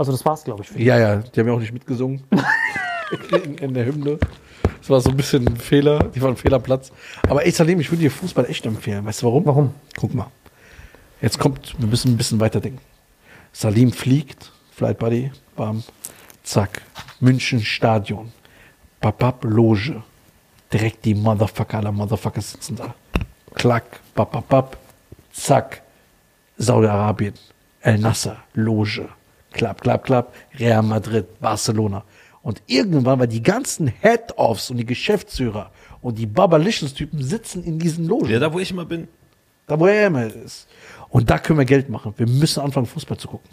Also 0.00 0.12
das 0.12 0.24
war's, 0.24 0.44
glaube 0.44 0.62
ich. 0.62 0.70
Ja, 0.82 0.98
ja, 0.98 1.16
die 1.16 1.40
haben 1.40 1.46
ja 1.46 1.52
auch 1.52 1.60
nicht 1.60 1.74
mitgesungen. 1.74 2.22
in, 3.44 3.54
in 3.58 3.74
der 3.74 3.84
Hymne. 3.84 4.18
Das 4.78 4.88
war 4.88 4.98
so 5.02 5.10
ein 5.10 5.16
bisschen 5.18 5.46
ein 5.46 5.58
Fehler. 5.58 6.04
Die 6.04 6.22
waren 6.22 6.30
ein 6.30 6.36
Fehlerplatz. 6.38 6.90
Aber 7.28 7.44
ey, 7.44 7.50
Salim, 7.50 7.80
ich 7.80 7.90
würde 7.90 8.00
dir 8.00 8.10
Fußball 8.10 8.46
echt 8.46 8.64
empfehlen. 8.64 9.04
Weißt 9.04 9.20
du 9.20 9.26
warum? 9.26 9.44
Warum? 9.44 9.74
Guck 9.98 10.14
mal. 10.14 10.28
Jetzt 11.20 11.38
kommt, 11.38 11.78
wir 11.78 11.86
müssen 11.86 12.12
ein 12.12 12.16
bisschen 12.16 12.40
weiterdenken. 12.40 12.80
Salim 13.52 13.92
fliegt, 13.92 14.50
Flight 14.74 14.98
Buddy, 14.98 15.32
bam, 15.54 15.84
zack. 16.44 16.80
München 17.20 17.60
Stadion. 17.60 18.32
Babab 19.02 19.44
Loge. 19.44 20.02
Direkt 20.72 21.04
die 21.04 21.14
Motherfucker 21.14 21.76
aller 21.76 21.92
Motherfucker 21.92 22.40
sitzen 22.40 22.76
da. 22.76 22.94
Klack, 23.52 24.00
bababab, 24.14 24.78
zack. 25.30 25.82
Saudi-Arabien, 26.56 27.34
El 27.82 27.98
Nasser, 27.98 28.38
Loge, 28.54 29.06
klapp, 29.52 29.80
klapp, 29.80 30.04
klapp, 30.04 30.34
Real 30.58 30.82
Madrid, 30.82 31.40
Barcelona. 31.40 32.04
Und 32.42 32.62
irgendwann, 32.66 33.18
weil 33.18 33.28
die 33.28 33.42
ganzen 33.42 33.88
Head-Offs 33.88 34.70
und 34.70 34.78
die 34.78 34.86
Geschäftsführer 34.86 35.70
und 36.00 36.18
die 36.18 36.26
Babalicious-Typen 36.26 37.22
sitzen 37.22 37.62
in 37.64 37.78
diesen 37.78 38.06
Logen. 38.06 38.30
Ja, 38.30 38.38
da 38.38 38.52
wo 38.52 38.58
ich 38.58 38.70
immer 38.70 38.86
bin. 38.86 39.08
Da, 39.66 39.78
wo 39.78 39.86
er 39.86 40.06
immer 40.06 40.26
ist. 40.26 40.66
Und 41.10 41.28
da 41.30 41.38
können 41.38 41.58
wir 41.58 41.66
Geld 41.66 41.88
machen. 41.88 42.14
Wir 42.16 42.26
müssen 42.26 42.60
anfangen, 42.60 42.86
Fußball 42.86 43.18
zu 43.18 43.28
gucken. 43.28 43.48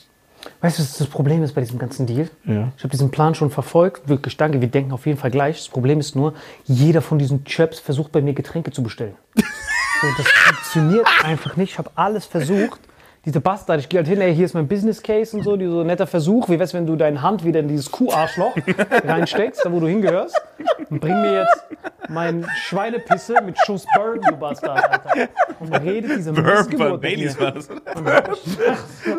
Weißt 0.62 0.80
du, 0.80 0.84
was 0.84 0.98
das 0.98 1.08
Problem 1.08 1.44
ist 1.44 1.54
bei 1.54 1.62
diesem 1.62 1.78
ganzen 1.78 2.06
Deal? 2.06 2.30
Ja. 2.46 2.72
Ich 2.78 2.84
habe 2.84 2.90
diesen 2.90 3.12
Plan 3.12 3.36
schon 3.36 3.52
verfolgt. 3.52 4.08
Wirklich, 4.08 4.38
danke. 4.38 4.62
Wir 4.62 4.68
denken 4.68 4.92
auf 4.94 5.06
jeden 5.06 5.18
Fall 5.18 5.32
gleich. 5.32 5.58
Das 5.58 5.70
Problem 5.70 6.00
ist 6.00 6.16
nur, 6.16 6.34
jeder 6.66 7.02
von 7.02 7.20
diesen 7.20 7.44
Chaps 7.44 7.80
versucht 7.80 8.12
bei 8.12 8.22
mir 8.22 8.34
Getränke 8.34 8.72
zu 8.72 8.82
bestellen. 8.82 9.16
so, 9.36 10.08
das 10.18 10.28
funktioniert 10.28 11.08
einfach 11.24 11.58
nicht. 11.58 11.74
Ich 11.74 11.78
habe 11.78 11.92
alles 11.96 12.26
versucht. 12.26 12.80
Diese 13.28 13.42
Bastard, 13.42 13.82
ich 13.82 13.90
gehe 13.90 13.98
halt 14.00 14.08
hin, 14.08 14.22
ey, 14.22 14.34
hier 14.34 14.46
ist 14.46 14.54
mein 14.54 14.70
Business 14.70 15.04
Case 15.04 15.36
und 15.36 15.44
so, 15.44 15.58
die 15.58 15.66
so 15.68 15.84
netter 15.84 16.08
Versuch. 16.08 16.48
Wie 16.48 16.58
wär's, 16.58 16.74
wenn 16.74 16.88
du 16.88 16.96
deine 16.96 17.22
Hand 17.22 17.44
wieder 17.44 17.60
in 17.60 17.68
dieses 17.68 17.92
Kuharschloch 17.92 18.56
reinsteckst, 19.06 19.66
da 19.66 19.72
wo 19.72 19.82
du 19.82 19.88
hingehörst? 19.88 20.34
Und 20.90 21.02
bring 21.02 21.22
mir 21.22 21.40
jetzt 21.42 21.64
mein 22.08 22.48
Schweinepisse 22.56 23.42
mit 23.46 23.58
Schuss 23.66 23.86
Bourbon, 23.94 24.22
du 24.30 24.38
Bastard, 24.38 24.82
Alter. 24.82 25.30
Und 25.60 25.74
redet 25.74 26.20
diese 26.20 26.32
Bourbon, 26.32 26.54
Missgeburt 26.54 26.92
mit 26.94 27.02
Baileys 27.02 27.38
mir. 27.38 27.46
war 27.46 27.52
das. 27.52 27.70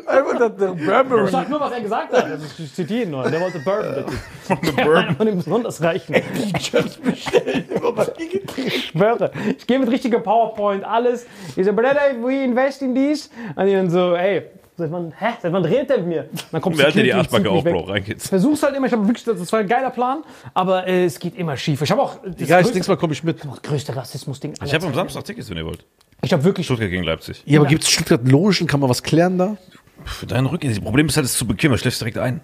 Einfach 0.06 0.38
das 0.38 0.56
der 0.56 0.72
Ich 0.74 0.86
Burberry. 0.86 1.30
sag 1.30 1.50
nur, 1.50 1.61
was 1.61 1.72
er 1.72 1.80
gesagt 1.82 2.12
hat. 2.14 2.24
Also 2.24 2.46
ich 2.62 2.74
zitiere 2.74 3.02
ihn 3.02 3.11
nur. 3.11 3.28
Der 3.28 3.40
wollte 3.42 3.59
Bourbon, 3.59 3.94
der 3.94 4.06
Typ. 4.06 4.76
Der 4.76 4.84
Bourbon. 4.84 5.16
von 5.16 5.28
ihm 5.28 5.36
besonders 5.36 5.82
reichen. 5.82 6.14
Ich 8.64 8.82
schwöre. 8.90 9.30
Ich 9.59 9.66
gehe 9.66 9.78
mit 9.78 9.90
richtiger 9.90 10.20
PowerPoint, 10.20 10.82
alles. 10.84 11.26
Ich 11.56 11.66
so, 11.66 11.72
Brother, 11.74 12.14
we 12.22 12.42
invest 12.42 12.80
in 12.82 12.94
these. 12.94 13.28
Und 13.54 13.66
die 13.66 13.72
dann 13.72 13.90
so, 13.90 13.97
ey, 14.14 14.42
seit 14.76 14.92
wann, 14.92 15.12
hä, 15.18 15.26
seit 15.42 15.53
wann 15.53 15.64
redet 15.64 15.90
der 15.90 15.99
mit 15.99 16.07
mir? 16.07 16.28
Dann 16.53 16.61
kommt 16.61 16.78
Wer 16.78 16.86
hat 16.86 16.94
dir 16.94 17.03
die 17.03 17.12
Arschbacke 17.12 17.51
auf. 17.51 17.64
Bro? 17.64 17.80
Rein 17.80 18.05
geht's. 18.05 18.28
Versuch's 18.28 18.62
halt 18.62 18.76
immer, 18.76 18.86
ich 18.86 18.92
habe 18.92 19.07
wirklich, 19.07 19.24
das 19.24 19.53
war 19.53 19.61
ein 19.61 19.68
geiler 19.68 19.90
Plan, 19.90 20.22
aber 20.55 20.86
äh, 20.86 21.05
es 21.05 21.18
geht 21.18 21.36
immer 21.36 21.57
schief. 21.57 21.82
Ich 21.82 21.90
habe 21.90 22.01
auch 22.03 22.16
das 22.24 22.36
Egal, 22.36 22.42
ich 22.42 22.49
größte, 22.49 22.74
nächstes 22.74 22.88
Mal 22.88 22.96
komme 22.96 23.12
ich 23.12 23.24
mit. 23.24 23.40
größte 23.62 23.94
Rassismus-Ding. 23.94 24.55
Ich 24.64 24.74
habe 24.74 24.86
am 24.86 24.94
Samstag 24.94 25.24
Tickets, 25.24 25.51
wenn 25.51 25.57
ihr 25.57 25.66
wollt. 25.66 25.84
Ich 26.22 26.32
habe 26.32 26.44
wirklich, 26.44 26.66
Stuttgart 26.66 26.90
gegen 26.90 27.05
Leipzig. 27.05 27.42
Ja, 27.44 27.61
aber 27.61 27.68
gibt 27.68 27.84
es 27.84 27.90
Stuttgart 27.90 28.26
Logen? 28.26 28.66
Kann 28.66 28.80
man 28.80 28.88
was 28.88 29.03
klären 29.03 29.38
da? 29.38 29.57
Für 30.05 30.26
deinen 30.26 30.46
Rücken. 30.46 30.68
Das 30.68 30.80
Problem 30.80 31.07
ist 31.07 31.16
halt, 31.16 31.26
es 31.26 31.32
ist 31.32 31.38
zu 31.38 31.46
bequem. 31.46 31.72
Du 31.72 31.78
schläfst 31.78 32.01
direkt 32.01 32.18
ein. 32.18 32.40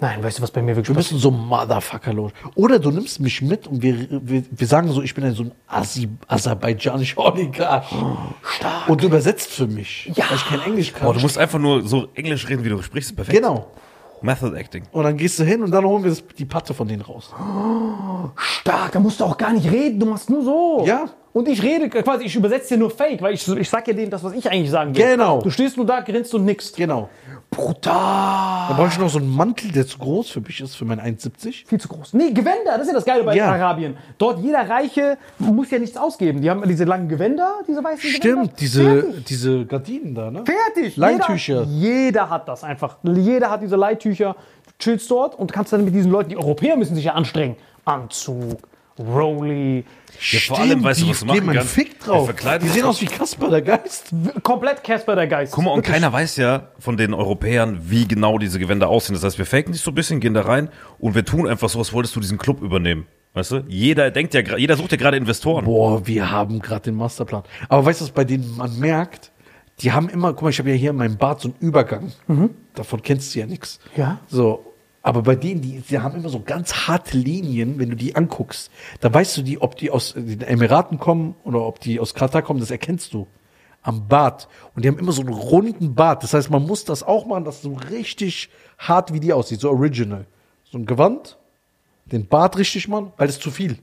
Nein, 0.00 0.22
weißt 0.22 0.38
du, 0.38 0.42
was 0.42 0.50
bei 0.50 0.62
mir 0.62 0.76
wirklich 0.76 0.88
Wir 0.88 0.94
passiert? 0.94 1.12
müssen 1.14 1.22
so 1.22 1.30
Motherfucker 1.30 2.12
Logen. 2.12 2.32
Oder 2.54 2.78
du 2.78 2.90
nimmst 2.90 3.20
mich 3.20 3.42
mit 3.42 3.66
und 3.66 3.82
wir, 3.82 4.06
wir, 4.22 4.42
wir 4.50 4.66
sagen 4.66 4.90
so, 4.92 5.02
ich 5.02 5.14
bin 5.14 5.24
ein 5.24 5.34
so 5.34 5.44
ein 5.44 5.52
Asi 5.66 6.08
aserbaidschanischer 6.26 7.18
Oligarch. 7.18 7.86
Stark. 8.42 8.88
Und 8.88 9.02
du 9.02 9.06
übersetzt 9.06 9.50
für 9.50 9.66
mich, 9.66 10.10
Ja. 10.14 10.24
weil 10.28 10.36
ich 10.36 10.46
kein 10.46 10.60
Englisch 10.62 10.92
kann. 10.92 11.06
Boah, 11.06 11.14
du 11.14 11.20
musst 11.20 11.38
einfach 11.38 11.58
nur 11.58 11.86
so 11.86 12.08
Englisch 12.14 12.48
reden, 12.48 12.64
wie 12.64 12.68
du 12.70 12.80
sprichst. 12.82 13.14
Perfekt. 13.16 13.36
genau. 13.38 13.66
Method 14.20 14.52
Acting. 14.56 14.82
Und 14.90 15.04
dann 15.04 15.16
gehst 15.16 15.38
du 15.38 15.44
hin 15.44 15.62
und 15.62 15.70
dann 15.70 15.84
holen 15.84 16.02
wir 16.02 16.10
das, 16.10 16.24
die 16.36 16.44
Patte 16.44 16.74
von 16.74 16.88
denen 16.88 17.02
raus. 17.02 17.32
Stark, 18.36 18.92
da 18.92 19.00
musst 19.00 19.20
du 19.20 19.24
auch 19.24 19.36
gar 19.38 19.52
nicht 19.52 19.70
reden, 19.70 20.00
du 20.00 20.06
machst 20.06 20.28
nur 20.28 20.42
so. 20.42 20.82
Ja. 20.86 21.04
Und 21.38 21.46
ich 21.46 21.62
rede 21.62 21.88
quasi, 21.88 22.24
ich 22.24 22.34
übersetze 22.34 22.74
dir 22.74 22.80
nur 22.80 22.90
Fake, 22.90 23.22
weil 23.22 23.32
ich, 23.34 23.46
ich 23.46 23.70
sag 23.70 23.86
ja 23.86 23.94
denen 23.94 24.10
das, 24.10 24.24
was 24.24 24.32
ich 24.32 24.50
eigentlich 24.50 24.72
sagen 24.72 24.92
will. 24.92 25.06
Genau. 25.10 25.40
Du 25.40 25.50
stehst 25.50 25.76
nur 25.76 25.86
da, 25.86 26.00
grinst 26.00 26.34
und 26.34 26.44
nix. 26.44 26.72
Genau. 26.72 27.10
Brutal. 27.48 28.66
Dann 28.66 28.76
brauche 28.76 28.88
ich 28.88 28.98
noch 28.98 29.08
so 29.08 29.20
einen 29.20 29.32
Mantel, 29.32 29.70
der 29.70 29.86
zu 29.86 29.98
groß 29.98 30.30
für 30.30 30.40
mich 30.40 30.60
ist, 30.60 30.74
für 30.74 30.84
mein 30.84 31.00
1,70. 31.00 31.68
Viel 31.68 31.78
zu 31.78 31.86
groß. 31.86 32.14
Nee, 32.14 32.32
Gewänder, 32.32 32.72
das 32.72 32.80
ist 32.80 32.88
ja 32.88 32.94
das 32.94 33.04
Geile 33.04 33.22
bei 33.22 33.36
Ja. 33.36 33.52
Arabien. 33.52 33.96
Dort 34.18 34.40
jeder 34.40 34.68
Reiche 34.68 35.16
muss 35.38 35.70
ja 35.70 35.78
nichts 35.78 35.96
ausgeben. 35.96 36.42
Die 36.42 36.50
haben 36.50 36.60
diese 36.66 36.82
langen 36.82 37.08
Gewänder, 37.08 37.60
diese 37.68 37.84
weißen 37.84 38.00
Gewänder. 38.00 38.42
Stimmt, 38.42 38.60
diese, 38.60 38.82
Fertig. 38.82 39.24
diese 39.26 39.64
Gardinen 39.64 40.14
da, 40.16 40.32
ne? 40.32 40.42
Fertig. 40.44 40.96
Leintücher. 40.96 41.62
Jeder, 41.62 42.06
jeder 42.06 42.30
hat 42.30 42.48
das 42.48 42.64
einfach. 42.64 42.96
Jeder 43.04 43.48
hat 43.48 43.62
diese 43.62 43.76
Leittücher. 43.76 44.34
Du 44.66 44.72
chillst 44.80 45.08
dort 45.08 45.38
und 45.38 45.52
kannst 45.52 45.72
dann 45.72 45.84
mit 45.84 45.94
diesen 45.94 46.10
Leuten, 46.10 46.30
die 46.30 46.36
Europäer 46.36 46.76
müssen 46.76 46.96
sich 46.96 47.04
ja 47.04 47.12
anstrengen. 47.12 47.54
Anzug, 47.84 48.58
Rolli, 48.98 49.84
Ja, 50.20 50.40
vor 50.40 50.58
allem, 50.58 50.82
weißt 50.82 51.00
du, 51.00 51.04
die 51.04 51.10
was 51.10 51.20
du 51.20 51.26
machen 51.26 51.48
einen 51.48 51.58
kannst? 51.58 51.72
Fick 51.74 51.98
Die 52.00 52.04
drauf. 52.04 52.32
Die 52.34 52.64
sich 52.66 52.72
sehen 52.72 52.84
aus 52.84 53.00
wie 53.00 53.06
Kasper, 53.06 53.50
der 53.50 53.62
Geist. 53.62 54.12
komplett 54.42 54.82
Casper 54.82 55.14
der 55.14 55.26
Geist. 55.26 55.52
Guck 55.52 55.64
mal, 55.64 55.70
und 55.70 55.82
keiner 55.82 56.12
weiß 56.12 56.36
ja 56.36 56.68
von 56.78 56.96
den 56.96 57.14
Europäern, 57.14 57.78
wie 57.90 58.08
genau 58.08 58.38
diese 58.38 58.58
Gewänder 58.58 58.88
aussehen. 58.88 59.14
Das 59.14 59.22
heißt, 59.24 59.38
wir 59.38 59.46
faken 59.46 59.72
dich 59.72 59.82
so 59.82 59.90
ein 59.90 59.94
bisschen, 59.94 60.20
gehen 60.20 60.34
da 60.34 60.42
rein 60.42 60.68
und 60.98 61.14
wir 61.14 61.24
tun 61.24 61.46
einfach 61.46 61.68
so, 61.68 61.78
als 61.78 61.92
wolltest 61.92 62.16
du 62.16 62.20
diesen 62.20 62.38
Club 62.38 62.60
übernehmen. 62.62 63.06
Weißt 63.34 63.52
du? 63.52 63.64
Jeder 63.68 64.10
denkt 64.10 64.34
ja, 64.34 64.40
jeder 64.56 64.76
sucht 64.76 64.90
ja 64.92 64.96
gerade 64.96 65.16
Investoren. 65.16 65.64
Boah, 65.64 66.06
wir 66.06 66.30
haben 66.30 66.60
gerade 66.60 66.82
den 66.82 66.94
Masterplan. 66.94 67.44
Aber 67.68 67.84
weißt 67.84 68.00
du, 68.00 68.04
was 68.06 68.10
bei 68.12 68.24
denen 68.24 68.56
man 68.56 68.78
merkt? 68.78 69.30
Die 69.80 69.92
haben 69.92 70.08
immer, 70.08 70.32
guck 70.32 70.42
mal, 70.42 70.50
ich 70.50 70.58
habe 70.58 70.70
ja 70.70 70.74
hier 70.74 70.90
in 70.90 70.96
meinem 70.96 71.16
Bad 71.18 71.40
so 71.40 71.48
einen 71.50 71.56
Übergang. 71.60 72.10
Davon 72.74 73.00
kennst 73.02 73.34
du 73.34 73.38
ja 73.38 73.46
nichts. 73.46 73.78
Ja. 73.96 74.18
So. 74.26 74.67
Aber 75.08 75.22
bei 75.22 75.36
denen, 75.36 75.62
die, 75.62 75.80
die 75.80 76.00
haben 76.00 76.16
immer 76.16 76.28
so 76.28 76.42
ganz 76.42 76.86
harte 76.86 77.16
Linien, 77.16 77.78
wenn 77.78 77.88
du 77.88 77.96
die 77.96 78.14
anguckst. 78.14 78.70
Da 79.00 79.10
weißt 79.10 79.38
du 79.38 79.42
die, 79.42 79.58
ob 79.58 79.74
die 79.74 79.90
aus 79.90 80.12
den 80.12 80.42
Emiraten 80.42 80.98
kommen 80.98 81.34
oder 81.44 81.62
ob 81.62 81.80
die 81.80 81.98
aus 81.98 82.12
Katar 82.12 82.42
kommen, 82.42 82.60
das 82.60 82.70
erkennst 82.70 83.14
du. 83.14 83.26
Am 83.80 84.06
Bart. 84.06 84.48
Und 84.76 84.84
die 84.84 84.88
haben 84.88 84.98
immer 84.98 85.12
so 85.12 85.22
einen 85.22 85.32
runden 85.32 85.94
Bart. 85.94 86.24
Das 86.24 86.34
heißt, 86.34 86.50
man 86.50 86.66
muss 86.66 86.84
das 86.84 87.02
auch 87.02 87.24
machen, 87.24 87.46
dass 87.46 87.62
so 87.62 87.72
richtig 87.72 88.50
hart 88.76 89.14
wie 89.14 89.18
die 89.18 89.32
aussieht. 89.32 89.60
So 89.60 89.70
original. 89.70 90.26
So 90.64 90.76
ein 90.76 90.84
Gewand, 90.84 91.38
den 92.04 92.26
Bart 92.26 92.58
richtig 92.58 92.86
machen, 92.86 93.10
weil 93.16 93.28
das 93.28 93.36
ist 93.36 93.42
zu 93.42 93.50
viel. 93.50 93.78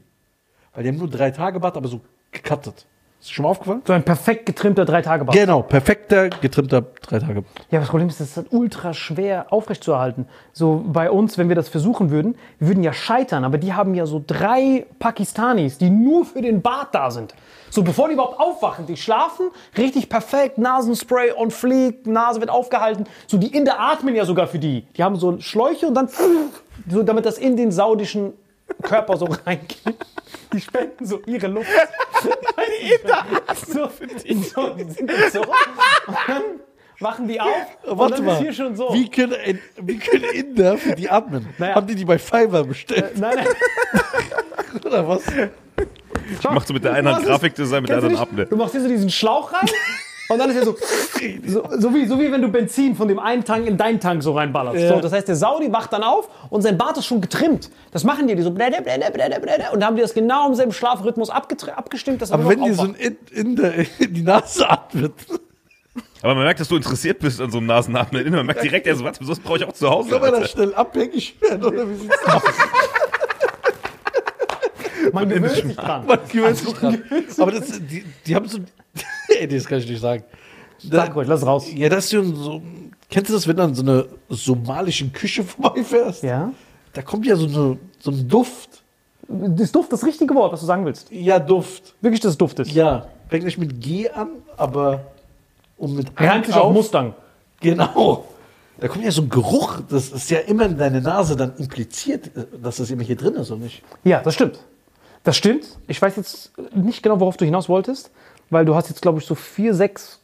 Weil 0.76 0.84
die 0.84 0.90
haben 0.90 1.00
nur 1.00 1.10
drei 1.10 1.32
Tage 1.32 1.60
Bart, 1.60 1.76
aber 1.76 1.88
so 1.88 2.02
gecuttet. 2.30 2.86
Ist 3.26 3.34
schon 3.34 3.42
mal 3.42 3.50
aufgefallen? 3.50 3.82
So 3.88 3.94
ein 3.94 4.04
perfekt 4.04 4.46
getrimmter 4.46 4.86
Drei-Tage-Bart. 4.86 5.36
Genau, 5.36 5.64
perfekter, 5.64 6.30
getrimmter 6.30 6.84
drei 7.02 7.18
Tage. 7.18 7.44
Ja, 7.72 7.80
das 7.80 7.90
Problem 7.90 8.08
ist, 8.08 8.20
das 8.20 8.30
ist 8.30 8.38
halt 8.38 8.48
ultra 8.52 8.94
schwer 8.94 9.48
aufrechtzuerhalten. 9.50 10.28
So 10.54 10.86
bei 10.86 11.10
uns, 11.10 11.40
wenn 11.40 11.50
wir 11.50 11.56
das 11.56 11.68
versuchen 11.68 12.12
würden, 12.12 12.36
wir 12.60 12.68
würden 12.68 12.84
ja 12.84 12.94
scheitern, 12.94 13.44
aber 13.44 13.58
die 13.58 13.74
haben 13.74 13.96
ja 13.96 14.06
so 14.06 14.24
drei 14.26 14.86
Pakistanis, 15.00 15.80
die 15.80 15.90
nur 15.90 16.24
für 16.26 16.44
den 16.44 16.62
Bart 16.62 16.94
da 16.94 17.10
sind. 17.10 17.34
So 17.72 17.82
bevor 17.82 18.10
die 18.10 18.14
überhaupt 18.14 18.40
aufwachen, 18.40 18.86
die 18.86 18.96
schlafen, 18.96 19.50
richtig 19.76 20.08
perfekt, 20.08 20.60
Nasenspray 20.60 21.32
on 21.36 21.50
fleek, 21.50 22.06
Nase 22.06 22.42
wird 22.42 22.52
aufgehalten. 22.52 23.06
So 23.26 23.40
die 23.40 23.58
Inder 23.58 23.80
atmen 23.80 24.14
ja 24.14 24.26
sogar 24.26 24.46
für 24.46 24.60
die. 24.60 24.86
Die 24.96 25.04
haben 25.04 25.16
so 25.16 25.40
Schläuche 25.40 25.88
und 25.88 25.96
dann 25.96 26.10
so, 26.88 27.02
damit 27.02 27.26
das 27.26 27.40
in 27.40 27.58
den 27.58 27.72
saudischen 27.72 28.34
Körper 28.82 29.18
so 29.18 29.26
reingeht. 29.46 29.96
Die 30.54 30.60
spenden 30.62 31.06
so 31.06 31.22
ihre 31.26 31.48
Luft. 31.48 31.70
So, 33.68 33.90
so, 33.90 33.90
so. 35.32 35.42
Und 35.42 36.18
dann 36.28 36.44
wachen 37.00 37.28
die 37.28 37.40
auf 37.40 37.50
und 37.84 37.98
Warte 37.98 38.16
dann 38.16 38.26
mal, 38.26 38.34
ist 38.36 38.42
hier 38.42 38.54
schon 38.54 38.76
so. 38.76 38.94
wie, 38.94 39.10
können, 39.10 39.34
ein- 39.46 39.60
wie 39.82 39.98
können 39.98 40.24
Inder 40.34 40.78
für 40.78 40.96
die 40.96 41.10
atmen? 41.10 41.48
Naja. 41.58 41.76
Haben 41.76 41.88
die 41.88 41.96
die 41.96 42.06
bei 42.06 42.18
Fiverr 42.18 42.64
bestellt? 42.64 43.18
Nein, 43.18 43.36
nein. 43.36 43.48
Oder 44.86 45.08
was? 45.08 45.24
Machst 46.44 46.70
du 46.70 46.74
mit 46.74 46.84
der 46.84 46.94
einen 46.94 47.08
Hand 47.14 47.26
Grafikdesign, 47.26 47.82
mit 47.84 47.90
der 47.90 47.98
anderen? 47.98 48.18
Abne. 48.18 48.46
Du 48.46 48.56
machst 48.56 48.72
hier 48.72 48.82
so 48.82 48.88
diesen 48.88 49.10
Schlauch 49.10 49.54
rein 49.54 49.70
und 50.30 50.40
dann 50.40 50.50
ist 50.50 50.56
er 50.58 50.66
so, 50.66 50.76
so, 51.48 51.64
so, 51.78 51.94
wie, 51.94 52.06
so 52.06 52.20
wie 52.20 52.32
wenn 52.32 52.42
du 52.42 52.48
Benzin 52.50 52.96
von 52.96 53.08
dem 53.08 53.20
einen 53.20 53.44
Tank 53.44 53.68
in 53.68 53.78
deinen 53.78 54.00
Tank 54.00 54.24
so 54.24 54.34
reinballerst. 54.34 54.80
Ja. 54.82 54.90
So, 54.96 55.00
das 55.02 55.12
heißt, 55.12 55.28
der 55.28 55.36
Saudi 55.36 55.72
wacht 55.72 55.94
dann 55.94 56.04
auf 56.04 56.28
und 56.50 56.62
sein 56.62 56.78
Bart 56.78 56.98
ist 56.98 57.06
schon 57.06 57.22
getrimmt. 57.22 57.70
Das 57.92 58.04
machen 58.04 58.28
die, 58.28 58.36
die 58.36 58.42
so 58.42 58.52
blätter, 58.52 58.82
blätter, 58.82 59.12
blätter, 59.12 59.40
blätter 59.40 59.74
und 59.74 59.80
dann 59.80 59.88
haben 59.90 59.96
die 59.96 60.02
das 60.02 60.14
genau 60.14 60.48
im 60.48 60.56
selben 60.56 60.72
Schlafrhythmus 60.74 61.30
abgestimmt, 61.30 62.22
dass 62.22 62.32
er 62.32 62.36
Aber 62.36 62.50
wenn 62.50 62.64
dir 62.64 62.74
so 62.74 62.84
ein 62.84 62.96
In- 62.96 63.18
Inder 63.32 63.74
in 64.00 64.14
die 64.14 64.22
Nase 64.24 64.70
atmet. 64.70 65.14
Aber 66.22 66.34
man 66.36 66.44
merkt, 66.46 66.60
dass 66.60 66.68
du 66.68 66.76
interessiert 66.76 67.20
bist 67.20 67.40
an 67.40 67.52
so 67.52 67.60
einem 67.60 67.68
Nasenatmen. 67.68 68.30
Man 68.32 68.46
merkt 68.48 68.64
direkt, 68.64 68.88
er 68.88 68.96
so, 68.96 69.04
warte, 69.06 69.24
sowas 69.24 69.40
brauche 69.40 69.58
ich 69.60 69.64
auch 69.66 69.74
zu 69.74 69.90
Hause. 69.90 70.10
Kann 70.10 70.22
man 70.22 70.32
da 70.32 70.48
schnell 70.48 70.74
abhängig 70.74 71.36
werden? 71.40 71.64
Oder 71.64 71.88
wie 71.88 71.96
sieht's 71.96 72.18
aus? 72.26 72.42
Man 75.16 75.30
gewöhnt 75.30 75.52
sich 75.52 75.76
dran. 75.76 76.06
Man 76.06 76.20
gewöhnt 76.32 76.58
sich 76.58 76.74
dran. 76.74 77.04
Aber 77.40 77.52
das, 77.52 77.68
die, 77.80 78.04
die 78.26 78.36
haben 78.36 78.48
so. 78.48 78.60
Ey, 79.40 79.48
das 79.48 79.66
kann 79.66 79.80
ich 79.80 79.90
nicht 79.90 80.02
sagen. 80.02 80.24
Sag 80.78 81.16
ruhig, 81.16 81.28
lass 81.28 81.46
raus. 81.46 81.68
ja, 81.74 81.90
das 81.90 82.06
ist 82.06 82.12
so. 82.12 82.62
Kennst 83.10 83.30
du 83.30 83.34
das, 83.34 83.48
wenn 83.48 83.56
du 83.56 83.64
an 83.64 83.76
so 83.76 83.82
einer 83.84 84.06
somalischen 84.30 85.14
Küche 85.14 85.44
vorbeifährst? 85.46 86.24
Ja. 86.24 86.52
Da 86.94 87.02
kommt 87.02 87.26
ja 87.26 87.36
so, 87.36 87.46
eine, 87.46 87.78
so 88.00 88.12
ein 88.12 88.28
Duft. 88.28 88.84
Das 89.28 89.72
Duft, 89.72 89.92
das 89.92 90.06
richtige 90.06 90.36
Wort, 90.36 90.54
was 90.54 90.60
du 90.60 90.66
sagen 90.66 90.86
willst. 90.86 91.12
Ja, 91.12 91.40
Duft. 91.40 91.96
Wirklich, 92.02 92.22
das 92.22 92.38
Duft 92.38 92.60
ist. 92.60 92.72
Ja. 92.72 93.08
Fängt 93.30 93.46
nicht 93.46 93.58
mit 93.58 93.82
G 93.82 94.10
an, 94.10 94.30
aber. 94.58 95.08
Und 95.78 95.96
mit 95.96 96.08
Reimt 96.18 96.46
sich 96.46 96.56
auf 96.56 96.74
Mustang. 96.74 97.14
Genau. 97.60 98.26
Da 98.78 98.88
kommt 98.88 99.06
ja 99.06 99.12
so 99.12 99.22
ein 99.22 99.30
Geruch, 99.30 99.80
das 99.90 100.10
ist 100.10 100.30
ja 100.30 100.40
immer 100.40 100.66
in 100.66 100.78
deine 100.78 101.02
Nase 101.02 101.36
dann 101.36 101.56
impliziert, 101.58 102.30
dass 102.62 102.78
das 102.78 102.92
immer 102.92 103.04
hier 103.04 103.16
drin 103.16 103.36
ist, 103.36 103.50
oder 103.50 103.62
nicht? 103.62 103.82
Ja, 104.04 104.20
das 104.22 104.34
stimmt. 104.34 104.60
Das 105.26 105.36
stimmt. 105.36 105.66
Ich 105.88 106.02
weiß 106.02 106.16
jetzt 106.16 106.52
nicht 106.74 107.04
genau, 107.04 107.20
worauf 107.20 107.36
du 107.36 107.44
hinaus 107.46 107.68
wolltest, 107.68 108.12
weil 108.50 108.64
du 108.64 108.76
hast 108.76 108.88
jetzt, 108.90 109.02
glaube 109.02 109.20
ich, 109.20 109.26
so 109.26 109.36
vier, 109.36 109.74
sechs 109.74 110.22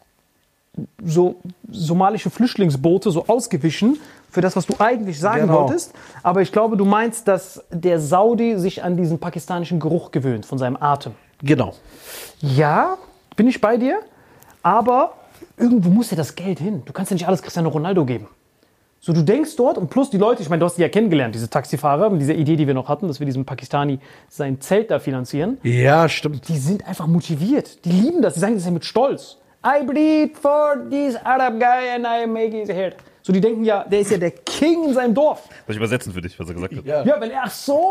so 1.04 1.36
somalische 1.70 2.30
Flüchtlingsboote 2.30 3.12
so 3.12 3.26
ausgewichen 3.28 4.00
für 4.30 4.40
das, 4.40 4.56
was 4.56 4.66
du 4.68 4.76
eigentlich 4.80 5.20
sagen 5.20 5.48
Genau. 5.48 5.64
wolltest. 5.66 5.92
Aber 6.24 6.42
ich 6.42 6.54
glaube, 6.54 6.78
du 6.78 6.86
meinst, 6.86 7.28
dass 7.28 7.62
der 7.72 8.00
Saudi 8.00 8.58
sich 8.58 8.82
an 8.82 8.96
diesen 8.96 9.20
pakistanischen 9.20 9.82
Geruch 9.82 10.12
gewöhnt 10.12 10.46
von 10.46 10.58
seinem 10.58 10.78
Atem. 10.80 11.14
Genau. 11.44 11.74
Ja, 12.40 12.98
bin 13.36 13.48
ich 13.48 13.60
bei 13.60 13.76
dir, 13.76 14.00
aber 14.64 15.14
irgendwo 15.58 15.90
muss 15.90 16.10
ja 16.12 16.16
das 16.16 16.36
Geld 16.36 16.60
hin. 16.60 16.84
Du 16.86 16.94
kannst 16.94 17.12
ja 17.12 17.16
nicht 17.16 17.28
alles 17.28 17.42
Cristiano 17.42 17.68
Ronaldo 17.68 18.06
geben. 18.06 18.28
So, 19.04 19.14
du 19.14 19.24
denkst 19.24 19.56
dort 19.56 19.80
und 19.80 19.90
plus 19.90 20.12
die 20.12 20.20
Leute, 20.20 20.44
ich 20.44 20.50
meine, 20.50 20.60
du 20.60 20.68
hast 20.68 20.78
die 20.78 20.84
ja 20.84 20.88
kennengelernt, 20.88 21.34
diese 21.34 21.50
Taxifahrer, 21.50 22.12
mit 22.12 22.22
dieser 22.22 22.36
Idee, 22.36 22.56
die 22.56 22.68
wir 22.68 22.76
noch 22.76 22.88
hatten, 22.88 23.08
dass 23.08 23.20
wir 23.20 23.26
diesem 23.26 23.46
Pakistani 23.46 23.98
sein 24.30 24.62
Zelt 24.62 24.92
da 24.92 25.00
finanzieren. 25.00 25.58
Ja, 25.64 26.08
stimmt. 26.08 26.48
Die 26.48 26.58
sind 26.60 26.88
einfach 26.88 27.08
motiviert. 27.08 27.84
Die 27.84 27.90
lieben 27.90 28.22
das. 28.22 28.36
Die 28.36 28.40
sagen 28.40 28.54
das 28.54 28.64
ja 28.64 28.70
mit 28.70 28.86
Stolz. 28.86 29.40
I 29.66 29.84
bleed 29.84 30.38
for 30.38 30.76
this 30.92 31.16
Arab 31.16 31.60
guy 31.60 31.90
and 31.96 32.06
I 32.06 32.28
make 32.28 32.56
his 32.56 32.70
head. 32.70 32.96
So, 33.24 33.34
die 33.34 33.42
denken 33.42 33.64
ja, 33.64 33.86
der 33.86 34.02
ist 34.02 34.12
ja 34.12 34.18
der 34.18 34.32
King 34.32 34.90
in 34.90 34.94
seinem 34.94 35.16
Dorf. 35.16 35.46
Soll 35.66 35.74
ich 35.74 35.78
übersetzen 35.78 36.14
für 36.14 36.22
dich, 36.22 36.40
was 36.40 36.48
er 36.48 36.54
gesagt 36.54 36.76
hat? 36.76 36.86
Ja. 36.86 37.04
Ja, 37.04 37.20
wenn 37.20 37.32
er, 37.32 37.42
ach 37.46 37.52
so. 37.52 37.82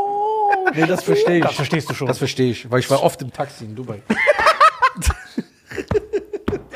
Nee, 0.76 0.86
das 0.86 1.02
verstehe 1.02 1.38
ich. 1.38 1.42
Das 1.42 1.54
verstehst 1.54 1.90
du 1.90 1.94
schon. 1.94 2.06
Das 2.06 2.18
verstehe 2.18 2.52
ich, 2.52 2.70
weil 2.70 2.78
ich 2.78 2.88
war 2.88 3.02
oft 3.02 3.20
im 3.20 3.32
Taxi 3.32 3.64
in 3.64 3.74
Dubai. 3.74 4.00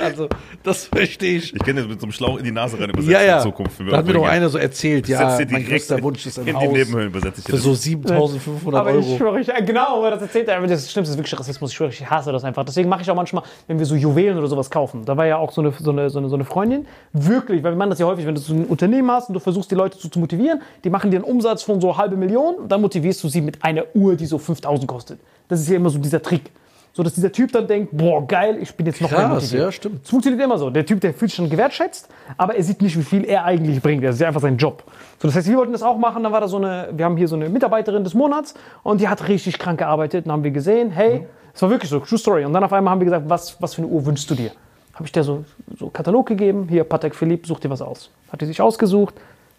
Also, 0.05 0.29
das 0.63 0.87
verstehe 0.87 1.39
ich. 1.39 1.55
Ich 1.55 1.63
kenne 1.63 1.81
das 1.81 1.89
mit 1.89 2.01
so 2.01 2.07
einem 2.07 2.13
Schlauch 2.13 2.39
in 2.39 2.45
die 2.45 2.53
Nase 2.53 2.79
rein 2.79 2.91
übersetzt 2.91 3.11
Ja, 3.11 3.23
ja. 3.23 3.37
in 3.39 3.43
Zukunft. 3.43 3.81
Da 3.91 3.97
hat 3.97 4.07
mir 4.07 4.13
doch 4.13 4.27
einer 4.27 4.49
so 4.49 4.59
erzählt, 4.59 5.09
ja, 5.09 5.39
mein 5.51 5.65
größter 5.67 6.03
Wunsch 6.03 6.27
ist 6.27 6.39
ein 6.39 6.47
in 6.47 6.57
Haus 6.57 6.63
die 6.65 6.69
Nebenhöhlen 6.69 7.09
übersetze 7.09 7.41
ich 7.41 7.47
für 7.47 7.53
das. 7.53 7.63
so 7.63 7.75
7500 7.75 8.81
Aber 8.81 8.91
ich 8.99 9.07
Euro. 9.07 9.17
schwöre, 9.17 9.41
ich, 9.41 9.49
äh, 9.49 9.63
genau, 9.63 9.99
aber 9.99 10.11
das 10.11 10.23
erzählt 10.23 10.49
er. 10.49 10.61
Das 10.67 10.91
Schlimmste 10.91 11.13
ist 11.13 11.19
wirklich 11.19 11.39
Rassismus. 11.39 11.71
Ich 11.71 11.77
schwöre, 11.77 11.91
ich 11.91 12.09
hasse 12.09 12.33
das 12.33 12.45
einfach. 12.45 12.65
Deswegen 12.65 12.89
mache 12.89 13.03
ich 13.03 13.11
auch 13.11 13.15
manchmal, 13.17 13.43
wenn 13.67 13.79
wir 13.79 13.87
so 13.87 13.95
Juwelen 13.95 14.39
oder 14.39 14.47
sowas 14.49 14.71
kaufen. 14.71 15.05
Da 15.05 15.17
war 15.17 15.27
ja 15.27 15.37
auch 15.39 15.53
so 15.53 15.61
eine, 15.61 15.73
so 15.79 15.91
eine, 15.91 16.11
so 16.11 16.19
eine, 16.19 16.29
so 16.29 16.35
eine 16.35 16.45
Freundin. 16.45 16.87
Wirklich, 17.13 17.63
weil 17.63 17.73
wir 17.73 17.77
machen 17.77 17.91
das 17.91 17.99
ja 17.99 18.07
häufig, 18.07 18.27
wenn 18.27 18.35
du 18.35 18.41
so 18.41 18.55
ein 18.55 18.65
Unternehmen 18.67 19.11
hast 19.11 19.29
und 19.29 19.35
du 19.35 19.41
versuchst, 19.41 19.71
die 19.71 19.75
Leute 19.75 19.99
zu, 19.99 20.09
zu 20.09 20.19
motivieren, 20.19 20.61
die 20.85 20.91
machen 20.91 21.11
dir 21.11 21.17
einen 21.19 21.25
Umsatz 21.25 21.63
von 21.63 21.81
so 21.81 21.97
halbe 21.97 22.17
Million, 22.17 22.69
dann 22.69 22.81
motivierst 22.81 23.23
du 23.25 23.29
sie 23.29 23.41
mit 23.41 23.63
einer 23.65 23.85
Uhr, 23.95 24.17
die 24.17 24.27
so 24.27 24.39
5000 24.39 24.87
kostet. 24.89 25.19
Das 25.49 25.61
ist 25.61 25.69
ja 25.69 25.77
immer 25.77 25.91
so 25.91 25.99
dieser 25.99 26.23
Trick. 26.23 26.51
So, 26.97 27.03
dass 27.03 27.15
dieser 27.15 27.33
Typ 27.33 27.51
dann 27.51 27.67
denkt, 27.67 27.91
boah, 27.91 28.25
geil, 28.25 28.57
ich 28.61 28.73
bin 28.77 28.87
jetzt 28.87 29.01
noch 29.01 29.11
mehr 29.11 29.19
Krass, 29.19 29.43
motiviert. 29.43 29.63
ja, 29.65 29.73
stimmt. 29.73 30.05
Es 30.05 30.11
funktioniert 30.11 30.41
immer 30.45 30.59
so. 30.59 30.71
Der 30.71 30.87
Typ, 30.87 31.01
der 31.01 31.13
fühlt 31.13 31.33
sich 31.33 31.37
schon 31.37 31.51
gewertschätzt, 31.51 32.09
aber 32.37 32.55
er 32.55 32.63
sieht 32.63 32.81
nicht, 32.81 32.97
wie 32.97 33.03
viel 33.03 33.25
er 33.25 33.45
eigentlich 33.45 33.83
bringt. 33.83 34.05
Das 34.05 34.15
ist 34.15 34.21
ja 34.21 34.29
einfach 34.29 34.41
sein 34.41 34.57
Job. 34.57 34.85
So, 35.21 35.27
das 35.27 35.37
heißt, 35.37 35.49
wir 35.49 35.57
wollten 35.57 35.73
das 35.73 35.83
auch 35.83 35.99
machen. 35.99 36.23
Dann 36.23 36.31
war 36.31 36.41
da 36.41 36.47
so 36.47 36.57
eine, 36.57 36.91
wir 36.93 37.05
haben 37.05 37.17
hier 37.17 37.27
so 37.27 37.35
eine 37.35 37.49
Mitarbeiterin 37.49 38.05
des 38.05 38.15
Monats 38.15 38.55
und 38.85 39.01
die 39.01 39.09
hat 39.09 39.27
richtig 39.27 39.59
krank 39.59 39.81
gearbeitet. 39.81 40.27
Dann 40.27 40.33
haben 40.35 40.45
wir 40.45 40.53
gesehen, 40.53 40.93
hey, 40.93 41.27
es 41.53 41.61
war 41.63 41.69
wirklich 41.71 41.91
so, 41.91 41.99
True 41.99 42.17
Story. 42.17 42.45
Und 42.45 42.53
dann 42.53 42.63
auf 42.63 42.73
einmal 42.73 42.93
haben 42.93 43.01
wir 43.01 43.07
gesagt, 43.07 43.29
was, 43.29 43.61
was 43.61 43.75
für 43.75 43.83
eine 43.83 43.91
Uhr 43.91 44.07
wünschst 44.07 44.31
du 44.31 44.37
dir? 44.37 44.53
Habe 44.95 45.07
ich 45.07 45.11
der 45.13 45.25
so, 45.25 45.45
so 45.77 45.89
Katalog 45.89 46.27
gegeben, 46.27 46.69
hier, 46.69 46.85
Patek 46.85 47.17
Philippe, 47.17 47.49
such 47.49 47.59
dir 47.59 47.71
was 47.71 47.83
aus. 47.83 48.11
Hat 48.31 48.41
die 48.41 48.47
sich 48.47 48.61
ausgesucht, 48.63 49.17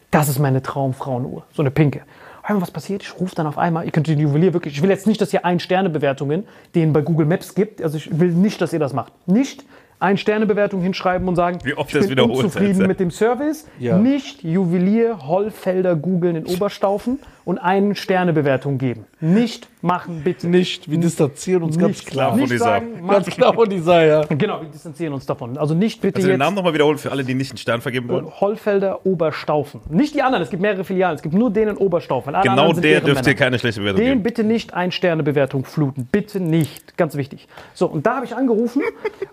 das 0.09 0.29
ist 0.29 0.39
meine 0.39 0.61
Traumfrauenuhr, 0.61 1.43
so 1.53 1.61
eine 1.61 1.71
pinke. 1.71 2.03
Einmal, 2.47 2.61
was 2.61 2.69
passiert? 2.69 3.01
Ich 3.01 3.19
rufe 3.19 3.33
dann 3.33 3.47
auf 3.47 3.57
einmal, 3.57 3.85
ihr 3.85 3.91
könnt 3.91 4.05
den 4.05 4.19
Juwelier 4.19 4.53
wirklich, 4.53 4.75
ich 4.75 4.83
will 4.83 4.91
jetzt 4.91 5.07
nicht, 5.07 5.19
dass 5.19 5.33
ihr 5.33 5.43
Ein-Sterne-Bewertungen, 5.43 6.45
denen 6.75 6.93
bei 6.93 7.01
Google 7.01 7.25
Maps 7.25 7.55
gibt, 7.55 7.81
also 7.81 7.97
ich 7.97 8.19
will 8.19 8.31
nicht, 8.31 8.61
dass 8.61 8.71
ihr 8.71 8.77
das 8.77 8.93
macht. 8.93 9.13
Nicht 9.27 9.65
Ein-Sterne-Bewertung 9.99 10.81
hinschreiben 10.81 11.27
und 11.27 11.35
sagen, 11.35 11.59
Wie 11.63 11.73
oft 11.73 11.89
ich 11.93 11.99
das 11.99 12.07
bin 12.07 12.19
unzufrieden 12.19 12.73
Alter. 12.75 12.87
mit 12.87 12.99
dem 12.99 13.11
Service. 13.11 13.67
Ja. 13.79 13.97
Nicht 13.97 14.43
Juwelier 14.43 15.27
Hollfelder 15.27 15.95
googeln 15.95 16.35
in 16.35 16.45
Oberstaufen 16.45 17.19
und 17.45 17.59
eine 17.59 17.95
Sternebewertung 17.95 18.77
geben. 18.77 19.05
Nicht 19.21 19.69
machen, 19.81 20.21
bitte. 20.23 20.47
Nicht, 20.47 20.89
wir 20.89 20.97
distanzieren 20.97 21.63
uns 21.63 21.77
ganz 21.77 21.99
Nicht, 21.99 22.07
klar. 22.07 22.31
von 22.31 22.39
dieser- 22.39 22.57
sagen, 22.57 22.87
Ganz 23.07 23.27
klar 23.27 23.53
von 23.53 23.69
dieser, 23.69 24.03
ja. 24.05 24.21
Genau, 24.25 24.61
wir 24.61 24.69
distanzieren 24.69 25.13
uns 25.13 25.25
davon. 25.27 25.57
Also 25.57 25.75
nicht 25.75 26.01
bitte 26.01 26.17
Also 26.17 26.27
den 26.27 26.33
jetzt 26.33 26.39
Namen 26.39 26.55
nochmal 26.55 26.73
wiederholen 26.73 26.97
für 26.97 27.11
alle, 27.11 27.23
die 27.23 27.35
nicht 27.35 27.51
einen 27.51 27.57
Stern 27.59 27.81
vergeben 27.81 28.09
wollen. 28.09 28.25
Hollfelder 28.39 29.05
Oberstaufen. 29.05 29.81
Nicht 29.89 30.15
die 30.15 30.21
anderen, 30.23 30.43
es 30.43 30.49
gibt 30.49 30.61
mehrere 30.61 30.83
Filialen, 30.83 31.15
es 31.15 31.21
gibt 31.21 31.35
nur 31.35 31.51
den 31.51 31.69
in 31.69 31.77
Oberstaufen. 31.77 32.33
Alle 32.35 32.43
Genau 32.49 32.73
der 32.73 33.01
dürft 33.01 33.27
ihr 33.27 33.35
keine 33.35 33.59
schlechte 33.59 33.79
Bewertung 33.79 34.01
Den 34.01 34.09
geben. 34.09 34.23
bitte 34.23 34.43
nicht 34.43 34.73
ein 34.73 34.91
Sternebewertung 34.91 35.65
fluten. 35.65 36.07
Bitte 36.11 36.39
nicht. 36.39 36.97
Ganz 36.97 37.15
wichtig. 37.15 37.47
So, 37.75 37.85
und 37.87 38.05
da 38.07 38.15
habe 38.17 38.25
ich 38.25 38.35
angerufen 38.35 38.81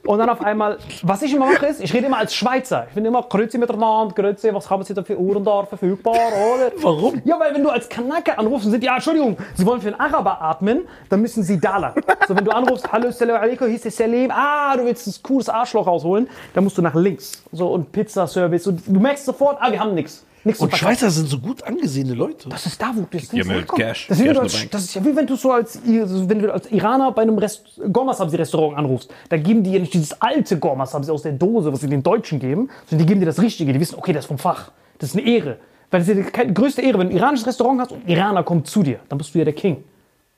und 0.06 0.18
dann 0.18 0.28
auf 0.28 0.40
einmal, 0.44 0.51
was 0.58 1.22
ich 1.22 1.34
immer 1.34 1.46
mache, 1.46 1.66
ist, 1.66 1.80
ich 1.80 1.92
rede 1.92 2.06
immer 2.06 2.18
als 2.18 2.34
Schweizer. 2.34 2.86
Ich 2.88 2.94
bin 2.94 3.04
immer 3.04 3.22
Grüezi 3.22 3.58
miteinander, 3.58 4.14
Grüezi, 4.14 4.52
was 4.52 4.68
haben 4.68 4.82
Sie 4.82 4.94
da 4.94 5.02
für 5.02 5.18
Uhren 5.18 5.44
da 5.44 5.64
verfügbar, 5.64 6.14
oder? 6.14 6.72
Warum? 6.82 7.22
Ja, 7.24 7.38
weil 7.38 7.54
wenn 7.54 7.62
du 7.62 7.70
als 7.70 7.88
Kanake 7.88 8.38
anrufst 8.38 8.66
und 8.66 8.72
sind, 8.72 8.84
ja, 8.84 8.94
Entschuldigung, 8.94 9.36
Sie 9.54 9.66
wollen 9.66 9.80
für 9.80 9.88
einen 9.88 10.00
Araber 10.00 10.40
atmen, 10.40 10.82
dann 11.08 11.20
müssen 11.20 11.42
Sie 11.42 11.58
Dollar. 11.58 11.94
So, 12.28 12.36
wenn 12.36 12.44
du 12.44 12.50
anrufst, 12.50 12.90
hallo, 12.92 13.10
Salam 13.10 13.40
alaikum, 13.40 13.68
hieß 13.68 13.82
der 13.82 13.90
Salim, 13.90 14.30
ah, 14.30 14.76
du 14.76 14.84
willst 14.84 15.06
ein 15.06 15.14
cooles 15.22 15.48
Arschloch 15.48 15.86
rausholen, 15.86 16.28
dann 16.54 16.64
musst 16.64 16.78
du 16.78 16.82
nach 16.82 16.94
links. 16.94 17.42
So, 17.52 17.68
und 17.68 17.92
Pizzaservice. 17.92 18.66
Und 18.66 18.82
du 18.86 19.00
merkst 19.00 19.24
sofort, 19.24 19.58
ah, 19.60 19.70
wir 19.70 19.80
haben 19.80 19.94
nichts. 19.94 20.24
Nichts 20.44 20.60
Und. 20.60 20.76
Schweizer 20.76 21.10
sind 21.10 21.28
so 21.28 21.38
gut 21.38 21.62
angesehene 21.62 22.14
Leute. 22.14 22.48
Das 22.48 22.66
ist 22.66 22.80
da, 22.80 22.92
wo 22.94 23.06
das 23.10 23.28
Die 23.28 23.40
haben 23.40 23.50
ja. 23.50 23.62
Cash, 23.62 24.08
Das 24.08 24.18
Cash 24.18 24.32
du 24.32 24.40
als, 24.40 24.70
das 24.70 24.84
ist 24.84 24.94
ja 24.94 25.04
wie 25.04 25.14
wenn 25.14 25.26
du 25.26 25.36
so 25.36 25.52
als, 25.52 25.80
wenn 25.84 26.38
du 26.40 26.52
als 26.52 26.70
Iraner 26.70 27.12
bei 27.12 27.22
einem 27.22 27.38
Rest, 27.38 27.80
Gormasabsi-Restaurant 27.92 28.76
anrufst. 28.76 29.10
Da 29.28 29.36
geben 29.36 29.62
die 29.62 29.72
ja 29.72 29.78
nicht 29.78 29.94
dieses 29.94 30.20
alte 30.20 30.58
Gormasabsi 30.58 31.10
aus 31.10 31.22
der 31.22 31.32
Dose, 31.32 31.72
was 31.72 31.80
sie 31.80 31.88
den 31.88 32.02
Deutschen 32.02 32.40
geben, 32.40 32.70
sondern 32.86 33.06
die 33.06 33.08
geben 33.08 33.20
dir 33.20 33.26
das 33.26 33.40
Richtige. 33.40 33.72
Die 33.72 33.80
wissen, 33.80 33.96
okay, 33.96 34.12
das 34.12 34.24
ist 34.24 34.28
vom 34.28 34.38
Fach. 34.38 34.72
Das 34.98 35.10
ist 35.10 35.16
eine 35.16 35.26
Ehre. 35.26 35.58
Weil 35.90 36.00
das 36.00 36.08
ist 36.08 36.16
ja 36.16 36.44
die 36.44 36.54
größte 36.54 36.82
Ehre, 36.82 36.98
wenn 36.98 37.08
du 37.08 37.14
ein 37.14 37.18
iranisches 37.18 37.46
Restaurant 37.46 37.80
hast 37.80 37.92
und 37.92 38.04
ein 38.04 38.08
Iraner 38.08 38.42
kommt 38.42 38.66
zu 38.66 38.82
dir. 38.82 39.00
Dann 39.08 39.18
bist 39.18 39.34
du 39.34 39.38
ja 39.38 39.44
der 39.44 39.54
King 39.54 39.84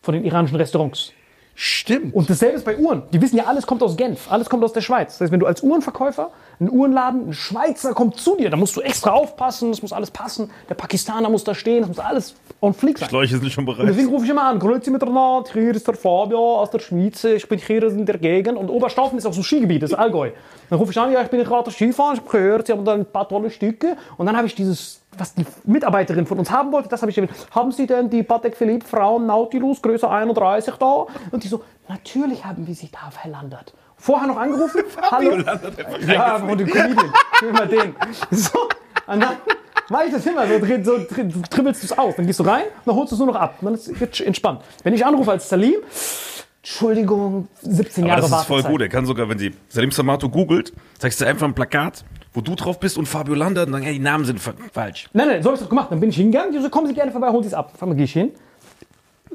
von 0.02 0.14
den 0.14 0.24
iranischen 0.24 0.57
Restaurants. 0.57 1.12
Stimmt. 1.55 2.14
Und 2.14 2.28
dasselbe 2.28 2.57
ist 2.57 2.64
bei 2.64 2.76
Uhren. 2.76 3.05
Die 3.12 3.20
wissen 3.20 3.36
ja, 3.36 3.44
alles 3.44 3.66
kommt 3.66 3.82
aus 3.82 3.96
Genf, 3.96 4.30
alles 4.30 4.50
kommt 4.50 4.64
aus 4.64 4.72
der 4.72 4.80
Schweiz. 4.80 5.12
Das 5.12 5.20
heißt, 5.22 5.32
wenn 5.32 5.40
du 5.40 5.46
als 5.46 5.62
Uhrenverkäufer, 5.62 6.30
ein 6.61 6.70
Uhrenladen, 6.70 7.28
ein 7.28 7.32
Schweizer 7.32 7.94
kommt 7.94 8.16
zu 8.16 8.36
dir, 8.36 8.50
dann 8.50 8.59
musst 8.59 8.76
du 8.76 8.80
extra 8.80 9.11
aufpassen, 9.11 9.70
es 9.70 9.80
muss 9.80 9.92
alles 9.92 10.11
passen. 10.11 10.50
Der 10.68 10.74
Pakistaner 10.74 11.28
muss 11.30 11.44
da 11.44 11.55
stehen, 11.55 11.82
es 11.82 11.88
muss 11.88 11.98
alles 12.00 12.34
on 12.64 12.74
fleek 12.74 12.98
sein. 12.98 13.08
Schläuche 13.08 13.36
sind 13.38 13.50
schon 13.52 13.66
Und 13.66 13.76
bereit. 13.76 13.88
deswegen 13.88 14.08
rufe 14.08 14.24
ich 14.24 14.30
immer 14.30 14.44
an, 14.44 14.58
grüezi 14.58 14.90
miteinander, 14.90 15.44
hier 15.52 15.74
ist 15.74 15.86
der 15.86 15.94
Fabio 15.94 16.60
aus 16.60 16.70
der 16.70 16.78
Schweiz, 16.80 17.22
ich 17.24 17.48
bin 17.48 17.58
hier 17.58 17.82
in 17.84 18.06
der 18.06 18.18
Gegend. 18.18 18.58
Und 18.58 18.68
Oberstaufen 18.70 19.18
ist 19.18 19.26
auch 19.26 19.32
so 19.32 19.42
Skigebiet, 19.42 19.82
das 19.82 19.90
ist 19.90 19.96
Allgäu. 19.98 20.30
Dann 20.70 20.78
rufe 20.78 20.90
ich 20.92 20.98
an, 20.98 21.12
ja, 21.12 21.22
ich 21.22 21.28
bin 21.28 21.42
gerade 21.44 21.70
Skifahren, 21.70 22.14
ich 22.14 22.20
habe 22.20 22.30
gehört, 22.30 22.66
sie 22.66 22.72
haben 22.72 22.84
da 22.84 22.94
ein 22.94 23.04
paar 23.06 23.28
tolle 23.28 23.50
Stücke. 23.50 23.96
Und 24.16 24.26
dann 24.26 24.36
habe 24.36 24.46
ich 24.46 24.54
dieses, 24.54 25.00
was 25.18 25.34
die 25.34 25.44
Mitarbeiterin 25.64 26.26
von 26.26 26.38
uns 26.38 26.50
haben 26.50 26.72
wollte, 26.72 26.88
das 26.88 27.02
habe 27.02 27.10
ich 27.10 27.18
erwähnt. 27.18 27.32
Haben 27.50 27.70
Sie 27.72 27.86
denn 27.86 28.08
die 28.10 28.22
Patek 28.22 28.56
Philippe 28.56 28.86
Frauen 28.86 29.26
Nautilus 29.26 29.80
Größe 29.82 30.08
31 30.08 30.74
da? 30.76 31.06
Und 31.30 31.44
die 31.44 31.48
so, 31.48 31.62
natürlich 31.88 32.44
haben 32.44 32.66
wir 32.66 32.74
sie 32.74 32.90
da 32.90 33.10
verlandert. 33.10 33.74
Vorher 33.96 34.26
noch 34.26 34.36
angerufen, 34.36 34.82
hallo. 35.10 35.36
Ja, 36.06 36.38
von 36.38 36.58
dem 36.58 36.68
Comedian. 36.68 37.12
Immer 37.48 37.66
den. 37.66 37.94
So, 38.30 38.58
und 39.06 39.20
dann 39.22 39.36
mache 39.89 40.05
ich 40.07 40.12
das 40.12 40.25
immer 40.27 40.47
so, 40.47 40.59
drin- 40.59 40.85
so 40.85 40.99
drin- 40.99 41.31
so 41.31 41.41
tribbelst 41.49 41.83
du 41.83 41.87
es 41.87 41.99
aus. 41.99 42.14
Dann 42.16 42.27
gehst 42.27 42.39
du 42.41 42.45
rein, 42.45 42.64
dann 42.85 42.95
holst 42.95 43.12
du 43.12 43.16
es 43.16 43.18
nur 43.18 43.29
noch 43.29 43.37
ab. 43.37 43.57
Dann 43.61 43.75
ist 43.75 43.89
es 43.89 44.20
entspannt. 44.20 44.61
Wenn 44.83 44.95
ich 44.95 45.05
anrufe 45.05 45.31
als 45.31 45.49
Salim, 45.49 45.77
Entschuldigung, 46.62 47.49
17 47.61 48.05
Aber 48.05 48.09
Jahre 48.09 48.20
das 48.31 48.41
ist 48.41 48.47
voll 48.47 48.62
gut. 48.62 48.81
Er 48.81 48.89
kann 48.89 49.05
sogar, 49.05 49.29
wenn 49.29 49.39
sie 49.39 49.53
Salim 49.68 49.91
Samato 49.91 50.31
googelt, 50.31 50.72
zeigst 50.99 51.20
du 51.20 51.27
einfach 51.27 51.47
ein 51.47 51.55
Plakat, 51.55 52.05
wo 52.33 52.41
du 52.41 52.55
drauf 52.55 52.81
bist 52.81 52.97
und 52.97 53.07
Fabio 53.07 53.35
Landa, 53.35 53.64
und 53.64 53.72
dann, 53.72 53.83
ja, 53.83 53.91
die 53.93 53.99
Namen 53.99 54.25
sind 54.25 54.41
fa- 54.41 54.55
falsch. 54.72 55.09
Nein, 55.12 55.29
nein, 55.29 55.43
so 55.43 55.49
habe 55.51 55.57
ich 55.57 55.62
doch 55.62 55.68
gemacht. 55.68 55.89
Dann 55.91 56.01
bin 56.01 56.09
ich 56.09 56.16
hingegangen, 56.16 56.53
die 56.53 56.61
so, 56.61 56.70
kommen 56.70 56.87
Sie 56.87 56.95
gerne 56.95 57.12
vorbei, 57.12 57.29
holen 57.29 57.43
Sie 57.43 57.49
es 57.49 57.55
ab. 57.55 57.72
Auf 57.75 57.83
einmal 57.83 57.97
gehe 57.97 58.07
ich 58.07 58.12
hin. 58.14 58.31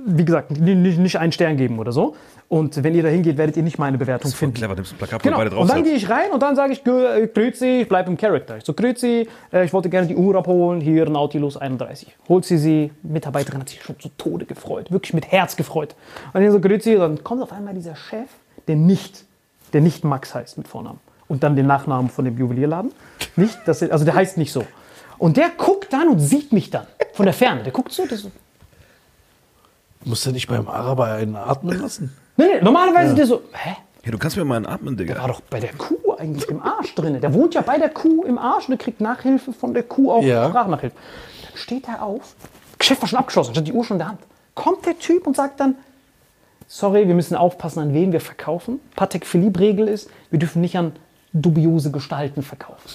Wie 0.06 0.26
gesagt, 0.26 0.52
nicht, 0.52 1.18
einen 1.18 1.32
Stern 1.32 1.58
geben 1.58 1.80
oder 1.80 1.92
so. 1.92 2.16
Und 2.48 2.84
wenn 2.84 2.96
ihr 2.96 3.04
da 3.04 3.10
hingeht, 3.10 3.38
werdet 3.38 3.58
ihr 3.58 3.64
nicht 3.64 3.78
meine 3.78 3.98
Bewertung 3.98 4.32
Voll 4.32 4.38
finden. 4.38 4.56
clever, 4.56 4.74
nimmst 4.74 4.94
ein 4.94 4.98
Plakat, 4.98 5.22
Genau. 5.22 5.38
beide 5.38 5.52
drauf 5.52 5.62
Und 5.62 5.70
dann 5.70 5.84
gehe 5.84 5.94
ich 5.94 6.10
rein 6.10 6.32
und 6.32 6.42
dann 6.42 6.56
sage 6.56 6.74
ich, 6.74 6.84
äh, 6.86 7.28
Grüezi, 7.28 7.82
ich 7.82 7.88
bleibe 7.88 8.10
im 8.10 8.18
Charakter. 8.18 8.58
Ich 8.58 8.64
so, 8.66 8.74
Grüezi, 8.74 9.28
äh, 9.54 9.66
ich 9.66 9.74
wollte 9.74 9.90
gerne 9.90 10.08
die 10.08 10.16
Uhr 10.16 10.36
abholen, 10.36 10.82
hier 10.82 11.08
Nautilus 11.08 11.58
31. 11.58 12.16
Holt 12.28 12.46
sie 12.46 12.58
sie, 12.58 12.92
Mitarbeiterin 13.04 13.62
hat 13.62 13.70
sich 13.70 13.84
schon 13.84 14.00
zu 14.00 14.10
Tode 14.18 14.46
gefreut, 14.46 14.92
wirklich 14.92 15.14
mit 15.14 15.32
Herz 15.32 15.56
gefreut. 15.56 15.96
Und 16.34 16.42
dann 16.42 16.52
so, 16.52 16.60
Grüezi, 16.60 16.96
dann 16.96 17.24
kommt 17.24 17.44
auf 17.44 17.52
einmal 17.52 17.76
dieser 17.76 17.96
Chef, 17.96 18.30
der 18.68 18.76
nicht, 18.78 19.26
der 19.74 19.82
nicht 19.82 20.04
Max 20.04 20.34
heißt 20.34 20.58
mit 20.58 20.68
Vornamen. 20.68 21.00
Und 21.28 21.44
dann 21.44 21.56
den 21.56 21.68
Nachnamen 21.68 22.10
von 22.10 22.26
dem 22.26 22.36
Juwelierladen. 22.38 22.92
Nicht, 23.36 23.60
dass 23.66 23.84
also 23.84 24.04
der 24.06 24.16
heißt 24.16 24.38
nicht 24.38 24.52
so. 24.52 24.66
Und 25.20 25.38
der 25.38 25.50
guckt 25.56 25.94
dann 25.94 26.08
und 26.08 26.20
sieht 26.20 26.52
mich 26.52 26.72
dann 26.72 26.88
von 27.14 27.26
der 27.26 27.34
Ferne. 27.34 27.62
Der 27.62 27.72
guckt 27.72 27.92
so, 27.92 28.08
der 28.08 28.18
so 28.18 28.32
Muss 30.06 30.26
er 30.26 30.32
nicht 30.32 30.48
beim 30.48 30.68
Araber 30.68 31.06
einen 31.14 31.36
atmen 31.36 31.80
lassen? 31.80 32.16
nee, 32.38 32.46
nee, 32.46 32.62
normalerweise 32.62 33.16
der 33.16 33.26
so, 33.28 33.42
hä? 33.52 33.76
Ja, 34.06 34.12
du 34.12 34.18
kannst 34.18 34.38
mir 34.38 34.46
mal 34.46 34.56
einen 34.56 34.66
atmen, 34.66 34.98
war 34.98 35.06
Digga. 35.06 35.28
doch 35.28 35.42
bei 35.42 35.60
der 35.60 35.74
Kuh 35.74 36.14
eigentlich 36.18 36.48
im 36.50 36.62
Arsch 36.62 36.96
drin. 36.96 37.20
Der 37.20 37.34
wohnt 37.34 37.54
ja 37.54 37.62
bei 37.62 37.78
der 37.78 37.90
Kuh 37.90 38.24
im 38.24 38.38
Arsch 38.38 38.66
und 38.66 38.72
der 38.72 38.78
kriegt 38.78 39.02
Nachhilfe 39.02 39.52
von 39.52 39.74
der 39.74 39.84
Kuh 39.84 40.12
auch 40.12 40.24
Ja. 40.24 40.48
Sprachnachhilfe. 40.48 40.96
Dann 41.48 41.58
steht 41.58 41.88
er 41.90 42.02
auf, 42.02 42.34
Geschäft 42.78 43.02
war 43.02 43.10
schon 43.10 43.20
abgeschlossen, 43.20 43.52
stand 43.54 43.68
die 43.68 43.74
Uhr 43.74 43.84
schon 43.84 43.96
in 43.96 44.00
der 44.00 44.08
Hand. 44.10 44.20
Kommt 44.56 44.86
der 44.86 44.98
Typ 44.98 45.28
und 45.28 45.36
sagt 45.36 45.60
dann, 45.60 45.76
sorry, 46.68 47.08
wir 47.10 47.16
müssen 47.16 47.36
aufpassen, 47.36 47.80
an 47.80 47.94
wen 47.94 48.14
wir 48.14 48.22
verkaufen. 48.22 48.80
Patek 48.96 49.26
Philippe-Regel 49.26 49.88
ist, 49.90 50.10
wir 50.32 50.40
dürfen 50.40 50.62
nicht 50.62 50.78
an 50.78 50.94
dubiose 51.34 51.92
Gestalten 51.92 52.42
verkaufen. 52.42 52.90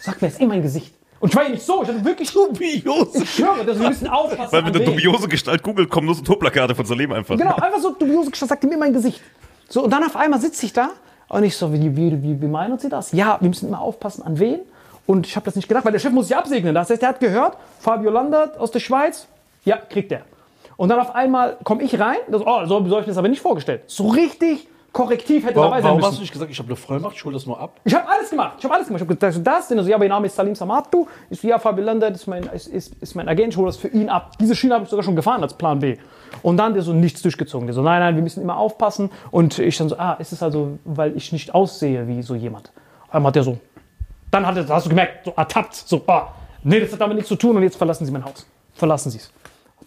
Sagt 0.00 0.22
mir 0.22 0.28
jetzt 0.28 0.40
in 0.40 0.48
mein 0.48 0.62
Gesicht. 0.62 0.94
Und 1.18 1.30
ich 1.30 1.36
war 1.36 1.44
ja 1.44 1.48
nicht 1.50 1.62
so, 1.62 1.82
ich 1.82 1.88
hatte 1.88 2.04
wirklich 2.04 2.30
Dubiose. 2.30 3.22
Ich 3.22 3.30
schwöre, 3.30 3.64
dass 3.64 3.78
wir 3.78 3.88
müssen 3.88 4.08
aufpassen. 4.08 4.52
Weil 4.52 4.62
du 4.64 4.78
wen. 4.78 4.84
dubiose 4.84 5.28
Gestalt 5.28 5.62
googelt, 5.62 5.88
kommen 5.88 6.06
nur 6.06 6.14
so 6.14 6.22
Toplakate 6.22 6.74
von 6.74 6.84
Salim 6.84 7.12
einfach. 7.12 7.36
Genau, 7.36 7.54
einfach 7.54 7.80
so 7.80 7.92
dubiose 7.92 8.30
Gestalt, 8.30 8.50
sagt 8.50 8.64
in 8.64 8.78
mein 8.78 8.92
Gesicht. 8.92 9.20
So, 9.68 9.84
und 9.84 9.90
dann 9.90 10.04
auf 10.04 10.16
einmal 10.16 10.40
sitze 10.40 10.66
ich 10.66 10.72
da 10.72 10.90
und 11.28 11.42
ich 11.42 11.56
so, 11.56 11.72
wie, 11.72 11.96
wie, 11.96 12.22
wie, 12.22 12.40
wie 12.40 12.46
meinen 12.46 12.78
Sie 12.78 12.88
das? 12.88 13.12
Ja, 13.12 13.38
wir 13.40 13.48
müssen 13.48 13.68
immer 13.68 13.80
aufpassen, 13.80 14.22
an 14.22 14.38
wen. 14.38 14.60
Und 15.06 15.26
ich 15.26 15.36
habe 15.36 15.44
das 15.44 15.56
nicht 15.56 15.68
gedacht, 15.68 15.84
weil 15.84 15.92
der 15.92 16.00
Chef 16.00 16.12
muss 16.12 16.28
sich 16.28 16.36
absegnen. 16.36 16.74
Das 16.74 16.90
heißt, 16.90 17.02
er 17.02 17.10
hat 17.10 17.20
gehört, 17.20 17.56
Fabio 17.80 18.10
Landert 18.10 18.58
aus 18.58 18.70
der 18.70 18.80
Schweiz, 18.80 19.26
ja, 19.64 19.76
kriegt 19.76 20.12
er. 20.12 20.22
Und 20.76 20.90
dann 20.90 21.00
auf 21.00 21.14
einmal 21.14 21.56
komme 21.64 21.82
ich 21.82 21.98
rein, 21.98 22.18
das, 22.28 22.42
oh, 22.42 22.66
so 22.66 22.76
habe 22.76 22.88
ich 22.88 22.94
mir 22.94 23.04
das 23.04 23.16
aber 23.16 23.28
nicht 23.28 23.40
vorgestellt. 23.40 23.82
So 23.86 24.08
richtig 24.08 24.68
korrektiv 24.96 25.44
hätte 25.44 25.56
Warum, 25.56 25.70
dabei 25.70 25.82
sein 25.82 25.84
warum 25.84 25.96
müssen. 25.98 26.08
hast 26.08 26.16
du 26.16 26.20
nicht 26.22 26.32
gesagt, 26.32 26.50
ich 26.50 26.58
habe 26.58 26.68
eine 26.68 26.76
Vollmacht, 26.76 27.16
ich 27.16 27.24
hole 27.24 27.34
das 27.34 27.44
nur 27.44 27.60
ab? 27.60 27.78
Ich 27.84 27.94
habe 27.94 28.08
alles 28.08 28.30
gemacht. 28.30 28.54
Ich 28.58 28.64
habe 28.64 28.74
alles 28.74 28.86
gemacht. 28.86 29.02
Ich 29.02 29.06
habe 29.06 29.14
gesagt, 29.14 29.46
das, 29.46 29.68
denn 29.68 29.78
also, 29.78 29.90
ja, 29.90 29.98
mein 29.98 30.08
Name 30.08 30.26
ist 30.26 30.34
Salim 30.34 30.54
Samatu. 30.54 31.06
Ich 31.28 31.38
so, 31.38 31.48
ja, 31.48 31.58
das 31.58 32.10
ist 32.12 32.26
mein, 32.26 32.44
ist, 32.44 32.68
ist, 32.68 32.94
ist 33.02 33.14
mein 33.14 33.28
Agent, 33.28 33.52
ich 33.52 33.58
hole 33.58 33.66
das 33.66 33.76
für 33.76 33.88
ihn 33.88 34.08
ab. 34.08 34.32
Diese 34.40 34.54
Schiene 34.56 34.72
habe 34.74 34.84
ich 34.84 34.90
sogar 34.90 35.04
schon 35.04 35.14
gefahren 35.14 35.42
als 35.42 35.52
Plan 35.52 35.80
B. 35.80 35.98
Und 36.42 36.56
dann 36.56 36.72
der 36.72 36.82
so 36.82 36.94
nichts 36.94 37.20
durchgezogen. 37.20 37.66
Der 37.66 37.74
so, 37.74 37.82
nein, 37.82 38.00
nein, 38.00 38.14
wir 38.14 38.22
müssen 38.22 38.42
immer 38.42 38.56
aufpassen. 38.56 39.10
Und 39.30 39.58
ich 39.58 39.76
dann 39.76 39.90
so, 39.90 39.98
ah, 39.98 40.14
ist 40.14 40.32
es 40.32 40.42
also, 40.42 40.78
weil 40.86 41.14
ich 41.14 41.30
nicht 41.30 41.54
aussehe 41.54 42.08
wie 42.08 42.22
so 42.22 42.34
jemand. 42.34 42.72
Einmal 43.10 43.28
hat 43.28 43.36
der 43.36 43.42
so, 43.42 43.58
dann 44.30 44.46
hat 44.46 44.56
er, 44.56 44.66
hast 44.66 44.86
du 44.86 44.90
gemerkt, 44.90 45.26
so 45.26 45.34
ertappt, 45.36 45.74
so, 45.74 46.02
ah, 46.06 46.28
nee, 46.62 46.80
das 46.80 46.92
hat 46.92 47.02
damit 47.02 47.16
nichts 47.16 47.28
zu 47.28 47.36
tun 47.36 47.54
und 47.54 47.62
jetzt 47.62 47.76
verlassen 47.76 48.06
Sie 48.06 48.12
mein 48.12 48.24
Haus. 48.24 48.46
Verlassen 48.72 49.10
Sie 49.10 49.18
es. 49.18 49.30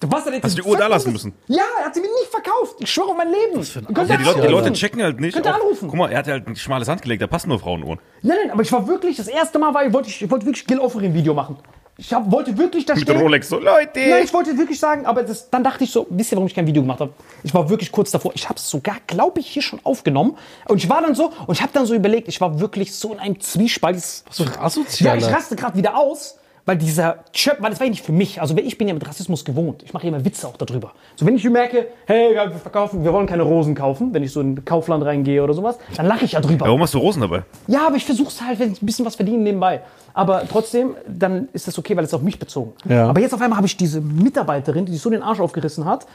Was, 0.01 0.25
er 0.25 0.33
hätte 0.33 0.43
Hast 0.47 0.57
du 0.57 0.61
die 0.61 0.67
Uhr 0.67 0.77
da 0.77 0.87
lassen 0.87 1.11
müssen? 1.11 1.33
Ja, 1.47 1.63
er 1.79 1.85
hat 1.85 1.93
sie 1.95 2.01
mir 2.01 2.07
nicht 2.07 2.31
verkauft. 2.31 2.75
Ich 2.79 2.89
schwöre 2.91 3.09
auf 3.09 3.17
mein 3.17 3.29
Leben. 3.29 3.63
für 3.63 3.79
ein 3.79 3.87
Ja, 4.07 4.17
die, 4.17 4.23
Leute, 4.23 4.41
die. 4.41 4.47
Leute 4.47 4.73
checken 4.73 5.03
halt 5.03 5.19
nicht. 5.19 5.33
Könnt 5.33 5.45
ihr 5.45 5.55
anrufen. 5.55 5.89
Guck 5.89 5.97
mal, 5.97 6.09
er 6.11 6.19
hat 6.19 6.27
halt 6.27 6.47
ein 6.47 6.55
schmales 6.55 6.87
Handgelenk, 6.87 7.19
da 7.19 7.27
passen 7.27 7.49
nur 7.49 7.59
Frauenuhren. 7.59 7.99
Nein, 8.21 8.37
nein, 8.43 8.51
aber 8.51 8.61
ich 8.61 8.71
war 8.71 8.87
wirklich, 8.87 9.17
das 9.17 9.27
erste 9.27 9.59
Mal 9.59 9.73
war, 9.73 9.85
ich 9.85 9.91
wollte, 9.93 10.09
ich 10.09 10.29
wollte 10.31 10.45
wirklich 10.45 10.65
Gil 10.65 10.79
Offering-Video 10.79 11.33
machen. 11.33 11.57
Ich 11.97 12.13
hab, 12.13 12.31
wollte 12.31 12.57
wirklich 12.57 12.85
da 12.85 12.93
Mit 12.95 13.03
stehen. 13.03 13.19
Rolex 13.19 13.49
so, 13.49 13.59
Leute. 13.59 13.99
Nein, 13.99 14.23
ich 14.23 14.33
wollte 14.33 14.57
wirklich 14.57 14.79
sagen, 14.79 15.05
aber 15.05 15.21
das, 15.23 15.49
dann 15.49 15.65
dachte 15.65 15.83
ich 15.83 15.91
so, 15.91 16.07
wisst 16.09 16.31
ihr, 16.31 16.37
warum 16.37 16.47
ich 16.47 16.55
kein 16.55 16.65
Video 16.65 16.81
gemacht 16.81 17.01
habe? 17.01 17.11
Ich 17.43 17.53
war 17.53 17.69
wirklich 17.69 17.91
kurz 17.91 18.09
davor. 18.11 18.31
Ich 18.35 18.47
habe 18.47 18.57
es 18.57 18.69
sogar, 18.69 18.95
glaube 19.05 19.41
ich, 19.41 19.47
hier 19.47 19.61
schon 19.61 19.81
aufgenommen. 19.83 20.37
Und 20.69 20.77
ich 20.77 20.89
war 20.89 21.01
dann 21.01 21.13
so, 21.13 21.33
und 21.45 21.55
ich 21.55 21.61
habe 21.61 21.73
dann 21.73 21.85
so 21.85 21.93
überlegt, 21.93 22.29
ich 22.29 22.39
war 22.39 22.61
wirklich 22.61 22.95
so 22.95 23.11
in 23.11 23.19
einem 23.19 23.41
Zwiespalt. 23.41 23.97
Was 23.97 24.37
für 24.37 24.43
ein 24.79 24.85
Ja, 24.99 25.15
ich 25.15 25.25
raste 25.25 25.57
gerade 25.57 25.77
wieder 25.77 25.97
aus, 25.97 26.38
weil 26.69 26.77
dieser 26.77 27.25
Chöp, 27.33 27.57
weil 27.61 27.71
das 27.71 27.79
war 27.79 27.87
ja 27.87 27.89
nicht 27.89 28.05
für 28.05 28.11
mich. 28.11 28.39
Also 28.39 28.55
ich 28.55 28.77
bin 28.77 28.87
ja 28.87 28.93
mit 28.93 29.07
Rassismus 29.07 29.43
gewohnt. 29.43 29.81
Ich 29.81 29.91
mache 29.91 30.03
ja 30.05 30.09
immer 30.13 30.23
Witze 30.23 30.47
auch 30.47 30.55
darüber. 30.55 30.93
So 31.15 31.25
wenn 31.25 31.35
ich 31.35 31.43
merke, 31.49 31.87
hey, 32.05 32.35
wir 32.35 32.51
verkaufen, 32.51 33.03
wir 33.03 33.11
wollen 33.11 33.25
keine 33.25 33.41
Rosen 33.41 33.73
kaufen, 33.73 34.13
wenn 34.13 34.21
ich 34.21 34.31
so 34.31 34.39
in 34.39 34.53
ein 34.53 34.65
Kaufland 34.65 35.03
reingehe 35.03 35.43
oder 35.43 35.55
sowas, 35.55 35.79
dann 35.97 36.05
lache 36.05 36.25
ich 36.25 36.33
ja 36.33 36.41
drüber. 36.41 36.67
Warum 36.67 36.79
hast 36.83 36.93
du 36.93 36.99
Rosen 36.99 37.21
dabei? 37.21 37.41
Ja, 37.65 37.87
aber 37.87 37.95
ich 37.95 38.05
versuche 38.05 38.27
es 38.27 38.39
halt, 38.39 38.59
wenn 38.59 38.71
ich 38.71 38.83
ein 38.83 38.85
bisschen 38.85 39.03
was 39.03 39.15
verdienen 39.15 39.41
nebenbei. 39.41 39.81
Aber 40.13 40.43
trotzdem, 40.47 40.95
dann 41.07 41.49
ist 41.53 41.67
das 41.67 41.75
okay, 41.79 41.97
weil 41.97 42.03
es 42.03 42.13
auf 42.13 42.21
mich 42.21 42.37
bezogen. 42.37 42.73
Ja. 42.87 43.09
Aber 43.09 43.19
jetzt 43.19 43.33
auf 43.33 43.41
einmal 43.41 43.57
habe 43.57 43.65
ich 43.65 43.75
diese 43.75 43.99
Mitarbeiterin, 43.99 44.85
die 44.85 44.91
sich 44.91 45.01
so 45.01 45.09
den 45.09 45.23
Arsch 45.23 45.39
aufgerissen 45.39 45.85
hat, 45.85 46.05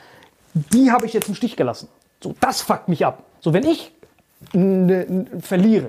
die 0.55 0.93
habe 0.93 1.05
ich 1.07 1.15
jetzt 1.15 1.29
im 1.29 1.35
Stich 1.35 1.57
gelassen. 1.57 1.89
So, 2.23 2.33
das 2.39 2.63
fuckt 2.63 2.89
mich 2.89 3.05
ab. 3.05 3.25
So, 3.41 3.53
wenn 3.53 3.67
ich 3.67 3.91
verliere, 5.41 5.89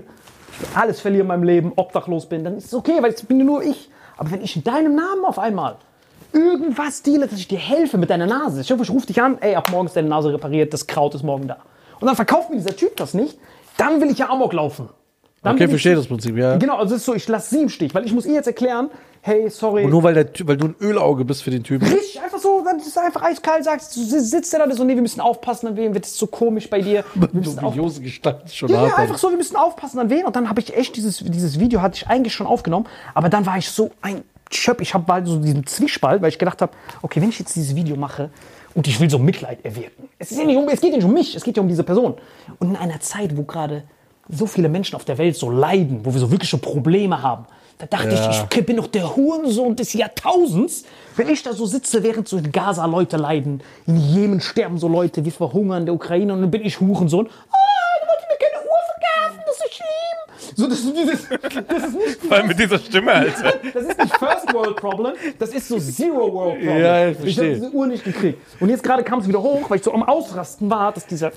ich 0.59 0.75
alles 0.75 1.01
verliere 1.01 1.21
in 1.21 1.27
meinem 1.27 1.43
Leben, 1.43 1.71
obdachlos 1.75 2.27
bin, 2.27 2.43
dann 2.43 2.57
ist 2.57 2.65
es 2.65 2.73
okay, 2.73 2.97
weil 3.01 3.11
es 3.11 3.21
bin 3.21 3.37
ja 3.37 3.45
nur 3.45 3.61
ich. 3.61 3.91
Aber 4.17 4.31
wenn 4.31 4.41
ich 4.41 4.55
in 4.55 4.63
deinem 4.63 4.95
Namen 4.95 5.25
auf 5.25 5.39
einmal 5.39 5.77
irgendwas 6.31 7.01
deale, 7.01 7.27
dass 7.27 7.39
ich 7.39 7.47
dir 7.47 7.59
helfe 7.59 7.97
mit 7.97 8.09
deiner 8.09 8.27
Nase. 8.27 8.61
Ich 8.61 8.71
hoffe, 8.71 8.83
ich 8.83 8.89
rufe 8.89 9.07
dich 9.07 9.21
an, 9.21 9.37
ey, 9.39 9.55
ab 9.55 9.71
morgen 9.71 9.87
ist 9.87 9.95
deine 9.95 10.09
Nase 10.09 10.33
repariert, 10.33 10.73
das 10.73 10.85
Kraut 10.85 11.15
ist 11.15 11.23
morgen 11.23 11.47
da. 11.47 11.57
Und 11.99 12.07
dann 12.07 12.15
verkauft 12.15 12.49
mir 12.49 12.57
dieser 12.57 12.75
Typ 12.75 12.97
das 12.97 13.13
nicht, 13.13 13.37
dann 13.77 14.01
will 14.01 14.11
ich 14.11 14.17
ja 14.17 14.29
Amok 14.29 14.53
laufen. 14.53 14.89
Dann 15.45 15.55
Okay, 15.55 15.67
verstehe 15.67 15.95
das 15.95 16.07
Prinzip, 16.07 16.35
ja. 16.35 16.57
Genau, 16.57 16.77
also 16.77 16.95
es 16.95 17.01
ist 17.01 17.05
so, 17.05 17.13
ich 17.13 17.27
lasse 17.27 17.53
sie 17.53 17.61
im 17.61 17.69
Stich, 17.69 17.93
weil 17.93 18.03
ich 18.03 18.11
muss 18.11 18.25
ihr 18.25 18.33
jetzt 18.33 18.47
erklären, 18.47 18.89
hey, 19.21 19.47
sorry. 19.51 19.83
Und 19.83 19.91
nur 19.91 20.01
weil, 20.01 20.15
der, 20.15 20.27
weil 20.47 20.57
du 20.57 20.69
ein 20.69 20.75
Ölauge 20.81 21.23
bist 21.23 21.43
für 21.43 21.51
den 21.51 21.63
Typen. 21.63 21.87
Richtig, 21.87 22.19
einfach 22.19 22.39
so, 22.39 22.63
dann 22.65 22.77
ist 22.77 22.97
einfach 22.97 23.21
eiskalt, 23.21 23.63
sagst, 23.63 23.95
du 23.95 24.01
sitzt 24.01 24.51
da, 24.55 24.71
so, 24.71 24.83
nee, 24.83 24.95
wir 24.95 25.03
müssen 25.03 25.21
aufpassen, 25.21 25.67
an 25.67 25.77
wen 25.77 25.93
wird 25.93 26.05
es 26.05 26.17
so 26.17 26.25
komisch 26.25 26.67
bei 26.67 26.81
dir. 26.81 27.03
Wir 27.13 27.29
müssen 27.31 27.59
Dubiose 27.59 28.01
Gestalt 28.01 28.51
schon 28.51 28.69
ja, 28.69 28.87
ja, 28.87 28.95
einfach 28.95 29.19
so, 29.19 29.29
wir 29.29 29.37
müssen 29.37 29.55
aufpassen 29.55 29.99
an 29.99 30.09
wen. 30.09 30.25
Und 30.25 30.35
dann 30.35 30.49
habe 30.49 30.59
ich 30.59 30.75
echt 30.75 30.95
dieses, 30.95 31.19
dieses 31.19 31.59
Video 31.59 31.81
hatte 31.81 31.95
ich 31.97 32.07
eigentlich 32.07 32.33
schon 32.33 32.47
aufgenommen, 32.47 32.87
aber 33.13 33.29
dann 33.29 33.45
war 33.45 33.57
ich 33.57 33.69
so 33.69 33.91
ein 34.01 34.23
Schöpp, 34.51 34.81
ich 34.81 34.95
habe 34.95 35.11
halt 35.13 35.27
so 35.27 35.37
diesen 35.37 35.67
Zwiespalt, 35.67 36.23
weil 36.23 36.29
ich 36.29 36.39
gedacht 36.39 36.61
habe, 36.61 36.71
okay, 37.03 37.21
wenn 37.21 37.29
ich 37.29 37.37
jetzt 37.37 37.55
dieses 37.55 37.75
Video 37.75 37.95
mache 37.95 38.31
und 38.73 38.87
ich 38.87 38.99
will 38.99 39.09
so 39.09 39.19
Mitleid 39.19 39.63
erwirken. 39.63 40.09
Es, 40.19 40.31
ist 40.31 40.39
ja 40.39 40.45
nicht 40.45 40.57
um, 40.57 40.67
es 40.69 40.81
geht 40.81 40.91
ja 40.91 40.97
nicht 40.97 41.05
um 41.05 41.13
mich, 41.13 41.35
es 41.35 41.43
geht 41.43 41.57
ja 41.57 41.63
um 41.63 41.69
diese 41.69 41.83
Person. 41.83 42.15
Und 42.59 42.71
in 42.71 42.75
einer 42.75 42.99
Zeit, 42.99 43.35
wo 43.37 43.43
gerade 43.43 43.83
so 44.29 44.45
viele 44.47 44.69
Menschen 44.69 44.95
auf 44.95 45.05
der 45.05 45.17
Welt 45.17 45.35
so 45.35 45.49
leiden, 45.49 46.01
wo 46.03 46.13
wir 46.13 46.19
so 46.19 46.31
wirkliche 46.31 46.57
Probleme 46.57 47.21
haben, 47.21 47.45
da 47.77 47.85
dachte 47.85 48.15
Ja. 48.15 48.29
ich, 48.51 48.57
ich 48.57 48.65
bin 48.65 48.77
doch 48.77 48.87
der 48.87 49.15
Hurensohn 49.15 49.75
des 49.75 49.93
Jahrtausends, 49.93 50.85
wenn 51.17 51.29
ich 51.29 51.43
da 51.43 51.53
so 51.53 51.65
sitze, 51.65 52.01
während 52.03 52.27
so 52.27 52.37
in 52.37 52.51
Gaza 52.51 52.85
Leute 52.85 53.17
leiden, 53.17 53.61
in 53.85 53.97
Jemen 53.97 54.41
sterben 54.41 54.77
so 54.77 54.87
Leute, 54.87 55.25
wir 55.25 55.31
verhungern 55.31 55.79
in 55.81 55.85
der 55.87 55.95
Ukraine 55.95 56.33
und 56.33 56.41
dann 56.41 56.51
bin 56.51 56.63
ich 56.63 56.79
Hurensohn. 56.79 57.27
Ah, 57.27 57.57
du 58.01 58.07
wolltest 58.07 58.27
mir 58.29 58.37
keine 58.37 58.63
Uhr 58.65 58.79
verkaufen, 58.87 59.43
das 59.45 59.55
ist 59.57 59.73
schlimm. 59.75 60.55
So, 60.57 60.67
das 60.67 60.93
dieses, 60.93 61.67
das 61.67 61.83
ist 61.83 61.93
nicht 61.97 62.29
Weil 62.31 62.43
mit 62.43 62.57
dieser 62.59 62.79
Stimme, 62.79 63.11
Alter. 63.11 63.53
das 63.73 63.83
ist 63.83 63.97
nicht 63.99 64.15
First 64.17 64.53
World 64.53 64.75
Problem, 64.77 65.13
das 65.37 65.49
ist 65.49 65.67
so 65.67 65.77
Zero 65.77 66.31
World 66.33 66.55
Problem. 66.59 66.77
Ja, 66.79 67.09
ich 67.09 67.19
ich 67.25 67.37
habe 67.37 67.53
diese 67.55 67.69
Uhr 67.71 67.87
nicht 67.87 68.03
gekriegt. 68.05 68.39
Und 68.61 68.69
jetzt 68.69 68.83
gerade 68.83 69.03
kam 69.03 69.19
es 69.19 69.27
wieder 69.27 69.41
hoch, 69.41 69.69
weil 69.69 69.77
ich 69.79 69.83
so 69.83 69.93
am 69.93 70.03
Ausrasten 70.03 70.69
war, 70.69 70.93
dass 70.93 71.05
dieser 71.05 71.33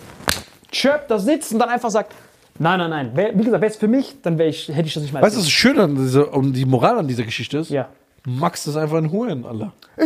Chirp 0.71 1.09
da 1.09 1.19
sitzt 1.19 1.53
und 1.53 1.59
dann 1.59 1.69
einfach 1.71 1.91
sagt, 1.91 2.13
nein, 2.59 2.79
nein, 2.79 2.91
nein. 2.91 3.11
Wär, 3.15 3.39
wie 3.39 3.45
gesagt, 3.45 3.63
wäre 3.63 3.71
es 3.71 3.77
für 3.77 3.89
mich, 3.89 4.17
dann 4.23 4.39
ich, 4.41 4.69
hätte 4.69 4.87
ich 4.89 4.95
das 4.95 5.03
nicht 5.03 5.13
mal 5.13 5.23
Weißt 5.23 5.35
du, 5.35 5.39
was 5.41 5.47
das 5.47 5.53
Schöne 5.53 5.83
an 5.83 5.97
dieser, 5.97 6.33
und 6.33 6.53
die 6.53 6.65
Moral 6.65 6.99
an 6.99 7.09
dieser 7.09 7.25
Geschichte 7.25 7.59
ist? 7.59 7.71
Ja. 7.71 7.89
Max 8.25 8.67
ist 8.67 8.77
einfach 8.77 8.99
ein 8.99 9.11
Huren, 9.11 9.45
Alter. 9.45 9.73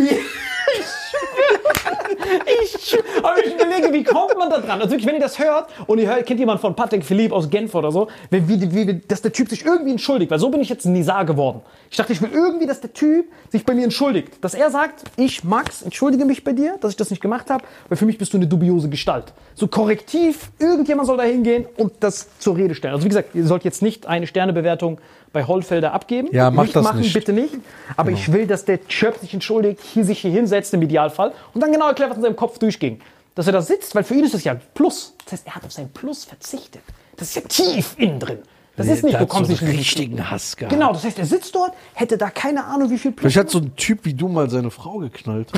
Ich, 2.63 2.99
aber 3.23 3.45
ich 3.45 3.55
überlege, 3.55 3.93
wie 3.93 4.05
kommt 4.05 4.37
man 4.39 4.51
da 4.51 4.59
dran? 4.59 4.81
Also 4.81 4.91
wirklich, 4.91 5.07
wenn 5.07 5.15
ihr 5.15 5.21
das 5.21 5.39
hört 5.39 5.69
und 5.87 5.99
ihr 5.99 6.09
hört, 6.09 6.27
kennt 6.27 6.41
jemand 6.41 6.61
von 6.61 6.75
Patrick 6.75 7.05
Philippe 7.05 7.35
aus 7.35 7.51
Genf 7.51 7.75
oder 7.75 7.91
so, 7.91 8.09
wie, 8.31 8.49
wie, 8.49 8.75
wie, 8.75 9.01
dass 9.07 9.23
der 9.23 9.33
Typ 9.33 9.49
sich 9.49 9.65
irgendwie 9.65 9.91
entschuldigt, 9.91 10.31
weil 10.31 10.39
so 10.39 10.51
bin 10.51 10.61
ich 10.61 10.69
jetzt 10.69 10.85
ein 10.85 10.93
Nizar 10.93 11.25
geworden. 11.25 11.61
Ich 11.91 11.97
dachte, 11.97 12.13
ich 12.13 12.23
will 12.23 12.31
irgendwie, 12.33 12.67
dass 12.67 12.81
der 12.81 12.93
Typ 12.93 13.27
sich 13.51 13.65
bei 13.65 13.75
mir 13.75 13.85
entschuldigt. 13.85 14.43
Dass 14.43 14.55
er 14.55 14.71
sagt, 14.71 15.05
ich, 15.17 15.45
Max, 15.45 15.83
entschuldige 15.83 16.25
mich 16.25 16.45
bei 16.45 16.53
dir, 16.53 16.77
dass 16.81 16.93
ich 16.93 16.97
das 16.97 17.11
nicht 17.11 17.23
gemacht 17.23 17.51
habe, 17.51 17.65
weil 17.89 17.99
für 17.99 18.07
mich 18.07 18.19
bist 18.19 18.33
du 18.33 18.39
eine 18.39 18.47
dubiose 18.47 18.89
Gestalt. 18.89 19.33
So 19.55 19.67
korrektiv, 19.67 20.51
irgendjemand 20.59 21.07
soll 21.07 21.17
da 21.17 21.25
hingehen 21.25 21.67
und 21.77 21.93
das 22.01 22.29
zur 22.39 22.57
Rede 22.57 22.75
stellen. 22.75 22.95
Also 22.95 23.05
wie 23.05 23.11
gesagt, 23.11 23.35
ihr 23.35 23.47
sollt 23.47 23.65
jetzt 23.65 23.83
nicht 23.83 24.07
eine 24.07 24.27
Sternebewertung 24.27 25.01
bei 25.33 25.45
Hollfelder 25.45 25.93
abgeben. 25.93 26.29
Ja, 26.33 26.51
macht 26.51 26.67
nicht 26.67 26.77
das 26.77 26.85
machen, 26.85 27.01
nicht. 27.01 27.15
bitte 27.15 27.33
nicht. 27.33 27.55
Aber 27.97 28.11
ich 28.11 28.33
will, 28.33 28.47
dass 28.47 28.65
der 28.65 28.79
Chirp 28.87 29.19
sich 29.19 29.33
entschuldigt, 29.33 29.81
hier 29.81 30.05
sich 30.05 30.21
hier 30.21 30.31
hinsetzt 30.31 30.75
im 30.75 30.83
Idealfall 30.83 31.33
und 31.55 31.61
dann 31.61 31.73
genau 31.73 31.89
erklärt, 31.89 32.11
was 32.11 32.19
in 32.19 32.23
seinem 32.23 32.37
Kopf 32.37 32.59
durchging. 32.59 33.01
Dass 33.35 33.47
er 33.47 33.53
da 33.53 33.63
sitzt, 33.63 33.95
weil 33.95 34.05
für 34.05 34.15
ihn 34.15 34.25
ist 34.25 34.35
das 34.35 34.45
ja 34.45 34.53
ein 34.53 34.61
Plus. 34.75 35.15
Das 35.25 35.33
heißt, 35.33 35.47
er 35.47 35.55
hat 35.55 35.65
auf 35.65 35.73
sein 35.73 35.89
Plus 35.91 36.25
verzichtet. 36.25 36.83
Das 37.17 37.29
ist 37.29 37.35
ja 37.37 37.43
tief 37.43 37.95
innen 37.97 38.21
drin. 38.21 38.39
Das 38.77 38.87
ist 38.87 39.05
nicht, 39.05 39.21
du 39.21 39.27
kommst 39.27 39.49
so 39.49 39.53
nicht 39.53 39.63
einen 39.63 39.77
richtigen 39.77 40.31
Hass 40.31 40.57
gehabt. 40.57 40.73
Genau, 40.73 40.93
das 40.93 41.05
heißt, 41.05 41.19
er 41.19 41.27
sitzt 41.27 41.55
dort, 41.55 41.73
hätte 41.93 42.17
da 42.17 42.31
keine 42.31 42.65
Ahnung, 42.65 42.91
wie 42.91 42.99
viel 42.99 43.13
Plus. 43.13 43.33
Vielleicht 43.33 43.47
hat 43.47 43.51
so 43.51 43.59
ein 43.59 43.77
Typ 43.77 44.05
wie 44.05 44.15
du 44.15 44.29
mal 44.29 44.49
seine 44.49 44.71
Frau 44.71 44.99
geknallt. 44.99 45.53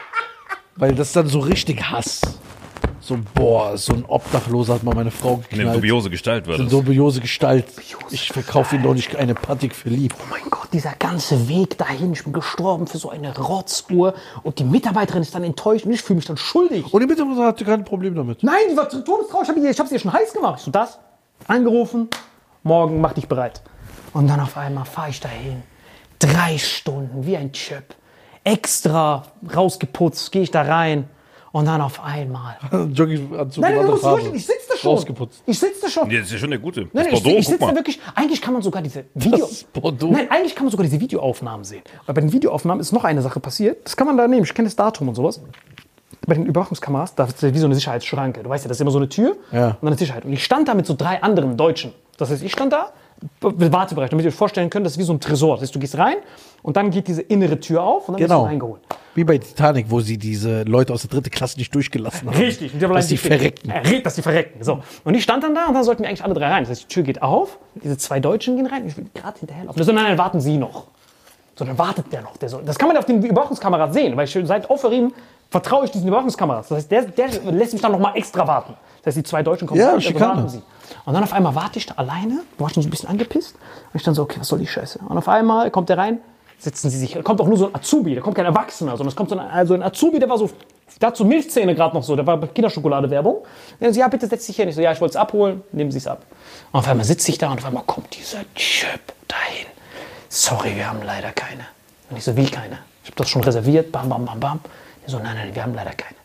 Weil 0.76 0.94
das 0.94 1.12
dann 1.12 1.26
so 1.26 1.38
richtig 1.38 1.90
Hass. 1.90 2.20
So, 3.06 3.16
boah, 3.34 3.76
so 3.78 3.92
ein 3.92 4.04
Obdachloser 4.04 4.74
hat 4.74 4.82
mal 4.82 4.92
meine 4.92 5.12
Frau 5.12 5.34
Eine 5.34 5.42
geknallt. 5.48 5.76
dubiose 5.76 6.10
Gestalt 6.10 6.48
war 6.48 6.54
Eine 6.54 6.64
das. 6.64 6.72
dubiose 6.72 7.20
Gestalt. 7.20 7.66
Ich 8.10 8.32
verkaufe 8.32 8.74
ihm 8.74 8.82
doch 8.82 8.94
nicht 8.94 9.14
eine 9.14 9.34
Patik 9.34 9.76
verliebt. 9.76 10.16
Oh 10.18 10.24
mein 10.28 10.42
Gott, 10.50 10.70
dieser 10.72 10.90
ganze 10.98 11.48
Weg 11.48 11.78
dahin, 11.78 12.12
ich 12.14 12.24
bin 12.24 12.32
gestorben 12.32 12.88
für 12.88 12.98
so 12.98 13.08
eine 13.10 13.38
Rotzuhr 13.38 14.14
und 14.42 14.58
die 14.58 14.64
Mitarbeiterin 14.64 15.22
ist 15.22 15.36
dann 15.36 15.44
enttäuscht 15.44 15.86
und 15.86 15.92
ich 15.92 16.02
fühle 16.02 16.16
mich 16.16 16.24
dann 16.26 16.36
schuldig. 16.36 16.92
Und 16.92 17.00
die 17.00 17.06
Mitarbeiterin 17.06 17.46
hatte 17.46 17.64
kein 17.64 17.84
Problem 17.84 18.16
damit. 18.16 18.42
Nein, 18.42 18.56
die 18.72 18.76
war 18.76 18.88
todestraurig. 18.88 19.50
Ich 19.70 19.78
habe 19.78 19.88
sie 19.88 19.94
ihr 19.94 20.00
schon 20.00 20.12
heiß 20.12 20.32
gemacht. 20.32 20.56
Ich 20.58 20.64
so, 20.64 20.72
das? 20.72 20.98
Angerufen, 21.46 22.08
morgen 22.64 23.00
mach 23.00 23.12
dich 23.12 23.28
bereit. 23.28 23.62
Und 24.14 24.26
dann 24.26 24.40
auf 24.40 24.56
einmal 24.56 24.84
fahre 24.84 25.10
ich 25.10 25.20
dahin. 25.20 25.62
Drei 26.18 26.58
Stunden, 26.58 27.24
wie 27.24 27.36
ein 27.36 27.52
Chip. 27.52 27.94
Extra 28.42 29.22
rausgeputzt, 29.54 30.32
gehe 30.32 30.42
ich 30.42 30.50
da 30.50 30.62
rein. 30.62 31.08
Und 31.56 31.64
dann 31.64 31.80
auf 31.80 32.04
einmal. 32.04 32.58
Jogginganzug 32.92 33.62
Nein, 33.62 33.76
nein, 33.76 33.86
du 33.86 33.92
musst 33.92 34.04
durch, 34.04 34.26
ich 34.34 34.44
sitze 34.44 34.76
schon. 34.76 34.90
Rausgeputzt. 34.90 35.42
Ich 35.46 35.58
sitze 35.58 35.88
schon. 35.88 36.10
Ja, 36.10 36.18
das 36.18 36.26
ist 36.26 36.34
ja 36.34 36.38
schon 36.40 36.50
der 36.50 36.58
gute. 36.58 36.82
Nein, 36.82 36.90
nein, 36.92 37.06
ich, 37.06 37.22
Bordeaux, 37.22 37.38
ich 37.38 37.46
sitze 37.46 37.64
mal. 37.64 37.74
wirklich. 37.74 37.98
Eigentlich 38.14 38.42
kann 38.42 38.52
man 38.52 38.60
sogar 38.60 38.82
diese 38.82 39.06
Video. 39.14 39.48
Nein, 40.10 40.30
eigentlich 40.30 40.54
kann 40.54 40.66
man 40.66 40.70
sogar 40.70 40.84
diese 40.84 41.00
Videoaufnahmen 41.00 41.64
sehen. 41.64 41.80
Weil 42.04 42.14
bei 42.14 42.20
den 42.20 42.30
Videoaufnahmen 42.30 42.82
ist 42.82 42.92
noch 42.92 43.04
eine 43.04 43.22
Sache 43.22 43.40
passiert. 43.40 43.86
Das 43.86 43.96
kann 43.96 44.06
man 44.06 44.18
da 44.18 44.28
nehmen. 44.28 44.44
Ich 44.44 44.52
kenne 44.52 44.66
das 44.68 44.76
Datum 44.76 45.08
und 45.08 45.14
sowas. 45.14 45.40
Bei 46.26 46.34
den 46.34 46.44
Überwachungskameras, 46.44 47.14
da 47.14 47.24
ist 47.24 47.40
ja 47.40 47.54
wie 47.54 47.58
so 47.58 47.64
eine 47.64 47.74
Sicherheitsschranke. 47.74 48.42
Du 48.42 48.50
weißt 48.50 48.66
ja, 48.66 48.68
das 48.68 48.76
ist 48.76 48.82
immer 48.82 48.90
so 48.90 48.98
eine 48.98 49.08
Tür 49.08 49.38
Ja. 49.50 49.68
und 49.68 49.76
dann 49.80 49.86
eine 49.88 49.96
Sicherheit. 49.96 50.26
Und 50.26 50.34
ich 50.34 50.44
stand 50.44 50.68
da 50.68 50.74
mit 50.74 50.84
so 50.84 50.92
drei 50.94 51.22
anderen 51.22 51.56
Deutschen. 51.56 51.94
Das 52.18 52.28
heißt, 52.30 52.42
ich 52.42 52.52
stand 52.52 52.74
da, 52.74 52.90
Wartebereich, 53.40 54.10
damit 54.10 54.24
ihr 54.24 54.28
euch 54.30 54.34
vorstellen 54.34 54.70
könnt, 54.70 54.86
das 54.86 54.92
ist 54.94 54.98
wie 54.98 55.02
so 55.04 55.12
ein 55.12 55.20
Tresor. 55.20 55.56
Das 55.56 55.62
heißt, 55.62 55.74
du 55.74 55.78
gehst 55.78 55.96
rein 55.98 56.16
und 56.62 56.76
dann 56.76 56.90
geht 56.90 57.08
diese 57.08 57.22
innere 57.22 57.58
Tür 57.60 57.82
auf 57.82 58.08
und 58.08 58.14
dann 58.14 58.22
Genau. 58.22 58.36
wirst 58.40 58.44
du 58.44 58.48
reingeholt. 58.50 58.80
Wie 59.14 59.24
bei 59.24 59.38
Titanic, 59.38 59.86
wo 59.90 60.00
sie 60.00 60.18
diese 60.18 60.62
Leute 60.64 60.92
aus 60.92 61.02
der 61.02 61.10
dritten 61.10 61.30
Klasse 61.30 61.58
nicht 61.58 61.74
durchgelassen 61.74 62.28
haben. 62.28 62.36
Richtig. 62.36 62.72
Und 62.74 62.80
die 62.80 62.84
haben 62.84 62.94
Dass 62.94 63.06
die 63.08 63.18
allein- 63.18 63.38
verrecken. 63.38 63.70
Äh, 63.70 64.02
Dass 64.02 64.14
die 64.14 64.22
verrecken. 64.22 64.62
So. 64.62 64.80
Und 65.04 65.14
ich 65.14 65.22
stand 65.22 65.42
dann 65.42 65.54
da 65.54 65.66
und 65.66 65.74
dann 65.74 65.84
sollten 65.84 66.02
wir 66.02 66.08
eigentlich 66.08 66.22
alle 66.24 66.34
drei 66.34 66.48
rein. 66.48 66.64
Das 66.64 66.70
heißt, 66.70 66.82
die 66.82 66.88
Tür 66.88 67.02
geht 67.02 67.22
auf, 67.22 67.58
diese 67.82 67.96
zwei 67.96 68.20
Deutschen 68.20 68.56
gehen 68.56 68.66
rein. 68.66 68.86
Ich 68.86 68.96
will 68.96 69.06
gerade 69.14 69.38
hinterherlaufen. 69.38 69.82
So, 69.82 69.92
nein, 69.92 70.04
nein, 70.04 70.18
warten 70.18 70.40
Sie 70.40 70.56
noch. 70.58 70.84
So, 71.58 71.64
dann 71.64 71.78
wartet 71.78 72.12
der 72.12 72.20
noch. 72.20 72.36
Der 72.36 72.50
soll. 72.50 72.62
Das 72.64 72.78
kann 72.78 72.88
man 72.88 72.96
auf 72.98 73.06
den 73.06 73.22
Überwachungskameras 73.22 73.94
sehen, 73.94 74.14
weil 74.16 74.26
ich 74.26 74.38
seit 74.44 74.68
Offerim 74.68 75.12
vertraue 75.48 75.86
ich 75.86 75.90
diesen 75.90 76.08
Überwachungskameras. 76.08 76.68
Das 76.68 76.76
heißt, 76.78 76.90
der, 76.90 77.02
der 77.04 77.28
lässt 77.52 77.72
mich 77.72 77.80
dann 77.80 77.92
noch 77.92 77.98
mal 78.00 78.14
extra 78.14 78.46
warten. 78.46 78.74
Das 79.06 79.14
heißt, 79.14 79.24
die 79.24 79.30
zwei 79.30 79.44
Deutschen 79.44 79.68
kommen 79.68 79.78
Ja, 79.78 79.86
rein, 79.86 79.94
also 79.94 80.08
Schikane. 80.08 80.48
sie. 80.48 80.62
Und 81.04 81.14
dann 81.14 81.22
auf 81.22 81.32
einmal 81.32 81.54
warte 81.54 81.78
ich 81.78 81.86
da 81.86 81.94
alleine, 81.94 82.40
war 82.58 82.68
schon 82.70 82.82
so 82.82 82.88
ein 82.88 82.90
bisschen 82.90 83.08
angepisst. 83.08 83.54
Und 83.54 83.94
ich 83.94 84.02
dann 84.02 84.16
so, 84.16 84.22
okay, 84.22 84.40
was 84.40 84.48
soll 84.48 84.58
die 84.58 84.66
Scheiße? 84.66 84.98
Und 85.08 85.16
auf 85.16 85.28
einmal 85.28 85.70
kommt 85.70 85.90
der 85.90 85.96
rein, 85.96 86.18
setzen 86.58 86.90
sie 86.90 86.98
sich, 86.98 87.12
da 87.12 87.22
kommt 87.22 87.40
auch 87.40 87.46
nur 87.46 87.56
so 87.56 87.68
ein 87.68 87.74
Azubi, 87.76 88.16
da 88.16 88.20
kommt 88.20 88.34
kein 88.34 88.46
Erwachsener, 88.46 88.96
sondern 88.96 89.06
es 89.06 89.14
kommt 89.14 89.30
so 89.30 89.38
ein, 89.38 89.46
also 89.48 89.74
ein 89.74 89.84
Azubi, 89.84 90.18
der 90.18 90.28
war 90.28 90.38
so, 90.38 90.50
so 91.14 91.24
Milchzähne 91.24 91.76
gerade 91.76 91.94
noch 91.94 92.02
so, 92.02 92.16
der 92.16 92.26
war 92.26 92.36
bei 92.36 92.48
Kinderschokolade-Werbung. 92.48 93.44
Dann 93.78 93.94
so, 93.94 94.00
ja, 94.00 94.08
bitte 94.08 94.26
setz 94.26 94.44
dich 94.44 94.56
hier 94.56 94.66
nicht. 94.66 94.74
So, 94.74 94.80
ja, 94.80 94.90
ich 94.90 95.00
wollte 95.00 95.12
es 95.12 95.16
abholen, 95.16 95.62
nehmen 95.70 95.92
Sie 95.92 95.98
es 95.98 96.08
ab. 96.08 96.22
Und 96.72 96.80
auf 96.80 96.88
einmal 96.88 97.06
sitze 97.06 97.30
ich 97.30 97.38
da 97.38 97.52
und 97.52 97.58
auf 97.58 97.64
einmal 97.64 97.84
kommt 97.86 98.12
dieser 98.18 98.40
Chip 98.56 99.12
dahin. 99.28 99.66
Sorry, 100.28 100.74
wir 100.74 100.90
haben 100.90 100.98
leider 101.06 101.30
keine. 101.30 101.62
Und 102.10 102.16
ich 102.16 102.24
so, 102.24 102.36
wie 102.36 102.46
keine? 102.46 102.78
Ich 103.04 103.10
habe 103.10 103.18
das 103.18 103.28
schon 103.28 103.44
reserviert, 103.44 103.92
bam, 103.92 104.08
bam, 104.08 104.24
bam, 104.24 104.40
bam. 104.40 104.60
Die 105.06 105.12
so, 105.12 105.18
nein, 105.20 105.36
nein, 105.36 105.54
wir 105.54 105.62
haben 105.62 105.74
leider 105.74 105.92
keine. 105.92 106.16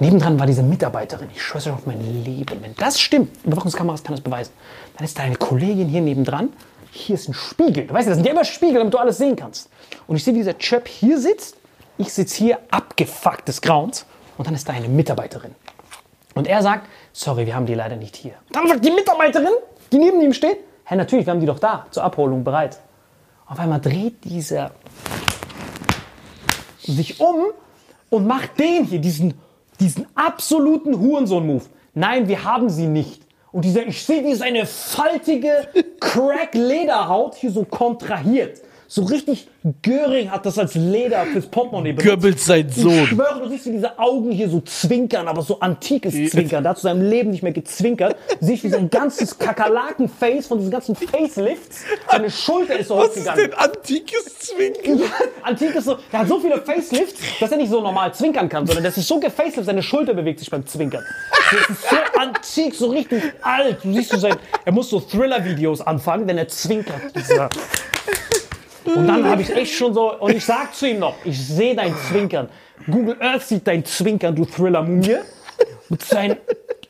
Nebendran 0.00 0.38
war 0.38 0.46
diese 0.46 0.62
Mitarbeiterin. 0.62 1.28
Ich 1.34 1.42
schwöre 1.42 1.72
auf 1.72 1.86
mein 1.86 2.24
Leben. 2.24 2.62
Wenn 2.62 2.74
das 2.76 3.00
stimmt, 3.00 3.44
Überwachungskameras 3.44 4.04
kann 4.04 4.14
das 4.14 4.22
beweisen, 4.22 4.52
dann 4.96 5.04
ist 5.04 5.18
da 5.18 5.24
eine 5.24 5.36
Kollegin 5.36 5.88
hier 5.88 6.00
nebendran. 6.00 6.50
Hier 6.90 7.16
ist 7.16 7.28
ein 7.28 7.34
Spiegel. 7.34 7.86
Du 7.86 7.94
weißt 7.94 8.06
ja, 8.06 8.10
das 8.10 8.16
sind 8.16 8.26
ja 8.26 8.32
immer 8.32 8.44
Spiegel, 8.44 8.78
damit 8.78 8.94
du 8.94 8.98
alles 8.98 9.18
sehen 9.18 9.36
kannst. 9.36 9.68
Und 10.06 10.16
ich 10.16 10.24
sehe, 10.24 10.34
wie 10.34 10.38
dieser 10.38 10.56
Chöp 10.58 10.88
hier 10.88 11.18
sitzt, 11.18 11.56
Ich 12.00 12.12
sitze 12.12 12.36
hier, 12.36 12.58
abgefuckt 12.70 13.48
des 13.48 13.60
Grauens, 13.60 14.06
und 14.38 14.46
dann 14.46 14.54
ist 14.54 14.68
da 14.68 14.72
eine 14.72 14.88
Mitarbeiterin. 14.88 15.52
Und 16.34 16.46
er 16.46 16.62
sagt, 16.62 16.86
sorry, 17.12 17.44
wir 17.44 17.56
haben 17.56 17.66
die 17.66 17.74
leider 17.74 17.96
nicht 17.96 18.14
hier. 18.14 18.34
Dann 18.52 18.68
sagt 18.68 18.84
die 18.84 18.92
Mitarbeiterin, 18.92 19.52
die 19.90 19.98
neben 19.98 20.20
ihm 20.20 20.32
steht, 20.32 20.58
hä, 20.84 20.94
natürlich, 20.94 21.26
wir 21.26 21.32
haben 21.32 21.40
die 21.40 21.46
doch 21.46 21.58
da, 21.58 21.86
zur 21.90 22.04
Abholung 22.04 22.44
bereit. 22.44 22.78
Auf 23.46 23.58
einmal 23.58 23.80
dreht 23.80 24.22
dieser 24.24 24.70
sich 26.78 27.18
um 27.20 27.46
und 28.10 28.26
macht 28.28 28.60
den 28.60 28.84
hier, 28.84 29.00
diesen, 29.00 29.34
diesen 29.80 30.06
absoluten 30.14 30.98
Hurensohn-Move. 30.98 31.64
Nein, 31.94 32.28
wir 32.28 32.44
haben 32.44 32.68
sie 32.68 32.86
nicht. 32.86 33.22
Und 33.50 33.64
dieser, 33.64 33.86
ich 33.86 34.04
sehe, 34.04 34.24
wie 34.24 34.34
seine 34.34 34.66
faltige 34.66 35.68
Crack-Lederhaut 36.00 37.34
hier 37.34 37.50
so 37.50 37.64
kontrahiert. 37.64 38.60
So 38.90 39.02
richtig 39.04 39.46
Göring 39.82 40.30
hat 40.30 40.46
das 40.46 40.58
als 40.58 40.74
Leder 40.74 41.26
fürs 41.26 41.44
Portemonnaie 41.46 41.92
benutzt. 41.92 42.08
Goebbels 42.08 42.44
sein 42.46 42.68
Ich 42.70 42.76
Sohn. 42.76 43.06
schwöre, 43.06 43.40
du 43.42 43.48
siehst, 43.50 43.66
wie 43.66 43.72
diese 43.72 43.98
Augen 43.98 44.30
hier 44.30 44.48
so 44.48 44.60
zwinkern, 44.62 45.28
aber 45.28 45.42
so 45.42 45.60
antikes 45.60 46.14
Zwinkern. 46.30 46.62
Der 46.62 46.70
hat 46.70 46.78
zu 46.78 46.84
seinem 46.84 47.02
Leben 47.02 47.30
nicht 47.30 47.42
mehr 47.42 47.52
gezwinkert. 47.52 48.16
Siehst, 48.40 48.64
wie 48.64 48.70
sein 48.70 48.88
ganzes 48.88 49.38
Kakerlaken-Face 49.38 50.46
von 50.46 50.56
diesen 50.56 50.70
ganzen 50.70 50.96
Facelifts, 50.96 51.82
seine 52.10 52.30
Schulter 52.30 52.78
ist 52.78 52.88
so 52.88 52.96
Was 52.96 53.08
ist 53.08 53.28
hochgegangen. 53.28 53.50
denn 53.50 53.58
antikes 53.58 54.38
Zwinken? 54.38 55.02
Antik 55.42 55.74
ist 55.74 55.84
so, 55.84 55.98
der 56.10 56.20
hat 56.20 56.28
so 56.28 56.40
viele 56.40 56.56
Facelifts, 56.62 57.20
dass 57.40 57.50
er 57.52 57.58
nicht 57.58 57.70
so 57.70 57.82
normal 57.82 58.14
zwinkern 58.14 58.48
kann, 58.48 58.66
sondern 58.66 58.84
das 58.84 58.96
ist 58.96 59.06
so 59.06 59.20
gefacelift, 59.20 59.66
seine 59.66 59.82
Schulter 59.82 60.14
bewegt 60.14 60.38
sich 60.38 60.48
beim 60.50 60.66
Zwinkern. 60.66 61.04
Das 61.52 61.76
ist 61.76 61.90
so 61.90 61.96
antik, 62.18 62.74
so 62.74 62.86
richtig 62.88 63.22
alt. 63.42 63.84
Du 63.84 63.92
siehst 63.92 64.12
so 64.12 64.16
sein, 64.16 64.36
er 64.64 64.72
muss 64.72 64.88
so 64.88 64.98
Thriller-Videos 64.98 65.82
anfangen, 65.82 66.26
wenn 66.26 66.38
er 66.38 66.48
zwinkert. 66.48 67.02
Dieser. 67.14 67.50
Und 68.96 69.06
dann 69.06 69.24
habe 69.24 69.42
ich 69.42 69.54
echt 69.54 69.74
schon 69.74 69.94
so, 69.94 70.14
und 70.18 70.34
ich 70.34 70.44
sag 70.44 70.74
zu 70.74 70.88
ihm 70.88 70.98
noch, 70.98 71.14
ich 71.24 71.38
sehe 71.46 71.74
dein 71.74 71.94
Zwinkern. 72.08 72.48
Google 72.86 73.16
Earth 73.20 73.42
sieht 73.42 73.66
dein 73.66 73.84
Zwinkern, 73.84 74.34
du 74.34 74.44
Thriller-Mumie. 74.44 75.16
Mit 75.88 76.02
seinen 76.02 76.36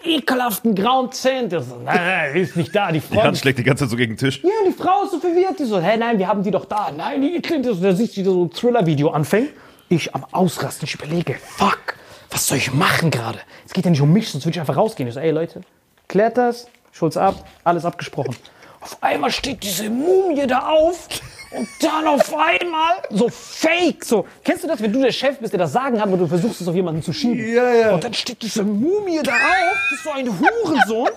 ekelhaften 0.05 0.75
grauen 0.75 1.11
Zähnen. 1.13 1.49
Der 1.49 1.61
nein, 1.61 1.85
nein, 1.85 2.35
die 2.35 2.41
ist 2.41 2.57
nicht 2.57 2.75
da, 2.75 2.93
die 2.93 3.01
Die 3.01 3.15
Frau. 3.15 3.23
Hand 3.23 3.39
schlägt 3.39 3.59
die 3.59 3.65
ganze 3.65 3.85
Zeit 3.85 3.91
so 3.91 3.97
gegen 3.97 4.13
den 4.13 4.19
Tisch. 4.19 4.43
Ja, 4.43 4.51
die 4.67 4.73
Frau 4.73 5.05
ist 5.05 5.13
so 5.13 5.19
verwirrt. 5.21 5.59
Die 5.59 5.65
so, 5.65 5.81
hä, 5.81 5.97
nein, 5.97 6.19
wir 6.19 6.29
haben 6.29 6.43
die 6.43 6.51
doch 6.51 6.65
da. 6.65 6.91
Nein, 6.97 7.23
die 7.23 7.41
klingt 7.41 7.65
so. 7.65 7.75
Da 7.75 7.93
siehst 7.95 8.17
du, 8.17 8.21
wie 8.21 8.25
so 8.25 8.45
ein 8.45 8.51
Thriller-Video 8.51 9.11
anfängt. 9.11 9.51
Ich 9.89 10.15
am 10.15 10.25
Ausrasten. 10.33 10.87
Ich 10.87 10.95
überlege, 10.95 11.35
fuck, 11.35 11.95
was 12.31 12.47
soll 12.47 12.59
ich 12.59 12.73
machen 12.73 13.11
gerade? 13.11 13.39
Es 13.67 13.73
geht 13.73 13.85
ja 13.85 13.91
nicht 13.91 14.03
um 14.03 14.13
mich, 14.13 14.29
sonst 14.29 14.45
würde 14.45 14.57
ich 14.57 14.61
einfach 14.61 14.77
rausgehen. 14.77 15.09
Ich 15.09 15.15
so, 15.15 15.21
ey 15.21 15.31
Leute, 15.31 15.63
klärt 16.09 16.37
das, 16.37 16.69
Schulz 16.93 17.17
ab, 17.17 17.47
alles 17.65 17.85
abgesprochen. 17.85 18.37
Auf 18.81 19.03
einmal 19.03 19.31
steht 19.31 19.63
diese 19.63 19.89
Mumie 19.89 20.47
da 20.47 20.69
auf 20.69 21.09
und 21.51 21.69
dann 21.81 22.07
auf 22.07 22.35
einmal 22.35 22.95
so 23.11 23.29
fake, 23.29 24.05
so. 24.05 24.27
Kennst 24.45 24.65
du 24.65 24.69
das, 24.69 24.83
wenn 24.83 24.93
du 24.93 25.01
der 25.01 25.13
Chef 25.13 25.39
bist, 25.39 25.53
der 25.53 25.59
das 25.61 25.73
Sagen 25.73 26.01
hat, 26.01 26.07
aber 26.09 26.17
du 26.17 26.27
versuchst 26.27 26.61
es 26.61 26.69
auf 26.69 26.75
jemanden 26.75 27.03
zu 27.03 27.13
schieben? 27.13 27.53
Ja, 27.55 27.73
ja. 27.73 27.95
Und 27.95 28.05
dann 28.05 28.15
steht 28.15 28.43
diese 28.43 28.63
Mumie 28.63 29.21
da 29.23 29.33
auf, 29.33 29.77
das 29.91 29.99
ist 29.99 30.05
so 30.05 30.11
ein 30.11 30.29
Hurensohn, 30.29 31.11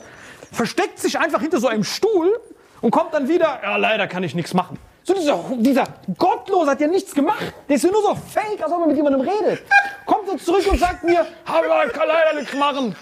versteckt 0.52 1.00
sich 1.00 1.20
einfach 1.20 1.42
hinter 1.42 1.60
so 1.60 1.68
einem 1.68 1.84
Stuhl 1.84 2.40
und 2.82 2.92
kommt 2.92 3.14
dann 3.14 3.28
wieder, 3.28 3.60
ja, 3.62 3.76
leider 3.78 4.08
kann 4.08 4.24
ich 4.24 4.34
nichts 4.36 4.54
machen. 4.54 4.78
So 5.04 5.14
dieser, 5.16 5.44
dieser 5.58 5.84
Gottlose 6.18 6.72
hat 6.72 6.80
ja 6.80 6.88
nichts 6.88 7.14
gemacht. 7.14 7.54
Der 7.68 7.76
ist 7.76 7.84
ja 7.84 7.92
nur 7.92 8.04
so 8.04 8.16
fake, 8.16 8.62
als 8.62 8.72
ob 8.72 8.82
er 8.82 8.88
mit 8.88 8.96
jemandem 8.96 9.22
redet. 9.22 9.64
Kommt 10.06 10.30
so 10.30 10.38
zurück 10.38 10.66
und 10.72 10.80
sagt 10.80 11.04
mir, 11.04 11.26
"Aber 11.46 11.86
ich 11.88 11.92
kann 11.94 12.08
leider 12.08 12.40
nichts 12.40 12.56
machen. 12.56 12.96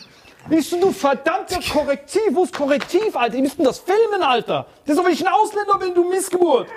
Ich 0.49 0.69
so, 0.69 0.79
du 0.79 0.91
verdammter 0.91 1.59
Korrektiv, 1.71 2.21
wo 2.31 2.43
ist 2.45 2.53
Korrektiv, 2.55 3.15
Alter? 3.15 3.35
Ihr 3.35 3.43
müsst 3.43 3.57
denn 3.57 3.65
das 3.65 3.79
filmen, 3.79 4.23
Alter. 4.23 4.65
Das 4.85 4.93
ist 4.93 4.99
doch, 4.99 5.05
wenn 5.05 5.13
ich 5.13 5.27
ein 5.27 5.31
Ausländer 5.31 5.77
bin, 5.77 5.93
du 5.93 6.09
Missgeburt. 6.09 6.67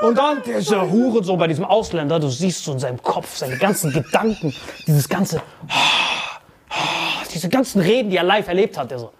Und 0.00 0.18
dann 0.18 0.42
dieser 0.42 0.90
Hurensohn 0.90 1.38
bei 1.38 1.46
diesem 1.46 1.64
Ausländer, 1.64 2.18
du 2.18 2.28
siehst 2.28 2.64
so 2.64 2.72
in 2.72 2.78
seinem 2.78 3.02
Kopf 3.02 3.36
seine 3.36 3.56
ganzen 3.56 3.92
Gedanken, 3.92 4.54
dieses 4.86 5.08
ganze, 5.08 5.42
diese 7.32 7.48
ganzen 7.48 7.80
Reden, 7.80 8.10
die 8.10 8.16
er 8.16 8.24
live 8.24 8.48
erlebt 8.48 8.76
hat, 8.78 8.90
der 8.90 8.98
so, 8.98 9.12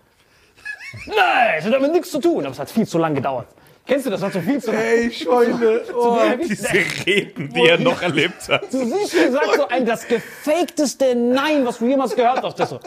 nein, 1.07 1.55
das 1.57 1.67
hat 1.67 1.75
damit 1.75 1.93
nichts 1.93 2.11
zu 2.11 2.19
tun, 2.21 2.41
aber 2.45 2.53
es 2.53 2.59
hat 2.59 2.71
viel 2.71 2.87
zu 2.87 2.99
lange 2.99 3.17
gedauert. 3.17 3.47
Kennst 3.87 4.07
du 4.07 4.11
das? 4.11 4.23
Hat 4.23 4.33
so 4.33 4.41
viel 4.41 4.63
zu 4.63 4.71
lange. 4.73 4.85
Ey, 4.85 5.13
Schweine. 5.13 5.81
Oh. 5.95 6.19
Diese 6.41 6.69
Reden, 7.07 7.53
die 7.53 7.67
er 7.67 7.79
noch 7.79 8.01
erlebt 8.01 8.49
hat. 8.49 8.73
Du 8.73 8.85
siehst, 8.85 9.15
wie 9.15 9.25
gesagt, 9.25 9.55
so 9.57 9.69
ein 9.69 9.85
das 9.85 10.07
gefakteste 10.07 11.15
Nein, 11.15 11.67
was 11.67 11.79
du 11.79 11.87
jemals 11.87 12.15
gehört 12.15 12.43
hast. 12.43 12.59
Das 12.59 12.71
so. 12.71 12.81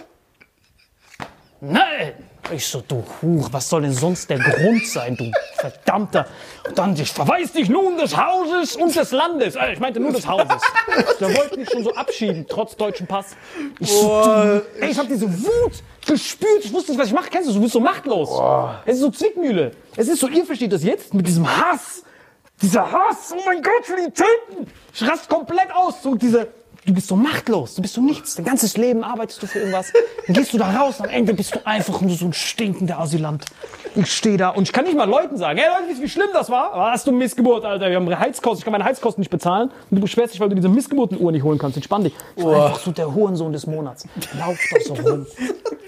Nein! 1.60 2.14
Ich 2.52 2.68
so, 2.68 2.84
du 2.88 3.04
Huch, 3.22 3.50
was 3.52 3.70
soll 3.70 3.82
denn 3.82 3.94
sonst 3.94 4.30
der 4.30 4.38
Grund 4.38 4.86
sein, 4.86 5.18
du 5.18 5.32
verdammter. 5.58 6.28
Und 6.68 6.78
dann, 6.78 6.96
ich 6.96 7.12
verweis 7.12 7.52
dich 7.52 7.70
nun 7.70 7.98
des 7.98 8.16
Hauses 8.16 8.76
und 8.76 8.96
des 8.96 9.12
Landes. 9.12 9.56
Äh, 9.56 9.74
ich 9.74 9.80
meinte 9.80 10.00
nur 10.00 10.12
des 10.12 10.28
Hauses. 10.28 10.62
Der 11.20 11.36
wollte 11.36 11.58
mich 11.58 11.70
schon 11.70 11.84
so 11.84 11.94
abschieben, 11.96 12.46
trotz 12.48 12.76
deutschen 12.76 13.08
Pass. 13.08 13.36
Ich 13.80 13.92
so, 13.92 14.08
du, 14.24 14.66
ey, 14.80 14.92
ich 14.92 14.98
hab 14.98 15.08
diese 15.08 15.28
Wut 15.28 15.84
gespürt. 16.06 16.64
Ich 16.64 16.72
wusste 16.72 16.92
nicht, 16.92 17.02
was 17.02 17.08
ich 17.08 17.14
mache. 17.14 17.30
Kennst 17.32 17.50
du, 17.50 17.54
du 17.54 17.62
bist 17.62 17.74
so 17.74 17.80
machtlos. 17.80 18.30
Es 18.86 18.96
ist 18.96 19.02
so 19.02 19.10
Zwickmühle. 19.10 19.72
Es 19.96 20.08
ist 20.08 20.20
so, 20.20 20.28
ihr 20.28 20.46
versteht 20.46 20.72
das 20.72 20.84
jetzt 20.84 21.16
mit 21.16 21.26
diesem 21.28 21.48
Hass. 21.48 22.04
Dieser 22.62 22.90
Hass, 22.90 23.34
oh 23.36 23.42
mein 23.46 23.62
Gott, 23.62 23.84
für 23.84 23.96
die 23.96 24.12
töten. 24.12 24.72
Ich 24.94 25.08
rast 25.08 25.28
komplett 25.28 25.74
aus. 25.74 26.02
So 26.04 26.16
diese, 26.16 26.48
du 26.86 26.94
bist 26.94 27.08
so 27.08 27.16
machtlos, 27.16 27.76
du 27.76 27.82
bist 27.82 27.96
so 27.96 28.02
nichts. 28.02 28.36
Dein 28.36 28.46
ganzes 28.46 28.78
Leben 28.78 29.04
arbeitest 29.04 29.42
du 29.42 29.48
für 29.48 29.60
irgendwas. 29.60 29.92
Dann 30.28 30.36
gehst 30.36 30.54
du 30.54 30.58
da 30.58 30.72
raus, 30.72 31.00
am 31.02 31.10
Ende 31.10 31.34
bist 31.34 31.56
du 31.56 31.66
einfach 31.66 32.02
nur 32.02 32.16
so 32.16 32.26
ein 32.26 32.34
stinkender 32.34 33.00
Asylant. 33.00 33.46
Ich 33.96 34.12
stehe 34.12 34.38
da 34.38 34.50
und 34.50 34.64
ich 34.64 34.74
kann 34.74 34.84
nicht 34.86 34.98
mal 34.98 35.08
Leuten 35.08 35.38
sagen, 35.38 35.58
hey 35.58 35.70
Leute, 35.70 36.02
wie 36.02 36.10
schlimm 36.10 36.28
das 36.34 36.50
war? 36.50 36.92
Hast 36.92 37.08
du 37.08 37.12
Missgeburt, 37.12 37.64
Alter? 37.64 37.90
Wir 37.90 37.96
haben 37.96 38.20
Heizkosten, 38.20 38.60
ich 38.60 38.64
kann 38.66 38.74
meine 38.74 38.84
Heizkosten 38.84 39.22
nicht 39.22 39.30
bezahlen. 39.30 39.70
Und 39.90 39.96
du 39.96 40.02
beschwerst 40.02 40.34
dich, 40.34 40.42
weil 40.42 40.50
du 40.50 40.56
diese 40.56 40.70
Missgeburtenuhr 40.70 41.32
nicht 41.32 41.44
holen 41.44 41.58
kannst. 41.58 41.78
Entspann 41.78 42.04
dich. 42.04 42.14
Ich 42.36 42.44
war 42.44 42.66
einfach 42.68 42.80
so 42.80 42.92
der 42.92 43.14
Hurensohn 43.14 43.54
des 43.54 43.66
Monats. 43.66 44.06
Lauf 44.38 44.60
da 44.72 44.80
so 44.82 44.94
rum. 44.96 45.26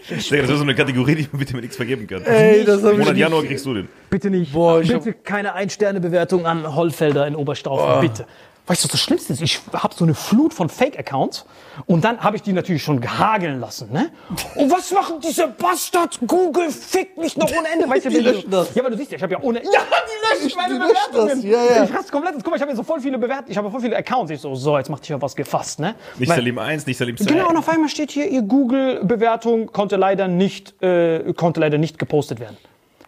Digga, 0.10 0.42
Das 0.42 0.50
ist 0.52 0.58
so 0.58 0.64
eine 0.64 0.74
Kategorie, 0.74 1.16
die 1.16 1.28
man 1.30 1.40
bitte 1.40 1.54
mir 1.54 1.62
nichts 1.62 1.76
vergeben 1.76 2.08
kann. 2.08 2.24
Ey, 2.24 2.64
das 2.64 2.82
ich 2.82 2.98
Monat 2.98 3.18
Januar 3.18 3.44
kriegst 3.44 3.66
du 3.66 3.74
den. 3.74 3.90
Bitte 4.10 4.30
nicht. 4.30 4.54
Boah, 4.54 4.80
ich 4.80 4.88
Bitte 4.88 5.12
keine 5.14 5.54
Ein-Sterne-Bewertung 5.54 6.46
an 6.46 6.76
Hollfelder 6.76 7.28
in 7.28 7.36
Oberstaufen. 7.36 8.00
Bitte. 8.00 8.26
Weißt 8.68 8.84
du, 8.84 8.88
was 8.88 8.92
das 8.92 9.02
Schlimmste 9.02 9.32
ist? 9.34 9.42
Ich 9.42 9.62
habe 9.72 9.96
so 9.96 10.04
eine 10.04 10.14
Flut 10.14 10.54
von 10.54 10.68
Fake-Accounts 10.68 11.46
und 11.86 12.04
dann 12.04 12.20
habe 12.22 12.36
ich 12.36 12.42
die 12.42 12.52
natürlich 12.52 12.84
schon 12.84 13.00
gehageln 13.00 13.62
lassen. 13.62 13.92
Ne? 13.94 14.12
Und 14.56 14.70
was 14.70 14.92
machen 14.92 15.22
diese 15.22 15.48
Bastard? 15.48 16.20
Google 16.28 16.70
fickt 16.70 17.18
mich 17.18 17.38
noch 17.38 17.50
ohne 17.50 17.68
Ende. 17.74 17.90
Weißt 17.90 18.06
du, 18.06 18.10
Die 18.18 18.18
löschen 18.18 18.52
das. 18.52 18.76
Ja, 18.76 18.82
aber 18.82 18.90
du 18.92 18.98
siehst 18.98 19.12
ja, 19.12 19.18
ich 19.18 19.24
habe 19.24 19.34
ja 19.34 19.40
ohne. 19.42 19.60
Ja, 19.64 19.72
die 19.72 20.44
löschen 20.44 20.58
meine 20.58 20.74
die 20.74 20.80
löschen 20.82 21.12
Bewertungen. 21.12 21.42
das, 21.42 21.44
ja, 21.44 21.76
ja. 21.78 21.84
Ich 21.86 21.94
raste 21.94 22.12
komplett. 22.12 22.36
Guck 22.36 22.48
mal, 22.48 22.56
ich 22.58 22.62
habe 22.62 22.72
ja 22.72 22.76
so 22.76 22.84
voll 22.84 23.00
viele 23.00 23.18
Bewertungen. 23.18 23.52
Ich 23.52 23.58
habe 23.58 23.72
voll 23.72 23.80
viele 23.82 23.96
Accounts. 23.96 24.32
Ich 24.32 24.42
so, 24.42 24.54
so, 24.56 24.78
jetzt 24.78 24.90
macht 24.90 25.04
dich 25.04 25.10
ja 25.10 25.22
was 25.22 25.36
gefasst. 25.36 25.80
Ne? 25.80 25.96
Nicht 26.18 26.28
Weil- 26.30 26.36
Salim 26.38 26.60
1, 26.60 26.86
nicht 26.88 26.98
Salim 26.98 27.16
2. 27.16 27.24
Genau, 27.26 27.50
und 27.50 27.56
auf 27.58 27.70
einmal 27.70 27.88
steht 27.90 28.12
hier, 28.12 28.28
Ihr 28.28 28.42
Google-Bewertung 28.42 29.68
konnte 29.72 29.96
leider 29.96 30.28
nicht, 30.28 30.82
äh, 30.84 31.34
konnte 31.34 31.60
leider 31.62 31.78
nicht 31.78 31.98
gepostet 32.00 32.40
werden. 32.42 32.58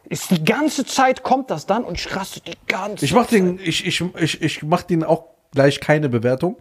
Ist 0.07 0.31
die 0.31 0.43
ganze 0.43 0.85
Zeit 0.85 1.21
kommt 1.23 1.51
das 1.51 1.65
dann 1.65 1.83
und 1.83 1.99
ich 1.99 2.15
raste 2.15 2.39
die 2.41 2.53
ganze 2.67 3.03
Ich 3.05 3.13
mach 3.13 3.27
den, 3.27 3.59
ich, 3.61 3.85
ich, 3.85 4.01
ich, 4.17 4.41
ich 4.41 4.63
mach 4.63 4.81
den 4.83 5.03
auch 5.03 5.25
gleich 5.51 5.79
keine 5.79 6.09
Bewertung, 6.09 6.57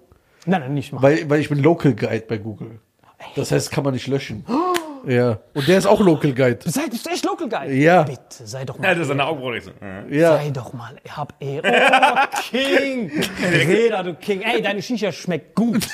Nein, 0.47 0.61
nein, 0.61 0.75
nicht 0.75 0.93
mal. 0.93 1.03
weil, 1.03 1.29
weil 1.29 1.41
ich 1.41 1.49
bin 1.49 1.59
Local 1.63 1.95
Guide 1.95 2.25
bei 2.29 2.39
Google. 2.39 2.81
Das 3.37 3.51
heißt, 3.53 3.71
kann 3.71 3.85
man 3.85 3.95
nicht 3.95 4.07
löschen. 4.07 4.45
Ja. 5.07 5.39
Und 5.55 5.67
der 5.69 5.79
ist 5.79 5.87
auch 5.87 6.01
Local 6.01 6.33
Guide. 6.33 6.59
Sei, 6.65 6.83
bist 6.91 7.07
du 7.07 7.11
echt 7.11 7.25
Local 7.25 7.49
Guy? 7.49 7.81
Ja. 7.83 8.03
Bitte, 8.03 8.21
sei 8.45 8.65
doch 8.65 8.77
Ja, 8.77 8.83
mal. 8.83 8.95
das 8.95 9.05
ist 9.07 9.11
eine 9.11 9.25
Augenbraue. 9.27 9.59
Ja. 10.11 10.37
Sei 10.37 10.51
doch 10.51 10.73
mal, 10.73 10.97
ich 11.05 11.17
hab 11.17 11.35
Ehre. 11.41 11.73
Oh, 11.73 12.39
King! 12.51 13.11
Reda, 13.43 14.03
du 14.03 14.15
King. 14.15 14.43
Ey, 14.43 14.61
deine 14.63 14.83
Shisha 14.83 15.13
schmeckt 15.13 15.55
gut. 15.55 15.87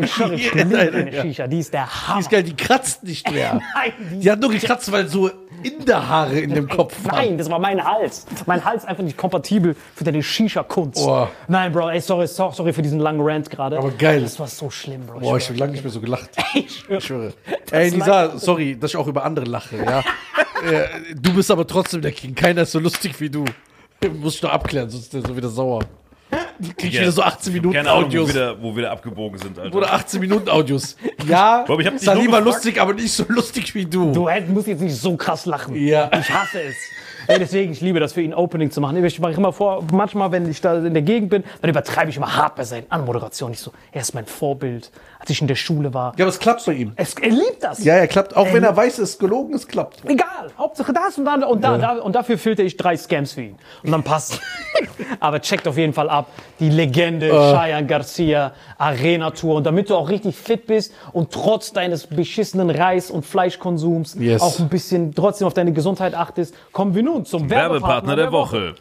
Ich 0.00 0.12
schwöre, 0.12 0.34
ich 0.34 0.52
liebe 0.54 0.70
deine 0.90 1.12
ja. 1.14 1.22
Shisha. 1.22 1.46
Die 1.46 1.58
ist 1.60 1.72
der 1.72 1.86
Hammer. 2.08 2.16
Die 2.18 2.20
ist 2.22 2.30
geil, 2.30 2.42
die 2.42 2.56
kratzt 2.56 3.04
nicht 3.04 3.30
mehr. 3.30 3.54
Nein, 3.74 3.92
die 4.12 4.18
Die 4.20 4.30
hat 4.30 4.40
nur 4.40 4.50
gekratzt, 4.50 4.90
weil 4.92 5.08
so 5.08 5.30
Inderhaare 5.62 6.38
in 6.38 6.54
dem 6.54 6.68
Kopf 6.68 6.94
waren. 7.04 7.16
Nein, 7.16 7.38
das 7.38 7.50
war 7.50 7.58
mein 7.58 7.82
Hals. 7.82 8.26
Mein 8.46 8.64
Hals 8.64 8.82
ist 8.84 8.88
einfach 8.88 9.02
nicht 9.02 9.16
kompatibel 9.16 9.74
für 9.94 10.04
deine 10.04 10.22
Shisha-Kunst. 10.22 11.02
Boah. 11.02 11.30
Nein, 11.48 11.72
Bro, 11.72 11.88
ey, 11.90 12.00
sorry, 12.00 12.26
sorry, 12.28 12.54
sorry 12.54 12.72
für 12.72 12.82
diesen 12.82 13.00
langen 13.00 13.20
Rant 13.22 13.50
gerade. 13.50 13.78
Aber 13.78 13.90
geil. 13.90 14.20
Das 14.22 14.38
war 14.38 14.46
so 14.46 14.70
schlimm, 14.70 15.06
Bro. 15.06 15.20
Boah, 15.20 15.36
ich 15.38 15.44
schwöre. 15.44 15.54
habe 15.54 15.60
lange 15.60 15.72
nicht 15.72 15.82
mehr 15.84 15.92
so 15.92 16.00
gelacht. 16.00 16.30
Ich 16.54 16.70
schwöre. 16.86 16.98
Ich 16.98 17.04
schwöre. 17.04 17.32
Ey, 17.72 17.90
Nisa, 17.90 18.38
sorry, 18.38 18.55
dass 18.56 18.90
ich 18.90 18.96
auch 18.96 19.06
über 19.06 19.24
andere 19.24 19.46
lache, 19.46 19.76
ja. 19.76 20.02
Äh, 20.64 21.14
du 21.14 21.34
bist 21.34 21.50
aber 21.50 21.66
trotzdem 21.66 22.00
der 22.00 22.12
King. 22.12 22.34
Keiner 22.34 22.62
ist 22.62 22.72
so 22.72 22.78
lustig 22.78 23.20
wie 23.20 23.28
du. 23.28 23.44
Muss 24.20 24.36
ich 24.36 24.42
noch 24.42 24.50
abklären, 24.50 24.88
sonst 24.88 25.04
ist 25.04 25.12
der 25.12 25.20
so 25.20 25.36
wieder 25.36 25.50
sauer. 25.50 25.80
Krieg 26.78 26.94
ich 26.94 27.00
wieder 27.00 27.12
so 27.12 27.22
18 27.22 27.52
Minuten 27.52 27.74
Keine 27.74 27.90
Ahnung, 27.90 28.04
wo 28.04 28.06
Audios. 28.06 28.34
wir, 28.34 28.40
da, 28.40 28.62
wo 28.62 28.74
wir 28.74 28.84
da 28.84 28.92
abgebogen 28.92 29.38
sind, 29.38 29.58
Alter. 29.58 29.76
Oder 29.76 29.92
18 29.92 30.20
Minuten 30.20 30.48
Audios. 30.48 30.96
Ja, 31.26 31.64
Bob, 31.66 31.80
ich 31.80 31.86
ist 31.86 32.06
ja 32.06 32.14
nur 32.14 32.22
lieber 32.22 32.38
gefragt. 32.38 32.54
lustig, 32.54 32.80
aber 32.80 32.94
nicht 32.94 33.10
so 33.10 33.24
lustig 33.26 33.74
wie 33.74 33.84
du. 33.84 34.12
Du 34.12 34.28
musst 34.52 34.68
jetzt 34.68 34.80
nicht 34.80 34.94
so 34.94 35.16
krass 35.16 35.44
lachen. 35.44 35.74
Ja. 35.74 36.08
Ich 36.12 36.30
hasse 36.30 36.62
es. 36.62 36.76
Ey, 37.26 37.40
deswegen, 37.40 37.72
ich 37.72 37.80
liebe 37.80 37.98
das 37.98 38.12
für 38.12 38.22
ihn, 38.22 38.32
Opening 38.32 38.70
zu 38.70 38.80
machen. 38.80 39.04
Ich 39.04 39.18
mache 39.18 39.32
immer 39.32 39.52
vor, 39.52 39.82
manchmal, 39.90 40.30
wenn 40.30 40.48
ich 40.48 40.60
da 40.60 40.76
in 40.78 40.94
der 40.94 41.02
Gegend 41.02 41.30
bin, 41.30 41.42
dann 41.60 41.70
übertreibe 41.70 42.10
ich 42.10 42.16
immer 42.16 42.36
hart 42.36 42.54
bei 42.54 42.62
seinen 42.62 42.88
Anmoderationen. 42.90 43.54
Ich 43.54 43.60
so, 43.60 43.72
er 43.90 44.02
ist 44.02 44.14
mein 44.14 44.26
Vorbild. 44.26 44.92
Als 45.26 45.30
ich 45.32 45.40
in 45.40 45.48
der 45.48 45.56
Schule 45.56 45.92
war. 45.92 46.12
Ja, 46.16 46.24
aber 46.24 46.28
es 46.28 46.38
klappt 46.38 46.64
bei 46.66 46.72
ihm. 46.74 46.92
Es, 46.94 47.14
er 47.14 47.30
liebt 47.30 47.60
das. 47.60 47.82
Ja, 47.82 47.94
er 47.94 48.06
klappt. 48.06 48.36
Auch 48.36 48.52
wenn 48.52 48.62
er 48.62 48.76
weiß, 48.76 48.98
es 49.00 49.10
ist 49.10 49.18
gelogen, 49.18 49.54
es 49.56 49.66
klappt. 49.66 50.04
Egal, 50.08 50.52
Hauptsache 50.56 50.92
das 50.92 51.18
und 51.18 51.24
dann 51.24 51.42
und 51.42 51.64
da, 51.64 51.76
da 51.78 51.96
und 51.98 52.14
dafür 52.14 52.38
filter 52.38 52.62
ich 52.62 52.76
drei 52.76 52.96
Scams 52.96 53.32
für 53.32 53.42
ihn 53.42 53.56
und 53.82 53.90
dann 53.90 54.04
passt. 54.04 54.40
Aber 55.18 55.40
checkt 55.40 55.66
auf 55.66 55.76
jeden 55.76 55.92
Fall 55.94 56.08
ab 56.08 56.28
die 56.60 56.68
Legende 56.68 57.28
Cheyenne 57.30 57.88
Garcia 57.88 58.52
Arena 58.78 59.32
Tour 59.32 59.56
und 59.56 59.64
damit 59.66 59.90
du 59.90 59.96
auch 59.96 60.08
richtig 60.08 60.36
fit 60.36 60.68
bist 60.68 60.94
und 61.12 61.32
trotz 61.32 61.72
deines 61.72 62.06
beschissenen 62.06 62.70
Reis- 62.70 63.10
und 63.10 63.26
Fleischkonsums 63.26 64.14
Yes. 64.20 64.40
auch 64.42 64.60
ein 64.60 64.68
bisschen 64.68 65.12
trotzdem 65.12 65.48
auf 65.48 65.54
deine 65.54 65.72
Gesundheit 65.72 66.14
achtest, 66.14 66.54
kommen 66.70 66.94
wir 66.94 67.02
nun 67.02 67.24
zum 67.24 67.50
Werbepartner 67.50 68.14
der 68.14 68.30
Woche. 68.30 68.76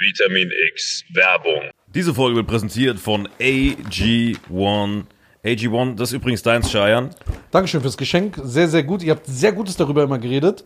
Vitamin 0.00 0.50
X 0.72 1.04
Werbung. 1.12 1.70
Diese 1.88 2.14
Folge 2.14 2.36
wird 2.36 2.46
präsentiert 2.46 2.98
von 2.98 3.28
AG1. 3.38 5.04
AG1, 5.46 5.94
das 5.94 6.10
ist 6.10 6.16
übrigens 6.16 6.42
deins, 6.42 6.70
Cheyenne. 6.70 7.10
Dankeschön 7.52 7.80
fürs 7.80 7.96
Geschenk. 7.96 8.40
Sehr, 8.42 8.66
sehr 8.66 8.82
gut. 8.82 9.02
Ihr 9.04 9.12
habt 9.12 9.26
sehr 9.26 9.52
Gutes 9.52 9.76
darüber 9.76 10.02
immer 10.02 10.18
geredet. 10.18 10.64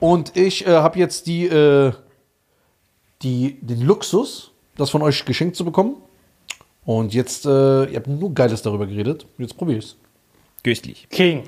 Und 0.00 0.36
ich 0.36 0.66
äh, 0.66 0.70
habe 0.70 0.98
jetzt 0.98 1.26
die, 1.26 1.46
äh, 1.46 1.92
die, 3.22 3.58
den 3.62 3.80
Luxus, 3.80 4.52
das 4.76 4.90
von 4.90 5.00
euch 5.00 5.24
geschenkt 5.24 5.56
zu 5.56 5.64
bekommen. 5.64 5.96
Und 6.84 7.14
jetzt, 7.14 7.46
äh, 7.46 7.84
ihr 7.86 7.96
habt 7.96 8.06
nur 8.06 8.34
Geiles 8.34 8.60
darüber 8.60 8.86
geredet. 8.86 9.26
Jetzt 9.38 9.56
probier 9.56 9.78
ich's. 9.78 9.96
Köstlich. 10.62 11.08
King. 11.08 11.44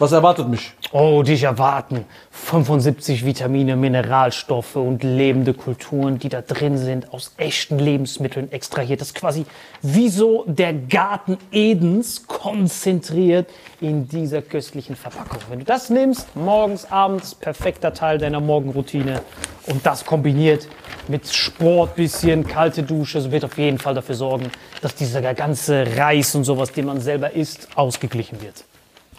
Was 0.00 0.12
erwartet 0.12 0.48
mich? 0.48 0.72
Oh, 0.92 1.22
dich 1.22 1.42
erwarten 1.42 2.06
75 2.30 3.26
Vitamine, 3.26 3.76
Mineralstoffe 3.76 4.76
und 4.76 5.04
lebende 5.04 5.52
Kulturen, 5.52 6.18
die 6.18 6.30
da 6.30 6.40
drin 6.40 6.78
sind, 6.78 7.12
aus 7.12 7.34
echten 7.36 7.78
Lebensmitteln 7.78 8.50
extrahiert. 8.50 9.02
Das 9.02 9.08
ist 9.08 9.14
quasi 9.14 9.44
wie 9.82 10.08
so 10.08 10.46
der 10.46 10.72
Garten 10.72 11.36
Edens 11.52 12.26
konzentriert 12.26 13.50
in 13.82 14.08
dieser 14.08 14.40
köstlichen 14.40 14.96
Verpackung. 14.96 15.40
Wenn 15.50 15.58
du 15.58 15.66
das 15.66 15.90
nimmst, 15.90 16.34
morgens, 16.34 16.90
abends, 16.90 17.34
perfekter 17.34 17.92
Teil 17.92 18.16
deiner 18.16 18.40
Morgenroutine 18.40 19.20
und 19.66 19.84
das 19.84 20.06
kombiniert 20.06 20.66
mit 21.08 21.28
Sport, 21.28 21.96
bisschen 21.96 22.46
kalte 22.46 22.84
Dusche, 22.84 23.30
wird 23.30 23.44
auf 23.44 23.58
jeden 23.58 23.76
Fall 23.76 23.92
dafür 23.92 24.14
sorgen, 24.14 24.50
dass 24.80 24.94
dieser 24.94 25.20
ganze 25.34 25.84
Reis 25.98 26.34
und 26.34 26.44
sowas, 26.44 26.72
den 26.72 26.86
man 26.86 27.02
selber 27.02 27.32
isst, 27.34 27.68
ausgeglichen 27.76 28.40
wird. 28.40 28.64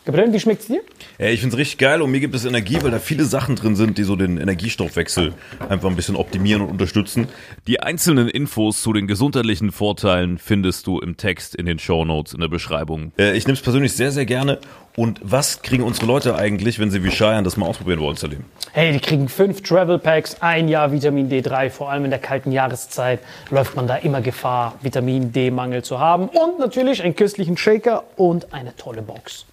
Gabriel, 0.03 0.33
wie 0.33 0.39
schmeckt's 0.39 0.65
dir? 0.65 0.81
Ja, 1.19 1.27
ich 1.27 1.41
finde 1.41 1.53
es 1.55 1.59
richtig 1.59 1.77
geil 1.77 2.01
und 2.01 2.09
mir 2.09 2.19
gibt 2.19 2.33
es 2.33 2.43
Energie, 2.43 2.79
weil 2.81 2.89
da 2.89 2.97
viele 2.97 3.23
Sachen 3.23 3.55
drin 3.55 3.75
sind, 3.75 3.99
die 3.99 4.03
so 4.03 4.15
den 4.15 4.37
Energiestoffwechsel 4.39 5.33
einfach 5.69 5.91
ein 5.91 5.95
bisschen 5.95 6.15
optimieren 6.15 6.63
und 6.63 6.69
unterstützen. 6.71 7.27
Die 7.67 7.81
einzelnen 7.81 8.27
Infos 8.27 8.81
zu 8.81 8.93
den 8.93 9.05
gesundheitlichen 9.05 9.71
Vorteilen 9.71 10.39
findest 10.39 10.87
du 10.87 10.99
im 10.99 11.17
Text 11.17 11.53
in 11.53 11.67
den 11.67 11.77
Shownotes 11.77 12.33
in 12.33 12.39
der 12.39 12.47
Beschreibung. 12.47 13.11
Äh, 13.19 13.37
ich 13.37 13.45
nehme 13.45 13.53
es 13.53 13.61
persönlich 13.61 13.93
sehr, 13.93 14.11
sehr 14.11 14.25
gerne. 14.25 14.57
Und 14.97 15.21
was 15.23 15.61
kriegen 15.61 15.83
unsere 15.83 16.07
Leute 16.07 16.35
eigentlich, 16.35 16.79
wenn 16.79 16.89
sie 16.89 17.03
wie 17.03 17.09
Cheyenne 17.09 17.43
das 17.43 17.55
mal 17.55 17.67
ausprobieren 17.67 17.99
wollen, 17.99 18.15
Salim? 18.17 18.43
Hey, 18.71 18.91
die 18.93 18.99
kriegen 18.99 19.29
fünf 19.29 19.61
Travel 19.61 19.99
Packs, 19.99 20.37
ein 20.41 20.67
Jahr 20.67 20.91
Vitamin 20.91 21.29
D3. 21.29 21.69
Vor 21.69 21.91
allem 21.91 22.05
in 22.05 22.09
der 22.09 22.19
kalten 22.19 22.51
Jahreszeit 22.51 23.19
läuft 23.51 23.75
man 23.75 23.85
da 23.85 23.97
immer 23.97 24.21
Gefahr, 24.21 24.79
Vitamin 24.81 25.31
D-Mangel 25.31 25.83
zu 25.83 25.99
haben. 25.99 26.27
Und 26.27 26.57
natürlich 26.57 27.03
einen 27.03 27.15
köstlichen 27.15 27.55
Shaker 27.55 28.03
und 28.17 28.51
eine 28.51 28.75
tolle 28.75 29.03
Box. 29.03 29.45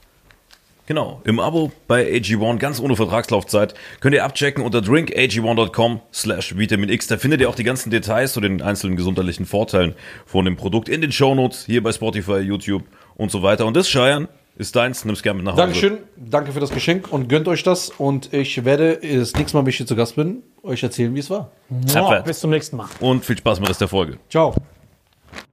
Genau, 0.89 1.21
im 1.27 1.39
Abo 1.39 1.71
bei 1.87 2.11
AG1, 2.15 2.57
ganz 2.57 2.81
ohne 2.81 2.97
Vertragslaufzeit, 2.97 3.75
könnt 4.01 4.15
ihr 4.15 4.25
abchecken 4.25 4.65
unter 4.65 4.79
drinkag1.com 4.79 6.01
slash 6.15 6.57
Vitamin 6.57 6.89
X. 6.89 7.09
Da 7.09 7.19
findet 7.19 7.43
ihr 7.43 7.51
auch 7.51 7.55
die 7.55 7.63
ganzen 7.63 7.91
Details 7.91 8.33
zu 8.33 8.41
den 8.41 8.63
einzelnen 8.63 8.97
gesundheitlichen 8.97 9.45
Vorteilen 9.45 9.95
von 10.25 10.47
dem 10.47 10.57
Produkt 10.57 10.89
in 10.89 11.03
den 11.03 11.13
Shownotes, 11.13 11.67
hier 11.67 11.83
bei 11.83 11.93
Spotify, 11.93 12.39
YouTube 12.39 12.85
und 13.17 13.31
so 13.31 13.43
weiter. 13.43 13.67
Und 13.67 13.77
das, 13.77 13.87
Cheyenne, 13.87 14.31
ist 14.57 14.77
deins, 14.77 15.05
nimm's 15.05 15.23
gerne 15.23 15.37
mit 15.37 15.45
nach 15.45 15.53
Hause. 15.53 15.63
Dankeschön. 15.63 15.99
Danke 16.17 16.53
für 16.53 16.61
das 16.61 16.71
Geschenk 16.71 17.13
und 17.13 17.29
gönnt 17.29 17.49
euch 17.49 17.63
das. 17.63 17.91
Und 17.91 18.33
ich 18.33 18.65
werde 18.65 18.99
das 19.03 19.35
nächste 19.35 19.59
Mal, 19.59 19.65
wenn 19.65 19.69
ich 19.69 19.77
hier 19.77 19.87
zu 19.87 19.95
Gast 19.95 20.17
bin, 20.17 20.43
euch 20.63 20.83
erzählen, 20.83 21.15
wie 21.15 21.21
es 21.21 21.29
war. 21.29 21.53
Abwärts. 21.95 22.27
bis 22.27 22.41
zum 22.41 22.49
nächsten 22.49 22.79
Mal. 22.79 22.89
Und 23.01 23.27
viel 23.27 23.37
Spaß 23.37 23.61
mit 23.61 23.69
Rest 23.69 23.83
der 23.83 23.89
Folge. 23.89 24.17
Ciao. 24.31 24.55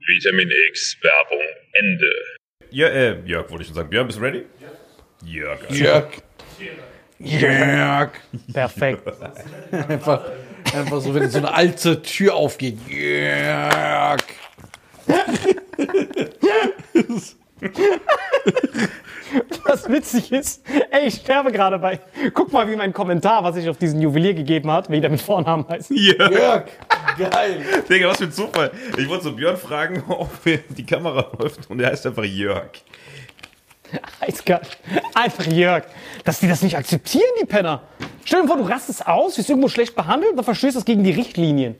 Vitamin 0.00 0.50
X 0.70 0.96
Werbung 1.02 1.44
Ende. 1.74 2.10
Ja, 2.70 2.88
äh, 2.88 3.20
Jörg 3.26 3.48
wollte 3.50 3.62
ich 3.62 3.68
schon 3.68 3.74
sagen. 3.74 3.90
Björn, 3.90 4.06
bist 4.06 4.18
du 4.18 4.22
ready? 4.22 4.44
Jörg. 5.26 5.58
Jörg. 5.70 6.06
Jörg. 7.18 8.10
Perfekt. 8.52 9.02
Einfach, 9.72 10.22
einfach 10.74 11.00
so, 11.00 11.14
wenn 11.14 11.28
so 11.30 11.38
eine 11.38 11.52
alte 11.52 12.02
Tür 12.02 12.34
aufgeht. 12.34 12.78
Jörg. 12.88 14.22
Was 19.64 19.88
witzig 19.88 20.30
ist, 20.30 20.62
ey, 20.90 21.08
ich 21.08 21.14
sterbe 21.14 21.50
gerade 21.50 21.78
bei. 21.78 21.98
Guck 22.32 22.52
mal, 22.52 22.70
wie 22.70 22.76
mein 22.76 22.92
Kommentar, 22.92 23.42
was 23.42 23.56
ich 23.56 23.68
auf 23.68 23.78
diesen 23.78 24.00
Juwelier 24.00 24.34
gegeben 24.34 24.70
hat, 24.70 24.90
wie 24.90 25.00
der 25.00 25.10
mit 25.10 25.20
Vornamen 25.20 25.66
heißt. 25.68 25.90
Jörg. 25.90 26.30
Jörg. 26.30 26.64
Geil. 27.18 27.64
Digga, 27.88 28.08
was 28.08 28.18
für 28.18 28.24
ein 28.24 28.32
Zufall. 28.32 28.70
Ich 28.96 29.08
wollte 29.08 29.24
so 29.24 29.32
Björn 29.32 29.56
fragen, 29.56 30.04
ob 30.08 30.30
die 30.44 30.86
Kamera 30.86 31.26
läuft 31.38 31.68
und 31.70 31.80
er 31.80 31.90
heißt 31.90 32.06
einfach 32.06 32.24
Jörg. 32.24 32.70
Eiskalt. 34.20 34.78
Einfach 35.14 35.46
Jörg. 35.46 35.84
Dass 36.24 36.40
die 36.40 36.48
das 36.48 36.62
nicht 36.62 36.76
akzeptieren, 36.76 37.24
die 37.40 37.46
Penner. 37.46 37.82
Stell 38.24 38.42
dir 38.42 38.48
vor, 38.48 38.56
du 38.56 38.64
rastest 38.64 39.06
aus, 39.06 39.38
wirst 39.38 39.48
irgendwo 39.48 39.68
schlecht 39.68 39.94
behandelt 39.94 40.32
und 40.32 40.36
dann 40.36 40.44
verstößt 40.44 40.76
das 40.76 40.84
gegen 40.84 41.04
die 41.04 41.12
Richtlinien. 41.12 41.76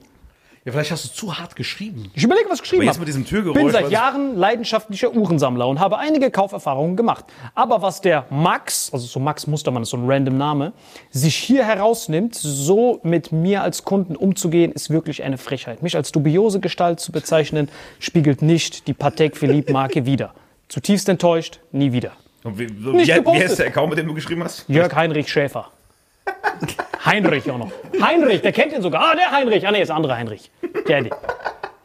Ja, 0.67 0.73
vielleicht 0.73 0.91
hast 0.91 1.05
du 1.05 1.13
zu 1.13 1.39
hart 1.39 1.55
geschrieben. 1.55 2.11
Ich 2.13 2.25
überlege, 2.25 2.49
was 2.49 2.57
ich 2.57 2.63
geschrieben 2.63 2.83
jetzt 2.83 2.95
habe. 2.95 2.99
mit 2.99 3.07
diesem 3.07 3.25
Türgeräusch, 3.25 3.55
bin 3.55 3.71
seit 3.71 3.89
Jahren 3.89 4.35
leidenschaftlicher 4.35 5.13
Uhrensammler 5.15 5.65
und 5.65 5.79
habe 5.79 5.97
einige 5.97 6.29
Kauferfahrungen 6.29 6.97
gemacht. 6.97 7.23
Aber 7.55 7.81
was 7.81 8.01
der 8.01 8.25
Max, 8.29 8.89
also 8.91 9.05
so 9.05 9.21
Max 9.21 9.47
Mustermann 9.47 9.83
ist 9.83 9.91
so 9.91 9.97
ein 9.97 10.03
random 10.05 10.37
Name, 10.37 10.73
sich 11.09 11.37
hier 11.37 11.63
herausnimmt, 11.63 12.35
so 12.35 12.99
mit 13.03 13.31
mir 13.31 13.61
als 13.61 13.85
Kunden 13.85 14.17
umzugehen, 14.17 14.73
ist 14.73 14.89
wirklich 14.89 15.23
eine 15.23 15.37
Frechheit. 15.37 15.83
Mich 15.83 15.95
als 15.95 16.11
dubiose 16.11 16.59
Gestalt 16.59 16.99
zu 16.99 17.13
bezeichnen, 17.13 17.69
spiegelt 17.99 18.41
nicht 18.41 18.89
die 18.89 18.93
Patek 18.93 19.37
Philippe 19.37 19.71
Marke 19.71 20.05
wider. 20.05 20.33
Zutiefst 20.69 21.07
enttäuscht, 21.09 21.59
nie 21.71 21.91
wieder. 21.91 22.11
Und 22.43 22.59
wie, 22.59 22.67
wie, 22.69 22.89
Nicht 22.89 23.09
wie, 23.09 23.13
gepostet. 23.13 23.43
heißt 23.43 23.59
der 23.59 23.67
Account, 23.67 23.89
mit 23.89 23.99
dem 23.99 24.07
du 24.07 24.13
geschrieben 24.13 24.43
hast? 24.43 24.65
Jörg 24.67 24.93
Heinrich 24.95 25.29
Schäfer. 25.31 25.71
Heinrich 27.05 27.49
auch 27.49 27.57
noch. 27.57 27.71
Heinrich, 28.01 28.41
der 28.41 28.51
kennt 28.51 28.73
ihn 28.73 28.81
sogar. 28.81 29.11
Ah, 29.11 29.15
der 29.15 29.31
Heinrich. 29.31 29.65
Ah, 29.67 29.71
nee, 29.71 29.81
ist 29.81 29.87
der 29.87 29.95
andere 29.95 30.15
Heinrich. 30.15 30.51
Der, 30.87 31.03
der. 31.03 31.17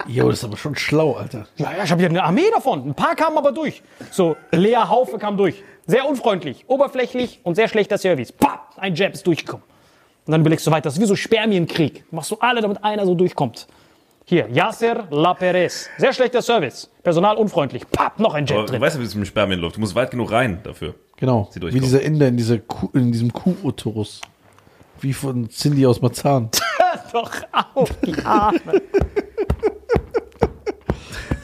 Jo, 0.09 0.28
das 0.28 0.38
ist 0.38 0.44
aber 0.44 0.56
schon 0.56 0.74
schlau, 0.74 1.12
Alter. 1.14 1.46
Ja, 1.56 1.72
ja, 1.76 1.84
ich 1.84 1.90
habe 1.90 2.00
hier 2.00 2.10
eine 2.10 2.24
Armee 2.24 2.50
davon. 2.52 2.88
Ein 2.88 2.94
paar 2.94 3.14
kamen 3.14 3.38
aber 3.38 3.52
durch. 3.52 3.82
So, 4.10 4.36
Lea 4.50 4.74
Haufe 4.76 5.18
kam 5.18 5.36
durch. 5.36 5.62
Sehr 5.86 6.09
unfreundlich, 6.09 6.64
oberflächlich 6.66 7.40
und 7.44 7.54
sehr 7.54 7.68
schlechter 7.68 7.98
Service. 7.98 8.32
Pah, 8.32 8.66
ein 8.76 8.94
Jab 8.96 9.14
ist 9.14 9.26
durchgekommen. 9.26 9.64
Und 10.26 10.32
dann 10.32 10.40
überlegst 10.40 10.66
du 10.66 10.70
weiter. 10.70 10.84
Das 10.84 10.94
ist 10.94 11.00
wie 11.00 11.06
so 11.06 11.16
Spermienkrieg. 11.16 12.04
Machst 12.12 12.30
du 12.30 12.36
alle, 12.40 12.60
damit 12.60 12.82
einer 12.82 13.06
so 13.06 13.14
durchkommt. 13.14 13.66
Hier, 14.24 14.49
Yasser 14.51 15.09
La 15.11 15.35
Perez. 15.35 15.89
Sehr 15.99 16.12
schlechter 16.12 16.43
Service. 16.43 16.89
Personal 17.03 17.36
unfreundlich. 17.36 17.82
Papp, 17.90 18.20
noch 18.20 18.35
ein 18.35 18.47
Jab 18.47 18.59
Aber 18.59 18.66
du 18.66 18.73
drin. 18.73 18.81
weißt 18.81 18.97
ja, 18.97 19.03
wie 19.03 19.07
es 19.07 19.15
mit 19.15 19.24
dem 19.24 19.27
Spermien 19.27 19.59
läuft. 19.61 19.77
Du 19.77 19.81
musst 19.81 19.94
weit 19.94 20.11
genug 20.12 20.31
rein 20.31 20.61
dafür. 20.62 20.94
Genau. 21.16 21.49
Sie 21.51 21.61
Wie 21.61 21.81
dieser 21.81 22.03
Inder 22.03 22.28
in, 22.28 22.36
dieser 22.36 22.59
Kuh, 22.59 22.89
in 22.94 23.11
diesem 23.11 23.32
Kuhuterus. 23.32 24.20
Wie 25.01 25.12
von 25.12 25.49
Cindy 25.51 25.86
aus 25.86 26.01
Marzahn. 26.01 26.51
Doch 27.12 27.32
auf 27.74 27.90
die 28.05 28.16
Arme. 28.24 28.61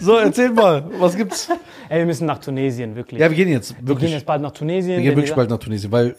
So, 0.01 0.17
erzähl 0.17 0.51
mal, 0.51 0.85
was 1.01 1.17
gibt's? 1.17 1.49
Ey, 1.89 1.99
wir 1.99 2.07
müssen 2.07 2.25
nach 2.27 2.39
Tunesien, 2.39 2.95
wirklich. 2.95 3.21
Ja, 3.21 3.29
wir 3.29 3.37
gehen 3.37 3.49
jetzt 3.49 3.73
wir 3.73 3.79
gehen 3.79 3.89
wirklich. 3.89 4.13
jetzt 4.13 4.27
bald 4.27 4.41
nach 4.41 4.53
Tunesien. 4.53 4.99
Wir 4.99 5.03
gehen 5.03 5.17
wirklich 5.17 5.35
bald 5.35 5.51
nach 5.51 5.59
Tunesien, 5.59 5.91
weil 5.91 6.15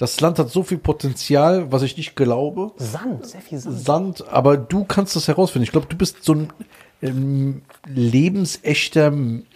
das 0.00 0.18
Land 0.22 0.38
hat 0.38 0.48
so 0.48 0.62
viel 0.62 0.78
Potenzial, 0.78 1.70
was 1.70 1.82
ich 1.82 1.98
nicht 1.98 2.16
glaube. 2.16 2.72
Sand, 2.78 3.26
sehr 3.26 3.42
viel 3.42 3.58
Sand. 3.58 3.78
Sand, 3.84 4.28
aber 4.28 4.56
du 4.56 4.84
kannst 4.84 5.14
das 5.14 5.28
herausfinden. 5.28 5.64
Ich 5.64 5.72
glaube, 5.72 5.88
du 5.90 5.96
bist 5.96 6.24
so 6.24 6.32
ein 6.36 6.52
ähm, 7.02 7.60
lebensechter 7.86 9.12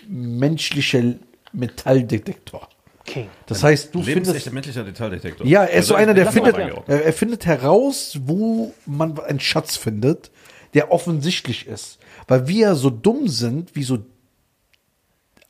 menschlicher 0.06 1.14
Metalldetektor. 1.54 2.68
King. 3.06 3.28
Das 3.46 3.62
heißt, 3.62 3.94
du 3.94 4.00
Lebensechter 4.02 4.50
findest. 4.50 4.52
menschlicher 4.52 4.84
Detaildetektor. 4.84 5.46
Ja, 5.46 5.64
er 5.64 5.78
ist 5.78 5.86
so 5.86 5.94
Also, 5.94 6.02
einer, 6.02 6.12
der 6.12 6.30
findet, 6.30 6.58
er, 6.58 7.04
er 7.06 7.12
findet 7.14 7.46
heraus, 7.46 8.18
wo 8.26 8.74
man 8.84 9.18
einen 9.20 9.40
Schatz 9.40 9.78
findet, 9.78 10.30
der 10.74 10.92
offensichtlich 10.92 11.66
ist. 11.66 11.98
Weil 12.28 12.48
wir 12.48 12.74
so 12.74 12.90
dumm 12.90 13.28
sind, 13.28 13.74
wie 13.74 13.82
so 13.84 13.98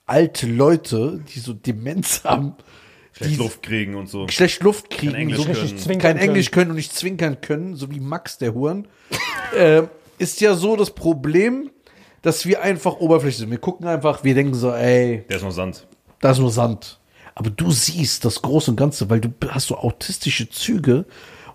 alte 0.07 0.47
Leute, 0.47 1.21
die 1.35 1.41
so 1.41 1.53
Demenz 1.53 2.23
haben, 2.23 2.55
Schlecht 3.17 3.39
Luft 3.39 3.63
kriegen 3.63 3.95
und 3.95 4.09
so. 4.09 4.27
schlecht 4.29 4.63
Luft 4.63 4.91
kriegen, 4.91 5.15
Englisch 5.15 5.39
so 5.39 5.45
können. 5.45 5.99
Kein. 5.99 6.17
Englisch 6.17 6.51
können 6.51 6.71
und 6.71 6.77
nicht 6.77 6.93
zwinkern 6.95 7.41
können, 7.41 7.77
so 7.77 7.91
wie 7.91 8.01
Max 8.01 8.39
der 8.39 8.55
Huren, 8.55 8.89
äh, 9.57 9.83
ist 10.19 10.41
ja 10.41 10.55
so 10.55 10.75
das 10.77 10.91
Problem, 10.91 11.71
dass 12.23 12.45
wir 12.47 12.63
einfach 12.63 12.97
oberflächlich 12.97 13.39
sind. 13.39 13.51
Wir 13.51 13.59
gucken 13.59 13.87
einfach, 13.87 14.25
wir 14.25 14.35
denken 14.35 14.55
so, 14.55 14.73
ey, 14.73 15.25
Der 15.29 15.37
ist 15.37 15.43
noch 15.43 15.53
Sand. 15.53 15.87
da 16.21 16.31
ist 16.33 16.39
nur 16.39 16.51
Sand. 16.51 16.99
aber 17.37 17.51
du 17.51 17.71
siehst 17.71 18.25
das 18.25 18.43
Große 18.43 18.71
und 18.73 18.77
Ganze, 18.77 19.09
weil 19.11 19.21
du 19.21 19.29
hast 19.49 19.69
so 19.69 19.77
autistische 19.79 20.49
Züge 20.51 21.05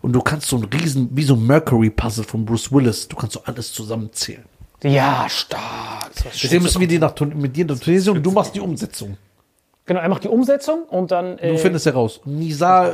und 0.01 0.13
du 0.13 0.21
kannst 0.21 0.47
so 0.47 0.55
ein 0.57 0.63
riesen, 0.63 1.09
wie 1.11 1.23
so 1.23 1.33
ein 1.35 1.45
Mercury-Puzzle 1.45 2.23
von 2.23 2.45
Bruce 2.45 2.71
Willis, 2.71 3.07
du 3.09 3.15
kannst 3.17 3.33
so 3.33 3.41
alles 3.43 3.73
zusammenzählen. 3.73 4.45
Ja, 4.81 5.27
stark. 5.29 6.09
Deswegen 6.23 6.63
müssen 6.63 6.79
wir 6.79 6.87
die 6.87 6.99
nach, 6.99 7.13
mit 7.19 7.53
dir 7.55 7.65
nach 7.65 7.77
Tunesien 7.79 8.15
und 8.15 8.23
du 8.23 8.31
machst 8.31 8.55
die 8.55 8.61
Umsetzung. 8.61 9.17
Genau, 9.89 9.99
er 9.99 10.07
macht 10.09 10.23
die 10.23 10.27
Umsetzung 10.29 10.83
und 10.83 11.11
dann. 11.11 11.35
Du 11.37 11.43
Äh, 11.43 11.57
findest 11.57 11.85
heraus. 11.87 12.21
Und 12.23 12.37
Nisa, 12.37 12.89
äh, 12.89 12.93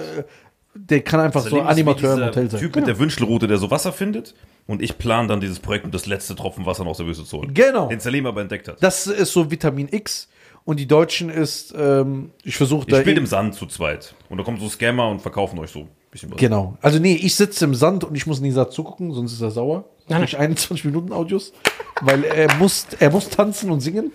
der 0.73 1.01
kann 1.01 1.19
einfach 1.19 1.41
so 1.41 1.47
ist 1.49 1.53
wie 1.55 1.59
Animateur 1.59 2.11
im 2.13 2.15
dieser 2.17 2.27
Hotel 2.27 2.49
sein. 2.49 2.59
Typ 2.59 2.75
mit 2.75 2.87
der 2.87 2.97
Wünschelroute, 2.97 3.47
der 3.47 3.57
so 3.57 3.69
Wasser 3.69 3.91
findet. 3.93 4.33
Und 4.67 4.81
ich 4.81 4.97
plane 4.97 5.27
dann 5.27 5.39
dieses 5.41 5.59
Projekt, 5.59 5.85
um 5.85 5.91
das 5.91 6.05
letzte 6.05 6.35
Tropfen 6.35 6.65
Wasser 6.65 6.85
aus 6.87 6.97
der 6.97 7.05
Wüste 7.05 7.23
zu 7.25 7.37
holen. 7.37 7.53
Genau. 7.53 7.87
Den 7.87 7.99
Salim 7.99 8.25
aber 8.25 8.41
entdeckt 8.41 8.67
hat. 8.69 8.77
Das 8.81 9.07
ist 9.07 9.31
so 9.31 9.51
Vitamin 9.51 9.87
X. 9.91 10.27
Und 10.63 10.79
die 10.79 10.87
Deutschen 10.87 11.29
ist, 11.29 11.75
ähm, 11.77 12.31
ich 12.43 12.57
versuche 12.57 12.85
Ich 12.87 12.93
da. 12.93 12.99
spiele 13.01 13.17
im 13.19 13.27
Sand 13.27 13.53
zu 13.53 13.67
zweit. 13.67 14.15
Und 14.29 14.37
da 14.39 14.43
kommen 14.43 14.59
so 14.59 14.67
Scammer 14.67 15.07
und 15.09 15.21
verkaufen 15.21 15.59
euch 15.59 15.69
so 15.69 15.81
ein 15.81 15.89
bisschen 16.09 16.31
was. 16.31 16.39
Genau. 16.39 16.75
Also 16.81 16.97
nee, 16.97 17.13
ich 17.21 17.35
sitze 17.35 17.65
im 17.65 17.75
Sand 17.75 18.03
und 18.03 18.15
ich 18.15 18.25
muss 18.25 18.39
Nisa 18.41 18.69
zugucken, 18.71 19.11
sonst 19.13 19.33
ist 19.33 19.41
er 19.41 19.51
sauer. 19.51 19.83
Nein, 20.07 20.21
Durch 20.21 20.37
21 20.37 20.85
Minuten 20.85 21.11
Audios. 21.13 21.53
Weil 22.01 22.23
er 22.23 22.51
muss, 22.55 22.87
er 22.99 23.11
muss 23.11 23.29
tanzen 23.29 23.69
und 23.69 23.81
singen. 23.81 24.11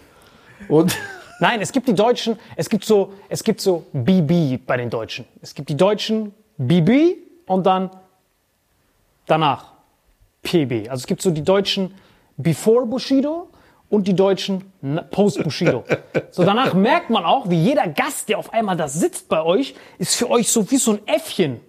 Und 0.69 0.97
Nein, 1.41 1.61
es 1.63 1.73
gibt 1.73 1.89
die 1.89 1.95
Deutschen, 1.95 2.39
es 2.55 2.69
gibt 2.69 2.85
so, 2.85 3.15
es 3.29 3.43
gibt 3.43 3.61
so 3.61 3.87
BB 3.93 4.65
bei 4.67 4.77
den 4.77 4.91
Deutschen. 4.91 5.25
Es 5.41 5.55
gibt 5.55 5.71
die 5.71 5.77
Deutschen 5.77 6.35
BB 6.59 7.17
und 7.47 7.65
dann 7.65 7.91
danach 9.27 9.73
PB. 10.43 10.89
Also 10.91 11.01
es 11.01 11.07
gibt 11.07 11.23
so 11.23 11.31
die 11.31 11.43
Deutschen 11.43 11.95
Before 12.37 12.85
Bushido 12.87 13.49
und 13.89 14.07
die 14.07 14.15
Deutschen 14.15 14.71
Post 15.11 15.43
Bushido. 15.43 15.85
So 16.33 16.45
danach 16.45 16.75
merkt 16.75 17.11
man 17.11 17.25
auch, 17.25 17.51
wie 17.51 17.57
jeder 17.61 17.89
Gast, 17.89 18.29
der 18.29 18.39
auf 18.39 18.53
einmal 18.53 18.77
da 18.77 18.87
sitzt 18.87 19.29
bei 19.29 19.43
euch, 19.43 19.75
ist 19.99 20.15
für 20.15 20.31
euch 20.31 20.49
so 20.49 20.71
wie 20.71 20.77
so 20.77 20.93
ein 20.93 21.09
Äffchen. 21.09 21.61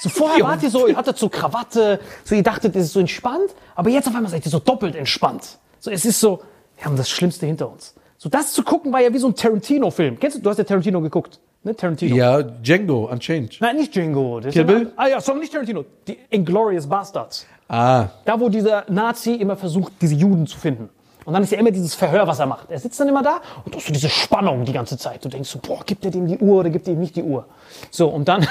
So 0.00 0.10
vorher 0.10 0.44
wart 0.44 0.62
ihr 0.62 0.68
so, 0.70 0.86
ihr 0.86 0.96
hattet 0.96 1.16
so 1.16 1.30
Krawatte, 1.30 1.98
so 2.24 2.34
ihr 2.34 2.42
dachtet, 2.42 2.76
es 2.76 2.86
ist 2.86 2.92
so 2.92 3.00
entspannt, 3.00 3.54
aber 3.74 3.88
jetzt 3.88 4.06
auf 4.06 4.14
einmal 4.14 4.30
seid 4.30 4.44
ihr 4.44 4.50
so 4.50 4.58
doppelt 4.58 4.94
entspannt. 4.94 5.58
So 5.80 5.90
es 5.90 6.04
ist 6.04 6.20
so, 6.20 6.42
wir 6.76 6.84
haben 6.84 6.96
das 6.96 7.08
Schlimmste 7.08 7.46
hinter 7.46 7.70
uns. 7.70 7.94
So 8.26 8.30
das 8.30 8.52
zu 8.52 8.64
gucken 8.64 8.92
war 8.92 9.00
ja 9.00 9.14
wie 9.14 9.18
so 9.18 9.28
ein 9.28 9.36
Tarantino-Film. 9.36 10.18
Kennst 10.18 10.38
du? 10.38 10.42
Du 10.42 10.50
hast 10.50 10.56
ja 10.56 10.64
Tarantino 10.64 11.00
geguckt, 11.00 11.38
ne? 11.62 11.76
Tarantino. 11.76 12.16
ja, 12.16 12.42
Django, 12.42 13.08
Unchanged. 13.08 13.60
Nein, 13.60 13.76
nicht 13.76 13.94
Django. 13.94 14.40
Das 14.40 14.52
Kill 14.52 14.64
Bill? 14.64 14.92
Ah 14.96 15.06
ja, 15.06 15.20
sorry, 15.20 15.38
nicht 15.38 15.52
Tarantino. 15.52 15.84
Die 16.08 16.18
Inglourious 16.30 16.88
Bastards. 16.88 17.46
Ah, 17.68 18.08
Da, 18.24 18.40
wo 18.40 18.48
dieser 18.48 18.84
Nazi 18.88 19.34
immer 19.34 19.56
versucht, 19.56 19.92
diese 20.00 20.16
Juden 20.16 20.48
zu 20.48 20.58
finden. 20.58 20.88
Und 21.24 21.34
dann 21.34 21.44
ist 21.44 21.52
ja 21.52 21.58
immer 21.60 21.70
dieses 21.70 21.94
Verhör, 21.94 22.26
was 22.26 22.40
er 22.40 22.46
macht. 22.46 22.68
Er 22.68 22.80
sitzt 22.80 22.98
dann 22.98 23.06
immer 23.06 23.22
da 23.22 23.40
und 23.64 23.72
du 23.72 23.78
hast 23.78 23.86
so 23.86 23.92
diese 23.92 24.08
Spannung 24.08 24.64
die 24.64 24.72
ganze 24.72 24.98
Zeit. 24.98 25.24
Du 25.24 25.28
denkst 25.28 25.48
so, 25.48 25.60
boah, 25.60 25.84
gibt 25.86 26.04
er 26.04 26.10
dem 26.10 26.26
die 26.26 26.38
Uhr 26.38 26.58
oder 26.58 26.70
gibt 26.70 26.88
er 26.88 26.94
ihm 26.94 27.00
nicht 27.00 27.14
die 27.14 27.22
Uhr? 27.22 27.46
So, 27.92 28.08
und 28.08 28.26
dann, 28.26 28.44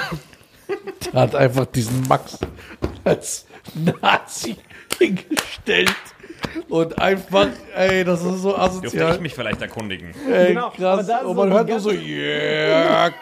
er 1.12 1.20
hat 1.20 1.34
einfach 1.34 1.66
diesen 1.66 2.08
Max 2.08 2.38
als 3.04 3.44
Nazi 3.74 4.56
hingestellt. 4.98 5.92
Und 6.68 6.98
einfach, 6.98 7.48
ey, 7.76 8.04
das 8.04 8.20
ist 8.22 8.42
so 8.42 8.50
Dürfte 8.50 8.60
asozial. 8.62 9.14
ich 9.14 9.20
mich 9.20 9.34
vielleicht 9.34 9.60
erkundigen? 9.62 10.14
Ey, 10.30 10.48
Genau, 10.48 10.66
aber 10.66 10.76
krass. 10.76 11.06
da 11.06 11.18
ist 11.18 11.24
Und 11.26 11.36
man 11.36 11.52
hört 11.52 11.68
nur 11.68 11.80
so, 11.80 11.90
Jörg, 11.92 13.14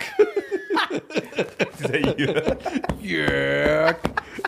Dieser 1.80 2.18
Jürgen. 2.18 2.56
Jörg. 3.02 3.96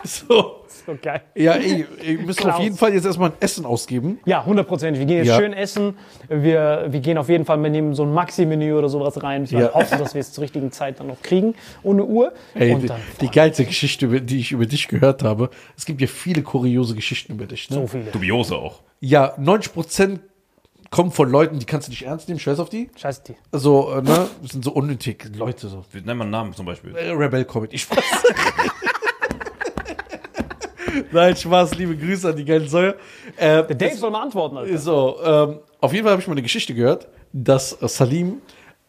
So. 0.03 0.63
so 0.85 0.95
geil. 1.01 1.21
Ja, 1.35 1.53
ey, 1.53 1.85
wir 2.01 2.19
müssen 2.19 2.39
auf 2.43 2.55
Klaus. 2.55 2.61
jeden 2.63 2.77
Fall 2.77 2.93
jetzt 2.93 3.05
erstmal 3.05 3.29
ein 3.31 3.35
Essen 3.39 3.65
ausgeben. 3.65 4.19
Ja, 4.25 4.45
hundertprozentig. 4.45 4.99
Wir 4.99 5.05
gehen 5.07 5.17
jetzt 5.17 5.27
Ja. 5.27 5.37
schön 5.37 5.53
essen. 5.53 5.97
Wir, 6.29 6.85
wir 6.89 6.99
gehen 6.99 7.17
auf 7.17 7.29
jeden 7.29 7.45
Fall, 7.45 7.61
wir 7.61 7.69
nehmen 7.69 7.93
so 7.93 8.03
ein 8.03 8.13
Maxi-Menü 8.13 8.73
oder 8.73 8.89
sowas 8.89 9.21
rein. 9.23 9.49
Wir 9.49 9.59
Ja. 9.59 9.73
hoffen, 9.73 9.97
dass 9.99 10.13
wir 10.13 10.21
es 10.21 10.31
zur 10.31 10.43
richtigen 10.43 10.71
Zeit 10.71 10.99
dann 10.99 11.07
noch 11.07 11.21
kriegen. 11.21 11.55
Ohne 11.83 12.03
Uhr. 12.05 12.31
Ey, 12.53 12.73
und 12.73 12.81
die, 12.81 12.87
dann 12.87 12.99
die 13.21 13.29
geilste 13.29 13.65
Geschichte, 13.65 14.05
über- 14.05 14.19
die 14.19 14.39
ich 14.39 14.51
über 14.51 14.65
dich 14.65 14.87
gehört 14.87 15.23
habe. 15.23 15.49
Es 15.75 15.85
gibt 15.85 16.01
ja 16.01 16.07
viele 16.07 16.41
kuriose 16.43 16.95
Geschichten 16.95 17.33
über 17.33 17.45
dich. 17.45 17.69
Ne? 17.69 17.75
so 17.77 17.87
viele. 17.87 18.05
Dubiose 18.11 18.55
auch. 18.55 18.81
Ja, 18.99 19.35
90% 19.37 20.19
kommen 20.89 21.11
von 21.11 21.29
Leuten, 21.29 21.59
die 21.59 21.65
kannst 21.65 21.87
du 21.87 21.91
nicht 21.91 22.03
ernst 22.03 22.27
nehmen. 22.27 22.39
Scheiß 22.39 22.59
auf 22.59 22.69
die. 22.69 22.89
Scheiß 22.95 23.23
die. 23.23 23.35
So, 23.51 23.91
äh, 23.91 24.01
ne? 24.01 24.27
Das 24.41 24.51
sind 24.51 24.63
so 24.63 24.71
unnötig 24.71 25.29
Leute. 25.35 25.67
So. 25.67 25.83
Wir 25.91 26.01
nennen 26.01 26.17
mal 26.19 26.23
einen 26.25 26.31
Namen 26.31 26.53
zum 26.53 26.65
Beispiel. 26.65 26.95
Äh, 26.95 27.11
Rebel 27.11 27.45
Comedy. 27.45 27.77
Spaß. 27.77 28.03
Nein, 31.11 31.35
Spaß, 31.35 31.75
liebe 31.75 31.95
Grüße 31.95 32.29
an 32.29 32.35
die 32.35 32.45
geilen 32.45 32.67
Säue. 32.67 32.95
Äh, 33.35 33.63
Der 33.65 33.75
Dave 33.75 33.95
soll 33.95 34.11
mal 34.11 34.21
antworten, 34.23 34.57
Alter. 34.57 34.77
So, 34.77 35.17
ähm, 35.23 35.59
auf 35.79 35.93
jeden 35.93 36.03
Fall 36.03 36.11
habe 36.13 36.21
ich 36.21 36.27
mal 36.27 36.33
eine 36.33 36.41
Geschichte 36.41 36.73
gehört, 36.73 37.07
dass 37.33 37.73
äh, 37.81 37.87
Salim 37.87 38.41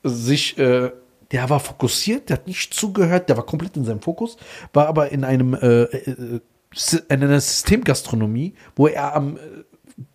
sich, 0.02 0.56
äh, 0.58 0.90
der 1.32 1.50
war 1.50 1.60
fokussiert, 1.60 2.28
der 2.30 2.38
hat 2.38 2.46
nicht 2.46 2.72
zugehört, 2.72 3.28
der 3.28 3.36
war 3.36 3.44
komplett 3.44 3.76
in 3.76 3.84
seinem 3.84 4.00
Fokus, 4.00 4.36
war 4.72 4.86
aber 4.88 5.10
in 5.10 5.24
einem, 5.24 5.54
äh, 5.54 5.82
äh, 5.82 6.40
Sy- 6.74 7.02
in 7.08 7.22
einer 7.22 7.40
Systemgastronomie, 7.40 8.54
wo 8.76 8.86
er 8.88 9.14
am 9.14 9.36
äh, 9.36 9.40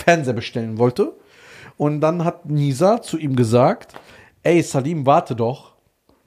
Fernseher 0.04 0.34
bestellen 0.34 0.78
wollte. 0.80 1.14
Und 1.84 2.00
dann 2.00 2.24
hat 2.24 2.46
Nisa 2.46 3.02
zu 3.02 3.18
ihm 3.18 3.36
gesagt, 3.36 3.92
ey 4.42 4.62
Salim, 4.62 5.06
warte 5.06 5.36
doch. 5.36 5.74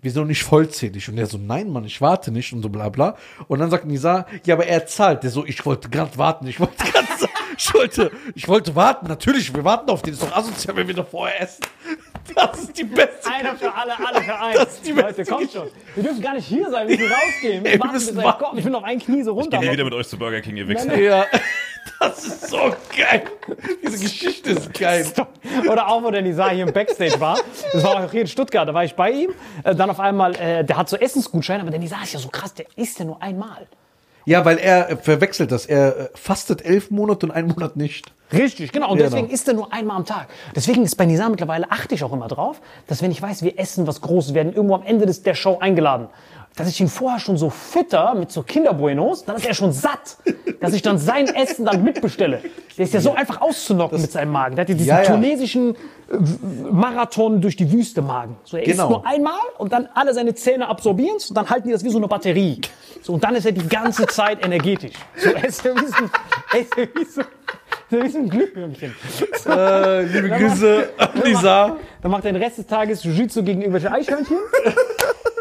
Wir 0.03 0.11
sind 0.11 0.21
noch 0.21 0.29
nicht 0.29 0.45
vollzählig. 0.45 1.09
Und 1.09 1.17
er 1.17 1.25
so, 1.25 1.39
nein, 1.39 1.71
Mann, 1.71 1.87
ich 1.87 2.03
warte 2.03 2.31
nicht 2.31 2.53
und 2.53 2.61
so 2.61 2.69
bla 2.69 2.91
bla. 2.91 3.17
Und 3.49 3.61
dann 3.61 3.71
sagt 3.71 3.87
Nisa, 3.87 4.27
ja, 4.45 4.55
aber 4.55 4.67
er 4.67 4.85
zahlt. 4.85 5.23
Der 5.23 5.31
so, 5.31 5.47
ich 5.47 5.65
wollte 5.65 5.89
gerade 5.89 6.19
warten, 6.19 6.47
ich 6.47 6.61
wollte 6.61 6.85
gerade, 6.85 7.09
ich 7.57 7.73
wollte, 7.73 8.11
ich 8.35 8.47
wollte 8.47 8.77
warten. 8.77 9.07
Natürlich, 9.07 9.55
wir 9.55 9.65
warten 9.65 9.89
auf 9.89 10.03
den. 10.03 10.13
Ist 10.13 10.23
doch 10.23 10.37
asozial, 10.37 10.77
wenn 10.77 10.89
wir 10.89 10.95
noch 10.95 11.09
vorher 11.09 11.41
essen. 11.41 11.63
Das 12.35 12.59
ist 12.59 12.77
die 12.77 12.85
beste. 12.85 13.31
Einer 13.31 13.57
für 13.57 13.73
alle, 13.73 13.93
alle 13.99 14.23
für 14.23 14.39
einen. 14.39 14.55
Das 14.55 14.75
ist 14.75 14.87
die 14.87 14.93
Leute, 14.93 15.15
beste 15.15 15.33
kommt 15.33 15.53
schon. 15.53 15.69
Wir 15.95 16.03
dürfen 16.03 16.21
gar 16.23 16.35
nicht 16.35 16.47
hier 16.47 16.69
sein, 16.71 16.89
wir 16.89 16.97
müssen 16.99 17.13
rausgehen. 17.13 17.65
Wir 17.65 17.73
Ey, 17.73 17.79
wir 17.79 17.93
müssen 17.93 18.17
warten. 18.17 18.45
kommt. 18.45 18.59
Ich 18.59 18.65
bin 18.65 18.75
auf 18.75 18.85
ein 18.85 18.99
Knie 18.99 19.23
so 19.23 19.33
runter. 19.33 19.57
Ich 19.57 19.63
gehe 19.63 19.73
wieder 19.73 19.85
mit 19.85 19.95
euch 19.95 20.09
zu 20.09 20.19
Burger 20.19 20.41
King, 20.41 20.57
ihr 20.57 20.69
Wichser. 20.69 20.99
Ja, 20.99 21.25
das 22.01 22.25
ist 22.27 22.49
so 22.49 22.59
geil. 22.97 23.23
Diese 23.83 23.99
Geschichte 24.03 24.51
ist 24.51 24.75
geil. 24.75 25.07
Oder 25.71 25.89
auch, 25.89 26.03
wo 26.03 26.11
der 26.11 26.23
Nisa 26.23 26.51
hier 26.51 26.67
im 26.67 26.73
Backstage 26.73 27.19
war. 27.21 27.39
Das 27.73 27.83
war 27.85 28.05
auch 28.05 28.11
hier 28.11 28.23
in 28.23 28.27
Stuttgart, 28.27 28.69
da 28.69 28.75
war 28.75 28.85
ich 28.85 28.95
bei 28.95 29.11
ihm. 29.11 29.31
Äh, 29.65 29.75
Dann 29.75 29.89
auf 29.91 30.01
einmal, 30.01 30.35
äh, 30.37 30.65
der 30.65 30.77
hat 30.77 30.89
so 30.89 30.97
Essensgutscheine, 30.97 31.63
aber 31.63 31.71
der 31.71 31.81
Nisa 31.81 31.97
ist 32.03 32.13
ja 32.13 32.19
so 32.19 32.29
krass, 32.29 32.53
der 32.55 32.67
isst 32.77 32.99
ja 32.99 33.05
nur 33.05 33.23
einmal. 33.23 33.67
Ja, 34.25 34.45
weil 34.45 34.59
er 34.59 34.91
äh, 34.91 34.97
verwechselt 34.97 35.53
das. 35.53 35.67
Er 35.67 36.11
fastet 36.15 36.65
elf 36.65 36.91
Monate 36.91 37.27
und 37.27 37.33
einen 37.33 37.49
Monat 37.49 37.77
nicht. 37.77 38.13
Richtig, 38.33 38.73
genau. 38.73 38.91
Und 38.91 38.99
Genau. 38.99 39.11
deswegen 39.11 39.31
isst 39.31 39.47
er 39.49 39.55
nur 39.55 39.73
einmal 39.73 39.97
am 39.97 40.05
Tag. 40.05 40.29
Deswegen 40.55 40.83
ist 40.83 40.97
bei 40.97 41.07
Nisa 41.07 41.29
mittlerweile, 41.29 41.71
achte 41.71 41.95
ich 41.95 42.03
auch 42.05 42.13
immer 42.13 42.29
drauf, 42.29 42.61
dass 42.87 43.03
wenn 43.03 43.11
ich 43.11 43.23
weiß, 43.23 43.43
wir 43.43 43.59
essen 43.59 43.87
was 43.87 44.01
Großes, 44.01 44.35
werden 44.35 44.53
irgendwo 44.53 44.75
am 44.75 44.83
Ende 44.83 45.07
des, 45.07 45.23
der 45.23 45.35
Show 45.35 45.59
eingeladen, 45.61 46.09
dass 46.57 46.69
ich 46.69 46.81
ihn 46.81 46.89
vorher 46.89 47.21
schon 47.21 47.37
so 47.37 47.51
fütter 47.51 48.15
mit 48.15 48.33
so 48.33 48.43
Kinderbuenos, 48.43 49.27
dann 49.27 49.37
ist 49.37 49.45
er 49.47 49.53
schon 49.55 49.73
satt, 49.73 50.17
dass 50.61 50.73
ich 50.73 50.81
dann 50.81 50.97
sein 50.99 51.27
Essen 51.29 51.67
dann 51.67 51.85
mitbestelle. 51.85 52.41
Der 52.79 52.85
ist 52.87 52.95
ja 52.95 53.01
so 53.01 53.15
einfach 53.15 53.43
auszunocken 53.43 54.01
mit 54.01 54.11
seinem 54.11 54.33
Magen. 54.33 54.57
Der 54.57 54.63
hat 54.63 54.71
ja 54.71 54.75
diesen 54.75 54.89
Ja, 54.89 55.03
ja. 55.03 55.07
tunesischen 55.11 55.75
äh, 55.75 56.17
Marathon 56.71 57.41
durch 57.41 57.57
die 57.57 57.71
Wüste 57.71 58.03
Magen. 58.03 58.37
So, 58.45 58.57
er 58.57 58.65
Genau. 58.65 58.85
isst 58.85 58.91
nur 58.91 59.07
einmal 59.07 59.39
und 59.59 59.73
dann 59.73 59.89
alle 59.95 60.15
seine 60.15 60.35
Zähne 60.35 60.69
absorbieren 60.69 61.17
und 61.29 61.37
dann 61.37 61.49
halten 61.49 61.69
die 61.69 61.73
das 61.73 61.85
wie 61.85 61.91
so 61.91 61.99
eine 61.99 62.09
Batterie. 62.09 62.61
So, 63.03 63.13
und 63.13 63.23
dann 63.25 63.35
ist 63.37 63.45
er 63.47 63.53
die 63.53 63.69
ganze 63.69 64.07
Zeit 64.07 64.45
energetisch. 64.45 64.95
So, 65.17 65.31
er 65.31 65.45
ist 65.45 65.63
wie 65.65 65.69
so, 65.69 66.05
er 66.53 66.61
ist 66.61 66.77
wie 66.77 67.05
so, 67.05 67.21
er 67.91 68.05
ist 68.05 68.17
ein 68.17 68.29
Glühwürmchen. 68.29 68.95
Äh, 69.47 70.03
liebe 70.03 70.31
Grüße 70.31 70.89
an 70.99 71.09
Lisa. 71.25 71.77
Dann 72.03 72.11
macht 72.11 72.25
er 72.25 72.33
den 72.33 72.43
Rest 72.43 72.59
des 72.59 72.67
Tages 72.67 73.05
Jiu-Jitsu 73.05 73.43
gegen 73.43 73.61
irgendwelche 73.61 73.91
Eichhörnchen. 73.91 74.39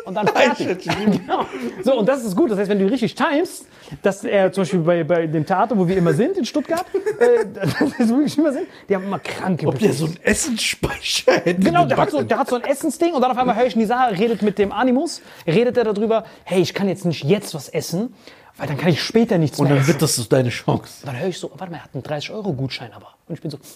Und 0.05 0.13
dann 0.13 0.27
fertig. 0.27 0.88
Genau. 0.88 1.45
So, 1.84 1.97
und 1.97 2.07
das 2.07 2.23
ist 2.23 2.35
gut. 2.35 2.51
Das 2.51 2.59
heißt, 2.59 2.69
wenn 2.69 2.77
du 2.77 2.85
richtig 2.85 3.15
timest, 3.15 3.65
dass 4.03 4.23
er 4.23 4.51
zum 4.51 4.61
Beispiel 4.61 4.80
bei, 4.81 5.03
bei 5.03 5.26
dem 5.26 5.45
Theater, 5.45 5.76
wo 5.76 5.88
wir 5.88 5.97
immer 5.97 6.13
sind, 6.13 6.38
in 6.38 6.45
Stuttgart, 6.45 6.85
äh, 7.19 7.45
das 7.53 8.09
wirklich 8.09 8.38
immer 8.38 8.53
sind, 8.53 8.67
die 8.88 8.95
haben 8.95 9.05
immer 9.05 9.17
kranke 9.17 9.67
Ob 9.67 9.80
der 9.80 9.93
so 9.93 10.05
einen 10.05 10.19
Essensspeicher 10.22 11.34
hätte. 11.43 11.59
Genau, 11.59 11.85
der 11.85 11.97
hat, 11.97 12.11
so, 12.11 12.22
der 12.22 12.38
hat 12.38 12.49
so 12.49 12.55
ein 12.55 12.63
Essensding 12.63 13.13
und 13.13 13.22
dann 13.22 13.31
auf 13.31 13.38
einmal 13.38 13.55
höre 13.55 13.65
ich 13.65 13.76
Nisa 13.76 14.05
redet 14.05 14.43
mit 14.43 14.59
dem 14.59 14.72
Animus, 14.72 15.23
redet 15.47 15.76
er 15.77 15.85
darüber, 15.85 16.26
hey, 16.43 16.61
ich 16.61 16.76
kann 16.76 16.88
jetzt 16.88 17.05
nicht 17.05 17.23
jetzt 17.23 17.55
was 17.55 17.69
essen, 17.69 18.13
weil 18.57 18.68
dann 18.68 18.77
kann 18.77 18.90
ich 18.90 19.02
später 19.03 19.38
nichts 19.38 19.60
Und 19.60 19.65
mehr 19.65 19.73
dann 19.76 19.82
essen. 19.82 19.94
wird 19.94 20.02
das 20.02 20.15
so 20.15 20.23
deine 20.23 20.49
Chance. 20.49 21.06
dann 21.06 21.18
höre 21.19 21.27
ich 21.27 21.38
so, 21.40 21.52
warte 21.57 21.72
mal, 21.72 21.77
er 21.80 21.84
hat 21.84 21.90
einen 21.94 22.03
30-Euro-Gutschein 22.03 22.91
aber. 22.94 23.14
Und 23.27 23.36
ich 23.36 23.41
bin 23.41 23.52
so. 23.52 23.57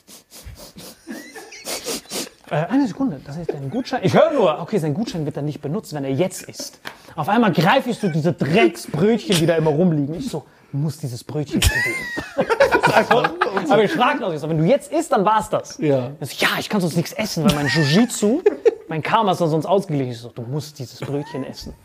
Äh, 2.51 2.65
eine 2.65 2.87
Sekunde, 2.87 3.21
das 3.23 3.37
ist 3.37 3.53
ein 3.53 3.69
Gutschein. 3.69 3.99
Ich 4.03 4.15
höre 4.15 4.33
nur, 4.33 4.59
okay, 4.59 4.79
sein 4.79 4.95
Gutschein 4.95 5.23
wird 5.23 5.37
dann 5.37 5.45
nicht 5.45 5.61
benutzt, 5.61 5.93
wenn 5.93 6.03
er 6.03 6.09
jetzt 6.11 6.41
isst. 6.43 6.79
Auf 7.15 7.29
einmal 7.29 7.51
greife 7.53 7.91
ich 7.91 7.99
so 7.99 8.07
diese 8.09 8.33
Drecksbrötchen, 8.33 9.35
die 9.37 9.45
da 9.45 9.55
immer 9.55 9.69
rumliegen. 9.69 10.15
Ich 10.15 10.29
so, 10.29 10.45
du 10.71 10.77
musst 10.77 11.03
dieses 11.03 11.23
Brötchen 11.23 11.59
probieren. 11.59 12.49
Aber 13.69 13.83
ich 13.83 13.91
frage 13.91 14.19
noch, 14.19 14.33
ich 14.33 14.39
so, 14.39 14.49
wenn 14.49 14.57
du 14.57 14.63
jetzt 14.63 14.91
isst, 14.91 15.11
dann 15.11 15.23
war's 15.25 15.49
das. 15.51 15.77
Ja. 15.77 16.09
Ich 16.21 16.29
so, 16.39 16.43
ja, 16.45 16.49
ich 16.59 16.69
kann 16.69 16.81
sonst 16.81 16.95
nichts 16.95 17.13
essen, 17.13 17.43
weil 17.47 17.53
mein 17.53 17.67
Jiu-Jitsu, 17.67 18.41
mein 18.87 19.03
Karma 19.03 19.33
ist 19.33 19.41
dann 19.41 19.49
sonst 19.51 19.67
ausgeglichen. 19.67 20.13
Ich 20.13 20.19
so, 20.19 20.29
du 20.29 20.41
musst 20.41 20.79
dieses 20.79 20.99
Brötchen 21.01 21.43
essen. 21.43 21.75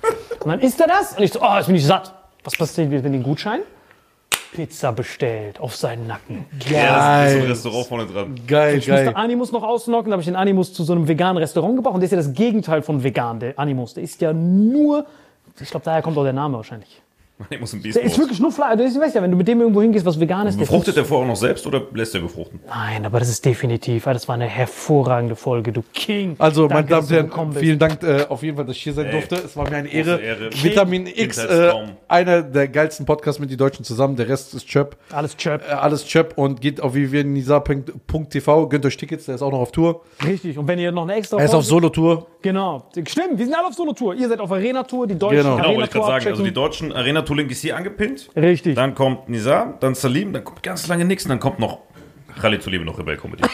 Und 0.40 0.48
dann 0.50 0.60
isst 0.60 0.80
er 0.80 0.86
das 0.86 1.12
und 1.12 1.22
ich 1.22 1.32
so, 1.32 1.42
oh, 1.42 1.56
jetzt 1.56 1.66
bin 1.66 1.76
ich 1.76 1.84
satt. 1.84 2.14
Was 2.44 2.56
passiert, 2.56 2.90
wenn 2.90 3.12
den 3.12 3.22
Gutschein? 3.22 3.60
Pizza 4.52 4.92
bestellt 4.92 5.58
auf 5.58 5.74
seinen 5.74 6.06
Nacken. 6.06 6.44
Ja, 6.70 7.24
das 7.24 7.32
ist 7.32 7.34
ein 7.34 7.40
Geil. 7.40 7.46
Restaurant 7.48 7.86
vorne 7.86 8.06
dran. 8.06 8.34
Geil, 8.46 8.78
Ich 8.78 8.86
musste 8.88 9.04
geil. 9.06 9.14
Animus 9.16 9.50
noch 9.50 9.64
auslocken, 9.64 10.10
da 10.10 10.12
habe 10.12 10.20
ich 10.20 10.26
den 10.26 10.36
Animus 10.36 10.72
zu 10.72 10.84
so 10.84 10.92
einem 10.92 11.08
veganen 11.08 11.38
Restaurant 11.38 11.74
gebracht 11.76 11.94
und 11.94 12.00
der 12.00 12.04
ist 12.06 12.12
ja 12.12 12.18
das 12.18 12.32
Gegenteil 12.32 12.82
von 12.82 13.02
vegan, 13.02 13.40
der 13.40 13.58
Animus. 13.58 13.94
Der 13.94 14.04
ist 14.04 14.20
ja 14.20 14.32
nur, 14.32 15.06
ich 15.60 15.70
glaube, 15.70 15.84
daher 15.84 16.02
kommt 16.02 16.16
auch 16.18 16.22
der 16.22 16.32
Name 16.32 16.56
wahrscheinlich. 16.56 17.02
Ich 17.50 17.60
muss 17.60 17.72
ein 17.72 17.82
Der 17.82 18.02
ist 18.02 18.18
wirklich 18.18 18.38
nur 18.40 18.52
Fleisch. 18.52 18.78
Das 18.78 18.92
ist, 18.92 19.00
weißt 19.00 19.14
ja, 19.16 19.22
wenn 19.22 19.30
du 19.30 19.36
mit 19.36 19.48
dem 19.48 19.60
irgendwo 19.60 19.82
hingehst, 19.82 20.06
was 20.06 20.18
vegan 20.18 20.46
ist, 20.46 20.58
Befruchtet 20.58 20.96
der 20.96 21.04
vorher 21.04 21.24
auch 21.24 21.28
noch 21.28 21.36
selbst 21.36 21.66
oder 21.66 21.82
lässt 21.92 22.14
er 22.14 22.20
befruchten? 22.20 22.60
Nein, 22.66 23.04
aber 23.04 23.18
das 23.18 23.28
ist 23.28 23.44
definitiv. 23.44 24.04
Das 24.04 24.28
war 24.28 24.36
eine 24.36 24.46
hervorragende 24.46 25.36
Folge, 25.36 25.72
du 25.72 25.82
King. 25.92 26.36
Also, 26.38 26.68
meine 26.68 26.86
Damen 26.86 27.02
und 27.02 27.10
du 27.10 27.14
Herren, 27.14 27.52
vielen 27.52 27.78
Dank 27.78 28.02
äh, 28.02 28.26
auf 28.28 28.42
jeden 28.42 28.56
Fall, 28.56 28.66
dass 28.66 28.76
ich 28.76 28.82
hier 28.82 28.92
sein 28.92 29.06
Ey, 29.06 29.12
durfte. 29.12 29.34
Es 29.36 29.56
war 29.56 29.68
mir 29.68 29.76
eine 29.76 29.88
Ehre. 29.88 30.20
Ehre. 30.20 30.50
Vitamin 30.52 31.06
X, 31.06 31.38
äh, 31.38 31.72
einer 32.08 32.42
der 32.42 32.68
geilsten 32.68 33.04
Podcasts 33.04 33.40
mit 33.40 33.50
den 33.50 33.58
Deutschen 33.58 33.84
zusammen. 33.84 34.16
Der 34.16 34.28
Rest 34.28 34.54
ist 34.54 34.66
Chöp. 34.66 34.96
Alles 35.10 35.36
Chöp. 35.36 35.62
Äh, 35.68 35.72
alles 35.72 36.04
Chöp 36.06 36.34
und 36.36 36.60
geht 36.60 36.80
auf 36.80 36.94
www.nisa.tv. 36.94 38.68
Gönnt 38.68 38.86
euch 38.86 38.96
Tickets, 38.96 39.26
der 39.26 39.34
ist 39.34 39.42
auch 39.42 39.50
noch 39.50 39.60
auf 39.60 39.72
Tour. 39.72 40.02
Richtig. 40.24 40.56
Und 40.56 40.68
wenn 40.68 40.78
ihr 40.78 40.92
noch 40.92 41.02
eine 41.02 41.14
extra 41.14 41.38
Er 41.38 41.46
ist 41.46 41.54
auf 41.54 41.64
Solo-Tour. 41.64 42.26
Genau. 42.42 42.88
Stimmt, 42.92 43.38
wir 43.38 43.44
sind 43.44 43.54
alle 43.54 43.66
auf 43.66 43.74
Solo-Tour. 43.74 44.14
Ihr 44.14 44.28
seid 44.28 44.38
auf 44.38 44.52
Arena-Tour, 44.52 45.06
die 45.06 45.18
deutschen 45.18 45.38
Genau. 45.38 45.56
Genau, 45.56 45.68
wollte 45.68 45.84
ich 45.84 45.90
gerade 45.90 46.04
Arena-Tour 46.04 46.20
sagen. 46.20 46.28
Also 46.28 46.44
die 46.44 46.52
deutschen 46.52 46.92
Arena-Tour-Link 46.92 47.23
ist 47.30 47.60
hier 47.60 47.76
angepinnt. 47.76 48.30
Richtig. 48.36 48.74
Dann 48.76 48.94
kommt 48.94 49.28
Nizar, 49.28 49.76
dann 49.80 49.94
Salim, 49.94 50.32
dann 50.32 50.44
kommt 50.44 50.62
ganz 50.62 50.86
lange 50.88 51.04
nichts, 51.04 51.24
dann 51.24 51.40
kommt 51.40 51.58
noch 51.58 51.80
Khalid 52.40 52.62
Zuliebe 52.62 52.84
noch 52.84 52.98
Rebell 52.98 53.16
Comedy. 53.16 53.44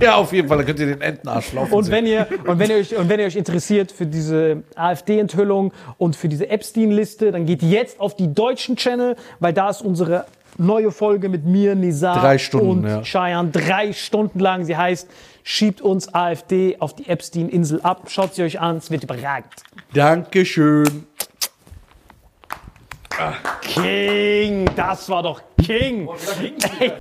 Ja, 0.00 0.16
auf 0.16 0.32
jeden 0.32 0.48
Fall, 0.48 0.58
dann 0.58 0.66
könnt 0.66 0.78
ihr 0.80 0.86
den 0.86 1.00
Entenarsch 1.00 1.52
laufen 1.52 1.72
Und 1.72 1.84
sehen. 1.84 1.92
wenn, 1.92 2.06
ihr, 2.06 2.26
und, 2.44 2.58
wenn 2.58 2.70
ihr 2.70 2.76
euch, 2.76 2.96
und 2.96 3.08
wenn 3.08 3.20
ihr 3.20 3.26
euch 3.26 3.36
interessiert 3.36 3.92
für 3.92 4.04
diese 4.04 4.62
AfD-Enthüllung 4.74 5.72
und 5.98 6.16
für 6.16 6.28
diese 6.28 6.48
Epstein-Liste, 6.48 7.32
dann 7.32 7.46
geht 7.46 7.62
jetzt 7.62 7.98
auf 8.00 8.14
die 8.16 8.32
deutschen 8.32 8.76
Channel, 8.76 9.16
weil 9.40 9.52
da 9.52 9.70
ist 9.70 9.82
unsere 9.82 10.26
neue 10.58 10.90
Folge 10.90 11.28
mit 11.28 11.44
mir, 11.44 11.74
Nizar 11.74 12.20
Drei 12.20 12.38
Stunden, 12.38 12.84
und 12.84 12.88
ja. 12.88 13.02
Cheyenne. 13.02 13.50
Drei 13.50 13.92
Stunden 13.92 14.38
lang. 14.40 14.64
Sie 14.64 14.76
heißt, 14.76 15.08
schiebt 15.44 15.80
uns 15.80 16.12
AfD 16.12 16.76
auf 16.78 16.94
die 16.94 17.08
Epstein-Insel 17.08 17.80
ab. 17.82 18.02
Schaut 18.08 18.34
sie 18.34 18.42
euch 18.42 18.60
an, 18.60 18.78
es 18.78 18.90
wird 18.90 19.04
überragend. 19.04 19.52
Dankeschön. 19.94 21.06
King, 23.62 24.68
das 24.76 25.08
war 25.08 25.22
doch 25.22 25.40
King. 25.62 26.08
Ey, 26.80 26.92